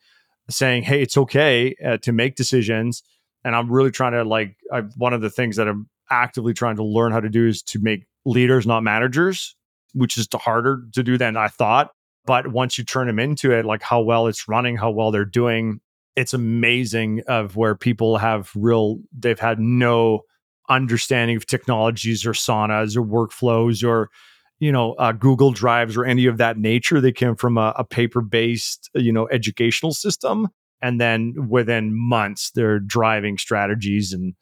saying, 0.48 0.84
hey, 0.84 1.02
it's 1.02 1.16
okay 1.16 1.74
uh, 1.84 1.96
to 2.02 2.12
make 2.12 2.36
decisions. 2.36 3.02
And 3.42 3.56
I'm 3.56 3.72
really 3.72 3.90
trying 3.90 4.12
to 4.12 4.22
like, 4.22 4.56
I've, 4.72 4.92
one 4.96 5.14
of 5.14 5.20
the 5.20 5.30
things 5.30 5.56
that 5.56 5.66
I'm 5.66 5.88
actively 6.10 6.54
trying 6.54 6.76
to 6.76 6.84
learn 6.84 7.10
how 7.10 7.20
to 7.20 7.30
do 7.30 7.48
is 7.48 7.62
to 7.62 7.80
make 7.80 8.04
leaders, 8.24 8.64
not 8.64 8.84
managers, 8.84 9.56
which 9.92 10.16
is 10.18 10.28
harder 10.32 10.84
to 10.92 11.02
do 11.02 11.18
than 11.18 11.36
I 11.36 11.48
thought. 11.48 11.90
But 12.28 12.48
once 12.48 12.76
you 12.76 12.84
turn 12.84 13.06
them 13.06 13.18
into 13.18 13.52
it, 13.52 13.64
like 13.64 13.80
how 13.80 14.02
well 14.02 14.26
it's 14.26 14.48
running, 14.48 14.76
how 14.76 14.90
well 14.90 15.10
they're 15.10 15.24
doing, 15.24 15.80
it's 16.14 16.34
amazing 16.34 17.22
of 17.26 17.56
where 17.56 17.74
people 17.74 18.18
have 18.18 18.50
real 18.54 18.98
they've 19.18 19.38
had 19.40 19.58
no 19.58 20.20
understanding 20.68 21.38
of 21.38 21.46
technologies 21.46 22.26
or 22.26 22.34
Asanas 22.34 22.98
or 22.98 23.02
workflows 23.02 23.82
or 23.82 24.10
you 24.58 24.70
know 24.70 24.92
uh, 24.94 25.12
google 25.12 25.52
drives 25.52 25.96
or 25.96 26.04
any 26.04 26.26
of 26.26 26.36
that 26.36 26.58
nature. 26.58 27.00
They 27.00 27.12
came 27.12 27.34
from 27.34 27.56
a, 27.56 27.72
a 27.76 27.84
paper 27.84 28.20
based 28.20 28.90
you 28.94 29.10
know 29.10 29.26
educational 29.30 29.94
system 29.94 30.48
and 30.82 31.00
then 31.00 31.48
within 31.48 31.98
months 31.98 32.50
they're 32.50 32.78
driving 32.78 33.38
strategies 33.38 34.12
and 34.12 34.34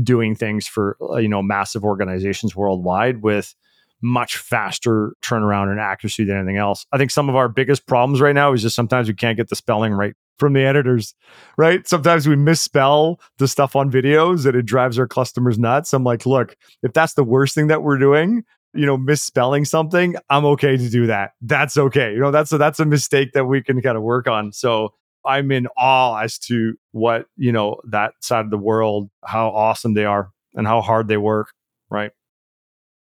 doing 0.00 0.36
things 0.36 0.68
for 0.68 0.96
uh, 1.00 1.16
you 1.16 1.28
know 1.28 1.42
massive 1.42 1.82
organizations 1.82 2.54
worldwide 2.54 3.20
with 3.20 3.56
much 4.02 4.36
faster 4.36 5.14
turnaround 5.22 5.70
and 5.70 5.80
accuracy 5.80 6.24
than 6.24 6.36
anything 6.36 6.56
else. 6.56 6.84
I 6.92 6.98
think 6.98 7.10
some 7.10 7.28
of 7.28 7.36
our 7.36 7.48
biggest 7.48 7.86
problems 7.86 8.20
right 8.20 8.34
now 8.34 8.52
is 8.52 8.62
just 8.62 8.76
sometimes 8.76 9.08
we 9.08 9.14
can't 9.14 9.36
get 9.36 9.48
the 9.48 9.56
spelling 9.56 9.92
right 9.92 10.14
from 10.38 10.54
the 10.54 10.62
editors, 10.62 11.14
right? 11.56 11.86
Sometimes 11.86 12.26
we 12.26 12.34
misspell 12.34 13.20
the 13.38 13.46
stuff 13.46 13.76
on 13.76 13.92
videos 13.92 14.44
and 14.44 14.56
it 14.56 14.66
drives 14.66 14.98
our 14.98 15.06
customers 15.06 15.58
nuts. 15.58 15.92
I'm 15.92 16.04
like, 16.04 16.26
look, 16.26 16.56
if 16.82 16.92
that's 16.92 17.14
the 17.14 17.24
worst 17.24 17.54
thing 17.54 17.68
that 17.68 17.82
we're 17.82 17.98
doing, 17.98 18.44
you 18.74 18.86
know, 18.86 18.96
misspelling 18.96 19.64
something, 19.64 20.16
I'm 20.30 20.44
okay 20.46 20.76
to 20.76 20.88
do 20.88 21.06
that. 21.06 21.32
That's 21.42 21.76
okay. 21.76 22.12
You 22.12 22.20
know, 22.20 22.30
that's 22.30 22.52
a, 22.52 22.58
that's 22.58 22.80
a 22.80 22.84
mistake 22.84 23.32
that 23.34 23.44
we 23.44 23.62
can 23.62 23.80
kind 23.82 23.96
of 23.96 24.02
work 24.02 24.26
on. 24.26 24.52
So 24.52 24.94
I'm 25.24 25.52
in 25.52 25.68
awe 25.76 26.18
as 26.18 26.38
to 26.40 26.74
what, 26.90 27.26
you 27.36 27.52
know, 27.52 27.76
that 27.90 28.14
side 28.20 28.44
of 28.44 28.50
the 28.50 28.58
world, 28.58 29.10
how 29.24 29.50
awesome 29.50 29.94
they 29.94 30.04
are 30.04 30.30
and 30.54 30.66
how 30.66 30.80
hard 30.80 31.06
they 31.06 31.18
work, 31.18 31.52
right? 31.90 32.10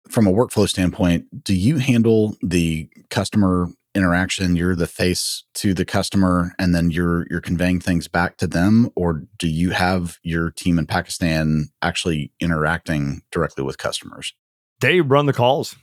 From 0.10 0.28
a 0.28 0.32
workflow 0.32 0.68
standpoint, 0.68 1.44
do 1.44 1.56
you 1.56 1.78
handle 1.78 2.36
the 2.42 2.90
customer 3.10 3.70
interaction? 3.96 4.56
You're 4.56 4.76
the 4.76 4.88
face 4.88 5.44
to 5.56 5.74
the 5.74 5.86
customer 5.86 6.54
and 6.60 6.76
then 6.76 6.92
you're 6.92 7.26
you're 7.30 7.42
conveying 7.42 7.80
things 7.80 8.08
back 8.08 8.38
to 8.38 8.48
them 8.48 8.92
or 8.96 9.24
do 9.40 9.48
you 9.48 9.72
have 9.72 10.20
your 10.22 10.52
team 10.52 10.78
in 10.78 10.86
Pakistan 10.86 11.70
actually 11.82 12.32
interacting 12.40 13.22
directly 13.32 13.64
with 13.64 13.78
customers? 13.78 14.34
They 14.82 15.02
run 15.02 15.26
the 15.26 15.34
calls 15.34 15.76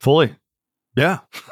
fully. 0.00 0.36
Yeah. 0.96 1.20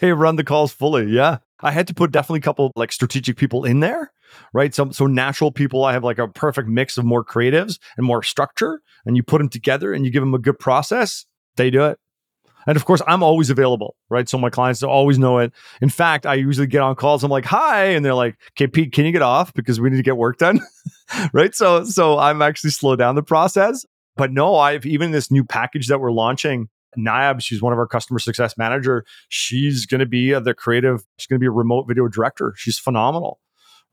They 0.00 0.12
run 0.12 0.34
the 0.34 0.44
calls 0.44 0.72
fully 0.72 1.06
yeah. 1.06 1.38
I 1.60 1.70
had 1.70 1.86
to 1.86 1.94
put 1.94 2.10
definitely 2.10 2.40
a 2.40 2.42
couple 2.42 2.72
like 2.74 2.90
strategic 2.90 3.36
people 3.36 3.64
in 3.64 3.78
there 3.78 4.12
right 4.52 4.74
so 4.74 4.90
so 4.90 5.06
natural 5.06 5.50
people 5.52 5.84
i 5.84 5.92
have 5.92 6.04
like 6.04 6.18
a 6.18 6.28
perfect 6.28 6.68
mix 6.68 6.98
of 6.98 7.04
more 7.04 7.24
creatives 7.24 7.78
and 7.96 8.06
more 8.06 8.22
structure 8.22 8.80
and 9.06 9.16
you 9.16 9.22
put 9.22 9.38
them 9.38 9.48
together 9.48 9.92
and 9.92 10.04
you 10.04 10.10
give 10.10 10.22
them 10.22 10.34
a 10.34 10.38
good 10.38 10.58
process 10.58 11.26
they 11.56 11.70
do 11.70 11.84
it 11.84 11.98
and 12.66 12.76
of 12.76 12.84
course, 12.84 13.02
I'm 13.06 13.22
always 13.22 13.50
available, 13.50 13.96
right? 14.08 14.28
So 14.28 14.38
my 14.38 14.50
clients 14.50 14.82
always 14.82 15.18
know 15.18 15.38
it. 15.38 15.52
In 15.80 15.88
fact, 15.88 16.26
I 16.26 16.34
usually 16.34 16.66
get 16.66 16.82
on 16.82 16.94
calls. 16.94 17.24
I'm 17.24 17.30
like, 17.30 17.44
"Hi," 17.44 17.86
and 17.86 18.04
they're 18.04 18.14
like, 18.14 18.36
"Okay, 18.52 18.66
Pete, 18.66 18.92
can 18.92 19.04
you 19.04 19.12
get 19.12 19.22
off 19.22 19.52
because 19.54 19.80
we 19.80 19.90
need 19.90 19.96
to 19.96 20.02
get 20.02 20.16
work 20.16 20.38
done?" 20.38 20.60
right? 21.32 21.54
So, 21.54 21.84
so 21.84 22.18
I'm 22.18 22.42
actually 22.42 22.70
slow 22.70 22.96
down 22.96 23.14
the 23.14 23.22
process. 23.22 23.84
But 24.16 24.32
no, 24.32 24.56
I've 24.56 24.86
even 24.86 25.10
this 25.10 25.30
new 25.30 25.44
package 25.44 25.88
that 25.88 26.00
we're 26.00 26.12
launching. 26.12 26.68
Niab, 26.96 27.42
she's 27.42 27.60
one 27.60 27.72
of 27.72 27.78
our 27.80 27.88
customer 27.88 28.20
success 28.20 28.56
manager. 28.56 29.04
She's 29.28 29.84
going 29.84 29.98
to 29.98 30.06
be 30.06 30.32
uh, 30.32 30.38
the 30.38 30.54
creative. 30.54 31.04
She's 31.18 31.26
going 31.26 31.38
to 31.38 31.40
be 31.40 31.48
a 31.48 31.50
remote 31.50 31.88
video 31.88 32.06
director. 32.06 32.54
She's 32.56 32.78
phenomenal 32.78 33.40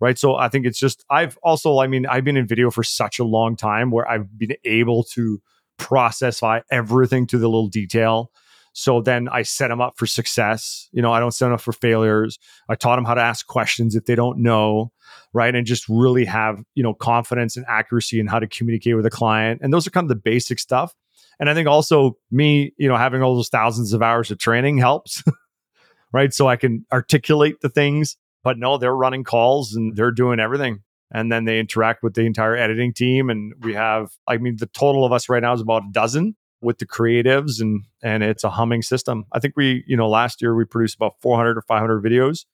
right? 0.02 0.20
So 0.20 0.36
I 0.36 0.50
think 0.50 0.66
it's 0.66 0.80
just 0.80 1.06
I've 1.10 1.38
also 1.44 1.80
I 1.80 1.88
mean 1.88 2.06
I've 2.06 2.26
been 2.26 2.36
in 2.36 2.48
video 2.48 2.70
for 2.70 2.84
such 2.84 3.20
a 3.20 3.24
long 3.24 3.56
time 3.56 3.92
where 3.92 4.06
I've 4.10 4.38
been 4.38 4.56
able 4.66 5.06
to 5.14 5.42
process 5.78 6.44
everything 6.70 7.26
to 7.28 7.38
the 7.38 7.48
little 7.48 7.70
detail 7.70 8.32
so 8.74 9.02
then 9.02 9.28
I 9.30 9.42
set 9.42 9.68
them 9.68 9.82
up 9.82 9.98
for 9.98 10.06
success. 10.06 10.88
You 10.92 11.02
know, 11.02 11.12
I 11.12 11.20
don't 11.20 11.32
set 11.32 11.46
them 11.46 11.54
up 11.54 11.62
for 11.62 11.74
failures. 11.74 12.40
I 12.70 12.76
taught 12.76 12.96
them 12.96 13.06
how 13.06 13.14
to 13.14 13.22
ask 13.22 13.46
questions 13.46 13.96
if 13.96 14.06
they 14.06 14.16
don't 14.16 14.40
know, 14.40 14.92
right? 15.34 15.54
And 15.54 15.66
just 15.66 15.88
really 15.90 16.26
have, 16.26 16.64
you 16.76 16.84
know, 16.84 16.94
confidence 16.94 17.58
and 17.58 17.66
accuracy 17.68 18.20
in 18.20 18.28
how 18.28 18.40
to 18.40 18.48
communicate 18.48 18.96
with 18.96 19.06
a 19.06 19.10
client. 19.10 19.62
And 19.62 19.74
those 19.74 19.86
are 19.88 19.92
kind 19.92 20.06
of 20.06 20.10
the 20.10 20.16
basic 20.16 20.60
stuff. 20.60 20.96
And 21.40 21.50
I 21.50 21.54
think 21.54 21.68
also 21.68 22.18
me, 22.30 22.74
you 22.78 22.88
know, 22.88 22.98
having 22.98 23.22
all 23.22 23.36
those 23.36 23.50
thousands 23.50 23.94
of 23.94 24.02
hours 24.02 24.32
of 24.32 24.38
training 24.38 24.78
helps, 24.78 25.24
right? 26.14 26.34
So 26.34 26.48
I 26.48 26.56
can 26.56 26.86
articulate 26.94 27.62
the 27.62 27.70
things. 27.70 28.16
But 28.44 28.58
no, 28.58 28.78
they're 28.78 28.96
running 28.96 29.24
calls 29.24 29.74
and 29.74 29.96
they're 29.96 30.12
doing 30.12 30.40
everything. 30.40 30.82
And 31.14 31.32
then 31.32 31.46
they 31.46 31.60
interact 31.60 32.04
with 32.04 32.14
the 32.14 32.22
entire 32.22 32.56
editing 32.56 32.94
team. 32.94 33.30
And 33.30 33.54
we 33.62 33.74
have, 33.74 34.12
I 34.28 34.38
mean, 34.38 34.56
the 34.58 34.68
total 34.68 35.06
of 35.06 35.12
us 35.12 35.30
right 35.30 35.42
now 35.42 35.54
is 35.54 35.62
about 35.62 35.84
a 35.84 35.92
dozen 35.92 36.36
with 36.62 36.78
the 36.78 36.86
creatives 36.86 37.60
and 37.60 37.86
and 38.04 38.24
it's 38.24 38.44
a 38.44 38.50
humming 38.50 38.82
system. 38.82 39.26
I 39.32 39.40
think 39.40 39.56
we, 39.58 39.84
you 39.88 39.98
know, 39.98 40.08
last 40.08 40.42
year 40.42 40.56
we 40.56 40.64
produced 40.64 40.96
about 40.96 41.16
400 41.22 41.58
or 41.58 41.62
500 41.62 42.04
videos. 42.04 42.46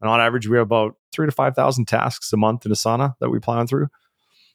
And 0.00 0.10
on 0.10 0.20
average, 0.20 0.46
we 0.46 0.58
have 0.58 0.66
about 0.66 0.96
three 1.12 1.26
to 1.26 1.32
5,000 1.32 1.86
tasks 1.86 2.32
a 2.32 2.36
month 2.36 2.66
in 2.66 2.72
Asana 2.72 3.14
that 3.20 3.30
we 3.30 3.38
plan 3.38 3.66
through. 3.66 3.88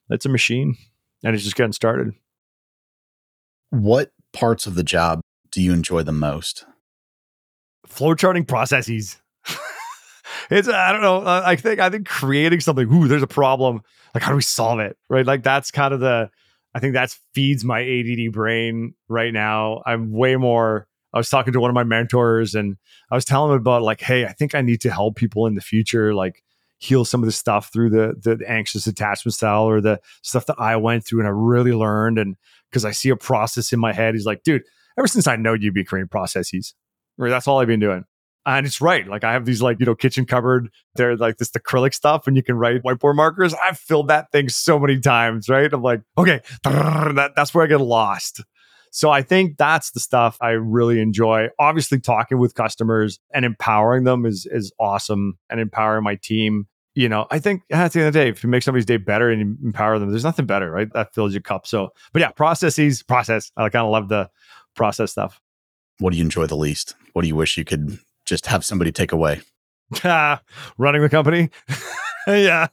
It's 0.09 0.25
a 0.25 0.29
machine 0.29 0.77
and 1.23 1.35
it's 1.35 1.43
just 1.43 1.55
getting 1.55 1.73
started. 1.73 2.13
What 3.71 4.11
parts 4.31 4.67
of 4.67 4.75
the 4.75 4.83
job 4.83 5.21
do 5.51 5.61
you 5.61 5.73
enjoy 5.73 6.03
the 6.03 6.11
most? 6.11 6.65
Flowcharting 7.87 8.47
processes. 8.47 9.17
It's 10.49 10.67
I 10.67 10.91
don't 10.91 11.01
know. 11.01 11.21
Uh, 11.21 11.43
I 11.45 11.55
think 11.55 11.79
I 11.79 11.89
think 11.89 12.07
creating 12.07 12.59
something. 12.59 12.91
Ooh, 12.91 13.07
there's 13.07 13.23
a 13.23 13.27
problem. 13.27 13.81
Like 14.13 14.23
how 14.23 14.31
do 14.31 14.35
we 14.35 14.41
solve 14.41 14.79
it? 14.79 14.97
Right. 15.09 15.25
Like 15.25 15.43
that's 15.43 15.71
kind 15.71 15.93
of 15.93 15.99
the. 15.99 16.29
I 16.73 16.79
think 16.79 16.93
that 16.93 17.17
feeds 17.33 17.65
my 17.65 17.81
ADD 17.81 18.31
brain 18.31 18.93
right 19.07 19.33
now. 19.33 19.81
I'm 19.87 20.11
way 20.11 20.35
more. 20.35 20.87
I 21.13 21.17
was 21.17 21.29
talking 21.29 21.51
to 21.53 21.59
one 21.59 21.71
of 21.71 21.73
my 21.73 21.83
mentors 21.83 22.53
and 22.53 22.77
I 23.11 23.15
was 23.15 23.25
telling 23.25 23.51
him 23.51 23.57
about 23.57 23.81
like, 23.81 24.01
hey, 24.01 24.25
I 24.25 24.33
think 24.33 24.53
I 24.53 24.61
need 24.61 24.81
to 24.81 24.91
help 24.91 25.15
people 25.15 25.47
in 25.47 25.55
the 25.55 25.61
future, 25.61 26.13
like 26.13 26.43
heal 26.77 27.03
some 27.05 27.21
of 27.21 27.25
the 27.25 27.31
stuff 27.31 27.71
through 27.73 27.89
the 27.89 28.15
the 28.21 28.43
anxious 28.47 28.87
attachment 28.87 29.33
style 29.33 29.63
or 29.63 29.81
the 29.81 29.99
stuff 30.21 30.45
that 30.45 30.59
I 30.59 30.75
went 30.77 31.05
through 31.05 31.19
and 31.19 31.27
I 31.27 31.31
really 31.31 31.73
learned. 31.73 32.19
And 32.19 32.37
because 32.69 32.85
I 32.85 32.91
see 32.91 33.09
a 33.09 33.15
process 33.15 33.73
in 33.73 33.79
my 33.79 33.91
head, 33.93 34.13
he's 34.13 34.25
like, 34.25 34.43
dude, 34.43 34.63
ever 34.97 35.07
since 35.07 35.27
I 35.27 35.35
know 35.35 35.53
you 35.53 35.71
be 35.71 35.83
creating 35.83 36.09
processes? 36.09 36.75
That's 37.17 37.47
all 37.47 37.59
I've 37.59 37.67
been 37.67 37.81
doing. 37.81 38.05
And 38.45 38.65
it's 38.65 38.81
right. 38.81 39.07
Like 39.07 39.23
I 39.23 39.33
have 39.33 39.45
these 39.45 39.61
like, 39.61 39.79
you 39.79 39.85
know, 39.85 39.95
kitchen 39.95 40.25
cupboard, 40.25 40.69
they're 40.95 41.15
like 41.15 41.37
this 41.37 41.51
acrylic 41.51 41.93
stuff 41.93 42.25
and 42.25 42.35
you 42.35 42.43
can 42.43 42.55
write 42.55 42.81
whiteboard 42.83 43.15
markers. 43.15 43.53
I've 43.53 43.77
filled 43.77 44.07
that 44.07 44.31
thing 44.31 44.49
so 44.49 44.79
many 44.79 44.99
times, 44.99 45.49
right? 45.49 45.71
I'm 45.71 45.83
like, 45.83 46.01
okay, 46.17 46.41
that, 46.63 47.33
that's 47.35 47.53
where 47.53 47.63
I 47.63 47.67
get 47.67 47.81
lost. 47.81 48.41
So 48.91 49.09
I 49.11 49.21
think 49.21 49.57
that's 49.57 49.91
the 49.91 49.99
stuff 49.99 50.37
I 50.41 50.51
really 50.51 50.99
enjoy. 50.99 51.49
Obviously, 51.59 51.99
talking 51.99 52.39
with 52.39 52.55
customers 52.55 53.19
and 53.33 53.45
empowering 53.45 54.03
them 54.03 54.25
is 54.25 54.47
is 54.49 54.71
awesome, 54.79 55.37
and 55.49 55.59
empowering 55.59 56.03
my 56.03 56.15
team. 56.15 56.67
You 56.95 57.07
know, 57.07 57.27
I 57.29 57.39
think 57.39 57.61
at 57.69 57.93
the 57.93 57.99
end 57.99 58.07
of 58.07 58.13
the 58.13 58.19
day, 58.19 58.29
if 58.29 58.43
you 58.43 58.49
make 58.49 58.63
somebody's 58.63 58.85
day 58.85 58.97
better 58.97 59.29
and 59.29 59.39
you 59.39 59.57
empower 59.63 59.99
them, 59.99 60.09
there's 60.09 60.23
nothing 60.23 60.47
better, 60.47 60.71
right? 60.71 60.91
That 60.93 61.13
fills 61.13 61.33
your 61.33 61.41
cup. 61.41 61.67
So, 61.67 61.89
but 62.11 62.21
yeah, 62.21 62.31
processes, 62.31 63.03
process. 63.03 63.51
I 63.55 63.69
kind 63.69 63.85
of 63.85 63.91
love 63.91 64.09
the 64.09 64.29
process 64.75 65.11
stuff. 65.11 65.39
What 65.99 66.11
do 66.11 66.17
you 66.17 66.23
enjoy 66.23 66.47
the 66.47 66.57
least? 66.57 66.95
What 67.13 67.21
do 67.21 67.27
you 67.27 67.35
wish 67.35 67.57
you 67.57 67.65
could 67.65 67.99
just 68.29 68.45
have 68.45 68.63
somebody 68.63 68.91
take 68.91 69.11
away? 69.11 69.41
Running 70.03 71.01
the 71.01 71.09
company. 71.09 71.49
yeah. 72.27 72.67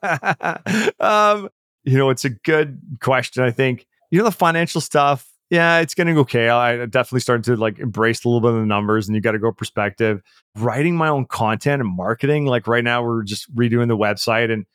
um, 1.01 1.49
you 1.85 1.97
know, 1.97 2.11
it's 2.11 2.25
a 2.25 2.31
good 2.31 2.81
question. 3.01 3.43
I 3.43 3.51
think, 3.51 3.87
you 4.11 4.19
know, 4.19 4.25
the 4.25 4.33
financial 4.33 4.81
stuff, 4.81 5.27
yeah, 5.51 5.79
it's 5.79 5.95
getting 5.95 6.19
okay. 6.19 6.49
I 6.49 6.87
definitely 6.87 7.21
started 7.21 7.45
to 7.45 7.57
like 7.57 7.79
embrace 7.79 8.25
a 8.25 8.29
little 8.29 8.41
bit 8.41 8.51
of 8.51 8.61
the 8.61 8.67
numbers 8.67 9.09
and 9.09 9.15
you 9.15 9.21
got 9.21 9.33
to 9.33 9.39
go 9.39 9.53
perspective. 9.53 10.21
Writing 10.57 10.97
my 10.97 11.09
own 11.09 11.25
content 11.25 11.81
and 11.81 11.91
marketing, 11.91 12.47
like 12.47 12.67
right 12.67 12.85
now, 12.85 13.03
we're 13.03 13.23
just 13.23 13.55
redoing 13.55 13.89
the 13.89 13.97
website 13.97 14.53
and 14.53 14.67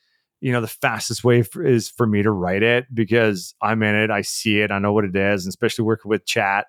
you 0.42 0.52
know 0.52 0.60
the 0.60 0.68
fastest 0.68 1.24
way 1.24 1.44
is 1.56 1.90
for 1.90 2.06
me 2.06 2.24
to 2.24 2.32
write 2.32 2.64
it 2.64 2.94
because 2.94 3.54
i'm 3.62 3.82
in 3.84 3.96
it 3.96 4.10
i 4.10 4.22
see 4.22 4.60
it 4.60 4.72
i 4.72 4.80
know 4.80 4.92
what 4.92 5.06
it 5.06 5.16
is 5.16 5.46
and 5.46 5.52
especially 5.52 5.86
working 5.86 6.10
with 6.10 6.26
chat 6.26 6.66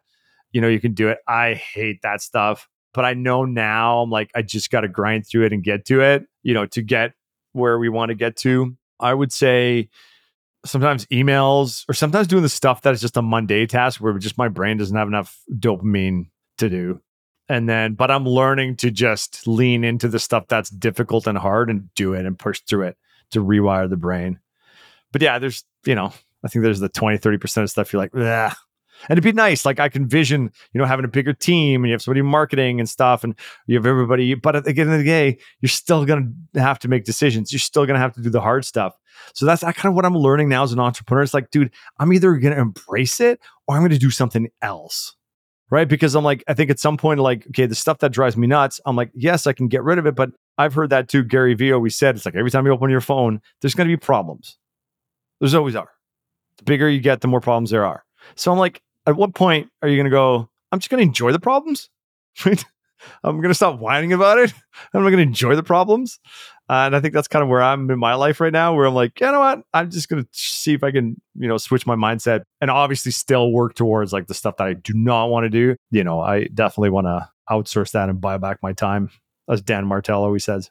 you 0.53 0.61
know 0.61 0.69
you 0.69 0.79
can 0.79 0.93
do 0.93 1.09
it 1.09 1.19
i 1.27 1.55
hate 1.55 2.01
that 2.03 2.21
stuff 2.21 2.69
but 2.95 3.05
i 3.05 3.15
know 3.15 3.45
now 3.45 4.01
i'm 4.01 4.11
like 4.11 4.31
i 4.35 4.43
just 4.43 4.71
got 4.71 4.83
to 4.83 4.89
grind 4.89 5.27
through 5.27 5.45
it 5.45 5.53
and 5.53 5.63
get 5.65 5.85
to 5.85 6.01
it 6.01 6.27
you 6.43 6.55
know 6.55 6.67
to 6.67 6.83
get 6.83 7.13
where 7.53 7.79
we 7.79 7.89
want 7.89 8.11
to 8.11 8.15
get 8.15 8.37
to. 8.37 8.77
I 8.99 9.15
would 9.15 9.33
say 9.33 9.89
sometimes 10.65 11.07
emails 11.07 11.85
or 11.89 11.95
sometimes 11.95 12.27
doing 12.27 12.43
the 12.43 12.49
stuff 12.49 12.83
that 12.83 12.95
is 12.95 13.01
just 13.01 13.17
a 13.17 13.23
mundane 13.23 13.67
task 13.67 14.01
where 14.01 14.17
just 14.19 14.39
my 14.39 14.49
brain 14.49 14.77
doesn't 14.77 14.97
have 14.97 15.09
enough 15.09 15.41
dopamine 15.53 16.27
to 16.59 16.69
do. 16.69 17.01
And 17.49 17.69
then 17.69 17.95
but 17.95 18.11
i'm 18.11 18.25
learning 18.25 18.77
to 18.77 18.91
just 18.91 19.47
lean 19.47 19.83
into 19.83 20.09
the 20.09 20.21
stuff 20.21 20.47
that's 20.49 20.71
difficult 20.71 21.27
and 21.27 21.37
hard 21.37 21.69
and 21.69 21.93
do 21.95 22.15
it 22.15 22.25
and 22.25 22.39
push 22.39 22.61
through 22.61 22.87
it 22.87 22.97
to 23.33 23.45
rewire 23.45 23.91
the 23.91 23.97
brain. 23.97 24.39
But 25.11 25.23
yeah 25.23 25.39
there's 25.39 25.65
you 25.85 25.97
know 25.97 26.13
i 26.45 26.49
think 26.49 26.63
there's 26.63 26.81
the 26.81 26.89
20 26.89 27.19
30% 27.19 27.63
of 27.63 27.71
stuff 27.71 27.93
you're 27.93 28.01
like 28.01 28.13
and 29.09 29.19
it'd 29.19 29.25
be 29.25 29.33
nice 29.33 29.65
like 29.65 29.81
i 29.81 29.89
can 29.89 30.07
vision 30.07 30.51
you 30.73 30.79
know 30.79 30.85
having 30.85 31.05
a 31.05 31.09
bigger 31.09 31.33
team 31.33 31.83
and 31.83 31.89
you 31.89 31.93
have 31.93 32.03
somebody 32.03 32.23
marketing 32.23 32.81
and 32.81 32.89
stuff 32.89 33.25
and 33.25 33.35
you 33.67 33.77
have 33.77 33.87
everybody 33.87 34.35
but 34.35 34.57
at 34.57 34.65
the 34.65 34.71
end 34.71 34.93
of 34.93 34.99
the 34.99 35.05
day 35.05 35.39
you're 35.61 35.69
still 35.69 36.05
going 36.05 36.35
to 36.55 36.61
have 36.61 36.79
to 36.81 36.89
make 36.89 37.05
decisions. 37.05 37.53
You're 37.53 37.61
still 37.61 37.87
going 37.87 37.95
to 37.95 38.01
have 38.01 38.15
to 38.15 38.21
do 38.21 38.31
the 38.31 38.41
hard 38.41 38.65
stuff. 38.65 38.95
So 39.35 39.47
that's 39.47 39.63
kind 39.63 39.87
of 39.87 39.95
what 39.95 40.05
i'm 40.05 40.17
learning 40.17 40.49
now 40.49 40.63
as 40.63 40.73
an 40.73 40.81
entrepreneur. 40.81 41.23
It's 41.23 41.35
like 41.35 41.51
dude 41.51 41.71
i'm 41.99 42.13
either 42.13 42.35
going 42.37 42.55
to 42.55 42.61
embrace 42.61 43.21
it 43.21 43.41
or 43.67 43.77
i'm 43.77 43.83
going 43.83 43.91
to 43.91 43.99
do 43.99 44.11
something 44.11 44.49
else 44.61 45.15
right? 45.71 45.89
Because 45.89 46.15
i'm 46.15 46.25
like 46.25 46.45
i 46.49 46.55
think 46.55 46.71
at 46.71 46.79
some 46.79 46.97
point 46.97 47.21
like 47.21 47.47
okay 47.49 47.67
the 47.67 47.75
stuff 47.75 47.99
that 47.99 48.13
drives 48.13 48.37
me 48.37 48.47
nuts 48.47 48.81
i'm 48.85 48.97
like 48.97 49.11
yes 49.15 49.47
i 49.47 49.53
can 49.53 49.69
get 49.69 49.83
rid 49.83 49.99
of 49.99 50.07
it 50.07 50.15
but 50.15 50.31
i've 50.59 50.75
heard 50.75 50.91
that 50.91 51.09
too. 51.09 51.23
Gary 51.23 51.55
vee 51.55 51.73
always 51.73 51.97
said 51.97 52.17
it's 52.17 52.27
like 52.27 52.35
every 52.35 52.51
time 52.51 52.67
you 52.67 52.73
open 52.73 52.91
your 52.91 53.01
phone 53.01 53.41
there's 53.61 53.75
going 53.75 53.89
to 53.89 53.93
be 53.93 54.01
problems. 54.01 54.59
There's 55.41 55.55
always 55.55 55.77
are. 55.77 55.91
The 56.59 56.65
bigger 56.65 56.89
you 56.89 57.01
get 57.01 57.21
the 57.21 57.29
more 57.29 57.41
problems 57.41 57.71
there 57.71 57.85
are. 57.85 58.05
So 58.35 58.53
i'm 58.53 58.59
like 58.59 58.83
at 59.07 59.17
what 59.17 59.35
point 59.35 59.71
are 59.83 59.89
you 59.89 59.97
going 59.97 60.05
to 60.05 60.11
go, 60.11 60.49
I'm 60.71 60.79
just 60.79 60.91
going 60.91 61.01
to 61.01 61.07
enjoy 61.07 61.33
the 61.33 61.41
problems? 61.41 61.91
I'm 63.25 63.37
going 63.37 63.49
to 63.49 63.55
stop 63.55 63.81
whining 63.81 64.13
about 64.13 64.39
it. 64.39 64.53
I'm 64.95 65.03
going 65.03 65.17
to 65.17 65.23
enjoy 65.23 65.57
the 65.57 65.63
problems. 65.63 66.21
Uh, 66.69 66.87
and 66.87 66.97
I 66.97 67.01
think 67.01 67.15
that's 67.15 67.29
kind 67.29 67.43
of 67.43 67.49
where 67.49 67.61
I'm 67.61 67.91
in 67.91 67.99
my 67.99 68.15
life 68.15 68.41
right 68.41 68.53
now, 68.53 68.75
where 68.75 68.87
I'm 68.87 68.95
like, 68.95 69.21
you 69.21 69.27
know 69.27 69.41
what? 69.41 69.63
I'm 69.75 69.91
just 69.91 70.09
going 70.09 70.23
to 70.23 70.29
see 70.33 70.73
if 70.73 70.85
I 70.85 70.91
can, 70.91 71.21
you 71.35 71.49
know, 71.49 71.59
switch 71.59 71.87
my 71.87 71.97
mindset 71.97 72.43
and 72.61 72.71
obviously 72.71 73.13
still 73.13 73.53
work 73.53 73.75
towards 73.75 74.13
like 74.13 74.29
the 74.29 74.35
stuff 74.35 74.57
that 74.59 74.69
I 74.69 74.75
do 74.75 74.93
not 74.95 75.27
want 75.27 75.45
to 75.45 75.51
do. 75.51 75.77
You 75.91 76.05
know, 76.05 76.21
I 76.21 76.45
definitely 76.45 76.91
want 76.91 77.09
to 77.09 77.29
outsource 77.51 77.91
that 77.93 78.09
and 78.09 78.21
buy 78.21 78.39
back 78.39 78.59
my 78.63 78.73
time, 78.73 79.11
as 79.49 79.61
Dan 79.61 79.87
Martell 79.87 80.23
always 80.23 80.45
says 80.45 80.71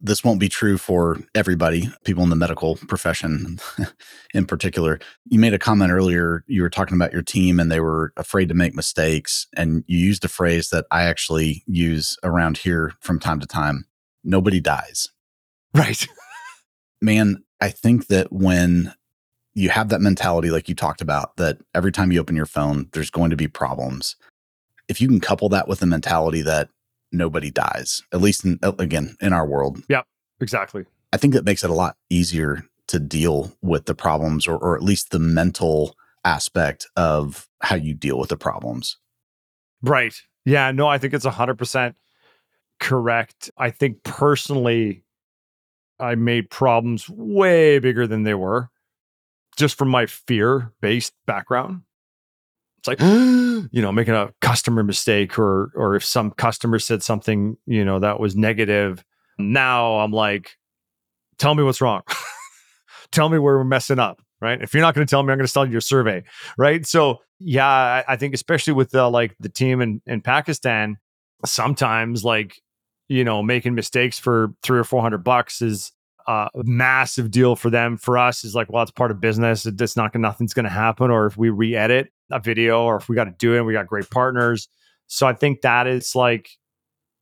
this 0.00 0.22
won't 0.22 0.40
be 0.40 0.48
true 0.48 0.76
for 0.76 1.18
everybody, 1.34 1.90
people 2.04 2.22
in 2.22 2.30
the 2.30 2.36
medical 2.36 2.76
profession 2.76 3.58
in 4.34 4.44
particular. 4.44 4.98
You 5.26 5.38
made 5.38 5.54
a 5.54 5.58
comment 5.58 5.92
earlier, 5.92 6.44
you 6.46 6.62
were 6.62 6.70
talking 6.70 6.96
about 6.96 7.12
your 7.12 7.22
team 7.22 7.58
and 7.58 7.72
they 7.72 7.80
were 7.80 8.12
afraid 8.16 8.48
to 8.48 8.54
make 8.54 8.74
mistakes. 8.74 9.46
And 9.56 9.84
you 9.86 9.98
used 9.98 10.24
a 10.24 10.28
phrase 10.28 10.68
that 10.70 10.86
I 10.90 11.04
actually 11.04 11.64
use 11.66 12.18
around 12.22 12.58
here 12.58 12.92
from 13.00 13.18
time 13.18 13.40
to 13.40 13.46
time 13.46 13.86
nobody 14.24 14.60
dies. 14.60 15.08
Right. 15.74 16.06
Man, 17.00 17.44
I 17.60 17.70
think 17.70 18.08
that 18.08 18.32
when 18.32 18.94
you 19.54 19.68
have 19.68 19.90
that 19.90 20.00
mentality, 20.00 20.50
like 20.50 20.68
you 20.68 20.74
talked 20.74 21.00
about, 21.00 21.36
that 21.36 21.58
every 21.74 21.92
time 21.92 22.10
you 22.10 22.20
open 22.20 22.36
your 22.36 22.46
phone, 22.46 22.88
there's 22.92 23.10
going 23.10 23.30
to 23.30 23.36
be 23.36 23.46
problems. 23.46 24.16
If 24.88 25.00
you 25.00 25.08
can 25.08 25.20
couple 25.20 25.48
that 25.50 25.68
with 25.68 25.80
the 25.80 25.86
mentality 25.86 26.42
that 26.42 26.68
nobody 27.14 27.50
dies, 27.50 28.02
at 28.12 28.20
least 28.20 28.44
in, 28.44 28.58
uh, 28.62 28.72
again, 28.78 29.16
in 29.20 29.32
our 29.32 29.46
world. 29.46 29.82
Yep, 29.88 30.06
exactly. 30.40 30.84
I 31.12 31.16
think 31.16 31.34
that 31.34 31.44
makes 31.44 31.64
it 31.64 31.70
a 31.70 31.74
lot 31.74 31.96
easier 32.10 32.64
to 32.88 32.98
deal 32.98 33.52
with 33.62 33.86
the 33.86 33.94
problems 33.94 34.46
or, 34.46 34.56
or 34.58 34.76
at 34.76 34.82
least 34.82 35.10
the 35.10 35.18
mental 35.18 35.96
aspect 36.24 36.88
of 36.96 37.48
how 37.62 37.76
you 37.76 37.94
deal 37.94 38.18
with 38.18 38.28
the 38.30 38.36
problems. 38.36 38.98
Right. 39.82 40.14
Yeah. 40.44 40.70
No, 40.72 40.86
I 40.86 40.98
think 40.98 41.14
it's 41.14 41.24
100% 41.24 41.94
correct. 42.80 43.50
I 43.56 43.70
think 43.70 44.02
personally, 44.02 45.04
I 46.00 46.16
made 46.16 46.50
problems 46.50 47.08
way 47.08 47.78
bigger 47.78 48.06
than 48.06 48.24
they 48.24 48.34
were 48.34 48.70
just 49.56 49.78
from 49.78 49.88
my 49.88 50.06
fear 50.06 50.72
based 50.80 51.12
background. 51.26 51.82
It's 52.86 53.00
like, 53.00 53.00
you 53.72 53.82
know, 53.82 53.92
making 53.92 54.14
a 54.14 54.32
customer 54.40 54.82
mistake 54.82 55.38
or 55.38 55.72
or 55.74 55.96
if 55.96 56.04
some 56.04 56.30
customer 56.32 56.78
said 56.78 57.02
something, 57.02 57.56
you 57.66 57.84
know, 57.84 57.98
that 57.98 58.20
was 58.20 58.36
negative. 58.36 59.04
Now 59.38 59.96
I'm 59.96 60.12
like, 60.12 60.56
tell 61.38 61.54
me 61.54 61.62
what's 61.62 61.80
wrong. 61.80 62.02
tell 63.10 63.28
me 63.28 63.38
where 63.38 63.56
we're 63.56 63.64
messing 63.64 63.98
up. 63.98 64.20
Right. 64.40 64.60
If 64.60 64.74
you're 64.74 64.82
not 64.82 64.94
going 64.94 65.06
to 65.06 65.10
tell 65.10 65.22
me, 65.22 65.32
I'm 65.32 65.38
going 65.38 65.46
to 65.46 65.52
sell 65.52 65.64
you 65.64 65.72
your 65.72 65.80
survey. 65.80 66.22
Right. 66.58 66.84
So 66.86 67.20
yeah, 67.40 67.66
I, 67.66 68.04
I 68.08 68.16
think 68.16 68.34
especially 68.34 68.74
with 68.74 68.90
the 68.90 69.08
like 69.08 69.34
the 69.40 69.48
team 69.48 69.80
in, 69.80 70.02
in 70.06 70.20
Pakistan, 70.20 70.98
sometimes 71.46 72.24
like, 72.24 72.60
you 73.08 73.24
know, 73.24 73.42
making 73.42 73.74
mistakes 73.74 74.18
for 74.18 74.52
three 74.62 74.78
or 74.78 74.84
four 74.84 75.00
hundred 75.00 75.24
bucks 75.24 75.62
is 75.62 75.92
a 76.26 76.48
massive 76.56 77.30
deal 77.30 77.56
for 77.56 77.70
them. 77.70 77.96
For 77.96 78.18
us 78.18 78.44
is 78.44 78.54
like, 78.54 78.70
well, 78.70 78.82
it's 78.82 78.90
part 78.90 79.10
of 79.10 79.20
business. 79.20 79.66
It's 79.66 79.96
not 79.96 80.14
nothing's 80.14 80.54
going 80.54 80.64
to 80.64 80.70
happen. 80.70 81.10
Or 81.10 81.26
if 81.26 81.36
we 81.36 81.50
re-edit, 81.50 82.10
a 82.34 82.40
video 82.40 82.82
or 82.82 82.96
if 82.96 83.08
we 83.08 83.14
got 83.14 83.24
to 83.24 83.34
do 83.38 83.54
it, 83.54 83.62
we 83.62 83.72
got 83.72 83.86
great 83.86 84.10
partners. 84.10 84.68
So 85.06 85.26
I 85.26 85.32
think 85.32 85.62
that 85.62 85.86
is 85.86 86.14
like, 86.14 86.50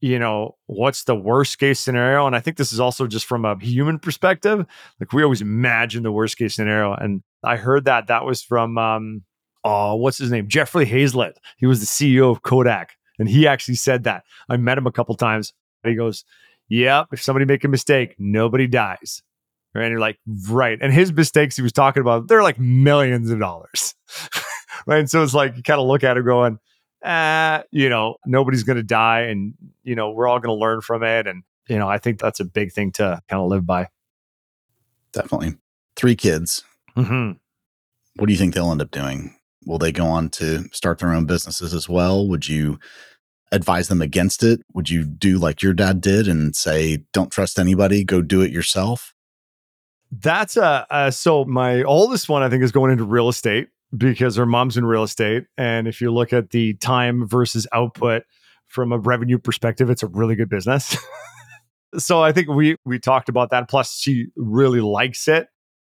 you 0.01 0.19
know, 0.19 0.57
what's 0.67 1.05
the 1.05 1.15
worst 1.15 1.59
case 1.59 1.79
scenario? 1.79 2.27
And 2.27 2.35
I 2.35 2.41
think 2.41 2.57
this 2.57 2.73
is 2.73 2.81
also 2.81 3.07
just 3.07 3.27
from 3.27 3.45
a 3.45 3.57
human 3.61 3.99
perspective. 3.99 4.67
Like 4.99 5.13
we 5.13 5.23
always 5.23 5.43
imagine 5.43 6.03
the 6.03 6.11
worst 6.11 6.39
case 6.39 6.55
scenario. 6.55 6.95
And 6.95 7.23
I 7.45 7.57
heard 7.57 7.85
that 7.85 8.09
that 8.09 8.25
was 8.25 8.43
from, 8.43 8.79
um, 8.79 9.23
oh, 9.63 9.95
what's 9.97 10.19
his 10.19 10.33
name? 10.33 10.49
Jeffrey 10.49 10.87
Hayzlett. 10.87 11.35
He 11.57 11.67
was 11.67 11.81
the 11.81 11.87
CEO 11.87 12.31
of 12.31 12.43
Kodak. 12.43 12.95
And 13.19 13.29
he 13.29 13.47
actually 13.47 13.77
said 13.77 14.05
that. 14.05 14.25
I 14.49 14.57
met 14.57 14.79
him 14.79 14.87
a 14.87 14.93
couple 14.93 15.15
times. 15.15 15.53
he 15.85 15.95
goes, 15.95 16.25
Yep, 16.69 17.09
if 17.13 17.23
somebody 17.23 17.45
make 17.45 17.65
a 17.65 17.69
mistake, 17.69 18.17
nobody 18.19 18.67
dies. 18.67 19.23
And 19.75 19.91
you're 19.91 20.01
like, 20.01 20.19
right. 20.49 20.79
And 20.81 20.93
his 20.93 21.13
mistakes 21.13 21.57
he 21.57 21.63
was 21.63 21.73
talking 21.73 22.01
about, 22.01 22.29
they're 22.29 22.43
like 22.43 22.59
millions 22.59 23.31
of 23.31 23.39
dollars. 23.39 23.95
right? 24.87 24.99
And 24.99 25.11
so 25.11 25.23
it's 25.23 25.35
like 25.35 25.57
you 25.57 25.63
kind 25.63 25.81
of 25.81 25.87
look 25.87 26.05
at 26.05 26.17
it 26.17 26.25
going, 26.25 26.59
ah, 27.05 27.63
you 27.71 27.89
know, 27.89 28.17
nobody's 28.27 28.63
going 28.63 28.77
to 28.77 28.83
die, 28.83 29.23
and 29.23 29.55
you 29.83 29.95
know, 29.95 30.11
we're 30.11 30.29
all 30.29 30.39
going 30.39 30.55
to 30.55 30.61
learn 30.61 30.81
from 30.81 31.03
it, 31.03 31.27
and 31.27 31.43
you 31.69 31.79
know, 31.79 31.89
I 31.89 31.99
think 31.99 32.21
that's 32.21 32.41
a 32.41 32.45
big 32.45 32.73
thing 32.73 32.93
to 32.93 33.21
kind 33.29 33.43
of 33.43 33.49
live 33.49 33.67
by. 33.67 33.89
Definitely, 35.13 35.55
three 35.97 36.17
kids. 36.17 36.65
Mm-hmm. 36.97 37.33
What 38.17 38.27
do 38.27 38.33
you 38.33 38.39
think 38.39 38.55
they'll 38.55 38.71
end 38.71 38.83
up 38.83 38.91
doing? 38.91 39.37
Will 39.65 39.79
they 39.79 39.93
go 39.93 40.07
on 40.07 40.29
to 40.31 40.65
start 40.73 40.99
their 40.99 41.13
own 41.13 41.25
businesses 41.25 41.73
as 41.73 41.89
well? 41.89 42.27
Would 42.29 42.49
you 42.49 42.79
advise 43.53 43.89
them 43.89 44.03
against 44.03 44.43
it? 44.43 44.61
Would 44.75 44.91
you 44.91 45.05
do 45.05 45.39
like 45.39 45.63
your 45.63 45.75
dad 45.75 46.01
did 46.01 46.27
and 46.27 46.57
say, 46.57 47.05
don't 47.13 47.31
trust 47.31 47.59
anybody, 47.59 48.03
go 48.03 48.23
do 48.23 48.41
it 48.41 48.51
yourself? 48.51 49.15
That's 50.11 50.57
a, 50.57 50.87
uh, 50.91 51.11
so 51.11 51.45
my 51.45 51.83
oldest 51.85 52.29
one, 52.29 52.43
I 52.43 52.49
think, 52.49 52.63
is 52.63 52.73
going 52.73 52.91
into 52.91 53.05
real 53.05 53.29
estate 53.29 53.69
because 53.97 54.37
her 54.37 54.47
mom's 54.47 54.77
in 54.77 54.85
real 54.85 55.03
estate. 55.03 55.45
And 55.57 55.87
if 55.87 56.01
you 56.01 56.13
look 56.13 56.33
at 56.33 56.51
the 56.51 56.75
time 56.75 57.27
versus 57.27 57.67
output 57.73 58.25
from 58.67 58.93
a 58.93 58.99
revenue 58.99 59.39
perspective, 59.39 59.91
it's 59.91 60.03
a 60.03 60.07
really 60.07 60.35
good 60.35 60.49
business. 60.49 60.97
so 61.99 62.23
I 62.23 62.33
think 62.33 62.49
we 62.49 62.77
we 62.85 62.99
talked 62.99 63.29
about 63.29 63.51
that. 63.51 63.69
Plus, 63.69 63.95
she 63.99 64.27
really 64.37 64.81
likes 64.81 65.29
it. 65.29 65.49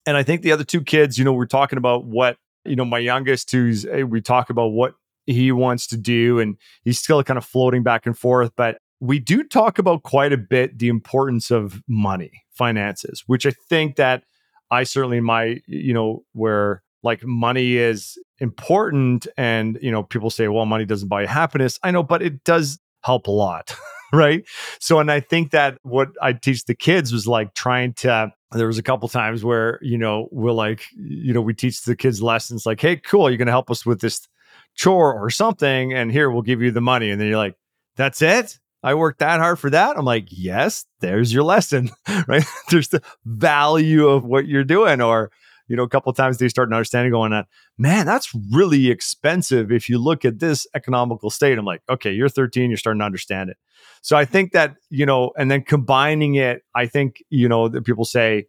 And 0.06 0.16
I 0.16 0.22
think 0.22 0.42
the 0.42 0.52
other 0.52 0.64
two 0.64 0.82
kids, 0.82 1.18
you 1.18 1.24
know, 1.24 1.32
we're 1.32 1.46
talking 1.46 1.76
about 1.76 2.04
what, 2.04 2.36
you 2.64 2.76
know, 2.76 2.84
my 2.84 2.98
youngest 2.98 3.50
who's 3.50 3.84
eh, 3.84 4.02
we 4.02 4.20
talk 4.20 4.48
about 4.48 4.68
what 4.68 4.94
he 5.26 5.52
wants 5.52 5.86
to 5.88 5.96
do 5.96 6.38
and 6.38 6.56
he's 6.84 6.98
still 6.98 7.22
kind 7.22 7.36
of 7.36 7.44
floating 7.44 7.82
back 7.82 8.06
and 8.06 8.16
forth, 8.16 8.52
but 8.56 8.78
we 9.00 9.18
do 9.18 9.44
talk 9.44 9.78
about 9.78 10.02
quite 10.02 10.32
a 10.32 10.38
bit 10.38 10.78
the 10.78 10.88
importance 10.88 11.50
of 11.50 11.82
money, 11.86 12.32
finances, 12.50 13.22
which 13.26 13.46
I 13.46 13.52
think 13.68 13.96
that 13.96 14.24
I 14.70 14.84
certainly 14.84 15.20
my, 15.20 15.60
you 15.66 15.92
know, 15.92 16.24
where 16.32 16.82
like 17.02 17.24
money 17.24 17.76
is 17.76 18.18
important 18.38 19.26
and 19.36 19.78
you 19.82 19.90
know 19.90 20.02
people 20.02 20.30
say 20.30 20.48
well 20.48 20.66
money 20.66 20.84
doesn't 20.84 21.08
buy 21.08 21.26
happiness 21.26 21.78
i 21.82 21.90
know 21.90 22.02
but 22.02 22.22
it 22.22 22.44
does 22.44 22.78
help 23.02 23.26
a 23.26 23.30
lot 23.30 23.74
right 24.12 24.44
so 24.80 24.98
and 24.98 25.10
i 25.10 25.20
think 25.20 25.50
that 25.50 25.76
what 25.82 26.08
i 26.22 26.32
teach 26.32 26.64
the 26.64 26.74
kids 26.74 27.12
was 27.12 27.26
like 27.26 27.54
trying 27.54 27.92
to 27.92 28.32
there 28.52 28.66
was 28.66 28.78
a 28.78 28.82
couple 28.82 29.08
times 29.08 29.44
where 29.44 29.78
you 29.82 29.98
know 29.98 30.28
we'll 30.30 30.54
like 30.54 30.84
you 30.96 31.32
know 31.32 31.40
we 31.40 31.52
teach 31.52 31.82
the 31.82 31.96
kids 31.96 32.22
lessons 32.22 32.64
like 32.64 32.80
hey 32.80 32.96
cool 32.96 33.28
you're 33.28 33.36
going 33.36 33.46
to 33.46 33.52
help 33.52 33.70
us 33.70 33.84
with 33.84 34.00
this 34.00 34.26
chore 34.74 35.12
or 35.12 35.28
something 35.28 35.92
and 35.92 36.12
here 36.12 36.30
we'll 36.30 36.42
give 36.42 36.62
you 36.62 36.70
the 36.70 36.80
money 36.80 37.10
and 37.10 37.20
then 37.20 37.28
you're 37.28 37.36
like 37.36 37.56
that's 37.96 38.22
it 38.22 38.58
I 38.82 38.94
worked 38.94 39.18
that 39.18 39.40
hard 39.40 39.58
for 39.58 39.70
that. 39.70 39.98
I'm 39.98 40.04
like, 40.04 40.28
yes, 40.30 40.84
there's 41.00 41.32
your 41.32 41.42
lesson, 41.42 41.90
right? 42.28 42.44
there's 42.70 42.88
the 42.88 43.02
value 43.24 44.08
of 44.08 44.24
what 44.24 44.46
you're 44.46 44.64
doing. 44.64 45.00
Or, 45.00 45.30
you 45.68 45.76
know, 45.76 45.82
a 45.82 45.88
couple 45.88 46.12
times 46.12 46.38
they 46.38 46.48
start 46.48 46.72
understanding 46.72 47.12
going 47.12 47.32
on, 47.32 47.44
man, 47.76 48.06
that's 48.06 48.32
really 48.52 48.90
expensive 48.90 49.70
if 49.70 49.88
you 49.88 49.98
look 49.98 50.24
at 50.24 50.38
this 50.40 50.66
economical 50.74 51.30
state. 51.30 51.58
I'm 51.58 51.64
like, 51.64 51.82
okay, 51.88 52.10
you're 52.10 52.28
13, 52.28 52.70
you're 52.70 52.78
starting 52.78 53.00
to 53.00 53.06
understand 53.06 53.50
it. 53.50 53.58
So 54.02 54.16
I 54.16 54.24
think 54.24 54.52
that, 54.52 54.76
you 54.90 55.06
know, 55.06 55.32
and 55.36 55.50
then 55.50 55.62
combining 55.62 56.34
it, 56.34 56.62
I 56.74 56.86
think, 56.86 57.22
you 57.28 57.48
know, 57.48 57.68
that 57.68 57.84
people 57.84 58.04
say, 58.04 58.46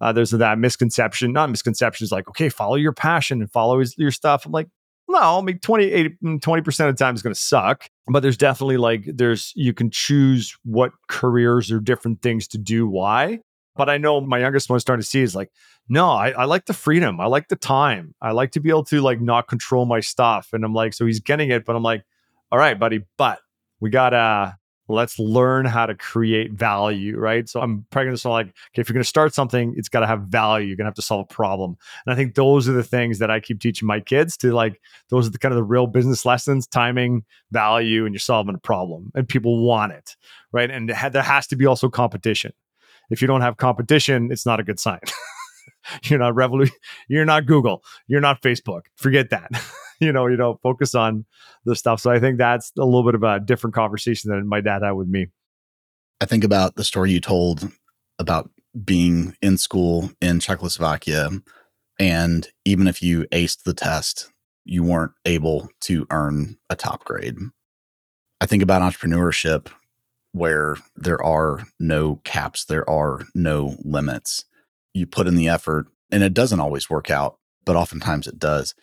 uh, 0.00 0.12
there's 0.12 0.30
that 0.30 0.58
misconception, 0.58 1.32
not 1.32 1.50
misconceptions 1.50 2.10
like, 2.10 2.28
okay, 2.28 2.48
follow 2.48 2.76
your 2.76 2.92
passion 2.92 3.42
and 3.42 3.50
follow 3.50 3.80
his, 3.80 3.98
your 3.98 4.10
stuff. 4.10 4.46
I'm 4.46 4.52
like, 4.52 4.68
no, 5.08 5.38
I 5.38 5.42
mean, 5.42 5.58
20, 5.58 5.90
20% 5.90 6.18
mm, 6.22 6.88
of 6.88 6.96
the 6.96 7.04
time 7.04 7.14
is 7.14 7.22
going 7.22 7.34
to 7.34 7.40
suck, 7.40 7.88
but 8.06 8.20
there's 8.20 8.36
definitely 8.36 8.76
like, 8.76 9.04
there's, 9.06 9.52
you 9.56 9.74
can 9.74 9.90
choose 9.90 10.56
what 10.64 10.92
careers 11.08 11.72
or 11.72 11.80
different 11.80 12.22
things 12.22 12.46
to 12.48 12.58
do. 12.58 12.86
Why? 12.86 13.40
But 13.76 13.88
I 13.88 13.98
know 13.98 14.20
my 14.20 14.38
youngest 14.38 14.68
one 14.68 14.80
starting 14.80 15.02
to 15.02 15.06
see 15.08 15.22
is 15.22 15.34
like, 15.34 15.50
no, 15.88 16.10
I, 16.10 16.30
I 16.30 16.44
like 16.44 16.66
the 16.66 16.72
freedom. 16.72 17.20
I 17.20 17.26
like 17.26 17.48
the 17.48 17.56
time. 17.56 18.14
I 18.20 18.32
like 18.32 18.52
to 18.52 18.60
be 18.60 18.70
able 18.70 18.84
to 18.84 19.00
like 19.00 19.20
not 19.20 19.48
control 19.48 19.86
my 19.86 20.00
stuff. 20.00 20.48
And 20.52 20.64
I'm 20.64 20.74
like, 20.74 20.94
so 20.94 21.06
he's 21.06 21.20
getting 21.20 21.50
it, 21.50 21.64
but 21.64 21.76
I'm 21.76 21.82
like, 21.82 22.04
all 22.52 22.58
right, 22.58 22.78
buddy, 22.78 23.04
but 23.16 23.40
we 23.80 23.90
gotta 23.90 24.56
let's 24.90 25.18
learn 25.18 25.64
how 25.64 25.86
to 25.86 25.94
create 25.94 26.52
value, 26.52 27.16
right? 27.16 27.48
So 27.48 27.60
I'm 27.60 27.86
probably 27.90 28.16
gonna 28.16 28.32
like, 28.32 28.46
okay, 28.46 28.80
if 28.80 28.88
you're 28.88 28.94
gonna 28.94 29.04
start 29.04 29.34
something, 29.34 29.74
it's 29.76 29.88
gotta 29.88 30.06
have 30.06 30.22
value. 30.22 30.66
You're 30.66 30.76
gonna 30.76 30.88
have 30.88 30.94
to 30.94 31.02
solve 31.02 31.26
a 31.30 31.34
problem. 31.34 31.76
And 32.04 32.12
I 32.12 32.16
think 32.16 32.34
those 32.34 32.68
are 32.68 32.72
the 32.72 32.82
things 32.82 33.18
that 33.20 33.30
I 33.30 33.40
keep 33.40 33.60
teaching 33.60 33.86
my 33.86 34.00
kids 34.00 34.36
to 34.38 34.52
like, 34.52 34.80
those 35.08 35.26
are 35.26 35.30
the 35.30 35.38
kind 35.38 35.52
of 35.52 35.56
the 35.56 35.64
real 35.64 35.86
business 35.86 36.24
lessons, 36.24 36.66
timing, 36.66 37.24
value, 37.50 38.04
and 38.04 38.14
you're 38.14 38.20
solving 38.20 38.54
a 38.54 38.58
problem. 38.58 39.10
And 39.14 39.28
people 39.28 39.64
want 39.64 39.92
it, 39.92 40.16
right? 40.52 40.70
And 40.70 40.88
there 40.88 41.22
has 41.22 41.46
to 41.48 41.56
be 41.56 41.66
also 41.66 41.88
competition 41.88 42.52
if 43.10 43.20
you 43.20 43.28
don't 43.28 43.40
have 43.40 43.56
competition, 43.56 44.30
it's 44.30 44.46
not 44.46 44.60
a 44.60 44.62
good 44.62 44.80
sign. 44.80 45.00
you're 46.04 46.18
not 46.18 46.34
Revolut, 46.34 46.70
you're 47.08 47.24
not 47.24 47.46
Google, 47.46 47.82
you're 48.06 48.20
not 48.20 48.42
Facebook. 48.42 48.82
Forget 48.96 49.30
that. 49.30 49.50
you 50.00 50.12
know, 50.12 50.26
you 50.26 50.36
know, 50.36 50.58
focus 50.62 50.94
on 50.94 51.24
the 51.64 51.76
stuff. 51.76 52.00
So 52.00 52.10
I 52.10 52.18
think 52.18 52.38
that's 52.38 52.72
a 52.78 52.84
little 52.84 53.04
bit 53.04 53.14
of 53.14 53.22
a 53.22 53.40
different 53.40 53.74
conversation 53.74 54.30
than 54.30 54.48
my 54.48 54.60
dad 54.60 54.82
had 54.82 54.92
with 54.92 55.08
me. 55.08 55.28
I 56.20 56.26
think 56.26 56.44
about 56.44 56.76
the 56.76 56.84
story 56.84 57.12
you 57.12 57.20
told 57.20 57.70
about 58.18 58.50
being 58.84 59.36
in 59.42 59.58
school 59.58 60.10
in 60.20 60.40
Czechoslovakia. 60.40 61.30
And 61.98 62.48
even 62.64 62.86
if 62.86 63.02
you 63.02 63.26
aced 63.32 63.64
the 63.64 63.74
test, 63.74 64.30
you 64.64 64.82
weren't 64.82 65.12
able 65.24 65.68
to 65.82 66.06
earn 66.10 66.56
a 66.68 66.76
top 66.76 67.04
grade. 67.04 67.36
I 68.40 68.46
think 68.46 68.62
about 68.62 68.82
entrepreneurship 68.82 69.68
where 70.32 70.76
there 70.96 71.22
are 71.22 71.64
no 71.78 72.16
caps, 72.24 72.64
there 72.64 72.88
are 72.88 73.22
no 73.34 73.76
limits. 73.84 74.44
You 74.94 75.06
put 75.06 75.26
in 75.26 75.36
the 75.36 75.48
effort, 75.48 75.86
and 76.10 76.22
it 76.22 76.34
doesn't 76.34 76.60
always 76.60 76.90
work 76.90 77.10
out, 77.10 77.38
but 77.64 77.76
oftentimes 77.76 78.26
it 78.26 78.38
does. 78.38 78.74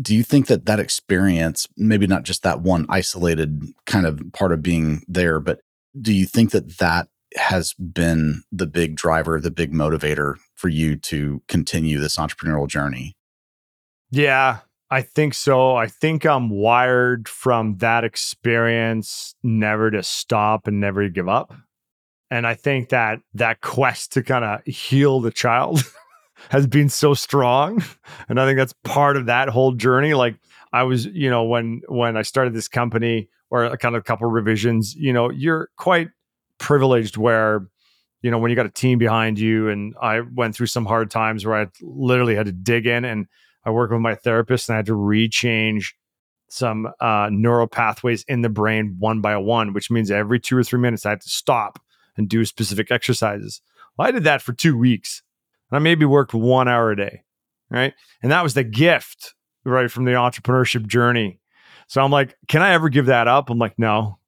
Do 0.00 0.14
you 0.14 0.22
think 0.22 0.46
that 0.46 0.66
that 0.66 0.80
experience, 0.80 1.68
maybe 1.76 2.06
not 2.06 2.22
just 2.22 2.42
that 2.42 2.60
one 2.62 2.86
isolated 2.88 3.62
kind 3.86 4.06
of 4.06 4.20
part 4.32 4.52
of 4.52 4.62
being 4.62 5.02
there, 5.06 5.38
but 5.38 5.60
do 6.00 6.12
you 6.12 6.24
think 6.24 6.50
that 6.52 6.78
that 6.78 7.08
has 7.36 7.74
been 7.74 8.42
the 8.50 8.66
big 8.66 8.96
driver, 8.96 9.40
the 9.40 9.50
big 9.50 9.72
motivator 9.72 10.36
for 10.54 10.68
you 10.68 10.96
to 10.96 11.42
continue 11.48 11.98
this 11.98 12.16
entrepreneurial 12.16 12.68
journey? 12.68 13.14
Yeah, 14.10 14.58
I 14.92 15.00
think 15.00 15.32
so. 15.32 15.74
I 15.74 15.86
think 15.86 16.26
I'm 16.26 16.50
wired 16.50 17.26
from 17.26 17.78
that 17.78 18.04
experience 18.04 19.34
never 19.42 19.90
to 19.90 20.02
stop 20.02 20.66
and 20.66 20.80
never 20.80 21.04
to 21.04 21.08
give 21.08 21.30
up. 21.30 21.54
And 22.30 22.46
I 22.46 22.52
think 22.52 22.90
that 22.90 23.20
that 23.32 23.62
quest 23.62 24.12
to 24.12 24.22
kind 24.22 24.44
of 24.44 24.62
heal 24.66 25.20
the 25.22 25.30
child 25.30 25.82
has 26.50 26.66
been 26.66 26.90
so 26.90 27.14
strong. 27.14 27.82
And 28.28 28.38
I 28.38 28.44
think 28.44 28.58
that's 28.58 28.74
part 28.84 29.16
of 29.16 29.26
that 29.26 29.48
whole 29.48 29.72
journey. 29.72 30.12
Like 30.12 30.36
I 30.74 30.82
was, 30.82 31.06
you 31.06 31.30
know, 31.30 31.44
when 31.44 31.80
when 31.88 32.18
I 32.18 32.22
started 32.22 32.52
this 32.52 32.68
company 32.68 33.30
or 33.48 33.64
a 33.64 33.78
kind 33.78 33.96
of 33.96 34.00
a 34.00 34.04
couple 34.04 34.26
of 34.26 34.34
revisions, 34.34 34.94
you 34.94 35.12
know, 35.14 35.30
you're 35.30 35.70
quite 35.76 36.10
privileged 36.58 37.16
where 37.16 37.66
you 38.20 38.30
know 38.30 38.38
when 38.38 38.50
you 38.50 38.56
got 38.56 38.66
a 38.66 38.70
team 38.70 38.98
behind 38.98 39.36
you 39.38 39.68
and 39.68 39.94
i 40.00 40.20
went 40.20 40.54
through 40.54 40.66
some 40.66 40.86
hard 40.86 41.10
times 41.10 41.44
where 41.44 41.60
i 41.60 41.66
literally 41.80 42.36
had 42.36 42.46
to 42.46 42.52
dig 42.52 42.86
in 42.86 43.04
and 43.04 43.26
I 43.64 43.70
work 43.70 43.90
with 43.90 44.00
my 44.00 44.14
therapist 44.14 44.68
and 44.68 44.74
I 44.74 44.78
had 44.78 44.86
to 44.86 44.96
rechange 44.96 45.92
some 46.48 46.88
uh, 47.00 47.28
neural 47.32 47.66
pathways 47.66 48.24
in 48.28 48.42
the 48.42 48.48
brain 48.48 48.96
one 48.98 49.20
by 49.20 49.36
one, 49.36 49.72
which 49.72 49.90
means 49.90 50.10
every 50.10 50.38
two 50.38 50.56
or 50.56 50.62
three 50.62 50.80
minutes 50.80 51.06
I 51.06 51.10
have 51.10 51.20
to 51.20 51.28
stop 51.28 51.78
and 52.16 52.28
do 52.28 52.44
specific 52.44 52.90
exercises. 52.90 53.62
Well, 53.96 54.08
I 54.08 54.10
did 54.10 54.24
that 54.24 54.42
for 54.42 54.52
two 54.52 54.76
weeks 54.76 55.22
and 55.70 55.76
I 55.76 55.80
maybe 55.80 56.04
worked 56.04 56.34
one 56.34 56.68
hour 56.68 56.90
a 56.90 56.96
day. 56.96 57.22
Right. 57.70 57.94
And 58.22 58.30
that 58.30 58.42
was 58.42 58.52
the 58.52 58.64
gift, 58.64 59.34
right, 59.64 59.90
from 59.90 60.04
the 60.04 60.10
entrepreneurship 60.12 60.86
journey. 60.86 61.40
So 61.86 62.02
I'm 62.02 62.10
like, 62.10 62.36
can 62.46 62.60
I 62.60 62.72
ever 62.72 62.90
give 62.90 63.06
that 63.06 63.28
up? 63.28 63.48
I'm 63.48 63.58
like, 63.58 63.78
no, 63.78 64.18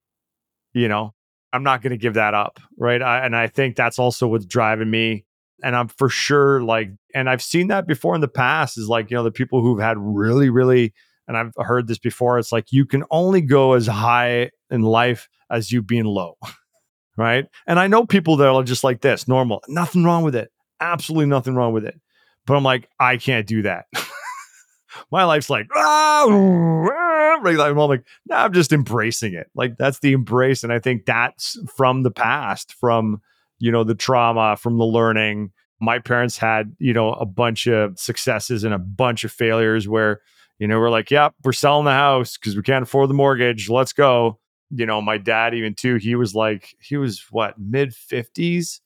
you 0.73 0.89
know, 0.89 1.13
I'm 1.53 1.63
not 1.63 1.83
going 1.83 1.91
to 1.91 1.99
give 1.99 2.15
that 2.15 2.33
up. 2.33 2.59
Right. 2.79 3.03
I, 3.03 3.27
and 3.27 3.37
I 3.37 3.49
think 3.49 3.77
that's 3.77 3.99
also 3.99 4.27
what's 4.29 4.47
driving 4.47 4.91
me 4.91 5.27
and 5.65 5.75
I'm 5.75 5.89
for 5.89 6.11
sure 6.11 6.63
like, 6.63 6.91
and 7.15 7.29
I've 7.29 7.43
seen 7.43 7.69
that 7.69 7.87
before 7.87 8.15
in 8.15 8.21
the 8.21 8.29
past 8.29 8.77
is 8.77 8.87
like, 8.87 9.11
you 9.11 9.17
know, 9.17 9.25
the 9.25 9.33
people 9.33 9.63
who've 9.63 9.81
had 9.81 9.97
really, 9.99 10.51
really, 10.51 10.93
and 11.27 11.39
I've 11.39 11.55
heard 11.57 11.89
this 11.89 11.99
before, 11.99 12.39
it's 12.39 12.53
like 12.53 12.71
you 12.71 12.85
can 12.85 13.03
only 13.11 13.41
go 13.41 13.73
as 13.73 13.87
high 13.87 14.51
in 14.71 14.83
life 14.83 15.27
as 15.51 15.73
you 15.73 15.81
being 15.81 16.05
low. 16.05 16.37
right. 17.17 17.47
And 17.67 17.81
I 17.81 17.87
know 17.87 18.05
people 18.05 18.37
that 18.37 18.47
are 18.47 18.63
just 18.63 18.85
like 18.85 19.01
this, 19.01 19.27
normal, 19.27 19.63
nothing 19.67 20.05
wrong 20.05 20.23
with 20.23 20.37
it. 20.37 20.53
Absolutely 20.81 21.27
nothing 21.27 21.55
wrong 21.55 21.73
with 21.73 21.87
it. 21.87 21.99
But 22.47 22.57
I'm 22.57 22.63
like, 22.63 22.87
I 23.01 23.17
can't 23.17 23.47
do 23.47 23.63
that. 23.63 23.87
My 25.11 25.25
life's 25.25 25.49
like, 25.49 25.67
ah, 25.75 26.25
I'm 26.27 27.77
like, 27.77 28.05
nah, 28.27 28.45
I'm 28.45 28.53
just 28.53 28.73
embracing 28.73 29.33
it. 29.33 29.47
Like 29.55 29.79
that's 29.79 30.01
the 30.01 30.13
embrace. 30.13 30.63
And 30.63 30.75
I 30.75 30.79
think 30.79 31.07
that's 31.07 31.59
from 31.75 32.03
the 32.03 32.11
past, 32.11 32.75
from 32.75 33.23
you 33.65 33.73
know, 33.73 33.83
the 33.83 33.95
trauma 33.95 34.59
from 34.59 34.77
the 34.77 34.85
learning. 34.85 35.51
My 35.81 35.99
parents 35.99 36.37
had, 36.37 36.77
you 36.79 36.93
know, 36.93 37.15
a 37.15 37.25
bunch 37.25 37.67
of 37.67 37.99
successes 37.99 38.63
and 38.63 38.75
a 38.75 38.79
bunch 38.79 39.25
of 39.25 39.33
failures 39.33 39.89
where, 39.89 40.21
you 40.59 40.69
know, 40.69 40.79
we're 40.79 40.91
like, 40.91 41.11
yep, 41.11 41.33
we're 41.43 41.55
selling 41.55 41.87
the 41.87 41.93
house 41.93 42.37
because 42.37 42.57
we 42.57 42.63
can't 42.63 42.83
afford 42.83 43.09
the 43.09 43.15
mortgage. 43.15 43.71
Let's 43.71 43.95
go. 43.95 44.39
You 44.69 44.85
know, 44.85 45.01
my 45.01 45.17
dad, 45.17 45.55
even 45.55 45.75
too, 45.75 45.95
he 45.95 46.15
was 46.15 46.35
like, 46.35 46.77
he 46.79 46.99
was 46.99 47.25
what, 47.31 47.59
mid 47.59 47.93
50s 47.93 48.81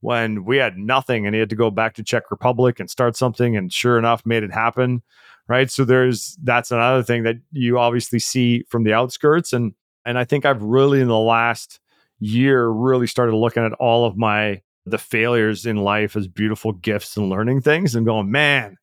when 0.00 0.44
we 0.44 0.56
had 0.56 0.76
nothing 0.78 1.26
and 1.26 1.34
he 1.36 1.38
had 1.38 1.50
to 1.50 1.56
go 1.56 1.70
back 1.70 1.94
to 1.94 2.02
Czech 2.02 2.28
Republic 2.32 2.80
and 2.80 2.90
start 2.90 3.14
something. 3.14 3.56
And 3.56 3.72
sure 3.72 4.00
enough, 4.00 4.26
made 4.26 4.42
it 4.42 4.52
happen. 4.52 5.00
Right. 5.46 5.70
So 5.70 5.84
there's, 5.84 6.36
that's 6.42 6.72
another 6.72 7.04
thing 7.04 7.22
that 7.22 7.36
you 7.52 7.78
obviously 7.78 8.18
see 8.18 8.64
from 8.68 8.82
the 8.82 8.94
outskirts. 8.94 9.52
And, 9.52 9.74
and 10.04 10.18
I 10.18 10.24
think 10.24 10.44
I've 10.44 10.62
really 10.62 11.00
in 11.00 11.06
the 11.06 11.16
last, 11.16 11.78
year 12.24 12.66
really 12.66 13.06
started 13.06 13.36
looking 13.36 13.64
at 13.64 13.72
all 13.74 14.06
of 14.06 14.16
my 14.16 14.62
the 14.86 14.98
failures 14.98 15.64
in 15.64 15.76
life 15.76 16.14
as 16.14 16.28
beautiful 16.28 16.72
gifts 16.72 17.16
and 17.16 17.30
learning 17.30 17.62
things 17.62 17.94
and 17.94 18.04
going, 18.04 18.30
man. 18.30 18.76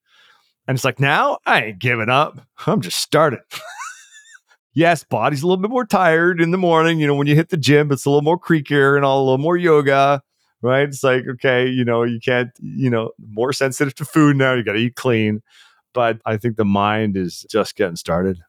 And 0.68 0.76
it's 0.76 0.86
like, 0.86 1.00
now 1.00 1.38
I 1.46 1.66
ain't 1.66 1.80
giving 1.80 2.10
up. 2.10 2.42
I'm 2.66 2.82
just 2.82 3.00
starting. 3.00 3.40
yes, 4.74 5.04
body's 5.04 5.44
a 5.44 5.48
little 5.48 5.62
bit 5.62 5.70
more 5.70 5.86
tired 5.86 6.42
in 6.42 6.52
the 6.52 6.58
morning. 6.58 7.00
You 7.00 7.08
know, 7.08 7.16
when 7.16 7.28
you 7.28 7.36
hit 7.36 7.50
the 7.50 7.58
gym, 7.58 7.92
it's 7.92 8.06
a 8.06 8.10
little 8.10 8.24
more 8.24 8.40
creakier 8.40 8.96
and 8.96 9.06
all 9.06 9.22
a 9.22 9.26
little 9.26 9.38
more 9.38 9.58
yoga, 9.58 10.24
right? 10.62 10.88
It's 10.88 11.04
like, 11.04 11.24
okay, 11.28 11.68
you 11.68 11.86
know, 11.86 12.04
you 12.04 12.20
can't, 12.20 12.50
you 12.60 12.90
know, 12.90 13.12
more 13.20 13.54
sensitive 13.54 13.94
to 13.96 14.06
food 14.06 14.38
now. 14.38 14.54
You 14.54 14.64
got 14.64 14.74
to 14.74 14.80
eat 14.80 14.96
clean. 14.96 15.42
But 15.94 16.20
I 16.26 16.38
think 16.38 16.56
the 16.56 16.66
mind 16.66 17.18
is 17.18 17.46
just 17.50 17.76
getting 17.76 17.96
started. 17.96 18.40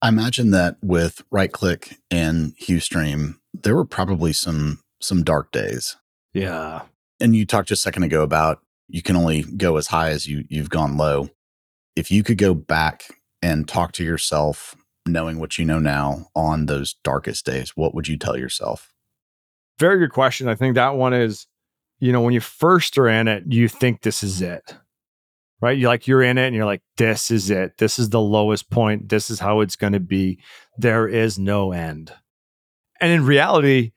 I 0.00 0.08
imagine 0.08 0.50
that 0.52 0.76
with 0.82 1.22
right 1.30 1.52
click 1.52 1.98
and 2.10 2.56
Huestream, 2.56 3.36
there 3.54 3.76
were 3.76 3.84
probably 3.84 4.32
some 4.32 4.80
some 5.00 5.22
dark 5.22 5.52
days. 5.52 5.96
Yeah. 6.32 6.82
And 7.20 7.36
you 7.36 7.44
talked 7.44 7.68
just 7.68 7.82
a 7.82 7.82
second 7.82 8.04
ago 8.04 8.22
about 8.22 8.60
you 8.88 9.02
can 9.02 9.16
only 9.16 9.42
go 9.42 9.76
as 9.76 9.88
high 9.88 10.10
as 10.10 10.26
you 10.26 10.44
you've 10.48 10.70
gone 10.70 10.96
low. 10.96 11.30
If 11.96 12.10
you 12.10 12.22
could 12.22 12.38
go 12.38 12.54
back 12.54 13.08
and 13.42 13.68
talk 13.68 13.92
to 13.92 14.04
yourself 14.04 14.76
knowing 15.06 15.38
what 15.38 15.58
you 15.58 15.64
know 15.64 15.78
now 15.78 16.28
on 16.34 16.66
those 16.66 16.94
darkest 17.02 17.44
days, 17.44 17.76
what 17.76 17.94
would 17.94 18.08
you 18.08 18.16
tell 18.16 18.36
yourself? 18.36 18.92
Very 19.78 19.98
good 19.98 20.12
question. 20.12 20.48
I 20.48 20.54
think 20.54 20.76
that 20.76 20.94
one 20.94 21.12
is, 21.12 21.46
you 21.98 22.12
know, 22.12 22.20
when 22.20 22.34
you 22.34 22.40
first 22.40 22.96
are 22.98 23.08
in 23.08 23.28
it, 23.28 23.44
you 23.46 23.68
think 23.68 24.02
this 24.02 24.22
is 24.22 24.40
mm-hmm. 24.40 24.54
it. 24.54 24.76
Right? 25.60 25.78
You 25.78 25.86
like 25.86 26.08
you're 26.08 26.24
in 26.24 26.38
it 26.38 26.46
and 26.48 26.56
you're 26.56 26.64
like, 26.64 26.82
this 26.96 27.30
is 27.30 27.48
it. 27.48 27.78
This 27.78 27.98
is 28.00 28.10
the 28.10 28.20
lowest 28.20 28.68
point. 28.68 29.08
This 29.08 29.30
is 29.30 29.38
how 29.38 29.60
it's 29.60 29.76
going 29.76 29.92
to 29.92 30.00
be. 30.00 30.40
There 30.76 31.06
is 31.06 31.38
no 31.38 31.70
end. 31.70 32.12
And 33.02 33.12
in 33.12 33.26
reality, 33.26 33.92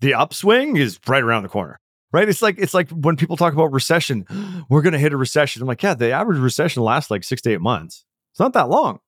the 0.00 0.14
upswing 0.14 0.76
is 0.76 0.98
right 1.06 1.22
around 1.22 1.44
the 1.44 1.48
corner 1.48 1.78
right? 2.16 2.28
It's 2.28 2.40
like 2.40 2.56
it's 2.58 2.72
like 2.72 2.88
when 2.90 3.16
people 3.16 3.36
talk 3.36 3.52
about 3.52 3.72
recession, 3.72 4.24
we're 4.70 4.80
going 4.80 4.94
to 4.94 4.98
hit 4.98 5.12
a 5.12 5.18
recession. 5.18 5.60
I'm 5.60 5.68
like, 5.68 5.82
yeah, 5.82 5.92
the 5.92 6.12
average 6.12 6.38
recession 6.38 6.82
lasts 6.82 7.10
like 7.10 7.24
six 7.24 7.42
to 7.42 7.52
eight 7.52 7.60
months. 7.60 8.04
It's 8.32 8.40
not 8.40 8.54
that 8.54 8.70
long, 8.70 9.00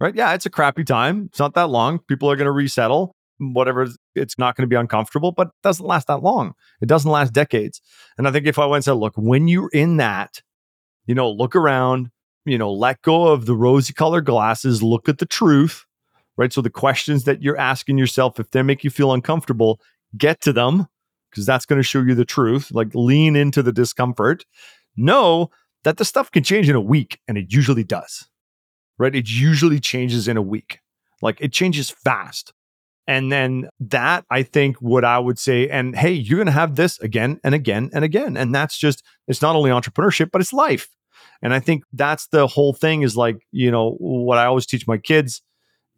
right? 0.00 0.14
Yeah, 0.14 0.34
it's 0.34 0.46
a 0.46 0.50
crappy 0.50 0.82
time. 0.82 1.26
It's 1.26 1.38
not 1.38 1.54
that 1.54 1.68
long. 1.68 2.00
People 2.08 2.30
are 2.30 2.36
going 2.36 2.46
to 2.46 2.52
resettle. 2.52 3.14
Whatever, 3.38 3.88
it's 4.14 4.36
not 4.36 4.56
going 4.56 4.64
to 4.64 4.68
be 4.68 4.76
uncomfortable, 4.76 5.32
but 5.32 5.46
it 5.46 5.52
doesn't 5.62 5.86
last 5.86 6.08
that 6.08 6.22
long. 6.22 6.52
It 6.82 6.88
doesn't 6.88 7.10
last 7.10 7.32
decades. 7.32 7.80
And 8.18 8.28
I 8.28 8.32
think 8.32 8.46
if 8.46 8.58
I 8.58 8.66
went 8.66 8.78
and 8.78 8.84
said, 8.84 8.92
look, 8.92 9.14
when 9.16 9.48
you're 9.48 9.70
in 9.72 9.96
that, 9.96 10.42
you 11.06 11.14
know, 11.14 11.30
look 11.30 11.56
around, 11.56 12.10
you 12.44 12.58
know, 12.58 12.70
let 12.70 13.00
go 13.00 13.28
of 13.28 13.46
the 13.46 13.56
rosy 13.56 13.94
colored 13.94 14.26
glasses, 14.26 14.82
look 14.82 15.08
at 15.08 15.18
the 15.18 15.26
truth, 15.26 15.86
right? 16.40 16.54
So 16.54 16.62
the 16.62 16.70
questions 16.70 17.24
that 17.24 17.42
you're 17.42 17.58
asking 17.58 17.98
yourself, 17.98 18.40
if 18.40 18.50
they 18.50 18.62
make 18.62 18.82
you 18.82 18.88
feel 18.88 19.12
uncomfortable, 19.12 19.78
get 20.16 20.40
to 20.40 20.54
them 20.54 20.86
because 21.30 21.44
that's 21.44 21.66
going 21.66 21.78
to 21.78 21.86
show 21.86 22.00
you 22.00 22.14
the 22.14 22.24
truth. 22.24 22.70
Like 22.72 22.94
lean 22.94 23.36
into 23.36 23.62
the 23.62 23.72
discomfort. 23.72 24.46
Know 24.96 25.50
that 25.84 25.98
the 25.98 26.04
stuff 26.04 26.30
can 26.30 26.42
change 26.42 26.70
in 26.70 26.74
a 26.74 26.80
week, 26.80 27.20
and 27.28 27.36
it 27.36 27.52
usually 27.52 27.84
does, 27.84 28.26
right? 28.98 29.14
It 29.14 29.28
usually 29.28 29.80
changes 29.80 30.28
in 30.28 30.38
a 30.38 30.42
week. 30.42 30.78
Like 31.20 31.36
it 31.42 31.52
changes 31.52 31.90
fast. 31.90 32.54
And 33.06 33.30
then 33.30 33.68
that, 33.78 34.24
I 34.30 34.42
think, 34.42 34.78
what 34.78 35.04
I 35.04 35.18
would 35.18 35.38
say, 35.38 35.68
and 35.68 35.94
hey, 35.94 36.12
you're 36.12 36.38
going 36.38 36.46
to 36.46 36.52
have 36.52 36.76
this 36.76 36.98
again 37.00 37.38
and 37.44 37.54
again 37.54 37.90
and 37.92 38.02
again. 38.02 38.38
And 38.38 38.54
that's 38.54 38.78
just, 38.78 39.02
it's 39.28 39.42
not 39.42 39.56
only 39.56 39.70
entrepreneurship, 39.70 40.30
but 40.32 40.40
it's 40.40 40.54
life. 40.54 40.88
And 41.42 41.52
I 41.52 41.60
think 41.60 41.84
that's 41.92 42.28
the 42.28 42.46
whole 42.46 42.72
thing 42.72 43.02
is 43.02 43.14
like, 43.14 43.36
you 43.52 43.70
know, 43.70 43.96
what 43.98 44.38
I 44.38 44.46
always 44.46 44.64
teach 44.64 44.86
my 44.86 44.96
kids 44.96 45.42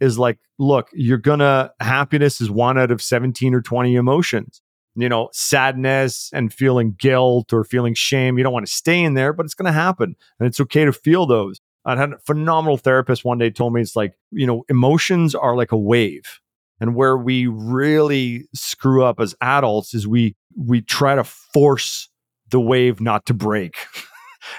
is 0.03 0.19
like, 0.19 0.39
look, 0.59 0.89
you're 0.93 1.19
to, 1.41 1.73
happiness 1.81 2.41
is 2.41 2.51
one 2.51 2.79
out 2.79 2.91
of 2.91 3.01
17 3.01 3.55
or 3.55 3.63
20 3.63 3.95
emotions 3.95 4.61
you 4.95 5.09
know, 5.09 5.29
sadness 5.33 6.31
and 6.33 6.53
feeling 6.53 6.95
guilt 6.99 7.53
or 7.53 7.65
feeling 7.65 7.95
shame. 7.95 8.37
You 8.37 8.45
don't 8.45 8.53
want 8.53 8.67
to 8.67 8.73
stay 8.73 9.03
in 9.03 9.15
there, 9.15 9.33
but 9.33 9.47
it's 9.47 9.55
to 9.67 9.73
happen. 9.73 10.15
And 10.39 10.47
it's 10.47 10.61
okay 10.61 10.85
to 10.85 10.93
feel 10.93 11.27
those. 11.27 11.61
I 11.85 11.97
had 11.97 12.13
a 12.13 12.19
phenomenal 12.19 12.77
therapist 12.77 13.25
one 13.25 13.39
day 13.39 13.51
told 13.51 13.73
me 13.73 13.81
it's 13.81 13.97
like, 13.97 14.15
you 14.31 14.47
know, 14.47 14.65
emotions 14.69 15.35
are 15.35 15.57
like 15.57 15.73
a 15.73 15.79
wave. 15.79 16.41
And 16.81 16.95
where 16.95 17.17
we 17.17 17.47
really 17.47 18.47
screw 18.55 19.05
up 19.05 19.21
as 19.21 19.35
adults 19.41 19.95
is 19.95 20.07
we 20.07 20.37
we 20.57 20.83
try 20.83 21.15
to 21.15 21.25
force 21.25 22.09
the 22.51 22.61
wave 22.61 23.01
not 23.01 23.27
to 23.27 23.35
break. 23.35 23.77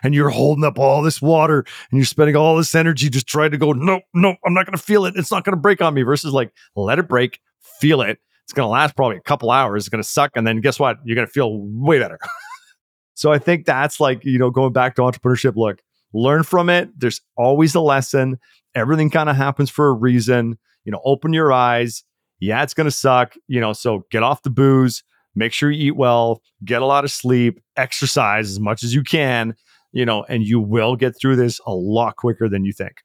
and 0.04 0.14
you're 0.14 0.30
holding 0.30 0.64
up 0.64 0.80
all 0.80 1.02
this 1.02 1.22
water 1.22 1.60
and 1.60 1.98
you're 1.98 2.06
spending 2.06 2.36
all 2.36 2.56
this 2.56 2.76
energy 2.76 3.10
just 3.10 3.28
trying 3.28 3.52
to 3.52 3.58
go, 3.58 3.72
no, 3.72 4.02
no, 4.14 4.36
I'm 4.46 4.54
not 4.54 4.66
going 4.66 4.78
to 4.78 4.84
feel 4.84 5.06
it. 5.06 5.16
It's 5.16 5.32
not 5.32 5.44
going 5.44 5.56
to 5.56 5.62
break 5.62 5.82
on 5.82 5.94
me 5.94 6.04
versus 6.04 6.34
like, 6.34 6.52
let 6.76 7.00
it 7.00 7.08
break, 7.08 7.40
feel 7.80 8.02
it, 8.02 8.20
it's 8.44 8.54
going 8.54 8.66
to 8.66 8.70
last 8.70 8.96
probably 8.96 9.18
a 9.18 9.22
couple 9.22 9.52
hours. 9.52 9.84
It's 9.84 9.90
going 9.90 10.04
to 10.04 10.08
suck. 10.08 10.32
And 10.36 10.46
then 10.46 10.60
guess 10.62 10.80
what? 10.80 10.98
You're 11.04 11.16
going 11.16 11.28
to 11.28 11.32
feel 11.32 11.60
way 11.62 12.00
better. 12.00 12.20
so 13.14 13.32
I 13.32 13.40
think 13.40 13.66
that's 13.66 14.00
like, 14.00 14.24
you 14.26 14.38
know, 14.38 14.50
going 14.50 14.74
back 14.74 14.96
to 14.96 15.02
entrepreneurship, 15.02 15.56
look, 15.56 15.82
learn 16.14 16.44
from 16.44 16.70
it. 16.70 16.90
There's 16.98 17.22
always 17.38 17.74
a 17.74 17.80
lesson. 17.80 18.38
Everything 18.76 19.10
kind 19.10 19.30
of 19.30 19.36
happens 19.36 19.70
for 19.70 19.88
a 19.88 19.94
reason. 19.94 20.58
You 20.84 20.92
know, 20.92 21.02
open 21.06 21.34
your 21.34 21.54
eyes. 21.54 22.04
Yeah, 22.40 22.64
it's 22.64 22.74
going 22.74 22.86
to 22.86 22.92
suck. 22.92 23.36
You 23.48 23.62
know, 23.62 23.72
so 23.72 24.06
get 24.12 24.24
off 24.24 24.44
the 24.44 24.50
booze, 24.50 25.04
make 25.36 25.54
sure 25.54 25.72
you 25.72 25.88
eat 25.88 25.96
well, 25.96 26.42
get 26.66 26.82
a 26.82 26.86
lot 26.86 27.06
of 27.06 27.12
sleep, 27.12 27.62
exercise 27.78 28.50
as 28.50 28.60
much 28.60 28.84
as 28.84 28.94
you 28.94 29.04
can, 29.04 29.56
you 29.94 30.06
know, 30.06 30.26
and 30.28 30.44
you 30.44 30.60
will 30.60 30.96
get 30.96 31.16
through 31.18 31.38
this 31.38 31.62
a 31.66 31.74
lot 31.74 32.18
quicker 32.18 32.50
than 32.50 32.66
you 32.66 32.74
think. 32.74 32.98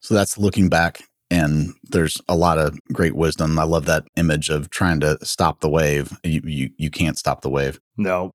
So 0.00 0.14
that's 0.14 0.36
looking 0.36 0.68
back 0.68 1.04
and 1.30 1.72
there's 1.84 2.20
a 2.28 2.36
lot 2.36 2.58
of 2.58 2.78
great 2.92 3.14
wisdom. 3.14 3.58
I 3.58 3.62
love 3.62 3.86
that 3.86 4.04
image 4.16 4.50
of 4.50 4.68
trying 4.70 5.00
to 5.00 5.16
stop 5.24 5.60
the 5.60 5.70
wave. 5.70 6.12
You 6.24 6.42
you, 6.44 6.70
you 6.76 6.90
can't 6.90 7.18
stop 7.18 7.42
the 7.42 7.50
wave. 7.50 7.80
No. 7.96 8.32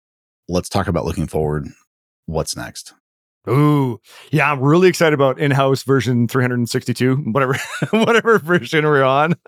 Let's 0.48 0.70
talk 0.70 0.88
about 0.88 1.06
looking 1.06 1.28
forward. 1.28 1.68
What's 2.26 2.56
next? 2.56 2.94
Ooh, 3.50 4.00
yeah, 4.32 4.52
I'm 4.52 4.60
really 4.60 4.90
excited 4.90 5.14
about 5.14 5.38
INHouse 5.38 5.86
version 5.86 6.28
362, 6.28 7.16
whatever, 7.16 7.58
whatever 7.92 8.40
version 8.40 8.84
we're 8.84 9.04
on. 9.04 9.36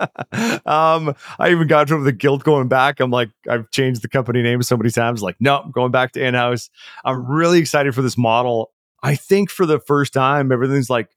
um, 0.65 1.15
I 1.37 1.49
even 1.49 1.67
got 1.67 1.91
over 1.91 2.03
the 2.03 2.11
guilt 2.11 2.43
going 2.43 2.69
back. 2.69 2.99
I'm 2.99 3.11
like, 3.11 3.29
I've 3.49 3.69
changed 3.71 4.01
the 4.01 4.07
company 4.07 4.41
name 4.41 4.63
so 4.63 4.77
many 4.77 4.89
times. 4.89 5.21
Like, 5.21 5.35
no, 5.39 5.57
I'm 5.57 5.71
going 5.71 5.91
back 5.91 6.13
to 6.13 6.19
INHouse. 6.19 6.69
I'm 7.03 7.25
really 7.25 7.59
excited 7.59 7.93
for 7.93 8.01
this 8.01 8.17
model. 8.17 8.71
I 9.03 9.15
think 9.15 9.49
for 9.49 9.65
the 9.65 9.79
first 9.79 10.13
time, 10.13 10.51
everything's 10.51 10.89
like 10.89 11.09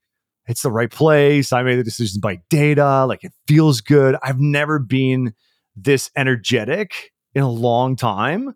it's 0.45 0.61
the 0.61 0.71
right 0.71 0.91
place. 0.91 1.53
I 1.53 1.63
made 1.63 1.77
the 1.77 1.83
decisions 1.83 2.17
by 2.17 2.41
data. 2.49 3.05
Like 3.05 3.23
it 3.23 3.33
feels 3.47 3.81
good. 3.81 4.15
I've 4.21 4.39
never 4.39 4.79
been 4.79 5.33
this 5.75 6.11
energetic 6.15 7.11
in 7.33 7.43
a 7.43 7.49
long 7.49 7.95
time. 7.95 8.53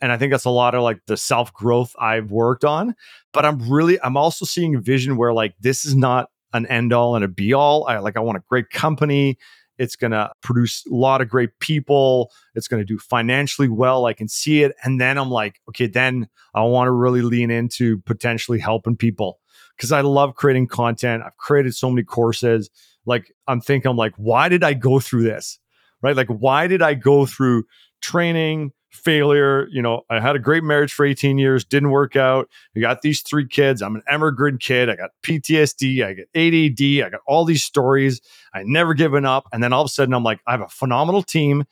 And 0.00 0.12
I 0.12 0.16
think 0.16 0.32
that's 0.32 0.44
a 0.44 0.50
lot 0.50 0.74
of 0.74 0.82
like 0.82 1.00
the 1.06 1.16
self 1.16 1.52
growth 1.52 1.94
I've 1.98 2.30
worked 2.30 2.64
on. 2.64 2.94
But 3.32 3.44
I'm 3.44 3.70
really, 3.70 4.00
I'm 4.02 4.16
also 4.16 4.44
seeing 4.44 4.74
a 4.74 4.80
vision 4.80 5.16
where 5.16 5.32
like 5.32 5.54
this 5.60 5.84
is 5.84 5.94
not 5.94 6.30
an 6.52 6.66
end 6.66 6.92
all 6.92 7.14
and 7.14 7.24
a 7.24 7.28
be 7.28 7.52
all. 7.52 7.86
I 7.86 7.98
like, 7.98 8.16
I 8.16 8.20
want 8.20 8.38
a 8.38 8.44
great 8.48 8.70
company. 8.70 9.38
It's 9.78 9.96
going 9.96 10.10
to 10.10 10.30
produce 10.42 10.84
a 10.86 10.94
lot 10.94 11.22
of 11.22 11.28
great 11.28 11.58
people. 11.58 12.30
It's 12.54 12.68
going 12.68 12.82
to 12.82 12.84
do 12.84 12.98
financially 12.98 13.68
well. 13.68 14.04
I 14.04 14.12
can 14.12 14.28
see 14.28 14.62
it. 14.62 14.74
And 14.84 15.00
then 15.00 15.16
I'm 15.16 15.30
like, 15.30 15.60
okay, 15.70 15.86
then 15.86 16.28
I 16.54 16.62
want 16.64 16.88
to 16.88 16.92
really 16.92 17.22
lean 17.22 17.50
into 17.50 17.98
potentially 18.02 18.58
helping 18.58 18.96
people 18.96 19.40
because 19.76 19.90
I 19.90 20.02
love 20.02 20.34
creating 20.34 20.66
content. 20.66 21.22
I've 21.24 21.36
created 21.38 21.74
so 21.74 21.88
many 21.88 22.02
courses. 22.02 22.68
Like 23.06 23.32
I'm 23.48 23.62
thinking, 23.62 23.90
I'm 23.90 23.96
like, 23.96 24.12
why 24.16 24.50
did 24.50 24.62
I 24.62 24.74
go 24.74 25.00
through 25.00 25.22
this? 25.22 25.58
Right? 26.02 26.16
Like, 26.16 26.28
why 26.28 26.66
did 26.66 26.82
I 26.82 26.92
go 26.92 27.24
through 27.24 27.64
training, 28.02 28.72
failure? 28.90 29.66
You 29.70 29.82
know, 29.82 30.02
I 30.10 30.20
had 30.20 30.36
a 30.36 30.38
great 30.38 30.62
marriage 30.62 30.92
for 30.92 31.04
18 31.04 31.38
years, 31.38 31.64
didn't 31.64 31.90
work 31.90 32.16
out. 32.16 32.48
I 32.76 32.80
got 32.80 33.02
these 33.02 33.22
three 33.22 33.46
kids. 33.46 33.82
I'm 33.82 33.96
an 33.96 34.02
immigrant 34.12 34.60
kid. 34.60 34.90
I 34.90 34.96
got 34.96 35.10
PTSD. 35.22 36.04
I 36.04 36.14
get 36.14 36.28
ADD. 36.34 37.06
I 37.06 37.10
got 37.10 37.20
all 37.26 37.44
these 37.44 37.62
stories. 37.62 38.20
I 38.52 38.62
never 38.64 38.94
given 38.94 39.24
up. 39.24 39.48
And 39.52 39.62
then 39.62 39.72
all 39.72 39.82
of 39.82 39.86
a 39.86 39.90
sudden, 39.90 40.14
I'm 40.14 40.24
like, 40.24 40.40
I 40.46 40.52
have 40.52 40.60
a 40.60 40.68
phenomenal 40.68 41.22
team 41.22 41.64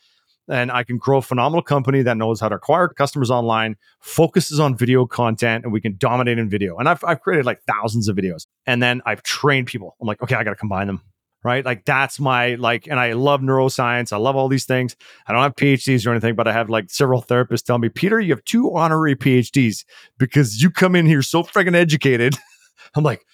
and 0.49 0.73
I 0.73 0.83
can 0.83 0.97
grow 0.97 1.19
a 1.19 1.23
phenomenal 1.23 1.63
company 1.63 2.03
that 2.03 2.17
knows 2.17 2.41
how 2.41 2.49
to 2.49 2.57
acquire 2.57 2.89
customers 2.89 3.31
online, 3.31 3.77
focuses 4.01 4.59
on 4.59 4.77
video 4.77 5.07
content, 5.07 5.65
and 5.65 5.73
we 5.73 5.81
can 5.81 5.97
dominate 5.99 6.39
in 6.39 6.49
video. 6.49 6.79
And 6.79 6.89
I've, 6.89 7.05
I've 7.05 7.21
created 7.21 7.45
like 7.45 7.61
thousands 7.65 8.09
of 8.09 8.17
videos. 8.17 8.47
And 8.67 8.83
then 8.83 9.03
I've 9.05 9.23
trained 9.23 9.67
people. 9.67 9.97
I'm 10.01 10.07
like, 10.07 10.23
okay, 10.23 10.35
I 10.35 10.45
got 10.45 10.51
to 10.51 10.57
combine 10.57 10.87
them. 10.87 11.03
Right. 11.49 11.65
Like 11.65 11.87
that's 11.87 12.21
my 12.21 12.57
like, 12.57 12.89
and 12.89 13.01
I 13.01 13.15
love 13.15 13.41
neuroscience. 13.41 14.13
I 14.13 14.19
love 14.19 14.37
all 14.37 14.49
these 14.49 14.67
things. 14.67 14.95
I 15.27 15.33
don't 15.33 15.41
have 15.41 15.57
PhDs 15.57 16.07
or 16.07 16.11
anything, 16.11 16.35
but 16.35 16.47
I 16.47 16.53
have 16.53 16.69
like 16.69 16.91
several 16.91 17.23
therapists 17.23 17.63
tell 17.63 17.79
me, 17.79 17.89
Peter, 17.89 18.21
you 18.21 18.35
have 18.35 18.45
two 18.45 18.77
honorary 18.77 19.17
PhDs 19.17 19.87
because 20.19 20.63
you 20.63 20.71
come 20.71 20.95
in 20.95 21.07
here 21.07 21.23
so 21.23 21.43
freaking 21.43 21.75
educated. 21.75 22.37
I'm 22.95 23.03
like, 23.03 23.25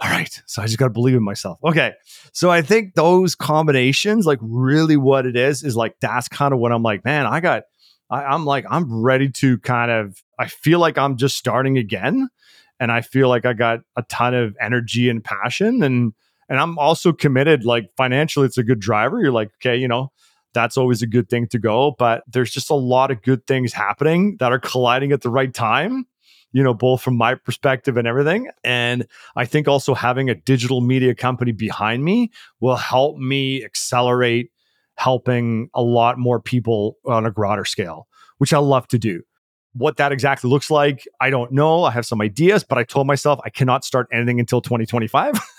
all 0.00 0.08
right. 0.08 0.40
So 0.46 0.62
I 0.62 0.64
just 0.64 0.78
got 0.78 0.86
to 0.86 0.90
believe 0.94 1.14
in 1.14 1.22
myself. 1.22 1.58
Okay. 1.62 1.92
So 2.32 2.48
I 2.48 2.62
think 2.62 2.94
those 2.94 3.34
combinations, 3.34 4.24
like 4.24 4.38
really 4.40 4.96
what 4.96 5.26
it 5.26 5.36
is, 5.36 5.62
is 5.62 5.76
like 5.76 5.96
that's 6.00 6.26
kind 6.26 6.54
of 6.54 6.60
what 6.60 6.72
I'm 6.72 6.82
like, 6.82 7.04
man, 7.04 7.26
I 7.26 7.40
got, 7.40 7.64
I, 8.08 8.24
I'm 8.24 8.46
like, 8.46 8.64
I'm 8.70 9.02
ready 9.02 9.28
to 9.28 9.58
kind 9.58 9.90
of, 9.90 10.22
I 10.38 10.46
feel 10.46 10.78
like 10.78 10.96
I'm 10.96 11.18
just 11.18 11.36
starting 11.36 11.76
again. 11.76 12.30
And 12.80 12.90
I 12.90 13.02
feel 13.02 13.28
like 13.28 13.44
I 13.44 13.52
got 13.52 13.80
a 13.94 14.04
ton 14.04 14.32
of 14.32 14.56
energy 14.58 15.10
and 15.10 15.22
passion. 15.22 15.82
And, 15.82 16.14
and 16.48 16.58
I'm 16.58 16.78
also 16.78 17.12
committed, 17.12 17.64
like 17.64 17.90
financially, 17.96 18.46
it's 18.46 18.58
a 18.58 18.62
good 18.62 18.80
driver. 18.80 19.20
You're 19.20 19.32
like, 19.32 19.50
okay, 19.56 19.76
you 19.76 19.88
know, 19.88 20.12
that's 20.54 20.76
always 20.76 21.02
a 21.02 21.06
good 21.06 21.28
thing 21.28 21.46
to 21.48 21.58
go. 21.58 21.94
But 21.98 22.22
there's 22.26 22.50
just 22.50 22.70
a 22.70 22.74
lot 22.74 23.10
of 23.10 23.22
good 23.22 23.46
things 23.46 23.72
happening 23.72 24.36
that 24.40 24.52
are 24.52 24.58
colliding 24.58 25.12
at 25.12 25.22
the 25.22 25.30
right 25.30 25.52
time 25.52 26.06
you 26.52 26.62
know, 26.62 26.74
both 26.74 27.02
from 27.02 27.16
my 27.16 27.34
perspective 27.34 27.96
and 27.96 28.06
everything. 28.06 28.48
And 28.64 29.06
I 29.36 29.44
think 29.44 29.68
also 29.68 29.94
having 29.94 30.30
a 30.30 30.34
digital 30.34 30.80
media 30.80 31.14
company 31.14 31.52
behind 31.52 32.04
me 32.04 32.30
will 32.60 32.76
help 32.76 33.16
me 33.18 33.64
accelerate 33.64 34.50
helping 34.94 35.70
a 35.74 35.82
lot 35.82 36.18
more 36.18 36.40
people 36.40 36.96
on 37.06 37.26
a 37.26 37.30
broader 37.30 37.64
scale, 37.64 38.08
which 38.38 38.52
I 38.52 38.58
love 38.58 38.88
to 38.88 38.98
do. 38.98 39.22
What 39.74 39.98
that 39.98 40.10
exactly 40.10 40.50
looks 40.50 40.70
like, 40.70 41.06
I 41.20 41.30
don't 41.30 41.52
know. 41.52 41.84
I 41.84 41.90
have 41.92 42.06
some 42.06 42.20
ideas, 42.20 42.64
but 42.64 42.78
I 42.78 42.84
told 42.84 43.06
myself 43.06 43.38
I 43.44 43.50
cannot 43.50 43.84
start 43.84 44.08
anything 44.10 44.40
until 44.40 44.60
2025 44.60 45.38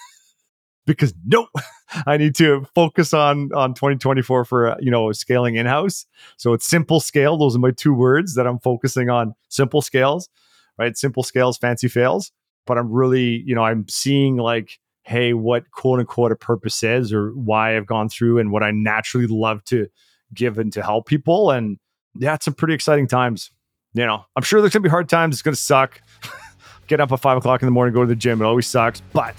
because 0.90 1.14
nope, 1.26 1.50
I 2.08 2.18
need 2.18 2.36
to 2.36 2.66
focus 2.76 3.14
on 3.14 3.54
on 3.54 3.74
2024 3.74 4.46
for 4.46 4.72
uh, 4.72 4.76
you 4.80 4.92
know 4.92 5.12
scaling 5.12 5.56
INHouse. 5.56 6.06
So 6.38 6.54
it's 6.54 6.66
simple 6.66 7.00
scale. 7.00 7.38
Those 7.38 7.56
are 7.56 7.60
my 7.60 7.72
two 7.72 7.94
words 7.94 8.36
that 8.36 8.48
I'm 8.48 8.60
focusing 8.60 9.10
on. 9.10 9.36
Simple 9.50 9.82
scales, 9.82 10.30
right? 10.78 10.98
Simple 10.98 11.24
scales, 11.24 11.58
fancy 11.58 11.88
fails. 11.88 12.32
But 12.66 12.78
I'm 12.78 12.92
really, 12.92 13.44
you 13.46 13.56
know, 13.56 13.64
I'm 13.64 13.88
seeing 13.88 14.38
like 14.38 14.80
hey, 15.04 15.34
what 15.34 15.72
quote 15.72 16.00
unquote 16.00 16.32
a 16.32 16.36
purpose 16.36 16.84
is 16.84 17.12
or 17.12 17.32
why 17.32 17.76
I've 17.76 17.88
gone 17.88 18.10
through 18.10 18.38
and 18.38 18.52
what 18.52 18.62
I 18.62 18.70
naturally 18.70 19.26
love 19.26 19.64
to 19.66 19.88
give 20.36 20.60
and 20.60 20.72
to 20.74 20.84
help 20.84 21.08
people. 21.08 21.50
And 21.50 21.80
yeah, 22.16 22.36
it's 22.36 22.46
some 22.46 22.54
pretty 22.54 22.76
exciting 22.76 23.08
times. 23.08 23.50
You 23.94 24.06
know, 24.06 24.24
I'm 24.36 24.44
sure 24.44 24.62
there's 24.62 24.72
gonna 24.72 24.84
be 24.84 24.90
hard 24.90 25.10
times. 25.10 25.36
It's 25.36 25.42
gonna 25.42 25.56
suck. 25.56 26.02
Get 26.88 27.00
up 27.00 27.12
at 27.12 27.20
five 27.20 27.38
o'clock 27.38 27.62
in 27.62 27.68
the 27.68 27.72
morning, 27.72 27.94
go 27.94 28.02
to 28.02 28.08
the 28.08 28.16
gym. 28.16 28.42
It 28.42 28.46
always 28.46 28.68
sucks. 28.68 29.02
But, 29.14 29.36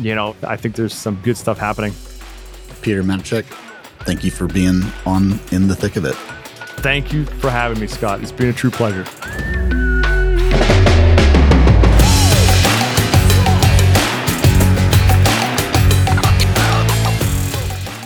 you 0.00 0.14
know, 0.14 0.34
I 0.42 0.56
think 0.56 0.76
there's 0.76 0.94
some 0.94 1.20
good 1.22 1.36
stuff 1.36 1.58
happening. 1.58 1.92
Peter 2.82 3.02
Matejcek, 3.02 3.44
thank 4.04 4.24
you 4.24 4.30
for 4.30 4.46
being 4.46 4.82
on 5.04 5.38
in 5.52 5.68
the 5.68 5.76
thick 5.76 5.96
of 5.96 6.04
it. 6.04 6.14
Thank 6.80 7.12
you 7.12 7.26
for 7.26 7.50
having 7.50 7.78
me, 7.78 7.86
Scott. 7.86 8.22
It's 8.22 8.32
been 8.32 8.48
a 8.48 8.52
true 8.52 8.70
pleasure. 8.70 9.04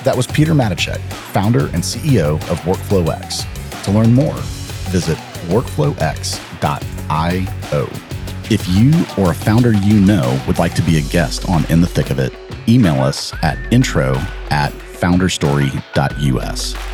That 0.03 0.15
was 0.17 0.27
Peter 0.27 0.53
Matejcek, 0.53 0.99
founder 1.33 1.67
and 1.69 1.77
CEO 1.77 2.35
of 2.51 2.61
WorkflowX. 2.61 3.85
To 3.85 3.93
learn 3.93 4.13
more, 4.13 4.35
visit 4.91 5.17
workflowx.io. 5.49 8.14
If 8.55 8.69
you 8.69 8.93
or 9.19 9.33
a 9.33 9.35
founder 9.35 9.73
you 9.73 9.99
know 9.99 10.41
would 10.47 10.61
like 10.61 10.77
to 10.77 10.83
be 10.83 10.99
a 10.99 11.03
guest 11.03 11.49
on 11.49 11.65
In 11.73 11.81
the 11.81 11.89
Thick 11.89 12.11
of 12.11 12.21
It, 12.21 12.33
email 12.69 13.03
us 13.03 13.35
at 13.43 13.59
intro 13.73 14.15
at 14.51 14.71
founderstory.us. 14.71 16.94